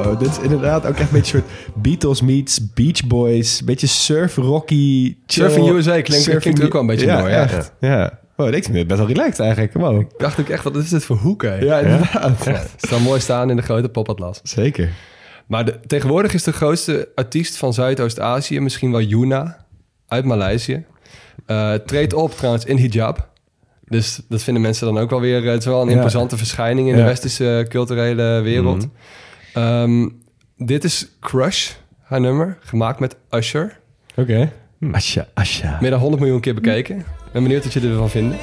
Oh, 0.09 0.19
dit 0.19 0.29
is 0.29 0.39
inderdaad 0.39 0.85
ook 0.85 0.95
echt 0.97 0.99
een 1.11 1.19
beetje 1.19 1.37
een 1.37 1.43
soort 1.43 1.81
Beatles 1.83 2.21
meets 2.21 2.73
Beach 2.73 3.07
Boys. 3.07 3.61
Beetje 3.63 3.87
surf 3.87 4.35
rocky. 4.35 5.15
chill. 5.25 5.49
Surfing 5.49 5.69
USA 5.69 5.91
klinkt- 5.91 6.13
Surfing- 6.13 6.41
klinkt 6.41 6.63
ook 6.63 6.71
wel 6.73 6.81
een 6.81 6.87
beetje 6.87 7.05
ja, 7.05 7.19
mooi, 7.19 7.31
ja. 7.31 7.41
Echt. 7.41 7.73
Ja. 7.79 8.19
Oh, 8.37 8.47
ik 8.47 8.63
vind 8.63 8.77
het 8.77 8.87
best 8.87 8.99
wel 8.99 9.07
relaxed 9.07 9.39
eigenlijk. 9.39 9.73
Wow. 9.73 9.99
Ik 9.99 10.07
dacht 10.17 10.39
ook 10.39 10.49
echt, 10.49 10.63
wat 10.63 10.75
is 10.75 10.89
dit 10.89 11.03
voor 11.05 11.17
hoek, 11.17 11.41
hè? 11.43 11.55
Ja, 11.57 11.79
inderdaad. 11.79 12.45
Het 12.45 12.89
zou 12.89 13.01
mooi 13.01 13.19
staan 13.19 13.49
in 13.49 13.55
de 13.55 13.61
grote 13.61 13.89
popatlas. 13.89 14.39
Zeker. 14.43 14.89
Maar 15.47 15.65
de, 15.65 15.79
tegenwoordig 15.87 16.33
is 16.33 16.43
de 16.43 16.51
grootste 16.53 17.09
artiest 17.15 17.57
van 17.57 17.73
Zuidoost-Azië 17.73 18.59
misschien 18.59 18.91
wel 18.91 19.01
Yuna 19.01 19.65
uit 20.07 20.25
Maleisië. 20.25 20.85
Eh 21.45 21.73
treedt 21.73 22.13
op 22.13 22.35
trouwens 22.35 22.65
in 22.65 22.77
hijab. 22.77 23.29
Dus 23.87 24.21
dat 24.29 24.43
vinden 24.43 24.61
mensen 24.61 24.85
dan 24.93 24.97
ook 24.97 25.09
wel 25.09 25.19
weer... 25.21 25.43
eh, 25.45 25.49
Het 25.51 25.59
is 25.59 25.65
wel 25.65 25.81
een 25.81 25.89
Ja. 25.89 25.95
imposante 25.95 26.37
verschijning 26.37 26.87
in 26.87 26.93
Ja. 26.95 27.01
de 27.01 27.07
westerse 27.07 27.65
culturele 27.69 28.41
wereld. 28.41 28.87
Ehm, 29.59 30.07
dit 30.57 30.83
is 30.83 31.07
Crush, 31.19 31.71
haar 32.01 32.21
nummer, 32.21 32.57
gemaakt 32.59 32.99
met 32.99 33.15
Usher. 33.29 33.79
Oké. 34.15 34.51
Asja, 34.91 35.27
Asja. 35.33 35.77
Meer 35.81 35.89
dan 35.89 35.99
100 35.99 36.21
miljoen 36.21 36.41
keer 36.41 36.53
bekeken. 36.53 36.97
Ik 36.97 37.31
ben 37.31 37.43
benieuwd 37.43 37.63
wat 37.63 37.73
jullie 37.73 37.89
ervan 37.89 38.09
vinden. 38.09 38.37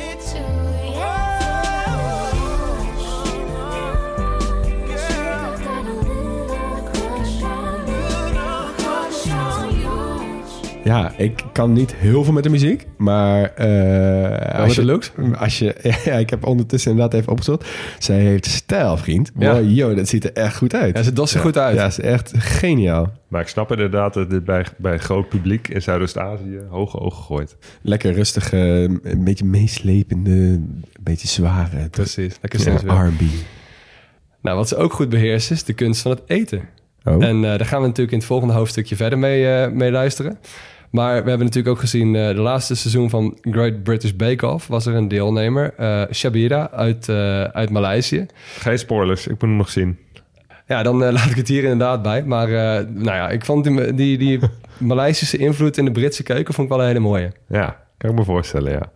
Ja, 10.86 11.12
ik 11.16 11.44
kan 11.52 11.72
niet 11.72 11.94
heel 11.94 12.24
veel 12.24 12.32
met 12.32 12.42
de 12.42 12.48
muziek, 12.48 12.86
maar... 12.96 13.54
eh 13.54 14.66
met 14.66 14.74
de 14.74 14.84
looks? 14.84 15.12
Als 15.38 15.58
je, 15.58 15.74
ja, 16.04 16.14
ik 16.14 16.30
heb 16.30 16.46
ondertussen 16.46 16.90
inderdaad 16.90 17.20
even 17.20 17.32
opgezocht. 17.32 17.68
Zij 17.98 18.18
heeft 18.18 18.46
stijl, 18.46 18.96
vriend. 18.96 19.30
Ja. 19.38 19.52
Wow, 19.52 19.70
yo, 19.70 19.94
dat 19.94 20.08
ziet 20.08 20.24
er 20.24 20.32
echt 20.32 20.56
goed 20.56 20.74
uit. 20.74 20.96
Ja, 20.96 21.02
ze 21.02 21.12
dost 21.12 21.34
er 21.34 21.40
goed 21.40 21.58
uit. 21.58 21.76
Ja, 21.76 21.86
is 21.86 22.00
echt 22.00 22.32
geniaal. 22.36 23.12
Maar 23.28 23.40
ik 23.40 23.48
snap 23.48 23.70
inderdaad 23.70 24.14
dat 24.14 24.30
dit 24.30 24.44
bij, 24.44 24.66
bij 24.76 24.92
een 24.92 25.00
groot 25.00 25.28
publiek 25.28 25.68
in 25.68 25.82
Zuidoost-Azië 25.82 26.60
hoge 26.68 26.98
ogen 27.00 27.22
gooit. 27.22 27.56
Lekker 27.82 28.12
rustig, 28.12 28.52
eh, 28.52 28.82
een 28.82 29.24
beetje 29.24 29.44
meeslepende, 29.44 30.30
een 30.30 30.84
beetje 31.00 31.28
zware. 31.28 31.88
Precies, 31.90 32.38
lekker 32.40 32.58
Ja, 32.60 32.64
sensueel. 32.64 33.06
R&B. 33.06 33.20
Nou, 34.42 34.56
wat 34.56 34.68
ze 34.68 34.76
ook 34.76 34.92
goed 34.92 35.08
beheerst 35.08 35.50
is 35.50 35.64
de 35.64 35.72
kunst 35.72 36.02
van 36.02 36.10
het 36.10 36.22
eten. 36.26 36.60
Oh. 37.04 37.24
En 37.24 37.36
eh, 37.36 37.42
daar 37.42 37.66
gaan 37.66 37.80
we 37.80 37.86
natuurlijk 37.86 38.12
in 38.12 38.18
het 38.18 38.26
volgende 38.26 38.54
hoofdstukje 38.54 38.96
verder 38.96 39.18
mee, 39.18 39.48
eh, 39.48 39.70
mee 39.70 39.90
luisteren. 39.90 40.38
Maar 40.90 41.22
we 41.22 41.28
hebben 41.28 41.46
natuurlijk 41.46 41.74
ook 41.74 41.80
gezien... 41.80 42.16
eh, 42.16 42.28
de 42.28 42.40
laatste 42.40 42.74
seizoen 42.74 43.10
van 43.10 43.38
Great 43.40 43.82
British 43.82 44.12
Bake 44.12 44.46
Off... 44.46 44.66
was 44.66 44.86
er 44.86 44.94
een 44.94 45.08
deelnemer, 45.08 45.74
eh 45.76 46.02
Shabira 46.12 46.70
uit, 46.70 47.08
eh, 47.08 47.42
uit 47.42 47.70
Maleisië. 47.70 48.26
Geen 48.58 48.78
spoilers, 48.78 49.26
ik 49.26 49.30
moet 49.30 49.40
hem 49.40 49.56
nog 49.56 49.70
zien. 49.70 49.98
Ja, 50.66 50.82
dan 50.82 50.96
laat 51.12 51.30
ik 51.30 51.36
het 51.36 51.48
hier 51.48 51.62
inderdaad 51.62 52.02
bij. 52.02 52.24
Maar 52.24 52.48
nou 52.88 53.04
ja, 53.04 53.28
ik 53.28 53.44
vond 53.44 53.64
die, 53.64 53.94
die, 53.94 54.18
die 54.18 54.40
Maleisische 54.78 55.36
invloed 55.36 55.76
in 55.76 55.84
de 55.84 55.90
Britse 55.92 56.22
keuken... 56.22 56.54
vond 56.54 56.68
ik 56.68 56.72
wel 56.72 56.82
een 56.82 56.88
hele 56.88 57.00
mooie. 57.00 57.32
Ja, 57.48 57.76
kan 57.98 58.10
ik 58.10 58.16
me 58.16 58.24
voorstellen, 58.24 58.72
ja. 58.72 58.92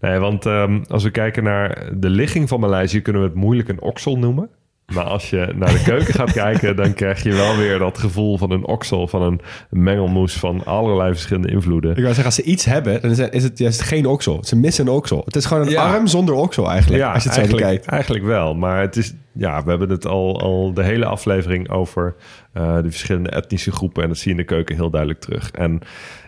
Nee, 0.00 0.18
want 0.18 0.46
ehm, 0.46 0.80
als 0.88 1.02
we 1.02 1.10
kijken 1.10 1.44
naar 1.44 1.88
de 1.94 2.10
ligging 2.10 2.48
van 2.48 2.60
Maleisië... 2.60 3.02
kunnen 3.02 3.22
we 3.22 3.28
het 3.28 3.36
moeilijk 3.36 3.68
een 3.68 3.80
oksel 3.80 4.18
noemen. 4.18 4.50
Maar 4.94 5.04
als 5.04 5.30
je 5.30 5.52
naar 5.56 5.72
de 5.72 5.82
keuken 5.82 6.14
gaat 6.14 6.32
kijken... 6.32 6.76
dan 6.76 6.94
krijg 6.94 7.22
je 7.22 7.32
wel 7.32 7.56
weer 7.56 7.78
dat 7.78 7.98
gevoel 7.98 8.38
van 8.38 8.50
een 8.50 8.66
oksel... 8.66 9.08
van 9.08 9.22
een 9.22 9.40
mengelmoes 9.70 10.34
van 10.38 10.64
allerlei 10.64 11.10
verschillende 11.12 11.50
invloeden. 11.50 11.90
Ik 11.90 11.96
wou 11.96 12.06
zeggen, 12.06 12.24
als 12.24 12.34
ze 12.34 12.42
iets 12.42 12.64
hebben, 12.64 13.00
dan 13.02 13.10
is 13.10 13.18
het, 13.18 13.34
is 13.34 13.42
het 13.42 13.58
juist 13.58 13.82
geen 13.82 14.06
oksel. 14.06 14.38
Ze 14.44 14.56
missen 14.56 14.86
een 14.86 14.92
oksel. 14.92 15.22
Het 15.24 15.36
is 15.36 15.44
gewoon 15.44 15.62
een 15.62 15.70
Ja. 15.70 15.92
arm 15.92 16.06
zonder 16.06 16.34
oksel 16.34 16.70
eigenlijk, 16.70 17.02
als 17.02 17.12
je 17.22 17.28
het 17.28 17.32
zo 17.32 17.40
eigenlijk, 17.40 17.66
bekijkt. 17.68 17.86
eigenlijk 17.92 18.24
wel. 18.24 18.54
Maar 18.54 18.80
het 18.80 18.96
is, 18.96 19.14
ja, 19.32 19.62
we 19.64 19.70
hebben 19.70 19.88
het 19.90 20.06
al, 20.06 20.40
al 20.40 20.74
de 20.74 20.82
hele 20.82 21.04
aflevering 21.04 21.70
over 21.70 22.14
eh, 22.52 22.76
de 22.76 22.90
verschillende 22.90 23.30
etnische 23.30 23.72
groepen. 23.72 24.02
En 24.02 24.08
dat 24.08 24.18
zie 24.18 24.32
je 24.32 24.38
in 24.38 24.46
de 24.46 24.54
keuken 24.54 24.74
heel 24.76 24.90
duidelijk 24.90 25.20
terug. 25.20 25.50
En 25.50 25.80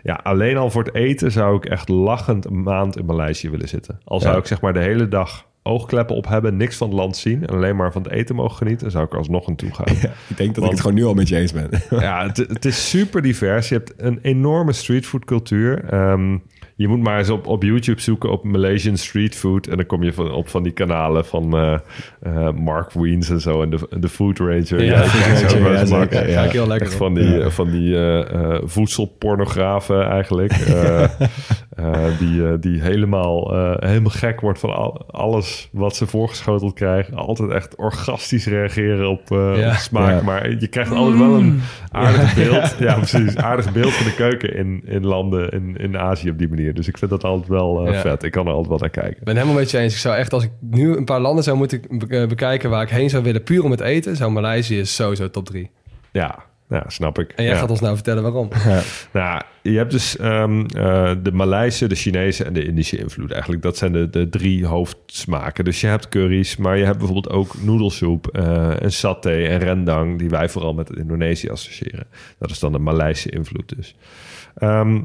ja, 0.03 0.21
alleen 0.23 0.57
al 0.57 0.71
voor 0.71 0.85
het 0.85 0.95
eten 0.95 1.33
zou 1.33 1.57
ik 1.57 1.65
echt 1.65 1.89
lachend 1.89 2.45
een 2.47 2.63
maand 2.63 2.97
in 2.99 3.05
Maleisië 3.05 3.51
willen 3.51 3.69
zitten. 3.69 3.99
Al 4.05 4.21
zou 4.21 4.33
Ja. 4.33 4.39
ik 4.41 4.47
zeg 4.47 4.61
maar 4.61 4.73
de 4.73 4.81
hele 4.81 5.09
dag 5.09 5.47
oogkleppen 5.63 6.17
op 6.17 6.27
hebben, 6.29 6.57
niks 6.57 6.77
van 6.77 6.89
het 6.89 6.97
land 6.97 7.17
zien 7.17 7.47
en 7.47 7.55
alleen 7.55 7.77
maar 7.77 7.93
van 7.93 8.03
het 8.03 8.13
eten 8.13 8.35
mogen 8.35 8.57
genieten, 8.57 8.83
dan 8.83 8.91
zou 8.91 9.05
ik 9.05 9.13
er 9.13 9.19
alsnog 9.19 9.47
naartoe 9.47 9.75
gaan. 9.75 9.95
Ja, 10.03 10.09
ik 10.29 10.37
denk 10.37 10.55
dat 10.55 10.57
Want- 10.57 10.65
ik 10.67 10.71
het 10.71 10.81
gewoon 10.81 10.95
nu 10.95 11.05
al 11.05 11.15
met 11.15 11.29
je 11.29 11.37
eens 11.37 11.53
ben. 11.53 11.69
Ja, 11.91 12.27
het, 12.27 12.37
het 12.37 12.65
is 12.65 12.89
super 12.89 13.23
divers. 13.23 13.69
Je 13.69 13.75
hebt 13.75 13.93
een 13.97 14.19
enorme 14.23 14.73
streetfood 14.73 15.25
cultuur. 15.25 15.85
Ehm, 15.85 16.39
je 16.77 16.89
moet 16.89 17.03
maar 17.03 17.19
eens 17.19 17.31
op, 17.31 17.47
op 17.47 17.63
YouTube 17.63 18.01
zoeken 18.01 18.31
op 18.31 18.45
Malaysian 18.45 18.97
street 18.97 19.35
food. 19.37 19.67
En 19.67 19.77
dan 19.77 19.87
kom 19.87 20.03
je 20.03 20.13
van, 20.13 20.33
op 20.33 20.49
van 20.49 20.63
die 20.63 20.73
kanalen 20.73 21.25
van 21.25 21.57
eh, 21.57 21.75
eh, 22.23 22.53
Mark 22.55 22.93
Wiens 22.93 23.31
en 23.31 23.41
zo. 23.41 23.63
En 23.63 23.71
de, 23.71 23.79
de 24.01 24.09
Food 24.09 24.39
Ranger. 24.39 24.85
Ja, 24.85 25.03
Food 25.05 25.51
Ranger, 25.53 26.31
ja, 26.31 26.43
ik 26.43 26.51
heel 26.53 26.67
lekker 26.67 26.87
Echt 26.87 26.97
van 26.97 27.15
die, 27.15 27.41
van 27.51 27.71
die 27.71 27.97
eh, 27.97 28.35
eh, 28.55 28.61
voedselpornografen 28.65 30.07
eigenlijk. 30.09 30.53
Eh, 30.53 31.03
eh, 31.77 32.19
die, 32.19 32.47
eh, 32.47 32.53
die 32.61 32.81
helemaal, 32.81 33.55
eh, 33.57 33.89
helemaal 33.89 34.11
gek 34.11 34.41
wordt 34.41 34.59
van 34.59 34.75
al- 34.75 35.05
alles 35.11 35.69
wat 35.73 35.97
ze 35.97 36.07
voorgeschoteld 36.07 36.75
krijgen. 36.75 37.15
Altijd 37.15 37.51
echt 37.51 37.77
orgastisch 37.77 38.47
reageren 38.47 39.09
op, 39.09 39.31
eh, 39.31 39.51
op 39.69 39.75
smaak. 39.75 40.23
Maar 40.23 40.51
je 40.51 40.67
krijgt 40.69 40.91
altijd 40.93 41.19
wel 41.19 41.35
een 41.35 41.61
aardig 41.91 42.35
beeld. 42.35 42.61
Ja, 42.83 42.95
precies. 42.95 43.37
Aardig 43.37 43.73
beeld 43.73 43.93
van 43.93 44.07
de 44.07 44.15
keuken 44.15 44.55
in, 44.57 44.83
in 44.85 45.07
landen 45.07 45.49
in, 45.51 45.77
in 45.77 45.99
Azië 45.99 46.31
op 46.31 46.39
die 46.39 46.49
manier. 46.49 46.62
Dus 46.71 46.89
ik 46.89 46.99
vind 46.99 47.11
dat 47.11 47.25
altijd 47.25 47.49
wel 47.49 47.87
eh, 47.87 47.93
Ja. 47.93 48.01
vet. 48.01 48.23
Ik 48.23 48.33
kan 48.33 48.47
er 48.47 48.53
altijd 48.53 48.69
wel 48.69 48.79
naar 48.79 48.91
kijken. 48.91 49.19
Ik 49.19 49.25
ben 49.25 49.35
helemaal 49.35 49.57
met 49.57 49.71
je 49.71 49.79
eens. 49.79 49.95
Ik 49.95 50.01
zou 50.01 50.17
echt, 50.17 50.33
als 50.33 50.45
ik 50.45 50.51
nu 50.61 50.97
een 50.97 51.05
paar 51.05 51.21
landen 51.21 51.45
zou 51.45 51.57
moeten 51.57 51.83
eh, 52.09 52.27
bekijken 52.27 52.71
waar 52.71 52.83
ik 52.83 52.89
heen 52.89 53.11
zou 53.11 53.23
willen, 53.23 53.43
puur 53.43 53.65
om 53.65 53.71
het 53.71 53.81
eten, 53.81 54.17
zou 54.17 54.33
Maleisië 54.33 54.85
sowieso 54.85 55.31
top 55.31 55.47
3. 55.47 55.71
Ja, 56.13 56.45
ja 56.69 56.85
snap 56.87 57.19
ik. 57.19 57.33
En 57.33 57.45
jij 57.45 57.53
ja. 57.53 57.59
gaat 57.59 57.71
ons 57.71 57.81
nou 57.81 57.95
vertellen 57.95 58.23
waarom. 58.23 58.49
Nou, 59.13 59.43
je 59.63 59.77
hebt 59.77 59.91
dus 59.91 60.17
ehm, 60.17 60.65
eh, 60.67 61.13
de 61.23 61.33
Maleise, 61.33 61.87
de 61.87 61.95
Chinese 61.95 62.45
en 62.45 62.53
de 62.53 62.65
Indische 62.65 62.99
invloed. 62.99 63.31
Eigenlijk, 63.31 63.63
dat 63.63 63.77
zijn 63.77 63.93
de, 63.93 64.11
de 64.11 64.29
drie 64.29 64.67
hoofdsmaken. 64.67 65.65
Dus 65.65 65.81
je 65.81 65.87
hebt 65.87 66.09
curry's, 66.09 66.57
maar 66.57 66.79
je 66.79 66.85
hebt 66.85 66.99
bijvoorbeeld 66.99 67.35
ook 67.35 67.55
noedelsoep 67.63 68.27
en 68.27 68.93
saté 68.93 69.45
en 69.45 69.59
rendang... 69.59 70.19
die 70.19 70.29
wij 70.29 70.49
vooral 70.49 70.75
met 70.75 70.97
Indonesië 70.97 71.51
associëren. 71.51 72.07
Dat 72.39 72.51
is 72.51 72.59
dan 72.59 72.73
de 72.73 72.79
Maleise 72.79 73.31
invloed 73.31 73.77
dus. 73.77 73.97
Ehm, 74.55 75.01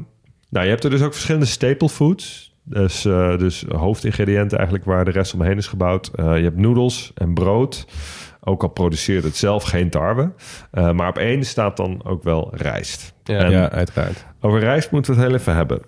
nou, 0.48 0.64
je 0.64 0.70
hebt 0.70 0.84
er 0.84 0.90
dus 0.90 1.02
ook 1.02 1.12
verschillende 1.12 1.46
staple 1.46 1.88
foods. 1.88 2.48
Dus, 2.68 3.04
eh, 3.04 3.38
dus 3.38 3.64
hoofdingrediënten 3.68 4.56
eigenlijk 4.56 4.86
waar 4.86 5.04
de 5.04 5.10
rest 5.10 5.34
omheen 5.34 5.56
is 5.56 5.66
gebouwd. 5.66 6.10
Eh, 6.14 6.36
je 6.36 6.42
hebt 6.42 6.56
noedels 6.56 7.12
en 7.14 7.34
brood. 7.34 7.86
Ook 8.40 8.62
al 8.62 8.68
produceert 8.68 9.24
het 9.24 9.36
zelf 9.36 9.62
geen 9.62 9.90
tarwe. 9.90 10.32
Eh, 10.70 10.92
maar 10.92 11.08
op 11.08 11.18
één 11.18 11.44
staat 11.44 11.76
dan 11.76 12.04
ook 12.04 12.22
wel 12.22 12.50
rijst. 12.54 13.14
Ja. 13.24 13.38
En 13.38 13.50
ja, 13.50 13.70
uiteraard. 13.70 14.26
over 14.40 14.60
rijst 14.60 14.90
moeten 14.90 15.14
we 15.14 15.20
het 15.20 15.28
heel 15.28 15.38
even 15.38 15.54
hebben. 15.54 15.82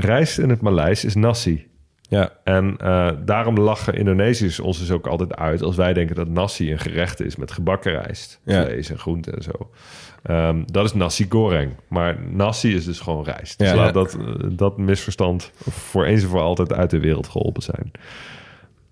Rijst 0.00 0.38
in 0.38 0.50
het 0.50 0.60
Maleis 0.60 1.04
is 1.04 1.14
nasi. 1.14 1.70
Ja, 2.08 2.30
En 2.44 2.76
daarom 3.24 3.58
lachen 3.58 3.94
Indonesiërs 3.94 4.60
ons 4.60 4.78
dus 4.78 4.90
ook 4.90 5.06
altijd 5.06 5.34
uit... 5.34 5.62
als 5.62 5.76
wij 5.76 5.92
denken 5.92 6.16
dat 6.16 6.28
nasi 6.28 6.72
een 6.72 6.78
gerecht 6.78 7.20
is 7.20 7.36
met 7.36 7.52
gebakken 7.52 7.92
rijst. 7.92 8.40
Ja. 8.44 8.64
Vlees 8.64 8.90
en 8.90 8.98
groenten 8.98 9.34
en 9.34 9.42
zo. 9.42 9.70
Ehm, 10.22 10.62
dat 10.66 10.84
is 10.84 10.92
nasi 10.94 11.26
goreng. 11.28 11.70
Maar 11.88 12.16
nasi 12.30 12.74
is 12.74 12.84
dus 12.84 13.00
gewoon 13.00 13.24
rijst. 13.24 13.58
Dus 13.58 13.68
Ja. 13.68 13.74
laat 13.74 13.86
Ja. 13.86 13.92
dat, 13.92 14.16
dat 14.58 14.78
misverstand 14.78 15.50
voor 15.70 16.04
eens 16.04 16.22
en 16.22 16.28
voor 16.28 16.40
altijd 16.40 16.72
uit 16.72 16.90
de 16.90 17.00
wereld 17.00 17.28
geholpen 17.28 17.62
zijn. 17.62 17.90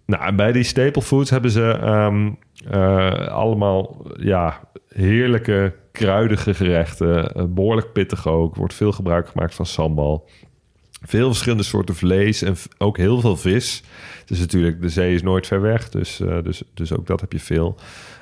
Nou, 0.06 0.24
en 0.24 0.36
bij 0.36 0.52
die 0.52 0.62
staple 0.62 1.02
foods 1.02 1.30
hebben 1.30 1.50
ze 1.50 1.70
ehm, 1.70 2.30
eh, 2.70 3.26
allemaal 3.28 4.06
ja, 4.18 4.60
heerlijke, 4.88 5.74
kruidige 5.92 6.54
gerechten. 6.54 7.34
eh, 7.34 7.44
behoorlijk 7.48 7.92
pittig 7.92 8.26
ook. 8.28 8.56
Wordt 8.56 8.74
veel 8.74 8.92
gebruik 8.92 9.28
gemaakt 9.28 9.54
van 9.54 9.66
sambal. 9.66 10.28
Veel 11.02 11.26
verschillende 11.28 11.62
soorten 11.64 11.94
vlees 11.94 12.42
en 12.42 12.56
ook 12.78 12.96
heel 12.96 13.20
veel 13.20 13.36
vis. 13.36 13.82
Dus 14.24 14.38
natuurlijk, 14.38 14.80
de 14.82 14.88
zee 14.88 15.14
is 15.14 15.22
nooit 15.22 15.46
ver 15.46 15.60
weg. 15.60 15.88
Dus, 15.88 16.20
eh, 16.20 16.42
dus, 16.42 16.62
dus 16.74 16.92
ook 16.92 17.06
dat 17.06 17.20
heb 17.20 17.32
je 17.32 17.40
veel. 17.40 17.76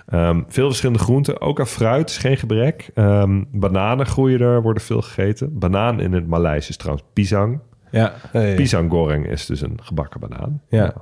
Ehm, 0.09 0.41
veel 0.49 0.67
verschillende 0.67 1.03
groenten. 1.03 1.41
Ook 1.41 1.61
aan 1.61 1.67
fruit 1.67 2.11
is 2.11 2.17
geen 2.19 2.37
gebrek. 2.37 2.91
Ehm, 2.95 3.43
bananen 3.53 4.07
groeien 4.07 4.41
er, 4.41 4.63
worden 4.63 4.83
veel 4.83 5.03
gegeten. 5.03 5.59
Banaan 5.59 6.01
in 6.01 6.13
het 6.13 6.27
Maleis 6.27 6.69
is 6.69 6.77
trouwens 6.77 7.07
pisang. 7.13 7.61
ja. 7.91 8.13
Pisang 8.57 8.91
goreng 8.91 9.27
is 9.27 9.47
dus 9.47 9.61
een 9.61 9.79
gebakken 9.83 10.21
banaan. 10.21 10.61
Ja. 10.69 10.95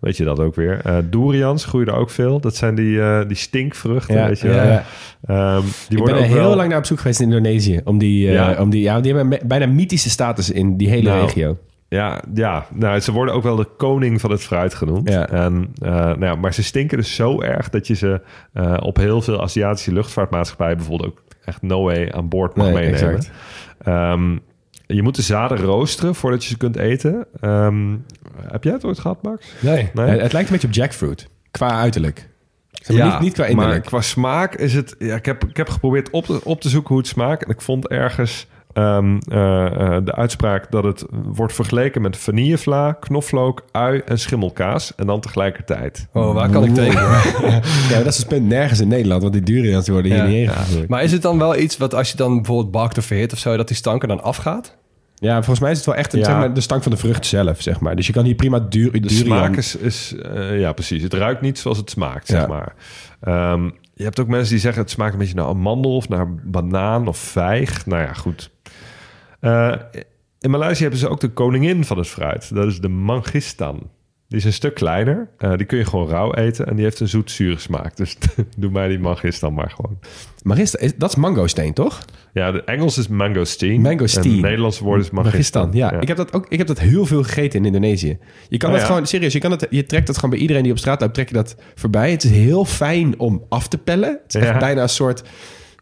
Weet 0.00 0.16
je 0.16 0.24
dat 0.24 0.40
ook 0.40 0.54
weer. 0.54 0.80
Eh 0.84 0.96
durians 1.10 1.64
groeien 1.64 1.88
er 1.88 1.94
ook 1.94 2.10
veel. 2.10 2.40
Dat 2.40 2.56
zijn 2.56 2.74
die, 2.74 3.00
eh, 3.00 3.20
die 3.28 3.36
stinkvruchten, 3.36 4.14
Ja, 4.16 4.26
weet 4.26 4.40
je 4.40 4.48
ja. 4.48 4.84
Ehm, 5.26 5.60
die 5.62 5.68
Ik 5.68 5.88
ben 5.88 5.98
worden 5.98 6.16
er 6.16 6.20
ook 6.22 6.26
heel 6.26 6.36
wel... 6.48 6.56
lang 6.56 6.68
naar 6.68 6.78
op 6.78 6.84
zoek 6.84 6.98
geweest 6.98 7.20
in 7.20 7.26
Indonesië. 7.26 7.80
Om 7.84 7.98
die, 7.98 8.26
eh, 8.28 8.32
Ja? 8.34 8.60
om 8.60 8.70
die, 8.70 8.82
ja, 8.82 9.00
die 9.00 9.14
hebben 9.14 9.38
bijna 9.48 9.66
mythische 9.66 10.10
status 10.10 10.50
in 10.50 10.76
die 10.76 10.88
hele 10.88 11.08
Nou, 11.08 11.20
regio. 11.24 11.58
Ja, 11.90 12.22
ja, 12.34 12.66
nou, 12.74 13.00
ze 13.00 13.12
worden 13.12 13.34
ook 13.34 13.42
wel 13.42 13.56
de 13.56 13.68
koning 13.76 14.20
van 14.20 14.30
het 14.30 14.42
fruit 14.42 14.74
genoemd. 14.74 15.08
Ja. 15.08 15.28
En, 15.28 15.72
eh, 15.82 15.90
nou 15.90 16.24
ja, 16.24 16.34
maar 16.34 16.54
ze 16.54 16.62
stinken 16.62 16.98
dus 16.98 17.14
zo 17.14 17.40
erg 17.40 17.68
dat 17.68 17.86
je 17.86 17.94
ze 17.94 18.20
eh, 18.52 18.76
op 18.80 18.96
heel 18.96 19.22
veel 19.22 19.42
Aziatische 19.42 19.92
luchtvaartmaatschappijen 19.92 20.76
bijvoorbeeld 20.76 21.10
ook 21.10 21.22
echt 21.44 21.62
no 21.62 21.82
way 21.82 22.10
aan 22.10 22.28
boord 22.28 22.56
mag 22.56 22.66
Nee, 22.66 22.90
meenemen. 22.90 23.24
Ehm, 23.82 24.36
je 24.86 25.02
moet 25.02 25.14
de 25.14 25.22
zaden 25.22 25.58
roosteren 25.58 26.14
voordat 26.14 26.42
je 26.42 26.48
ze 26.48 26.56
kunt 26.56 26.76
eten. 26.76 27.26
Ehm, 27.40 27.96
heb 28.50 28.64
jij 28.64 28.72
het 28.72 28.84
ooit 28.84 28.98
gehad, 28.98 29.22
Max? 29.22 29.46
Nee. 29.60 29.90
Nee? 29.94 30.06
Het, 30.06 30.20
het 30.20 30.32
lijkt 30.32 30.48
een 30.48 30.54
beetje 30.54 30.68
op 30.68 30.74
jackfruit. 30.74 31.28
Qua 31.50 31.70
uiterlijk. 31.70 32.28
Zeg 32.70 32.98
maar, 32.98 33.06
niet, 33.06 33.20
niet 33.20 33.32
qua 33.32 33.42
maar 33.42 33.50
innerlijk. 33.50 33.84
qua 33.84 34.00
smaak 34.00 34.54
is 34.54 34.74
het... 34.74 34.94
Ja, 34.98 35.14
ik, 35.14 35.26
heb, 35.26 35.44
ik 35.44 35.56
heb 35.56 35.68
geprobeerd 35.68 36.10
op 36.10 36.24
te, 36.24 36.40
op 36.44 36.60
te 36.60 36.68
zoeken 36.68 36.88
hoe 36.88 36.98
het 36.98 37.06
smaakt. 37.06 37.44
En 37.44 37.50
ik 37.50 37.60
vond 37.60 37.88
ergens 37.88 38.46
ehm, 38.72 39.18
eh, 39.28 39.66
eh, 39.66 40.04
de 40.04 40.14
uitspraak 40.14 40.70
dat 40.70 40.84
het 40.84 41.04
wordt 41.10 41.52
vergeleken 41.54 42.02
met 42.02 42.16
vanillevla, 42.16 42.92
knoflook, 42.92 43.64
ui 43.72 43.98
en 44.04 44.18
schimmelkaas. 44.18 44.94
En 44.96 45.06
dan 45.06 45.20
tegelijkertijd. 45.20 46.06
Oh, 46.12 46.34
waar 46.34 46.50
kan 46.50 46.64
ik 46.64 46.74
tegen? 46.74 47.00
Ja, 47.90 48.02
dat 48.02 48.06
is 48.06 48.24
punt 48.24 48.46
nergens 48.46 48.80
in 48.80 48.88
Nederland. 48.88 49.22
Want 49.22 49.34
die 49.34 49.42
durians 49.42 49.84
die 49.84 49.94
worden 49.94 50.12
hier 50.12 50.20
Ja. 50.22 50.28
niet 50.28 50.36
ingevoerd. 50.48 50.88
Maar 50.88 51.02
is 51.02 51.12
het 51.12 51.22
dan 51.22 51.38
wel 51.38 51.56
iets 51.58 51.76
wat 51.76 51.94
als 51.94 52.10
je 52.10 52.16
dan 52.16 52.34
bijvoorbeeld 52.36 52.70
bakt 52.70 52.98
of 52.98 53.04
verhit 53.04 53.32
of 53.32 53.38
zo, 53.38 53.56
dat 53.56 53.68
die 53.68 53.76
stank 53.76 54.02
er 54.02 54.08
dan 54.08 54.22
afgaat? 54.22 54.78
Ja, 55.14 55.34
volgens 55.34 55.60
mij 55.60 55.70
is 55.70 55.76
het 55.76 55.86
wel 55.86 55.94
echt 55.94 56.12
een, 56.12 56.18
Ja. 56.18 56.24
zeg 56.24 56.34
maar, 56.34 56.54
de 56.54 56.60
stank 56.60 56.82
van 56.82 56.92
de 56.92 56.98
vrucht 56.98 57.26
zelf, 57.26 57.62
zeg 57.62 57.80
maar. 57.80 57.96
Dus 57.96 58.06
je 58.06 58.12
kan 58.12 58.24
hier 58.24 58.34
prima 58.34 58.58
duur, 58.58 59.00
De 59.00 59.08
smaak 59.10 59.56
is... 59.56 59.76
is 59.76 60.14
eh, 60.34 60.60
ja, 60.60 60.72
precies. 60.72 61.02
Het 61.02 61.14
ruikt 61.14 61.40
niet 61.40 61.58
zoals 61.58 61.76
het 61.78 61.90
smaakt, 61.90 62.26
zeg 62.26 62.48
maar. 62.48 62.74
Ehm, 63.20 63.64
je 63.94 64.04
hebt 64.04 64.20
ook 64.20 64.28
mensen 64.28 64.50
die 64.50 64.58
zeggen... 64.60 64.82
het 64.82 64.90
smaakt 64.90 65.12
een 65.12 65.18
beetje 65.18 65.34
naar 65.34 65.44
amandel 65.46 65.96
of 65.96 66.08
naar 66.08 66.34
banaan 66.44 67.08
of 67.08 67.18
vijg. 67.18 67.86
Nou 67.86 68.02
ja, 68.02 68.12
goed. 68.12 68.50
Eh, 69.40 69.72
in 70.40 70.50
Maleisië 70.50 70.82
hebben 70.82 71.00
ze 71.00 71.08
ook 71.08 71.20
de 71.20 71.28
koningin 71.28 71.84
van 71.84 71.98
het 71.98 72.08
fruit. 72.08 72.54
Dat 72.54 72.66
is 72.66 72.80
de 72.80 72.88
mangistan. 72.88 73.90
Die 74.28 74.38
is 74.38 74.44
een 74.44 74.52
stuk 74.52 74.74
kleiner. 74.74 75.28
Eh, 75.38 75.56
die 75.56 75.66
kun 75.66 75.78
je 75.78 75.84
gewoon 75.84 76.08
rauw 76.08 76.34
eten. 76.34 76.66
En 76.66 76.74
die 76.74 76.84
heeft 76.84 77.00
een 77.00 77.08
zoet-zure 77.08 77.58
smaak. 77.58 77.96
Dus 77.96 78.16
doe 78.56 78.70
mij 78.70 78.88
die 78.88 78.98
mangistan 78.98 79.54
maar 79.54 79.70
gewoon. 79.70 79.98
Maar 80.42 80.58
is, 80.58 80.70
dat 80.96 81.10
is 81.10 81.16
mangosteen, 81.16 81.72
toch? 81.72 82.04
Ja, 82.32 82.52
de 82.52 82.64
Engels 82.64 82.98
is 82.98 83.08
mangosteen. 83.08 83.80
Mangosteen. 83.80 84.24
En 84.24 84.30
het 84.30 84.40
Nederlandse 84.40 84.84
woord 84.84 85.00
is 85.00 85.10
mangistan. 85.10 85.70
Ja. 85.72 85.92
Ik, 86.00 86.08
heb 86.08 86.16
dat 86.16 86.32
ook, 86.32 86.46
ik 86.48 86.58
heb 86.58 86.66
dat 86.66 86.78
heel 86.78 87.06
veel 87.06 87.22
gegeten 87.22 87.58
in 87.58 87.64
Indonesië. 87.66 88.18
Je 88.48 88.56
kan 88.56 88.68
Oh, 88.68 88.74
dat 88.74 88.84
ja? 88.84 88.90
gewoon, 88.92 89.06
serieus, 89.06 89.32
je, 89.32 89.38
kan 89.38 89.50
het, 89.50 89.66
je 89.70 89.86
trekt 89.86 90.06
dat 90.06 90.14
gewoon 90.14 90.30
bij 90.30 90.38
iedereen 90.38 90.62
die 90.62 90.72
op 90.72 90.78
straat 90.78 91.00
loopt, 91.00 91.14
trek 91.14 91.28
je 91.28 91.34
dat 91.34 91.56
voorbij. 91.74 92.10
Het 92.10 92.24
is 92.24 92.30
heel 92.30 92.64
fijn 92.64 93.18
om 93.18 93.44
af 93.48 93.68
te 93.68 93.78
pellen. 93.78 94.20
Het 94.22 94.34
is 94.34 94.42
Ja. 94.42 94.48
echt 94.48 94.58
bijna 94.58 94.82
een 94.82 94.88
soort, 94.88 95.22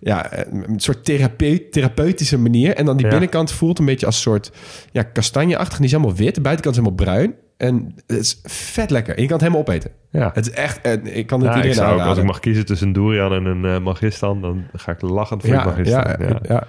ja, 0.01 0.47
een 0.51 0.81
soort 0.81 1.05
therapeut, 1.05 1.73
therapeutische 1.73 2.39
manier. 2.39 2.75
En 2.75 2.85
dan 2.85 2.97
die 2.97 3.05
Ja. 3.07 3.11
binnenkant 3.13 3.53
voelt 3.53 3.79
een 3.79 3.85
beetje 3.85 4.07
als 4.07 4.15
een 4.17 4.21
soort 4.23 4.53
ja, 4.93 5.03
kastanjeachtig. 5.03 5.77
Die 5.77 5.87
is 5.87 5.93
helemaal 5.93 6.15
wit, 6.15 6.35
de 6.35 6.41
buitenkant 6.41 6.77
is 6.77 6.83
helemaal 6.83 7.05
bruin. 7.05 7.35
En 7.57 7.95
het 8.07 8.19
is 8.19 8.41
vet 8.45 8.91
lekker. 8.91 9.15
En 9.17 9.23
je 9.23 9.29
kan 9.29 9.37
het 9.39 9.47
helemaal 9.47 9.67
opeten. 9.69 9.91
Ja. 10.11 10.31
Het 10.35 10.47
is 10.47 10.53
echt, 10.53 10.81
eh, 10.81 10.93
ik 11.17 11.27
kan 11.27 11.39
het 11.41 11.49
Ja, 11.49 11.55
ik 11.57 11.57
iedereen 11.57 11.75
zou 11.75 11.87
ook, 11.87 11.93
als 11.93 12.01
aanraden. 12.01 12.23
ik 12.23 12.29
mag 12.29 12.39
kiezen 12.41 12.67
tussen 12.67 12.87
een 12.87 12.93
durian 12.93 13.33
en 13.33 13.45
een 13.45 13.65
eh, 13.65 13.81
magistan, 13.81 14.41
dan 14.41 14.65
ga 14.73 14.93
ik 14.93 15.01
lachend 15.03 15.41
voor 15.43 15.51
ja, 15.51 15.63
de 15.63 15.69
magistan. 15.69 16.03
ja, 16.03 16.17
Ja, 16.29 16.39
ja. 16.43 16.67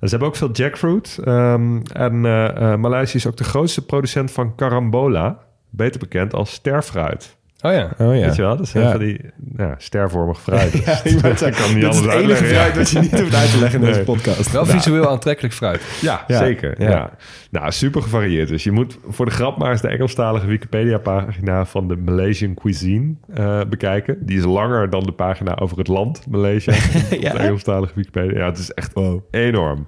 En 0.00 0.08
ze 0.08 0.10
hebben 0.10 0.28
ook 0.28 0.36
veel 0.36 0.50
jackfruit. 0.52 1.18
Ehm, 1.24 1.80
en 1.92 2.24
eh, 2.24 2.72
eh, 2.72 2.78
Maleisië 2.78 3.16
is 3.16 3.26
ook 3.26 3.36
de 3.36 3.44
grootste 3.44 3.84
producent 3.86 4.30
van 4.30 4.54
carambola. 4.56 5.38
Beter 5.70 6.00
bekend 6.00 6.34
als 6.34 6.52
sterfruit. 6.52 7.36
Oh 7.62 7.72
ja. 7.72 7.90
Oh 7.98 8.14
ja. 8.16 8.26
Weet 8.26 8.36
je 8.36 8.42
wel? 8.42 8.56
Dat 8.56 8.68
zijn 8.68 8.84
Ja. 8.84 8.90
van 8.90 9.00
die 9.00 9.20
ja, 9.56 9.74
stervormig 9.78 10.40
fruit. 10.40 10.72
Ja, 10.84 10.94
zeggen, 11.04 11.52
kan 11.52 11.74
niet 11.74 11.82
dat 11.82 11.94
is 11.94 12.00
het 12.00 12.08
anders 12.10 12.40
enige 12.40 12.44
fruit 12.54 12.74
dat 12.74 12.90
je 12.90 12.98
niet 12.98 13.20
hoeft 13.20 13.34
uit 13.34 13.50
te 13.50 13.58
leggen 13.58 13.80
in 13.80 13.86
deze 13.86 14.00
podcast. 14.02 14.50
Wel 14.52 14.66
visueel 14.66 15.08
aantrekkelijk 15.10 15.54
fruit. 15.54 15.82
Ja, 16.00 16.24
Ja, 16.26 16.38
zeker. 16.38 16.82
ja. 16.82 16.90
Ja. 16.90 17.10
Nou, 17.50 17.72
super 17.72 18.02
gevarieerd. 18.02 18.48
Dus 18.48 18.64
je 18.64 18.70
moet 18.72 18.98
voor 19.08 19.24
de 19.26 19.30
grap 19.32 19.58
maar 19.58 19.70
eens 19.70 19.80
de 19.80 19.88
Engelstalige 19.88 20.46
Wikipedia-pagina 20.46 21.64
van 21.66 21.88
de 21.88 21.96
Malaysian 21.96 22.54
cuisine 22.54 23.14
eh, 23.34 23.60
bekijken. 23.68 24.16
Die 24.26 24.38
is 24.38 24.44
langer 24.44 24.90
dan 24.90 25.02
de 25.04 25.12
pagina 25.12 25.54
over 25.56 25.78
het 25.78 25.88
land 25.88 26.26
Maleisië. 26.30 26.70
Ja? 27.20 27.32
De 27.32 27.38
Engelstalige 27.38 27.92
Wikipedia. 27.94 28.38
Ja, 28.38 28.46
het 28.46 28.58
is 28.58 28.70
echt 28.72 28.92
enorm. 29.30 29.84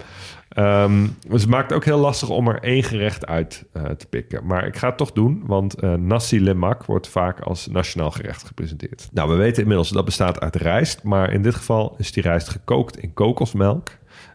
Ehm, 0.51 1.06
dus 1.28 1.40
het 1.40 1.51
maakt 1.51 1.72
ook 1.72 1.85
heel 1.85 1.98
lastig 1.98 2.28
om 2.28 2.48
er 2.48 2.62
één 2.62 2.82
gerecht 2.82 3.27
uit 3.27 3.64
eh, 3.72 3.82
te 3.85 4.06
pikken. 4.06 4.47
Maar 4.47 4.66
ik 4.66 4.77
ga 4.77 4.89
het 4.89 4.97
toch 4.97 5.12
doen, 5.12 5.43
want 5.47 5.74
eh, 5.74 5.94
nasi 5.94 6.40
lemak 6.40 6.85
wordt 6.85 7.09
vaak 7.09 7.40
als 7.40 7.66
nationaal 7.66 8.10
gerecht 8.10 8.47
gepresenteerd. 8.47 9.09
Nou, 9.12 9.31
we 9.31 9.35
weten 9.35 9.62
inmiddels 9.62 9.90
dat 9.90 10.05
bestaat 10.05 10.40
uit 10.40 10.56
rijst, 10.56 11.02
maar 11.02 11.32
in 11.32 11.43
dit 11.43 11.55
geval 11.55 11.94
is 11.98 12.12
die 12.12 12.22
rijst 12.22 12.48
gekookt 12.48 12.98
in 12.98 13.12
kokosmelk. 13.12 13.89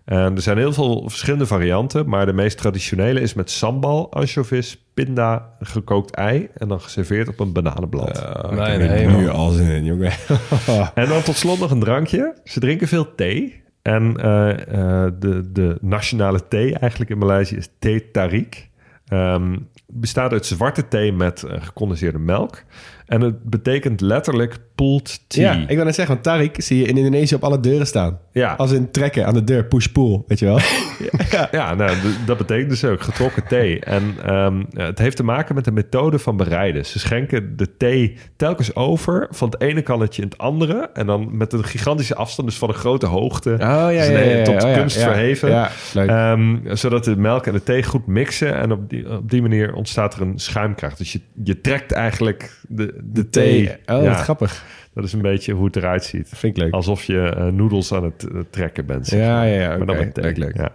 En 0.06 0.36
er 0.36 0.42
zijn 0.42 0.58
heel 0.58 0.74
veel 0.74 1.04
verschillende 1.10 1.46
varianten, 1.46 2.10
maar 2.10 2.26
de 2.26 2.34
meest 2.34 2.58
traditionele 2.58 3.20
is 3.20 3.34
met 3.34 3.52
sambal, 3.52 4.12
anchovies, 4.12 4.86
pinda, 4.94 5.56
gekookt 5.60 6.16
ei 6.16 6.50
en 6.54 6.68
dan 6.68 6.82
geserveerd 6.82 7.28
op 7.28 7.40
een 7.40 7.54
bananenblad. 7.54 8.14
nee, 8.52 8.60
heb 8.60 8.82
er 8.82 8.88
nee, 8.88 9.08
nu 9.08 9.30
al 9.30 9.50
zin 9.50 9.68
in, 9.68 9.86
jongen. 9.86 10.12
En 10.94 11.08
dan 11.08 11.22
tot 11.22 11.36
slot 11.36 11.60
nog 11.60 11.72
een 11.72 11.80
drankje. 11.80 12.36
Ze 12.44 12.60
drinken 12.60 12.88
veel 12.88 13.16
thee. 13.16 13.64
En 13.86 14.18
eh, 14.18 14.52
eh, 14.52 15.12
de, 15.20 15.52
de 15.52 15.78
nationale 15.82 16.48
thee 16.48 16.78
eigenlijk 16.80 17.12
in 17.12 17.18
Maleisië 17.18 17.56
is 17.56 17.70
thee 17.80 18.12
tarik. 18.12 18.70
Ehm, 19.08 19.58
bestaat 19.88 20.32
uit 20.32 20.46
zwarte 20.46 20.88
thee 20.88 21.14
met 21.14 21.44
eh, 21.44 21.64
gecondenseerde 21.64 22.20
melk. 22.20 22.64
En 23.06 23.22
het 23.22 23.44
betekent 23.44 24.02
letterlijk 24.02 24.58
pulled 24.76 25.24
tea. 25.28 25.54
Ja, 25.54 25.68
ik 25.68 25.76
wil 25.76 25.86
net 25.86 25.96
zeggen, 25.96 26.14
want 26.14 26.26
Tarik 26.26 26.56
zie 26.58 26.78
je 26.78 26.86
in 26.86 26.98
Indonesië 26.98 27.36
op 27.36 27.44
alle 27.44 27.60
deuren 27.60 27.88
staan. 27.88 28.20
Ja. 28.32 28.54
Als 28.54 28.72
in 28.72 28.92
trekken 28.92 29.26
aan 29.26 29.34
de 29.34 29.44
deur, 29.44 29.66
push-pull, 29.66 30.22
weet 30.28 30.40
je 30.40 30.46
wel? 30.46 30.60
ja. 31.32 31.48
Ja, 31.52 31.74
nou, 31.74 31.98
dat 32.26 32.38
betekent 32.38 32.70
dus 32.70 32.84
ook 32.84 33.02
getrokken 33.02 33.48
thee. 33.48 33.80
En 33.80 34.16
ehm, 34.26 34.64
het 34.70 35.00
heeft 35.00 35.16
te 35.16 35.24
maken 35.24 35.56
met 35.56 35.66
de 35.66 35.72
methode 35.72 36.20
van 36.20 36.38
bereiden. 36.38 36.86
Ze 36.86 37.00
schenken 37.00 37.58
de 37.58 37.78
thee 37.78 38.18
telkens 38.36 38.76
over 38.76 39.28
van 39.30 39.50
het 39.50 39.62
ene 39.62 39.82
kannetje 39.82 40.22
in 40.22 40.28
het 40.28 40.38
andere. 40.38 40.90
En 40.94 41.06
dan 41.06 41.38
met 41.38 41.54
een 41.54 41.64
gigantische 41.64 42.16
afstand, 42.16 42.48
dus 42.48 42.58
van 42.58 42.70
een 42.70 42.76
grote 42.76 43.06
hoogte. 43.06 43.52
Oh, 43.52 43.58
ja, 43.60 43.90
Dus 43.90 44.08
ja, 44.08 44.44
tot 44.44 44.62
ja, 44.62 44.74
kunst 44.74 44.98
verheven. 44.98 45.70
Ehm, 45.94 46.76
zodat 46.76 47.04
de 47.04 47.18
melk 47.18 47.46
en 47.48 47.54
de 47.54 47.64
thee 47.64 47.84
goed 47.84 48.08
mixen. 48.08 48.56
En 48.56 48.72
op 48.72 48.90
die, 48.90 49.12
op 49.12 49.30
die 49.30 49.42
manier 49.42 49.74
ontstaat 49.74 50.14
er 50.14 50.22
een 50.22 50.40
schuimkracht. 50.40 50.98
Dus 50.98 51.12
je, 51.12 51.20
je 51.44 51.62
trekt 51.62 51.92
eigenlijk 51.92 52.60
de, 52.68 52.95
de, 53.04 53.30
thee. 53.30 53.70
Oh, 53.70 53.76
Ja, 53.86 54.02
wat 54.04 54.16
grappig. 54.18 54.66
Dat 54.94 55.04
is 55.04 55.14
een 55.14 55.22
beetje 55.22 55.54
hoe 55.54 55.66
het 55.66 55.76
eruit 55.76 56.04
ziet. 56.04 56.30
Vind 56.34 56.58
ik 56.58 56.64
leuk. 56.64 56.74
Alsof 56.74 57.04
je 57.04 57.22
eh, 57.22 57.48
noedels 57.48 57.94
aan 57.94 58.04
het 58.04 58.28
eh, 58.32 58.40
trekken 58.50 58.86
bent. 58.86 59.08
zeg 59.08 59.20
Ja, 59.20 59.36
maar. 59.36 59.48
ja, 59.48 59.62
ja, 59.62 59.78
Maar 59.78 59.86
dan 59.86 59.98
met 59.98 60.14
thee. 60.14 60.24
Leuk, 60.24 60.38
leuk. 60.38 60.58
Ja. 60.58 60.72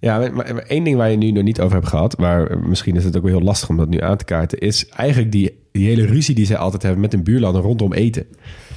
Ja, 0.00 0.18
maar, 0.18 0.32
maar 0.32 0.56
één 0.58 0.84
ding 0.84 0.96
waar 0.96 1.10
je 1.10 1.16
nu 1.16 1.30
nog 1.30 1.42
niet 1.44 1.60
over 1.60 1.76
hebt 1.76 1.88
gehad, 1.88 2.14
waar 2.18 2.46
eh, 2.46 2.58
misschien 2.58 2.96
is 2.96 3.04
het 3.04 3.16
ook 3.16 3.22
wel 3.22 3.32
heel 3.32 3.42
lastig 3.42 3.68
om 3.68 3.76
dat 3.76 3.88
nu 3.88 4.00
aan 4.00 4.16
te 4.16 4.24
kaarten, 4.24 4.58
is 4.58 4.88
eigenlijk 4.88 5.32
die, 5.32 5.58
die 5.72 5.86
hele 5.86 6.06
ruzie 6.06 6.34
die 6.34 6.46
zij 6.46 6.56
altijd 6.56 6.82
hebben 6.82 7.00
met 7.00 7.12
hun 7.12 7.22
buurlanden 7.22 7.62
rondom 7.62 7.92
eten. 7.92 8.26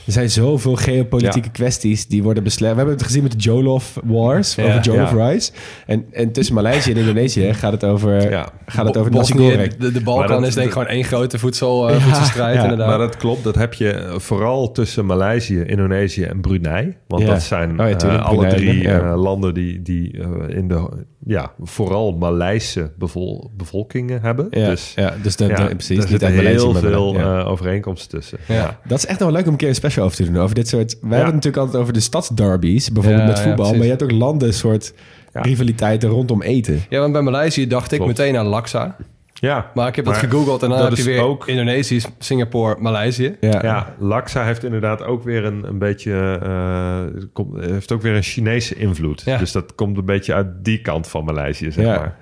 Er 0.06 0.12
zijn 0.12 0.30
zoveel 0.30 0.76
geopolitieke 0.76 1.50
kwesties 1.52 2.08
die 2.08 2.24
worden 2.24 2.44
beslecht. 2.44 2.72
We 2.72 2.78
hebben 2.78 2.96
het 2.96 3.06
gezien 3.06 3.24
met 3.24 3.32
de 3.32 3.38
Jollof 3.38 4.00
Wars, 4.04 4.56
Ja, 4.56 4.64
over 4.64 4.82
Jollof 4.82 5.12
ja. 5.12 5.28
Rice. 5.30 5.52
En, 5.86 6.06
en 6.12 6.32
tussen 6.32 6.56
Maleisië 6.56 6.92
en 6.92 6.98
Indonesië 6.98 7.54
gaat 7.54 7.72
het 7.72 7.84
over, 7.84 8.30
Ja. 8.30 8.50
gaat 8.66 8.86
het 8.86 8.98
over 8.98 9.12
Bosnië, 9.12 9.70
de, 9.80 9.92
de 9.92 10.02
Balkan 10.02 10.28
dat- 10.40 10.48
is 10.48 10.54
denk 10.54 10.66
ik 10.68 10.74
gewoon 10.74 10.88
één 10.88 11.04
grote 11.04 11.40
voedsel, 11.40 11.88
eh, 11.90 11.96
Ja, 11.96 12.02
voedselstrijd 12.02 12.56
ja, 12.56 12.62
inderdaad. 12.62 12.88
Maar 12.88 12.98
dat 12.98 13.18
klopt, 13.18 13.44
dat 13.44 13.56
heb 13.56 13.74
je 13.74 13.92
eh, 13.92 14.20
vooral 14.20 14.72
tussen 14.72 15.06
Maleisië, 15.06 15.64
Indonesië 15.66 16.24
en 16.24 16.42
Brunei. 16.42 16.96
Want 17.08 17.24
Ja. 17.24 17.30
dat 17.30 17.42
zijn 17.42 17.70
Oh 17.82 17.90
ja, 17.90 17.98
eh, 17.98 18.26
alle 18.26 18.38
Brunei, 18.38 18.56
drie 18.56 18.82
ja. 18.82 19.00
eh, 19.00 19.22
landen 19.22 19.54
die, 19.54 19.82
die 19.82 20.20
eh, 20.22 20.56
in 20.58 20.68
de 20.68 20.90
ja, 21.26 21.52
vooral 21.62 22.12
Maleise 22.18 22.92
bevol, 22.98 23.52
bevolkingen 23.58 24.22
hebben. 24.22 24.48
Ja, 24.50 24.70
dus 24.70 24.94
ja, 24.96 25.14
dus 25.22 25.36
dat, 25.36 25.50
ja, 25.50 25.56
dat- 25.56 25.68
precies. 25.70 25.88
daar 25.98 25.98
niet 26.10 26.20
zitten 26.22 26.46
heel 26.46 26.74
veel 26.74 27.14
ja. 27.18 27.42
overeenkomsten 27.42 28.20
tussen. 28.20 28.38
Ja. 28.48 28.80
Dat 28.88 28.98
is 28.98 29.06
echt 29.06 29.20
wel 29.20 29.32
leuk 29.32 29.46
om 29.46 29.52
een 29.52 29.58
keer 29.58 29.68
een 29.70 29.76
over 30.00 30.16
te 30.18 30.24
doen. 30.32 30.38
Over 30.42 30.56
dit 30.56 30.68
soort. 30.68 30.92
Wij 31.02 31.10
hebben 31.10 31.26
het 31.26 31.34
natuurlijk 31.36 31.64
altijd 31.64 31.82
over 31.82 31.94
de 31.94 32.00
stadsderbies, 32.00 32.92
bijvoorbeeld 32.92 33.24
Ja, 33.24 33.30
met 33.30 33.40
voetbal. 33.40 33.74
maar 33.74 33.84
je 33.84 33.90
hebt 33.90 34.04
ook 34.04 34.12
landen 34.12 34.54
soort 34.54 34.94
Ja. 35.34 35.42
rivaliteiten 35.42 36.10
rondom 36.10 36.42
eten. 36.42 36.82
Ja, 36.90 37.00
want 37.00 37.14
bij 37.14 37.22
Maleisië 37.22 37.68
dacht 37.68 37.92
ik 37.92 38.00
Klopt. 38.00 38.18
meteen 38.18 38.38
aan 38.38 38.46
Laksa. 38.46 38.96
Ja, 39.34 39.72
Maar 39.74 39.88
ik 39.88 39.96
heb 39.96 40.06
dat 40.06 40.18
gegoogeld 40.18 40.64
en 40.64 40.70
dan 40.70 40.78
dat 40.78 40.88
heb 40.88 40.98
je 40.98 41.04
is 41.04 41.16
weer 41.16 41.24
ook- 41.26 41.48
Indonesië, 41.48 42.02
Singapore, 42.20 42.76
Maleisië. 42.80 43.36
Ja, 43.40 43.60
Ja, 43.64 43.96
Laksa 44.00 44.46
heeft 44.46 44.64
inderdaad 44.64 45.04
ook 45.04 45.24
weer 45.24 45.46
een, 45.46 45.64
een 45.68 45.78
beetje... 45.78 46.40
eh, 46.44 47.22
komt, 47.34 47.66
heeft 47.66 47.92
ook 47.92 48.02
weer 48.02 48.16
een 48.16 48.24
Chinese 48.24 48.76
invloed. 48.76 49.22
Ja. 49.26 49.38
Dus 49.38 49.52
dat 49.52 49.76
komt 49.76 49.98
een 49.98 50.06
beetje 50.06 50.34
uit 50.34 50.48
die 50.64 50.82
kant 50.82 51.08
van 51.08 51.24
Maleisië, 51.26 51.72
zeg 51.72 51.86
Ja. 51.86 51.96
maar. 51.96 52.16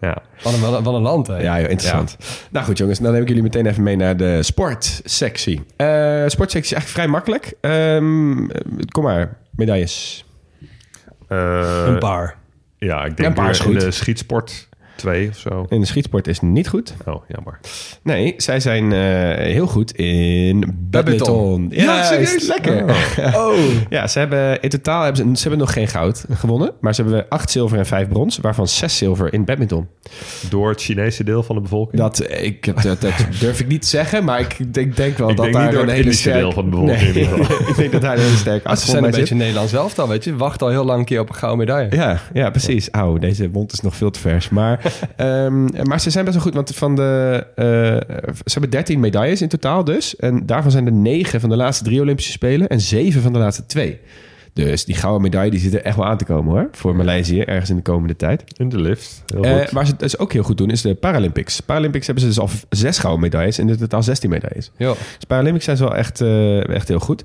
Ja. 0.00 0.16
Wat 0.42 0.52
een, 0.52 0.60
wat 0.60 0.86
een- 0.86 0.94
een 0.94 1.02
land, 1.02 1.26
hè? 1.26 1.36
Ja, 1.40 1.60
joh, 1.60 1.70
interessant. 1.70 2.16
Nou 2.50 2.66
goed, 2.66 2.78
jongens, 2.78 2.98
dan 2.98 3.12
neem 3.12 3.22
ik 3.22 3.28
jullie 3.28 3.42
meteen 3.42 3.66
even 3.66 3.82
mee 3.82 3.96
naar 3.96 4.16
de 4.16 4.42
sportsectie. 4.42 5.62
Eh 5.76 6.22
sportsectie 6.26 6.76
is 6.76 6.82
eigenlijk 6.82 6.86
vrij 6.88 7.06
makkelijk. 7.08 7.52
Ehm, 7.60 8.46
kom 8.90 9.02
maar, 9.04 9.36
medailles. 9.50 10.24
Eh, 11.28 11.84
Een 11.86 11.98
paar. 11.98 12.36
Ja, 12.78 13.02
ik 13.04 13.08
Een 13.08 13.14
denk 13.14 13.34
paar 13.34 13.50
is 13.50 13.58
goed. 13.60 13.80
de 13.80 13.90
schietsport 13.90 14.68
2 14.96 15.28
of 15.28 15.36
zo. 15.36 15.66
In 15.68 15.80
de 15.80 15.86
schietsport 15.86 16.26
is 16.26 16.40
niet 16.40 16.68
goed. 16.68 16.94
Oh, 17.06 17.22
jammer. 17.28 17.58
Nee, 18.02 18.34
zij 18.36 18.60
zijn 18.60 18.92
eh, 18.92 18.98
heel 19.52 19.66
goed 19.66 19.92
in 19.96 20.76
badminton. 20.90 21.66
Ja, 21.70 21.82
Ja, 21.82 22.04
serieus? 22.04 22.46
lekker. 22.46 22.82
Oh. 23.34 23.56
Ja, 23.88 24.06
ze 24.06 24.18
hebben 24.18 24.60
in 24.60 24.68
totaal 24.68 25.02
hebben 25.02 25.26
ze, 25.26 25.36
ze 25.36 25.40
hebben 25.40 25.58
nog 25.58 25.72
geen 25.72 25.88
goud 25.88 26.24
gewonnen, 26.32 26.72
maar 26.80 26.94
ze 26.94 27.02
hebben 27.02 27.26
acht 27.28 27.50
zilver 27.50 27.78
en 27.78 27.86
vijf 27.86 28.08
brons, 28.08 28.38
waarvan 28.38 28.68
zes 28.68 28.96
zilver 28.98 29.32
in 29.32 29.44
badminton. 29.44 29.88
Door 30.50 30.68
het 30.68 30.80
Chinese 30.82 31.24
deel 31.24 31.42
van 31.42 31.54
de 31.56 31.62
bevolking? 31.62 32.00
Dat, 32.02 32.30
ik, 32.30 32.82
dat, 32.82 33.00
dat 33.00 33.12
durf 33.40 33.60
ik 33.60 33.66
niet 33.66 33.82
te 33.82 33.88
zeggen, 33.88 34.24
maar 34.24 34.40
ik 34.40 34.74
denk, 34.74 34.96
denk 34.96 35.18
wel 35.18 35.30
Ik 35.30 35.36
dat 35.36 35.44
denk 35.44 35.56
daar 35.56 35.64
niet 35.64 35.72
door 35.72 35.82
een 35.82 35.88
het 35.88 35.96
hele 35.96 36.12
sterke 36.12 36.38
deel 36.38 36.52
van 36.52 36.64
de 36.64 36.70
bevolking 36.70 37.68
ik 37.70 37.76
denk 37.76 37.92
dat 37.92 38.00
daar 38.02 38.16
een 38.16 38.22
hele 38.22 38.36
sterke 38.36 38.68
Ah, 38.68 38.76
ze 38.76 38.86
zijn 38.90 39.04
een 39.04 39.10
beetje 39.10 39.26
zit. 39.26 39.36
Nederlands 39.36 39.70
zelf 39.70 39.94
dan, 39.94 40.08
weet 40.08 40.24
je. 40.24 40.36
Wacht 40.36 40.62
al 40.62 40.68
heel 40.68 40.84
lang 40.84 40.98
een 40.98 41.04
keer 41.04 41.20
op 41.20 41.28
een 41.28 41.34
gouden 41.34 41.58
medaille. 41.66 41.96
Ja, 41.96 42.20
ja, 42.32 42.50
precies. 42.50 42.90
Auw, 42.90 43.18
deze 43.18 43.50
wond 43.50 43.72
is 43.72 43.80
nog 43.80 43.96
veel 43.96 44.10
te 44.10 44.20
vers. 44.20 44.48
Maar, 44.48 44.83
ehm, 45.16 45.86
maar 45.86 46.00
ze 46.00 46.10
zijn 46.10 46.24
best 46.24 46.36
wel 46.36 46.46
goed, 46.46 46.54
want 46.54 46.74
van 46.74 46.96
de, 46.96 47.46
eh, 47.54 47.64
ze 48.44 48.52
hebben 48.52 48.70
13 48.70 49.00
medailles 49.00 49.42
in 49.42 49.48
totaal 49.48 49.84
dus. 49.84 50.16
En 50.16 50.46
daarvan 50.46 50.70
zijn 50.70 50.86
er 50.86 50.92
9 50.92 51.40
van 51.40 51.48
de 51.48 51.56
laatste 51.56 51.84
drie 51.84 52.00
Olympische 52.00 52.32
Spelen 52.32 52.68
en 52.68 52.80
7 52.80 53.22
van 53.22 53.32
de 53.32 53.38
laatste 53.38 53.66
twee. 53.66 54.00
Dus 54.54 54.84
die 54.84 54.94
gouden 54.94 55.22
medaille 55.22 55.50
die 55.50 55.60
zit 55.60 55.74
er 55.74 55.82
echt 55.82 55.96
wel 55.96 56.06
aan 56.06 56.16
te 56.16 56.24
komen 56.24 56.52
hoor. 56.52 56.68
Voor 56.72 56.96
Maleisië, 56.96 57.40
ergens 57.40 57.70
in 57.70 57.76
de 57.76 57.82
komende 57.82 58.16
tijd. 58.16 58.44
In 58.56 58.68
de 58.68 58.80
lift. 58.80 59.22
Heel 59.26 59.44
Eh, 59.44 59.68
waar 59.68 59.84
ze 59.84 59.90
het 59.90 60.00
dus 60.00 60.18
ook 60.18 60.32
heel 60.32 60.42
goed 60.42 60.58
doen, 60.58 60.70
is 60.70 60.80
de 60.80 60.94
Paralympics. 60.94 61.60
Paralympics 61.60 62.06
hebben 62.06 62.24
ze 62.24 62.28
dus 62.30 62.38
al 62.38 62.48
zes 62.68 62.98
gouden 62.98 63.22
medailles 63.22 63.58
en 63.58 63.68
in 63.68 63.76
totaal 63.76 64.02
16 64.02 64.30
medailles. 64.30 64.70
Jo. 64.76 64.92
Dus 64.92 65.24
Paralympics 65.26 65.64
zijn 65.64 65.76
ze 65.76 65.82
wel 65.82 65.94
echt, 65.94 66.20
eh, 66.20 66.68
echt 66.68 66.88
heel 66.88 66.98
goed. 66.98 67.22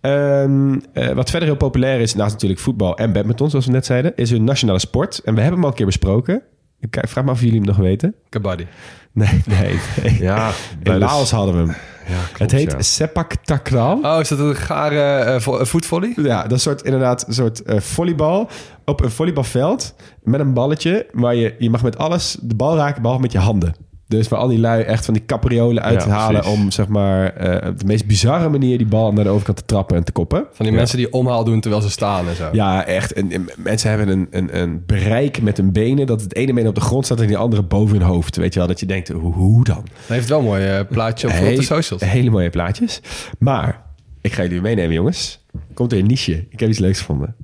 Ehm, 0.00 0.78
eh, 0.92 1.08
wat 1.12 1.30
verder 1.30 1.48
heel 1.48 1.56
populair 1.56 2.00
is, 2.00 2.14
naast 2.14 2.32
natuurlijk 2.32 2.60
voetbal 2.60 2.96
en 2.96 3.12
badminton, 3.12 3.50
zoals 3.50 3.66
we 3.66 3.72
net 3.72 3.86
zeiden, 3.86 4.12
is 4.16 4.30
hun 4.30 4.44
nationale 4.44 4.78
sport. 4.78 5.20
En 5.24 5.34
we 5.34 5.40
hebben 5.40 5.58
hem 5.58 5.64
al 5.64 5.70
een 5.70 5.76
keer 5.76 5.86
besproken. 5.86 6.42
Ik 6.80 6.98
vraag 7.08 7.24
me 7.24 7.30
af 7.30 7.36
of 7.36 7.42
jullie 7.42 7.56
hem 7.56 7.66
nog 7.66 7.76
weten. 7.76 8.14
Kabaddi. 8.28 8.66
Nee, 9.12 9.42
nee, 9.46 9.78
nee. 10.02 10.18
Ja, 10.20 10.50
In 10.82 10.98
Laos 10.98 11.30
hadden 11.30 11.54
we 11.54 11.60
hem. 11.60 11.76
Ja, 12.08 12.22
klopt, 12.24 12.38
het 12.38 12.52
heet 12.52 12.72
ja. 12.72 12.82
sepak 12.82 13.34
takraw. 13.34 14.04
Oh, 14.04 14.20
is 14.20 14.28
dat 14.28 14.38
een 14.38 14.54
gare 14.54 15.00
eh, 15.00 15.64
voetvolley? 15.64 16.12
Ja, 16.16 16.42
dat 16.42 16.52
is 16.52 16.62
soort, 16.62 16.82
inderdaad 16.82 17.26
een 17.26 17.34
soort 17.34 17.62
eh, 17.62 17.80
volleybal 17.80 18.48
op 18.84 19.00
een 19.00 19.10
volleybalveld 19.10 19.94
met 20.22 20.40
een 20.40 20.52
balletje 20.52 21.06
waar 21.12 21.34
je, 21.34 21.54
je 21.58 21.70
mag 21.70 21.82
met 21.82 21.98
alles 21.98 22.36
de 22.40 22.54
bal 22.54 22.76
raken, 22.76 23.02
behalve 23.02 23.22
met 23.22 23.32
je 23.32 23.38
handen. 23.38 23.74
Dus 24.10 24.28
waar 24.28 24.40
al 24.40 24.48
die 24.48 24.58
lui 24.58 24.82
echt 24.82 25.04
van 25.04 25.14
die 25.14 25.24
capriolen 25.26 25.82
uit 25.82 26.02
Ja, 26.02 26.08
halen 26.08 26.40
precies. 26.40 26.58
om 26.58 26.70
zeg 26.70 26.88
maar 26.88 27.36
eh, 27.36 27.68
op 27.68 27.78
de 27.78 27.84
meest 27.84 28.06
bizarre 28.06 28.48
manier 28.48 28.78
die 28.78 28.86
bal 28.86 29.12
naar 29.12 29.24
de 29.24 29.30
overkant 29.30 29.56
te 29.56 29.64
trappen 29.64 29.96
en 29.96 30.04
te 30.04 30.12
koppen. 30.12 30.46
Van 30.52 30.66
die 30.66 30.74
mensen 30.74 30.96
die 30.96 31.12
omhaal 31.12 31.44
doen 31.44 31.60
terwijl 31.60 31.82
ze 31.82 31.90
staan 31.90 32.28
en 32.28 32.36
zo. 32.36 32.48
Ja, 32.52 32.86
echt. 32.86 33.12
En, 33.12 33.32
en 33.32 33.48
mensen 33.56 33.88
hebben 33.88 34.08
een, 34.08 34.26
een, 34.30 34.60
een 34.60 34.82
bereik 34.86 35.42
met 35.42 35.56
hun 35.56 35.72
benen 35.72 36.06
dat 36.06 36.20
het 36.20 36.34
ene 36.34 36.52
been 36.52 36.68
op 36.68 36.74
de 36.74 36.80
grond 36.80 37.04
staat 37.04 37.20
en 37.20 37.26
die 37.26 37.36
andere 37.36 37.62
boven 37.62 37.96
hun 37.98 38.06
hoofd. 38.06 38.36
Weet 38.36 38.52
je 38.52 38.58
wel, 38.58 38.68
dat 38.68 38.80
je 38.80 38.86
denkt, 38.86 39.08
hoe, 39.08 39.64
dan? 39.64 39.84
Hij 40.06 40.16
heeft 40.16 40.28
wel 40.28 40.38
een 40.38 40.44
mooi 40.44 40.66
eh, 40.66 40.80
plaatje 40.88 41.26
op, 41.28 41.32
op 41.32 41.38
de 41.56 41.62
socials. 41.62 42.02
Hele 42.02 42.30
mooie 42.30 42.50
plaatjes. 42.50 43.00
Maar, 43.38 43.82
ik 44.20 44.32
ga 44.32 44.42
jullie 44.42 44.60
meenemen, 44.60 44.94
jongens. 44.94 45.44
Komt 45.74 45.92
er 45.92 45.98
een 45.98 46.06
niche. 46.06 46.46
Ik 46.50 46.60
heb 46.60 46.68
iets 46.68 46.78
leuks 46.78 46.98
gevonden. 46.98 47.34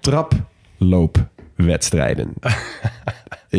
Traploopwedstrijden. 0.00 2.32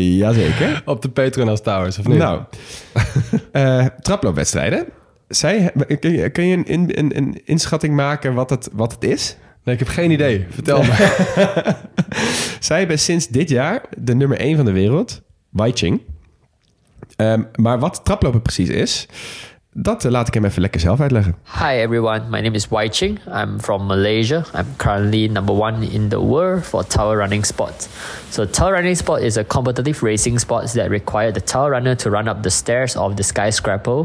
Jazeker. 0.00 0.82
Op 0.84 1.02
de 1.02 1.08
Petronas 1.08 1.62
Towers, 1.62 1.98
of 1.98 2.06
niet? 2.06 2.18
Nou, 2.18 2.42
eh 3.52 3.86
traploopwedstrijden. 4.00 4.86
Zij, 5.28 5.72
kun, 6.00 6.12
je, 6.12 6.30
kun 6.30 6.46
je 6.46 6.56
een, 6.56 6.64
in- 6.66 6.90
een, 6.94 7.16
een 7.16 7.40
inschatting 7.44 7.94
maken 7.94 8.34
wat 8.34 8.50
het, 8.50 8.68
wat 8.72 8.92
het 8.92 9.04
is? 9.04 9.36
Nee, 9.64 9.74
ik 9.74 9.80
heb 9.80 9.88
geen 9.94 10.10
idee. 10.10 10.46
Vertel 10.50 10.82
me. 10.82 11.12
Zij 12.60 12.78
hebben 12.78 12.98
sinds 12.98 13.28
dit 13.28 13.48
jaar 13.48 13.82
de 13.98 14.14
nummer 14.14 14.38
1 14.38 14.56
van 14.56 14.64
de 14.64 14.72
wereld, 14.72 15.22
Waiching. 15.48 16.00
Ehm, 17.16 17.42
maar 17.54 17.78
wat 17.78 18.00
traplopen 18.04 18.42
precies 18.42 18.68
is, 18.68 19.06
dat 19.82 20.04
eh, 20.04 20.10
laat 20.10 20.28
ik 20.28 20.34
hem 20.34 20.44
even 20.44 20.60
lekker 20.60 20.80
zelf 20.80 21.00
uitleggen. 21.00 21.36
Hi 21.58 21.80
everyone, 21.80 22.20
my 22.30 22.40
name 22.40 22.54
is 22.54 22.68
Wai 22.68 22.88
Ching. 22.88 23.18
I'm 23.26 23.60
from 23.60 23.86
Malaysia. 23.86 24.44
I'm 24.54 24.66
currently 24.76 25.28
number 25.28 25.54
one 25.54 25.90
in 25.90 26.08
the 26.08 26.20
world 26.20 26.64
for 26.64 26.86
tower 26.86 27.16
running 27.16 27.44
sport. 27.44 27.88
So 28.30 28.44
tower 28.44 28.72
running 28.72 28.96
sport 28.96 29.22
is 29.22 29.36
a 29.36 29.44
competitive 29.44 30.02
racing 30.02 30.38
sport 30.38 30.72
that 30.72 30.90
requires 30.90 31.34
the 31.34 31.40
tower 31.40 31.70
runner 31.70 31.94
to 31.94 32.10
run 32.10 32.28
up 32.28 32.42
the 32.42 32.50
stairs 32.50 32.96
of 32.96 33.16
the 33.16 33.22
skyscraper 33.22 34.04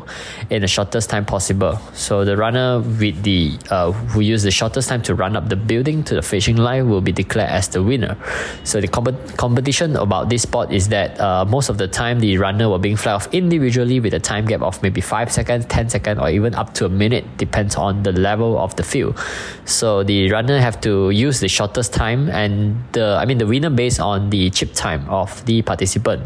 in 0.50 0.62
the 0.62 0.68
shortest 0.68 1.10
time 1.10 1.26
possible. 1.26 1.78
So 1.94 2.24
the 2.24 2.38
runner 2.38 2.80
with 2.80 3.24
the 3.24 3.58
uh, 3.70 3.92
who 3.92 4.22
use 4.22 4.44
the 4.44 4.52
shortest 4.52 4.90
time 4.90 5.02
to 5.02 5.16
run 5.16 5.36
up 5.36 5.50
the 5.50 5.56
building 5.56 6.04
to 6.04 6.16
the 6.16 6.22
finishing 6.22 6.58
line 6.58 6.90
will 6.90 7.02
be 7.02 7.12
declared 7.12 7.50
as 7.50 7.68
the 7.68 7.82
winner. 7.84 8.16
So 8.64 8.80
the 8.80 8.88
comp- 8.88 9.38
competition 9.38 9.96
about 9.96 10.30
this 10.30 10.44
sport 10.44 10.72
is 10.72 10.88
that 10.90 11.20
uh, 11.20 11.46
most 11.46 11.70
of 11.70 11.78
the 11.78 11.88
time 11.88 12.20
the 12.20 12.38
runner 12.38 12.70
will 12.70 12.80
being 12.80 12.96
fly 12.96 13.14
off 13.14 13.28
individually 13.34 14.00
with 14.00 14.14
a 14.14 14.20
time 14.20 14.46
gap 14.46 14.62
of 14.62 14.82
maybe 14.82 15.02
five 15.02 15.32
seconds, 15.32 15.63
ten 15.68 15.90
seconds, 15.90 16.20
or 16.20 16.30
even 16.30 16.56
up 16.56 16.74
to 16.76 16.86
a 16.86 16.90
minute, 16.90 17.26
depends 17.38 17.76
on 17.76 18.04
the 18.04 18.12
level 18.12 18.58
of 18.58 18.76
the 18.76 18.84
field. 18.84 19.18
So 19.66 20.04
the 20.04 20.32
runner 20.32 20.60
have 20.60 20.80
to 20.82 21.10
use 21.10 21.40
the 21.40 21.48
shortest 21.48 21.94
time, 21.94 22.30
and 22.30 22.84
the 22.94 23.18
I 23.20 23.26
mean 23.26 23.38
the 23.38 23.48
winner 23.48 23.70
based 23.70 24.00
on 24.00 24.30
the 24.30 24.50
chip 24.50 24.74
time 24.74 25.10
of 25.10 25.46
the 25.46 25.62
participant. 25.62 26.24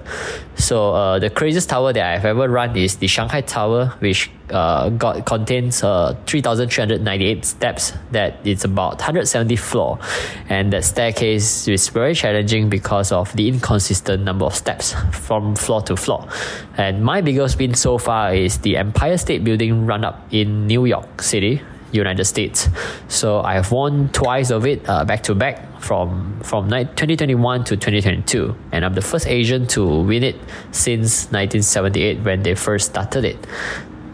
So 0.56 0.94
uh, 0.94 1.20
the 1.20 1.30
craziest 1.30 1.70
tower 1.70 1.94
that 1.94 2.04
I've 2.04 2.26
ever 2.26 2.50
run 2.50 2.76
is 2.76 2.98
the 2.98 3.08
Shanghai 3.08 3.42
Tower, 3.42 3.94
which 4.00 4.32
uh, 4.50 4.90
got 4.90 5.26
contains 5.26 5.84
uh, 5.84 6.16
3,398 6.26 7.46
steps. 7.46 7.94
That 8.12 8.40
it's 8.44 8.64
about 8.66 8.94
170 8.94 9.56
floor, 9.56 10.00
and 10.50 10.74
that 10.74 10.84
staircase 10.84 11.68
is 11.68 11.90
very 11.90 12.16
challenging 12.16 12.70
because 12.70 13.12
of 13.12 13.32
the 13.36 13.48
inconsistent 13.48 14.24
number 14.24 14.46
of 14.46 14.56
steps 14.56 14.96
from 15.12 15.56
floor 15.56 15.82
to 15.84 15.96
floor. 15.96 16.28
And 16.78 17.04
my 17.04 17.22
biggest 17.22 17.60
win 17.60 17.74
so 17.74 17.98
far 17.98 18.34
is 18.34 18.58
the 18.60 18.78
Empire 18.78 19.18
State 19.28 19.44
Building 19.44 19.86
run 19.86 20.06
up 20.06 20.24
in 20.32 20.68
New 20.68 20.86
York 20.86 21.22
City. 21.22 21.62
United 21.92 22.26
States. 22.26 22.68
So 23.08 23.40
I 23.40 23.54
have 23.54 23.72
won 23.72 24.10
twice 24.10 24.52
of 24.52 24.66
it 24.66 24.84
uh, 24.90 25.06
back 25.06 25.24
to 25.24 25.36
back 25.36 25.80
from 25.80 26.40
from 26.44 26.70
2021 26.70 27.64
to 27.64 27.78
2022, 27.78 28.56
and 28.72 28.84
I'm 28.84 28.94
the 28.94 29.02
first 29.02 29.26
Asian 29.28 29.68
to 29.68 30.04
win 30.04 30.24
it 30.24 30.36
since 30.72 31.32
1978 31.32 32.20
when 32.28 32.44
they 32.44 32.56
first 32.56 32.92
started 32.92 33.24
it. 33.24 33.40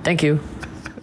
Thank 0.03 0.21
you. 0.21 0.39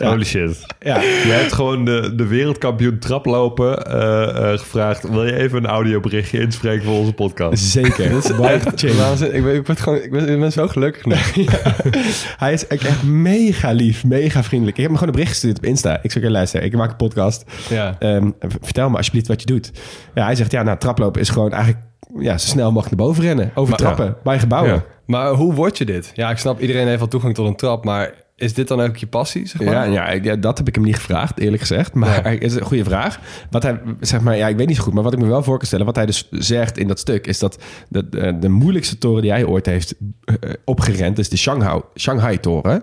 Holy 0.08 0.24
shit. 0.24 0.66
Ja. 0.80 1.00
Je 1.00 1.32
hebt 1.40 1.52
gewoon 1.52 1.84
de, 1.84 2.12
de 2.14 2.26
wereldkampioen 2.26 2.98
traplopen 2.98 3.86
eh, 3.86 4.52
eh, 4.52 4.58
gevraagd... 4.58 5.08
wil 5.08 5.26
je 5.26 5.36
even 5.36 5.58
een 5.58 5.66
audioberichtje 5.70 6.40
inspreken 6.40 6.84
voor 6.84 6.94
onze 6.98 7.12
podcast? 7.12 7.62
Zeker. 7.62 8.10
Dat 8.10 8.24
is 8.24 8.36
Waiching. 8.36 8.96
Waanzin- 8.96 9.34
ik, 9.34 9.44
ben, 9.44 9.54
ik, 9.54 9.64
ben 9.64 9.76
gewoon, 9.76 10.02
ik, 10.02 10.10
ben, 10.10 10.28
ik 10.28 10.40
ben 10.40 10.52
zo 10.52 10.68
gelukkig 10.68 11.04
nu. 11.04 11.14
Hij 12.44 12.52
is 12.52 12.66
echt 12.66 13.02
mega 13.02 13.70
lief, 13.72 14.04
mega 14.04 14.42
vriendelijk. 14.42 14.76
Ik 14.76 14.82
heb 14.82 14.90
hem 14.90 14.98
gewoon 14.98 15.08
een 15.14 15.20
bericht 15.20 15.30
gestuurd 15.32 15.56
op 15.58 15.64
Insta. 15.64 15.98
Ik 16.02 16.12
zeg, 16.12 16.22
luister, 16.22 16.62
ik 16.62 16.72
maak 16.76 16.90
een 16.90 16.96
podcast. 16.96 17.44
Ja. 17.68 17.96
Ehm, 17.98 18.30
vertel 18.60 18.90
me 18.90 18.96
alsjeblieft 18.96 19.26
wat 19.28 19.40
je 19.40 19.46
doet. 19.46 19.70
Ja, 20.14 20.24
hij 20.24 20.34
zegt, 20.34 20.50
ja, 20.50 20.62
nou, 20.62 20.78
traplopen 20.78 21.20
is 21.20 21.28
gewoon 21.28 21.52
eigenlijk 21.52 21.84
ja, 22.18 22.38
zo 22.38 22.46
snel 22.48 22.72
mogelijk 22.72 22.96
naar 22.96 23.06
boven 23.06 23.22
rennen. 23.24 23.50
Over 23.54 23.70
Maar- 23.70 23.78
trappen, 23.78 24.16
bij 24.22 24.38
gebouwen. 24.38 24.72
Ja. 24.72 24.84
Maar 25.06 25.30
hoe 25.32 25.54
word 25.54 25.78
je 25.78 25.84
dit? 25.84 26.10
Ja, 26.14 26.30
ik 26.30 26.36
snap, 26.38 26.60
iedereen 26.60 26.86
heeft 26.86 26.98
wel 26.98 27.08
toegang 27.08 27.34
tot 27.34 27.46
een 27.46 27.56
trap, 27.56 27.84
maar 27.84 28.12
is 28.40 28.54
dit 28.54 28.68
dan 28.68 28.80
ook 28.80 28.96
je 28.96 29.06
passie, 29.06 29.46
zeg 29.46 29.62
maar? 29.62 29.90
Ja, 29.90 30.12
ja, 30.12 30.36
dat 30.36 30.58
heb 30.58 30.68
ik 30.68 30.74
hem 30.74 30.84
niet 30.84 30.96
gevraagd, 30.96 31.38
eerlijk 31.38 31.60
gezegd. 31.60 31.94
Maar 31.94 32.32
is 32.32 32.54
een 32.54 32.62
goede 32.62 32.84
vraag. 32.84 33.20
Wat 33.50 33.62
hij, 33.62 33.80
zeg 34.00 34.20
maar, 34.20 34.36
ja, 34.36 34.48
ik 34.48 34.56
weet 34.56 34.66
niet 34.66 34.76
zo 34.76 34.82
goed, 34.82 34.94
maar 34.94 35.02
wat 35.02 35.12
ik 35.12 35.18
me 35.18 35.26
wel 35.26 35.42
voor 35.42 35.58
kan 35.58 35.66
stellen, 35.66 35.86
wat 35.86 35.96
hij 35.96 36.06
dus 36.06 36.28
zegt 36.30 36.78
in 36.78 36.88
dat 36.88 36.98
stuk, 36.98 37.26
is 37.26 37.38
dat 37.38 37.62
de, 37.88 38.08
de, 38.08 38.38
de 38.38 38.48
moeilijkste 38.48 38.98
toren 38.98 39.22
die 39.22 39.30
hij 39.30 39.44
ooit 39.44 39.66
heeft 39.66 39.94
eh, 40.24 40.34
opgerend, 40.64 41.18
is 41.18 41.28
de 41.28 41.36
Shanghai, 41.36 41.80
Shanghai-toren. 41.94 42.82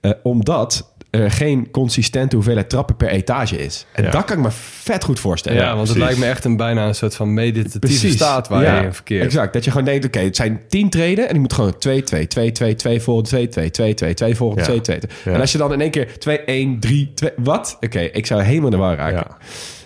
Eh, 0.00 0.10
omdat 0.22 0.93
er 1.20 1.30
geen 1.30 1.70
consistente 1.70 2.34
hoeveelheid 2.36 2.68
trappen 2.70 2.96
per 2.96 3.08
etage 3.08 3.56
is. 3.64 3.86
En 3.92 4.04
Ja. 4.04 4.10
dat 4.10 4.24
kan 4.24 4.36
ik 4.36 4.42
me 4.42 4.48
vet 4.50 5.04
goed 5.04 5.20
voorstellen. 5.20 5.58
Ja, 5.58 5.74
want 5.76 5.88
het 5.88 5.96
precies. 5.96 6.04
lijkt 6.04 6.18
me 6.18 6.26
echt 6.26 6.44
een 6.44 6.56
bijna 6.56 6.86
een 6.86 6.94
soort 6.94 7.14
van 7.14 7.34
meditatieve 7.34 8.10
staat 8.10 8.48
waar 8.48 8.62
Ja, 8.62 8.78
je 8.78 8.84
in 8.86 8.94
verkeert. 8.94 9.24
Exact. 9.24 9.52
Dat 9.52 9.64
je 9.64 9.70
gewoon 9.70 9.86
denkt, 9.86 10.04
oké, 10.06 10.18
het 10.18 10.36
zijn 10.36 10.60
10 10.68 10.90
treden 10.90 11.28
en 11.28 11.34
ik 11.34 11.40
moet 11.40 11.52
gewoon 11.52 11.78
2, 11.78 12.02
2, 12.02 12.26
2, 12.26 12.52
2, 12.52 12.74
2, 12.74 13.00
volgende 13.00 13.28
2, 13.28 13.48
2, 13.48 13.70
2, 13.70 13.94
2, 13.94 14.14
2, 14.14 14.34
volgende 14.36 14.62
Ja. 14.62 14.68
2, 14.68 14.80
2. 14.80 14.98
Ja. 15.24 15.32
En 15.32 15.40
als 15.40 15.52
je 15.52 15.58
dan 15.58 15.72
in 15.72 15.80
één 15.80 15.90
keer 15.90 16.18
2, 16.18 16.38
1, 16.44 16.80
3, 16.80 17.12
2, 17.14 17.30
wat? 17.36 17.76
Oké, 17.80 18.00
ik 18.00 18.26
zou 18.26 18.42
helemaal 18.42 18.64
in 18.64 18.70
de 18.70 18.76
war 18.76 18.96
raken. 18.96 19.26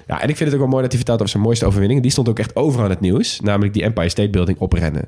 Ja. 0.09 0.23
En 0.23 0.29
ik 0.29 0.37
vind 0.37 0.39
het 0.39 0.53
ook 0.53 0.59
wel 0.59 0.69
mooi 0.69 0.83
dat 0.83 0.89
hij 0.93 0.97
vertelt 0.97 1.19
over 1.19 1.31
zijn 1.31 1.43
mooiste 1.43 1.67
overwinning. 1.67 2.03
Die 2.03 2.11
stond 2.11 2.29
ook 2.29 2.39
echt 2.39 2.57
overal 2.57 2.85
in 2.85 2.91
het 2.91 3.01
nieuws. 3.01 3.41
Namelijk 3.41 3.73
die 3.75 3.83
Empire 3.83 4.09
State 4.09 4.31
Building 4.31 4.59
oprennen. 4.59 5.01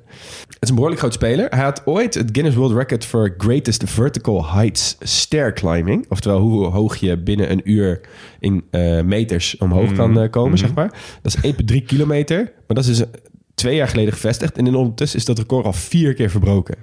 Het 0.48 0.56
is 0.60 0.68
een 0.68 0.74
behoorlijk 0.74 1.00
groot 1.00 1.12
speler. 1.14 1.46
Hij 1.50 1.62
had 1.64 1.82
ooit 1.84 2.14
het 2.14 2.28
Guinness 2.32 2.56
World 2.56 2.72
Record 2.76 3.04
for 3.04 3.34
Greatest 3.38 3.82
Vertical 3.86 4.52
Heights 4.52 4.96
Stair 5.00 5.52
Climbing. 5.52 6.06
Oftewel 6.08 6.38
hoe 6.40 6.64
hoog 6.66 6.96
je 6.96 7.18
binnen 7.18 7.50
een 7.50 7.60
uur 7.64 8.00
in 8.40 8.64
eh, 8.70 9.00
meters 9.00 9.56
omhoog 9.56 9.92
kan 9.92 10.20
eh, 10.20 10.30
komen, 10.30 10.58
zeg 10.58 10.74
maar. 10.74 10.92
Dat 11.22 11.36
is 11.42 11.52
1,3 11.52 11.84
kilometer. 11.86 12.38
Maar 12.38 12.76
dat 12.76 12.78
is 12.78 12.86
dus 12.86 13.00
eh, 13.00 13.06
twee 13.54 13.76
jaar 13.76 13.88
geleden 13.88 14.12
gevestigd. 14.12 14.56
En 14.58 14.66
in 14.66 14.74
ondertussen 14.74 15.18
is 15.18 15.24
dat 15.24 15.38
record 15.38 15.64
al 15.64 15.72
vier 15.72 16.14
keer 16.14 16.30
verbroken. 16.30 16.76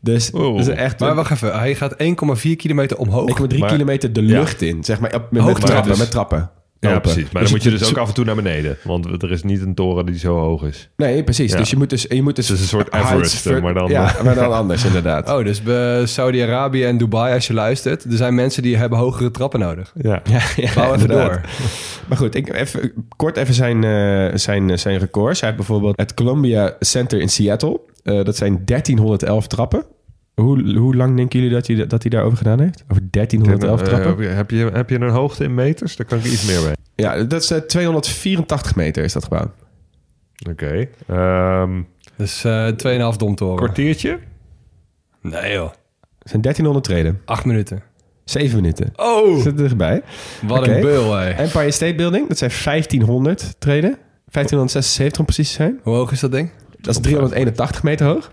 Dus 0.00 0.30
dat 0.30 0.58
is 0.58 0.68
echt... 0.68 1.00
Maar 1.00 1.14
wacht 1.14 1.30
even, 1.30 1.58
hij 1.58 1.74
gaat 1.74 1.92
1,4 1.92 2.50
kilometer 2.56 2.98
omhoog. 2.98 3.40
1,3 3.52 3.58
Maar- 3.58 3.70
kilometer 3.70 4.12
de 4.12 4.22
Ja. 4.22 4.38
lucht 4.38 4.62
in. 4.62 4.84
Zeg 4.84 5.00
maar 5.00 5.14
op, 5.14 5.26
met, 5.30 5.42
Hoog 5.42 5.52
met 5.52 5.66
trappen. 5.66 5.90
dus. 5.90 5.98
Met 5.98 6.10
trappen. 6.10 6.50
Ja, 6.80 6.98
precies. 6.98 7.30
Maar 7.32 7.42
dan 7.42 7.50
moet 7.50 7.62
je 7.62 7.70
dus 7.70 7.88
ook 7.88 7.96
af 7.96 8.08
en 8.08 8.14
toe 8.14 8.24
naar 8.24 8.34
beneden. 8.34 8.76
Want 8.84 9.22
er 9.22 9.30
is 9.30 9.42
niet 9.42 9.60
een 9.60 9.74
toren 9.74 10.06
die 10.06 10.18
zo 10.18 10.36
hoog 10.38 10.62
is. 10.62 10.88
Nee, 10.96 11.24
precies. 11.24 11.52
Ja. 11.52 11.58
Dus 11.58 11.70
je 11.70 11.76
moet 11.76 11.90
dus... 11.90 12.06
Je 12.08 12.22
moet 12.22 12.36
dus 12.36 12.48
Het 12.48 12.56
is 12.56 12.62
een 12.62 12.68
soort 12.68 12.94
Everest, 12.94 13.34
ver- 13.40 13.62
maar 13.62 13.74
dan- 13.74 13.88
Ja, 13.88 14.14
maar 14.24 14.34
dan 14.34 14.52
anders 14.52 14.84
inderdaad. 14.84 15.28
Oh, 15.38 15.44
dus 15.44 15.62
bij 15.62 16.06
Saudi-Arabië 16.06 16.84
en 16.84 16.98
Dubai, 16.98 17.34
als 17.34 17.46
je 17.46 17.52
luistert, 17.54 18.04
er 18.04 18.16
zijn 18.16 18.34
mensen 18.34 18.62
die 18.62 18.76
hebben 18.76 18.98
hogere 18.98 19.30
trappen 19.30 19.60
nodig. 19.60 19.92
Ja. 20.02 20.22
Ja, 20.30 20.40
ja, 20.56 20.72
Bouw 20.74 20.84
even 20.94 21.00
inderdaad. 21.00 21.28
door. 21.30 21.40
Maar 22.08 22.18
goed, 22.18 22.34
ik 22.34 22.52
even, 22.54 22.92
kort 23.16 23.36
even 23.36 23.54
zijn, 23.54 23.84
eh, 23.84 24.36
zijn, 24.38 24.78
zijn 24.78 24.98
records. 24.98 25.40
Hij 25.40 25.48
heeft 25.50 25.60
bijvoorbeeld 25.66 25.96
het 25.98 26.14
Columbia 26.14 26.76
Center 26.80 27.20
in 27.20 27.28
Seattle. 27.28 27.80
Eh, 28.02 28.24
dat 28.24 28.36
zijn 28.36 28.62
1311 28.64 29.46
trappen. 29.46 29.84
Hoe, 30.42 30.76
hoe 30.76 30.96
lang 30.96 31.16
denken 31.16 31.38
jullie 31.40 31.54
dat 31.54 31.66
hij, 31.66 31.86
dat 31.86 32.02
hij 32.02 32.10
daarover 32.10 32.38
gedaan 32.38 32.60
heeft? 32.60 32.84
Over 32.88 33.02
1311 33.10 33.80
Eh, 33.80 33.86
trappen? 33.86 34.08
heb, 34.10 34.18
je, 34.20 34.26
heb, 34.26 34.50
je, 34.50 34.70
heb 34.76 34.90
je 34.90 35.00
een 35.00 35.08
hoogte 35.10 35.44
in 35.44 35.54
meters? 35.54 35.96
Daar 35.96 36.06
kan 36.06 36.18
ik 36.18 36.24
iets 36.24 36.46
meer 36.46 36.62
mee. 36.62 36.72
Ja, 36.94 37.24
dat 37.24 37.42
is 37.42 37.50
eh, 37.50 37.58
284 37.58 38.74
meter 38.76 39.04
is 39.04 39.12
dat 39.12 39.22
gebouw. 39.24 39.50
Oké. 40.50 40.88
Ehm, 41.06 41.82
Dus 42.16 42.44
eh 42.44 42.68
2,5 43.12 43.16
domtoren. 43.16 43.56
kwartiertje? 43.56 44.18
Nee 45.22 45.52
joh, 45.52 45.70
Dat 46.18 46.28
zijn 46.28 46.42
1300 46.42 46.84
treden. 46.84 47.20
8 47.24 47.44
minuten. 47.44 47.82
7 48.24 48.56
minuten. 48.56 48.92
Oh, 48.96 49.36
Zit 49.36 49.46
er 49.46 49.56
dichtbij. 49.56 50.02
wat 50.46 50.66
een 50.66 50.80
beul 50.80 51.14
hé. 51.14 51.28
Empire 51.30 51.70
State 51.70 51.94
Building, 51.94 52.28
dat 52.28 52.38
zijn 52.38 52.50
1500 52.64 53.54
treden. 53.58 53.96
1576 54.30 55.18
om 55.18 55.24
precies 55.24 55.48
te 55.48 55.54
zijn. 55.54 55.80
Hoe 55.82 55.94
hoog 55.94 56.12
is 56.12 56.20
dat 56.20 56.32
ding? 56.32 56.50
Dat 56.80 56.94
is 56.94 57.00
381 57.00 57.82
meter 57.82 58.06
hoog. 58.06 58.30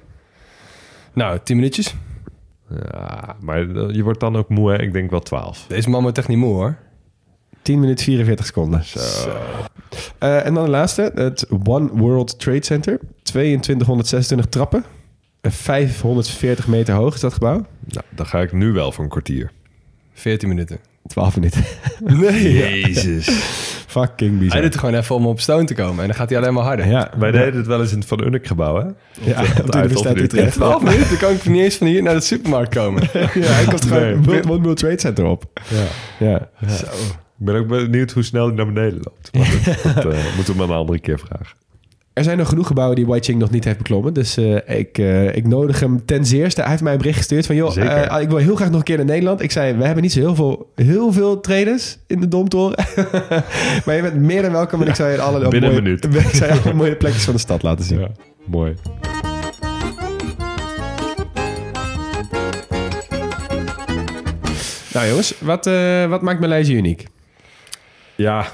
Nou, 1.16 1.40
10 1.44 1.56
minuutjes. 1.56 1.96
Ja, 2.70 3.36
maar 3.40 3.60
je 3.94 4.04
wordt 4.04 4.20
dan 4.20 4.36
ook 4.36 4.50
moe, 4.50 4.72
hè? 4.72 4.82
Ik 4.82 4.94
denk 4.94 5.10
wel 5.10 5.20
12. 5.20 5.66
Deze 5.68 5.90
man 5.90 6.02
wordt 6.02 6.18
echt 6.18 6.28
niet 6.28 6.38
moe 6.38 6.54
hoor. 6.54 6.78
10 7.62 7.80
minuten 7.80 8.06
44 8.06 8.46
seconden. 8.46 8.84
Eh, 10.20 10.46
en 10.46 10.54
dan 10.54 10.64
de 10.64 10.70
laatste. 10.70 11.12
Het 11.16 11.48
One 11.64 11.90
World 11.94 12.40
Trade 12.40 12.64
Center. 12.66 13.00
2226 13.24 14.46
trappen. 14.46 14.84
Eh, 15.42 15.52
540 15.52 16.68
meter 16.68 16.94
hoog 16.94 17.14
is 17.14 17.20
dat 17.20 17.34
gebouw. 17.34 17.66
Nou, 17.80 18.06
dan 18.10 18.26
ga 18.26 18.42
ik 18.42 18.52
nu 18.52 18.72
wel 18.72 18.92
voor 18.92 19.04
een 19.04 19.10
kwartier. 19.10 19.52
14 20.14 20.50
minuten. 20.50 20.80
12 21.08 21.36
minuten. 21.36 21.64
Nee. 22.00 22.54
Jezus. 22.54 23.75
Fucking 24.02 24.30
Hij 24.30 24.40
bizar. 24.40 24.62
doet 24.62 24.72
het 24.72 24.80
gewoon 24.80 24.96
even 24.96 25.16
om 25.16 25.26
op 25.28 25.40
stoon 25.40 25.66
te 25.66 25.74
komen. 25.74 26.00
En 26.00 26.06
dan 26.08 26.16
gaat 26.16 26.30
hij 26.30 26.38
alleen 26.38 26.54
maar 26.54 26.64
harder. 26.64 26.88
Ja, 26.88 27.12
Wij 27.18 27.32
deden 27.32 27.56
het 27.56 27.68
wel 27.68 27.82
eens 27.82 27.92
in 27.92 27.98
het 28.00 28.08
Van 28.08 28.24
Unik 28.24 28.48
gebouw, 28.48 28.76
hè? 28.76 28.82
ja, 29.32 29.42
op 29.42 29.72
de 29.72 29.78
Universiteit 29.78 30.18
Utrecht. 30.20 30.34
Utrecht. 30.34 30.54
12 30.54 30.84
minuten 30.84 31.18
kan 31.18 31.32
ik 31.32 31.46
niet 31.46 31.62
eens 31.64 31.76
van 31.76 31.88
hier 31.88 32.04
naar 32.04 32.14
de 32.14 32.20
supermarkt 32.22 32.74
komen. 32.76 33.04
Ja, 33.14 33.20
hij 33.52 33.66
komt 33.66 33.86
gewoon 33.86 34.22
Nee. 34.22 34.42
One 34.44 34.52
One 34.54 34.62
World 34.62 34.78
Trade 34.78 35.00
Center 35.00 35.26
op. 35.26 35.44
Ja. 35.70 35.86
Ja. 36.26 36.50
Ik 37.40 37.46
ben 37.46 37.56
ook 37.56 37.68
benieuwd 37.68 38.12
hoe 38.12 38.24
snel 38.24 38.46
hij 38.48 38.56
naar 38.56 38.66
beneden 38.74 39.00
loopt. 39.04 39.30
Maar 39.34 39.52
dat, 39.84 39.96
dat, 40.04 40.14
eh, 40.14 40.20
moeten 40.36 40.54
we 40.54 40.60
maar 40.60 40.70
een 40.70 40.76
andere 40.82 41.00
keer 41.00 41.20
vragen. 41.20 41.56
Er 42.16 42.24
zijn 42.24 42.38
nog 42.38 42.50
genoeg 42.50 42.68
gebouwen 42.68 42.96
die 42.96 43.06
Wai 43.06 43.22
Ching 43.22 43.40
nog 43.40 43.50
niet 43.50 43.64
heeft 43.64 43.78
beklommen. 43.78 44.14
Dus 44.14 44.38
eh, 44.38 44.80
ik, 44.80 44.98
eh, 44.98 45.36
ik 45.36 45.48
nodig 45.48 45.80
hem 45.80 46.06
ten 46.06 46.26
zeerste. 46.26 46.62
Hij 46.62 46.70
heeft 46.70 46.82
mij 46.82 46.92
een 46.92 46.98
bericht 46.98 47.18
gestuurd 47.18 47.46
van... 47.46 47.56
joh, 47.56 47.78
eh, 47.78 48.22
ik 48.22 48.30
wil 48.30 48.38
heel 48.38 48.56
graag 48.56 48.70
nog 48.70 48.78
een 48.78 48.84
keer 48.84 48.98
naar 48.98 49.06
Nederland. 49.06 49.42
Ik 49.42 49.52
zei, 49.52 49.74
we 49.74 49.86
hebben 49.86 50.04
niet 50.04 50.12
zo 50.12 50.20
heel 50.20 50.36
veel, 50.36 50.72
heel 50.76 51.12
veel 51.12 51.40
traders 51.40 51.98
in 52.08 52.20
de 52.20 52.28
Domtoren. 52.28 52.78
maar 53.86 53.96
je 53.96 54.02
bent 54.02 54.16
meer 54.16 54.42
dan 54.42 54.52
welkom. 54.52 54.82
En 54.82 54.88
ik 54.88 54.96
zou 54.96 55.12
je 55.12 55.22
alle 55.22 55.48
Binnen 55.48 55.70
mooie, 55.70 55.78
een 55.78 55.84
minuut. 55.84 56.06
Ik 56.26 56.36
zou 56.36 56.54
je 56.54 56.62
alle 56.62 56.74
mooie 56.74 56.96
plekjes 56.96 57.24
van 57.24 57.34
de 57.34 57.40
stad 57.40 57.64
laten 57.64 57.86
zien. 57.86 58.00
Ja, 58.00 58.10
mooi. 58.46 58.76
Nou 64.94 65.08
jongens, 65.08 65.40
wat, 65.40 65.66
wat 66.10 66.22
maakt 66.22 66.40
Maleisië 66.40 66.76
uniek? 66.76 67.08
Ja, 68.16 68.46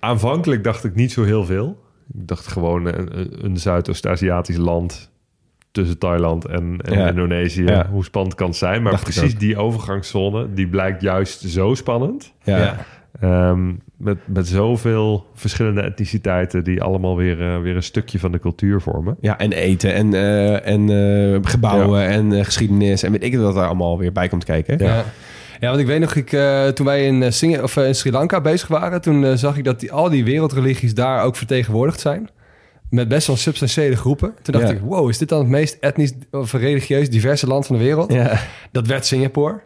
aanvankelijk 0.00 0.64
dacht 0.64 0.84
ik 0.84 0.94
niet 0.94 1.12
zo 1.12 1.22
heel 1.22 1.44
veel. 1.44 1.84
Ik 2.14 2.26
dacht 2.28 2.46
gewoon 2.46 2.86
een, 2.86 3.18
een- 3.18 3.44
een 3.44 3.56
Zuidoost-Aziatisch 3.56 4.56
land 4.56 5.10
tussen 5.70 5.98
Thailand 5.98 6.44
en, 6.44 6.78
en 6.84 6.98
Ja. 6.98 7.08
Indonesië. 7.08 7.64
Ja. 7.64 7.88
Hoe 7.90 8.04
spannend 8.04 8.34
kan 8.34 8.46
het 8.46 8.56
zijn? 8.56 8.82
Maar 8.82 8.92
Dacht 8.92 9.04
precies 9.04 9.38
die 9.38 9.56
overgangszone, 9.56 10.52
die 10.54 10.68
blijkt 10.68 11.02
juist 11.02 11.40
zo 11.40 11.74
spannend. 11.74 12.32
Ja. 12.42 12.58
Ja. 12.58 12.76
Ehm, 13.20 13.72
met, 13.96 14.18
met 14.24 14.48
zoveel 14.48 15.26
verschillende 15.34 15.80
etniciteiten 15.80 16.64
die 16.64 16.82
allemaal 16.82 17.16
weer, 17.16 17.40
eh, 17.54 17.60
weer 17.60 17.76
een 17.76 17.82
stukje 17.82 18.18
van 18.18 18.32
de 18.32 18.38
cultuur 18.38 18.80
vormen. 18.80 19.16
Ja, 19.20 19.38
en 19.38 19.52
eten 19.52 19.94
en, 19.94 20.14
eh, 20.14 20.66
en 20.66 20.90
eh, 21.34 21.38
gebouwen 21.50 22.06
en 22.06 22.32
eh, 22.32 22.44
geschiedenis 22.44 23.02
en 23.02 23.12
weet 23.12 23.22
ik 23.22 23.36
wat 23.36 23.54
daar 23.54 23.66
allemaal 23.66 23.98
weer 23.98 24.12
bij 24.12 24.28
komt 24.28 24.44
kijken. 24.44 24.78
Ja. 24.78 25.04
Ja, 25.60 25.68
want 25.68 25.80
ik 25.80 25.86
weet 25.86 26.00
nog, 26.00 26.14
ik, 26.14 26.32
eh, 26.32 26.66
toen 26.68 26.86
wij 26.86 27.06
in, 27.06 27.22
eh, 27.22 27.30
Singa- 27.30 27.62
of, 27.62 27.76
eh, 27.76 27.86
in 27.86 27.94
Sri 27.94 28.10
Lanka 28.10 28.40
bezig 28.40 28.68
waren... 28.68 29.00
toen 29.00 29.38
zag 29.38 29.56
ik 29.56 29.64
dat 29.64 29.80
die, 29.80 29.92
al 29.92 30.10
die 30.10 30.24
wereldreligies 30.24 30.94
daar 30.94 31.22
ook 31.24 31.36
vertegenwoordigd 31.36 32.00
zijn. 32.00 32.28
Met 32.90 33.08
best 33.08 33.26
wel 33.26 33.36
substantiële 33.36 33.96
groepen. 33.96 34.34
Toen 34.42 34.54
dacht 34.54 34.68
Ja. 34.68 34.74
ik, 34.74 34.80
wow, 34.80 35.08
is 35.08 35.18
dit 35.18 35.28
dan 35.28 35.38
het 35.38 35.48
meest 35.48 35.76
etnisch 35.80 36.12
of 36.30 36.52
religieus 36.52 37.10
diverse 37.10 37.46
land 37.46 37.66
van 37.66 37.76
de 37.76 37.82
wereld? 37.82 38.12
Ja. 38.12 38.38
Dat 38.72 38.86
werd 38.86 39.06
Singapore. 39.06 39.60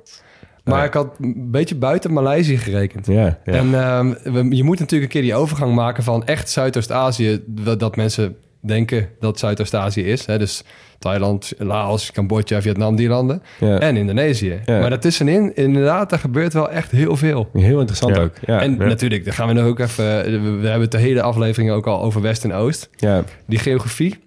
Maar 0.65 0.79
Ja. 0.79 0.85
ik 0.85 0.93
had 0.93 1.17
een 1.21 1.51
beetje 1.51 1.75
buiten 1.77 2.13
Maleisië 2.13 2.59
gerekend. 2.59 3.07
Ja. 3.07 3.39
Ja. 3.45 3.53
En 3.53 3.75
ehm, 3.75 4.13
we- 4.33 4.57
je 4.57 4.65
moet 4.65 4.79
natuurlijk 4.79 5.03
een 5.15 5.21
keer 5.21 5.31
die 5.31 5.35
overgang 5.41 5.75
maken 5.75 6.05
van 6.05 6.27
echt 6.27 6.51
Zuidoost-Azië... 6.51 7.43
dat 7.47 7.81
dat 7.81 7.97
mensen 7.97 8.37
denken 8.61 9.09
dat 9.21 9.39
Zuidoost-Azië 9.39 10.03
is. 10.03 10.27
Hè? 10.27 10.39
Dus 10.39 10.63
Thailand, 11.01 11.53
Laos, 11.59 12.13
Cambodja, 12.13 12.63
Vietnam, 12.63 12.97
die 12.97 13.09
landen. 13.09 13.43
Ja. 13.61 13.79
En 13.79 13.97
Indonesië. 13.97 14.61
Ja. 14.65 14.79
Maar 14.81 14.91
daartussenin, 14.91 15.55
inderdaad, 15.57 16.11
daar 16.11 16.19
gebeurt 16.19 16.53
wel 16.53 16.71
echt 16.71 16.91
heel 16.91 17.17
veel. 17.17 17.49
Heel 17.53 17.79
interessant 17.79 18.17
Ja. 18.17 18.23
ook. 18.23 18.33
Ja. 18.47 18.61
en 18.61 18.77
ja. 18.79 18.85
natuurlijk, 18.85 19.25
daar 19.25 19.35
gaan 19.35 19.49
we 19.49 19.55
nog 19.55 19.65
ook 19.65 19.79
even... 19.79 20.05
We, 20.25 20.41
we 20.41 20.67
hebben 20.67 20.81
het 20.81 20.91
de 20.91 20.99
hele 20.99 21.23
aflevering 21.23 21.71
ook 21.71 21.87
al 21.87 22.03
over 22.03 22.21
West 22.21 22.45
en 22.45 22.53
Oost. 22.53 22.89
ja. 22.97 23.25
Die 23.47 23.59
geografie, 23.59 24.19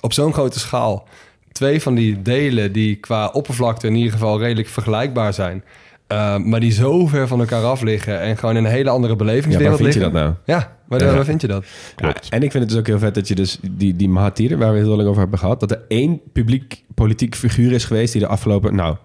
op 0.00 0.12
zo'n 0.12 0.32
grote 0.32 0.58
schaal... 0.58 1.08
twee 1.52 1.82
van 1.82 1.94
die 1.94 2.22
delen 2.22 2.72
die 2.72 2.94
qua 2.96 3.26
oppervlakte 3.26 3.86
in 3.86 3.94
ieder 3.94 4.12
geval 4.12 4.38
redelijk 4.40 4.68
vergelijkbaar 4.68 5.32
zijn... 5.34 5.64
eh, 6.06 6.36
maar 6.38 6.60
die 6.60 6.72
zo 6.72 7.06
ver 7.06 7.28
van 7.28 7.40
elkaar 7.40 7.62
af 7.64 7.82
liggen... 7.82 8.20
en 8.20 8.36
gewoon 8.36 8.56
in 8.56 8.64
een 8.64 8.70
hele 8.70 8.90
andere 8.90 9.12
ja, 9.12 9.18
waar 9.18 9.26
belevingswereld 9.26 9.76
vind 9.80 9.94
je 9.94 10.00
dat 10.00 10.12
liggen. 10.12 10.34
nou? 10.44 10.58
Ja, 10.60 10.76
waar, 10.86 11.00
Ja. 11.04 11.14
waar 11.14 11.24
vind 11.24 11.40
je 11.40 11.46
dat? 11.46 11.64
Ja, 11.96 12.14
en 12.30 12.42
ik 12.42 12.50
vind 12.50 12.62
het 12.62 12.68
dus 12.68 12.78
ook 12.78 12.86
heel 12.86 12.98
vet 12.98 13.14
dat 13.14 13.28
je 13.28 13.34
dus 13.34 13.58
die, 13.70 13.96
die 13.96 14.08
Mahathir, 14.08 14.58
waar 14.58 14.70
we 14.72 14.76
het 14.78 14.86
heel 14.86 14.96
lang 14.96 15.08
over 15.08 15.20
hebben 15.20 15.38
gehad, 15.38 15.60
dat 15.60 15.70
er 15.70 15.82
één 15.88 16.20
publiek 16.32 16.84
politiek 16.94 17.34
figuur 17.34 17.72
is 17.72 17.84
geweest 17.84 18.12
die 18.12 18.20
de 18.22 18.26
afgelopen, 18.28 18.74
nou, 18.74 18.96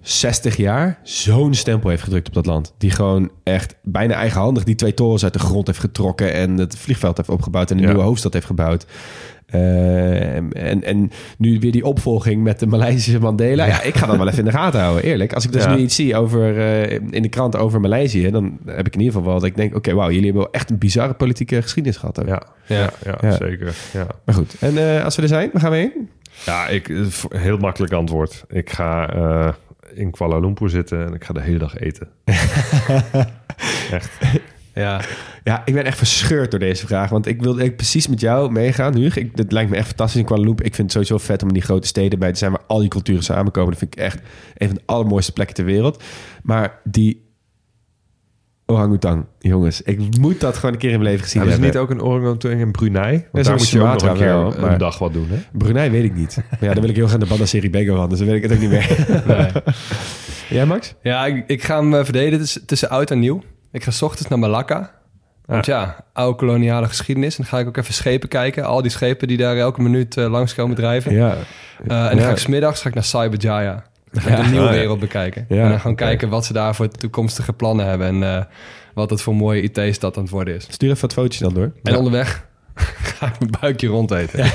60 0.00 0.56
jaar 0.56 0.98
zo'n 1.02 1.54
stempel 1.54 1.90
heeft 1.90 2.02
gedrukt 2.02 2.28
op 2.28 2.34
dat 2.34 2.46
land. 2.46 2.74
Die 2.78 2.90
gewoon 2.90 3.30
echt 3.42 3.76
bijna 3.82 4.14
eigenhandig 4.14 4.64
die 4.64 4.74
twee 4.74 4.94
torens 4.94 5.24
uit 5.24 5.32
de 5.32 5.38
grond 5.38 5.66
heeft 5.66 5.78
getrokken 5.78 6.32
en 6.32 6.56
het 6.58 6.76
vliegveld 6.76 7.16
heeft 7.16 7.28
opgebouwd 7.28 7.70
en 7.70 7.76
een 7.76 7.82
Ja. 7.82 7.88
nieuwe 7.88 8.04
hoofdstad 8.04 8.32
heeft 8.32 8.46
gebouwd. 8.46 8.86
Eh, 9.46 10.36
en, 10.36 10.82
en 10.82 11.10
nu 11.38 11.58
weer 11.58 11.72
die 11.72 11.84
opvolging 11.84 12.42
met 12.42 12.58
de 12.58 12.66
Maleisische 12.66 13.20
Mandela. 13.20 13.66
Ja, 13.66 13.82
ik 13.82 13.96
ga 13.96 14.06
dat 14.06 14.16
wel 14.16 14.26
even 14.26 14.38
in 14.38 14.44
de 14.44 14.50
gaten 14.50 14.80
houden, 14.80 15.04
eerlijk. 15.04 15.32
Als 15.32 15.44
ik 15.44 15.52
dus 15.52 15.66
nu 15.66 15.76
iets 15.76 15.94
zie 15.94 16.16
over, 16.16 16.58
eh, 16.58 16.92
in 17.10 17.22
de 17.22 17.28
krant 17.28 17.56
over 17.56 17.80
Maleisië, 17.80 18.30
dan 18.30 18.58
heb 18.66 18.86
ik 18.86 18.94
in 18.94 19.00
ieder 19.00 19.14
geval 19.14 19.30
wel 19.30 19.40
dat 19.40 19.48
ik 19.48 19.56
denk, 19.56 19.74
oké, 19.74 19.94
wauw, 19.94 20.08
jullie 20.08 20.24
hebben 20.24 20.42
wel 20.42 20.52
echt 20.52 20.70
een 20.70 20.78
bizarre 20.78 21.14
politieke 21.14 21.62
geschiedenis 21.62 21.98
gehad. 21.98 22.20
Ook. 22.20 22.26
Ja, 22.26 22.42
ja, 22.66 22.90
ja, 23.20 23.30
zeker. 23.30 23.74
Ja, 23.92 24.06
Maar 24.24 24.34
goed, 24.34 24.56
en 24.60 24.96
eh, 24.96 25.04
als 25.04 25.16
we 25.16 25.22
er 25.22 25.28
zijn, 25.28 25.50
waar 25.52 25.62
gaan 25.62 25.70
we 25.70 25.76
heen? 25.76 26.08
ja 26.44 26.68
ik, 26.68 26.88
eh, 26.88 27.04
heel 27.28 27.58
makkelijk 27.58 27.92
antwoord. 27.92 28.44
Ik 28.48 28.70
ga 28.70 29.14
in 29.94 30.10
Kuala 30.10 30.38
Lumpur 30.38 30.70
zitten 30.70 31.06
en 31.06 31.14
ik 31.14 31.24
ga 31.24 31.32
de 31.32 31.40
hele 31.40 31.58
dag 31.58 31.78
eten. 31.78 32.08
Ja, 34.80 35.00
Ja, 35.44 35.62
ik 35.64 35.74
ben 35.74 35.84
echt 35.84 35.98
verscheurd 35.98 36.50
door 36.50 36.60
deze 36.60 36.86
vraag. 36.86 37.10
Want 37.10 37.26
ik 37.26 37.42
wilde 37.42 37.64
ik 37.64 37.76
precies 37.76 38.08
met 38.08 38.20
jou 38.20 38.52
meegaan, 38.52 38.94
Huug. 38.96 39.16
Ik, 39.16 39.36
dit 39.36 39.52
lijkt 39.52 39.70
me 39.70 39.76
echt 39.76 39.86
fantastisch 39.86 40.20
in 40.20 40.26
Kuala 40.26 40.44
Lumpur. 40.44 40.64
Ik 40.66 40.74
vind 40.74 40.92
het 40.92 41.06
sowieso 41.06 41.26
vet 41.26 41.42
om 41.42 41.48
in 41.48 41.54
die 41.54 41.62
grote 41.62 41.86
steden 41.86 42.18
bij 42.18 42.32
te 42.32 42.38
zijn... 42.38 42.50
waar 42.50 42.60
al 42.66 42.78
die 42.78 42.88
culturen 42.88 43.22
samenkomen. 43.22 43.70
Dat 43.70 43.78
vind 43.78 43.94
ik 43.94 44.00
echt 44.00 44.18
een 44.56 44.66
van 44.66 44.76
de 44.76 44.82
allermooiste 44.86 45.32
plekken 45.32 45.54
ter 45.56 45.64
wereld. 45.64 46.02
Maar 46.42 46.80
die 46.84 47.24
orang-oetang, 48.66 49.24
jongens. 49.38 49.82
Ik 49.82 50.18
moet 50.18 50.40
dat 50.40 50.56
gewoon 50.56 50.72
een 50.72 50.78
keer 50.80 50.90
in 50.90 50.98
mijn 50.98 51.10
leven 51.10 51.24
gezien 51.24 51.40
Hebben 51.42 51.58
ze 51.58 51.64
hebben. 51.64 51.80
niet 51.90 51.90
ook 51.98 52.04
een 52.04 52.12
orang-oetang 52.12 52.60
in 52.60 52.70
Brunei? 52.70 53.10
Want 53.12 53.26
is 53.32 53.44
daar 53.44 53.56
moet 53.56 53.68
je 53.68 53.80
ook 53.80 53.92
nog 54.02 54.02
een 54.02 54.16
keer 54.16 54.26
wel, 54.26 54.54
een 54.54 54.60
maar- 54.60 54.78
dag 54.78 54.98
wat 54.98 55.12
doen, 55.12 55.26
hè? 55.28 55.36
Brunei 55.52 55.90
weet 55.90 56.04
ik 56.04 56.14
niet. 56.14 56.36
Maar 56.50 56.58
ja, 56.60 56.72
dan 56.72 56.80
wil 56.80 56.90
ik 56.90 56.96
heel 56.96 57.06
graag 57.06 57.20
de 57.20 57.26
Banda 57.26 57.68
Bego 57.70 58.00
aan. 58.00 58.08
Dus 58.08 58.18
dan 58.18 58.26
weet 58.26 58.36
ik 58.36 58.42
het 58.42 58.52
ook 58.52 58.58
niet 58.60 58.70
meer. 58.70 59.22
nee. 59.26 59.46
Jij, 60.58 60.66
Max? 60.66 60.94
ja 61.02 61.26
ik, 61.26 61.44
ik 61.46 61.62
ga 61.64 61.76
hem 61.80 61.94
eh, 61.94 62.04
verdelen 62.04 62.38
tussen, 62.38 62.66
tussen 62.66 62.88
oud 62.88 63.10
en 63.10 63.18
nieuw. 63.18 63.42
Ik 63.76 63.82
ga 63.84 63.90
's 63.90 64.02
ochtends 64.02 64.28
naar 64.28 64.38
Malakka. 64.38 64.90
Want 65.44 65.66
ja, 65.66 65.96
oude 66.12 66.36
koloniale 66.38 66.86
geschiedenis. 66.86 67.36
En 67.36 67.42
dan 67.42 67.46
ga 67.52 67.58
ik 67.58 67.66
ook 67.66 67.76
even 67.76 67.94
schepen 67.94 68.28
kijken. 68.28 68.64
Al 68.64 68.82
die 68.82 68.90
schepen 68.90 69.28
die 69.28 69.36
daar 69.36 69.56
elke 69.56 69.82
minuut 69.82 70.16
eh, 70.16 70.30
langskomen 70.30 70.76
drijven. 70.76 71.14
Ja. 71.14 71.30
Eh, 71.30 72.02
en 72.04 72.08
dan 72.08 72.16
Ja. 72.18 72.24
ga 72.24 72.30
ik 72.30 72.38
smiddags 72.38 72.80
ga 72.82 72.88
ik 72.88 72.94
naar 72.94 73.04
Cyberjaya. 73.04 73.84
Dan 74.12 74.22
ga 74.22 74.36
ik 74.36 74.44
de 74.44 74.50
nieuwe 74.50 74.66
ja. 74.66 74.72
wereld 74.72 75.00
bekijken. 75.00 75.46
En 75.48 75.56
dan 75.68 75.72
oké. 75.74 75.94
kijken 75.94 76.28
wat 76.28 76.44
ze 76.44 76.52
daar 76.52 76.74
voor 76.74 76.88
toekomstige 76.88 77.52
plannen 77.52 77.86
hebben. 77.86 78.06
En 78.06 78.22
eh, 78.36 78.44
wat 78.94 79.10
het 79.10 79.22
voor 79.22 79.34
mooie 79.34 79.60
IT-stad 79.62 80.16
aan 80.16 80.22
het 80.22 80.32
worden 80.32 80.54
is. 80.54 80.66
Stuur 80.70 80.90
even 80.90 81.00
wat 81.00 81.12
fotootjes 81.12 81.42
dan 81.42 81.54
door. 81.54 81.72
En 81.82 81.96
onderweg 81.96 82.46
ga 83.16 83.26
ik 83.26 83.38
mijn 83.38 83.50
buikje 83.60 83.86
rondeten. 83.86 84.46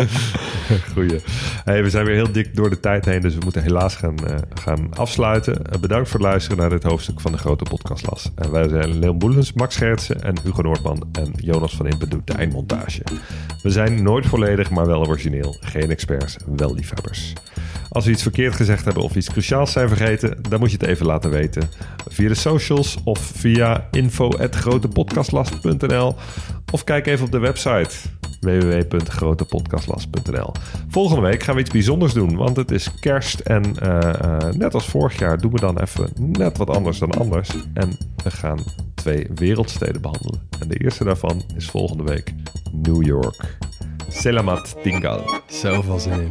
Goeie. 0.92 1.20
Hey, 1.64 1.82
we 1.82 1.90
zijn 1.90 2.04
weer 2.04 2.14
heel 2.14 2.32
dik 2.32 2.56
door 2.56 2.70
de 2.70 2.80
tijd 2.80 3.04
heen, 3.04 3.20
dus 3.20 3.34
we 3.34 3.40
moeten 3.44 3.62
helaas 3.62 3.96
gaan, 3.96 4.26
eh, 4.26 4.36
gaan 4.54 4.94
afsluiten. 4.94 5.66
Eh, 5.66 5.80
bedankt 5.80 6.08
voor 6.08 6.20
het 6.20 6.28
luisteren 6.28 6.58
naar 6.58 6.70
dit 6.70 6.82
hoofdstuk 6.82 7.20
van 7.20 7.32
de 7.32 7.38
Grote 7.38 7.64
Podcastlas. 7.64 8.30
En 8.34 8.50
wij 8.50 8.68
zijn 8.68 8.98
Leon 8.98 9.18
Boelens, 9.18 9.52
Max 9.52 9.74
Schertsen 9.74 10.22
en 10.22 10.34
Hugo 10.44 10.62
Noordman. 10.62 11.08
En 11.12 11.32
Jonas 11.36 11.76
van 11.76 11.86
Impen 11.86 12.08
doet 12.08 12.26
de 12.26 12.32
eindmontage. 12.32 13.02
We 13.62 13.70
zijn 13.70 14.02
nooit 14.02 14.26
volledig, 14.26 14.70
maar 14.70 14.86
wel 14.86 15.06
origineel. 15.06 15.56
Geen 15.60 15.90
experts, 15.90 16.36
wel 16.56 16.74
liefhebbers. 16.74 17.32
Als 17.92 18.04
we 18.04 18.10
iets 18.10 18.22
verkeerd 18.22 18.54
gezegd 18.54 18.84
hebben 18.84 19.02
of 19.02 19.16
iets 19.16 19.30
cruciaals 19.30 19.72
zijn 19.72 19.88
vergeten, 19.88 20.38
dan 20.48 20.60
moet 20.60 20.70
je 20.70 20.76
het 20.76 20.86
even 20.86 21.06
laten 21.06 21.30
weten. 21.30 21.70
Via 22.08 22.28
de 22.28 22.34
socials 22.34 22.98
of 23.04 23.18
via 23.18 23.88
info.grotepodcastlast.nl 23.90 26.14
of 26.70 26.84
kijk 26.84 27.06
even 27.06 27.24
op 27.24 27.32
de 27.32 27.38
website 27.38 27.96
www.grotepodcastlast.nl 28.40 30.52
Volgende 30.88 31.22
week 31.22 31.42
gaan 31.42 31.54
we 31.54 31.60
iets 31.60 31.70
bijzonders 31.70 32.12
doen, 32.12 32.36
want 32.36 32.56
het 32.56 32.70
is 32.70 32.94
kerst 33.00 33.40
en 33.40 33.78
eh, 33.78 34.14
eh, 34.14 34.38
net 34.52 34.74
als 34.74 34.86
vorig 34.86 35.18
jaar 35.18 35.40
doen 35.40 35.52
we 35.52 35.60
dan 35.60 35.78
even 35.78 36.08
net 36.16 36.56
wat 36.56 36.70
anders 36.70 36.98
dan 36.98 37.10
anders. 37.10 37.50
En 37.74 37.96
we 38.24 38.30
gaan 38.30 38.58
twee 38.94 39.26
wereldsteden 39.34 40.00
behandelen. 40.00 40.48
En 40.60 40.68
de 40.68 40.76
eerste 40.76 41.04
daarvan 41.04 41.42
is 41.56 41.66
volgende 41.66 42.02
week 42.02 42.34
New 42.72 43.06
York. 43.06 43.58
Selamat 44.08 44.76
tinggal. 44.82 45.40
Zoveel 45.46 45.98
zin 45.98 46.20
in. 46.20 46.30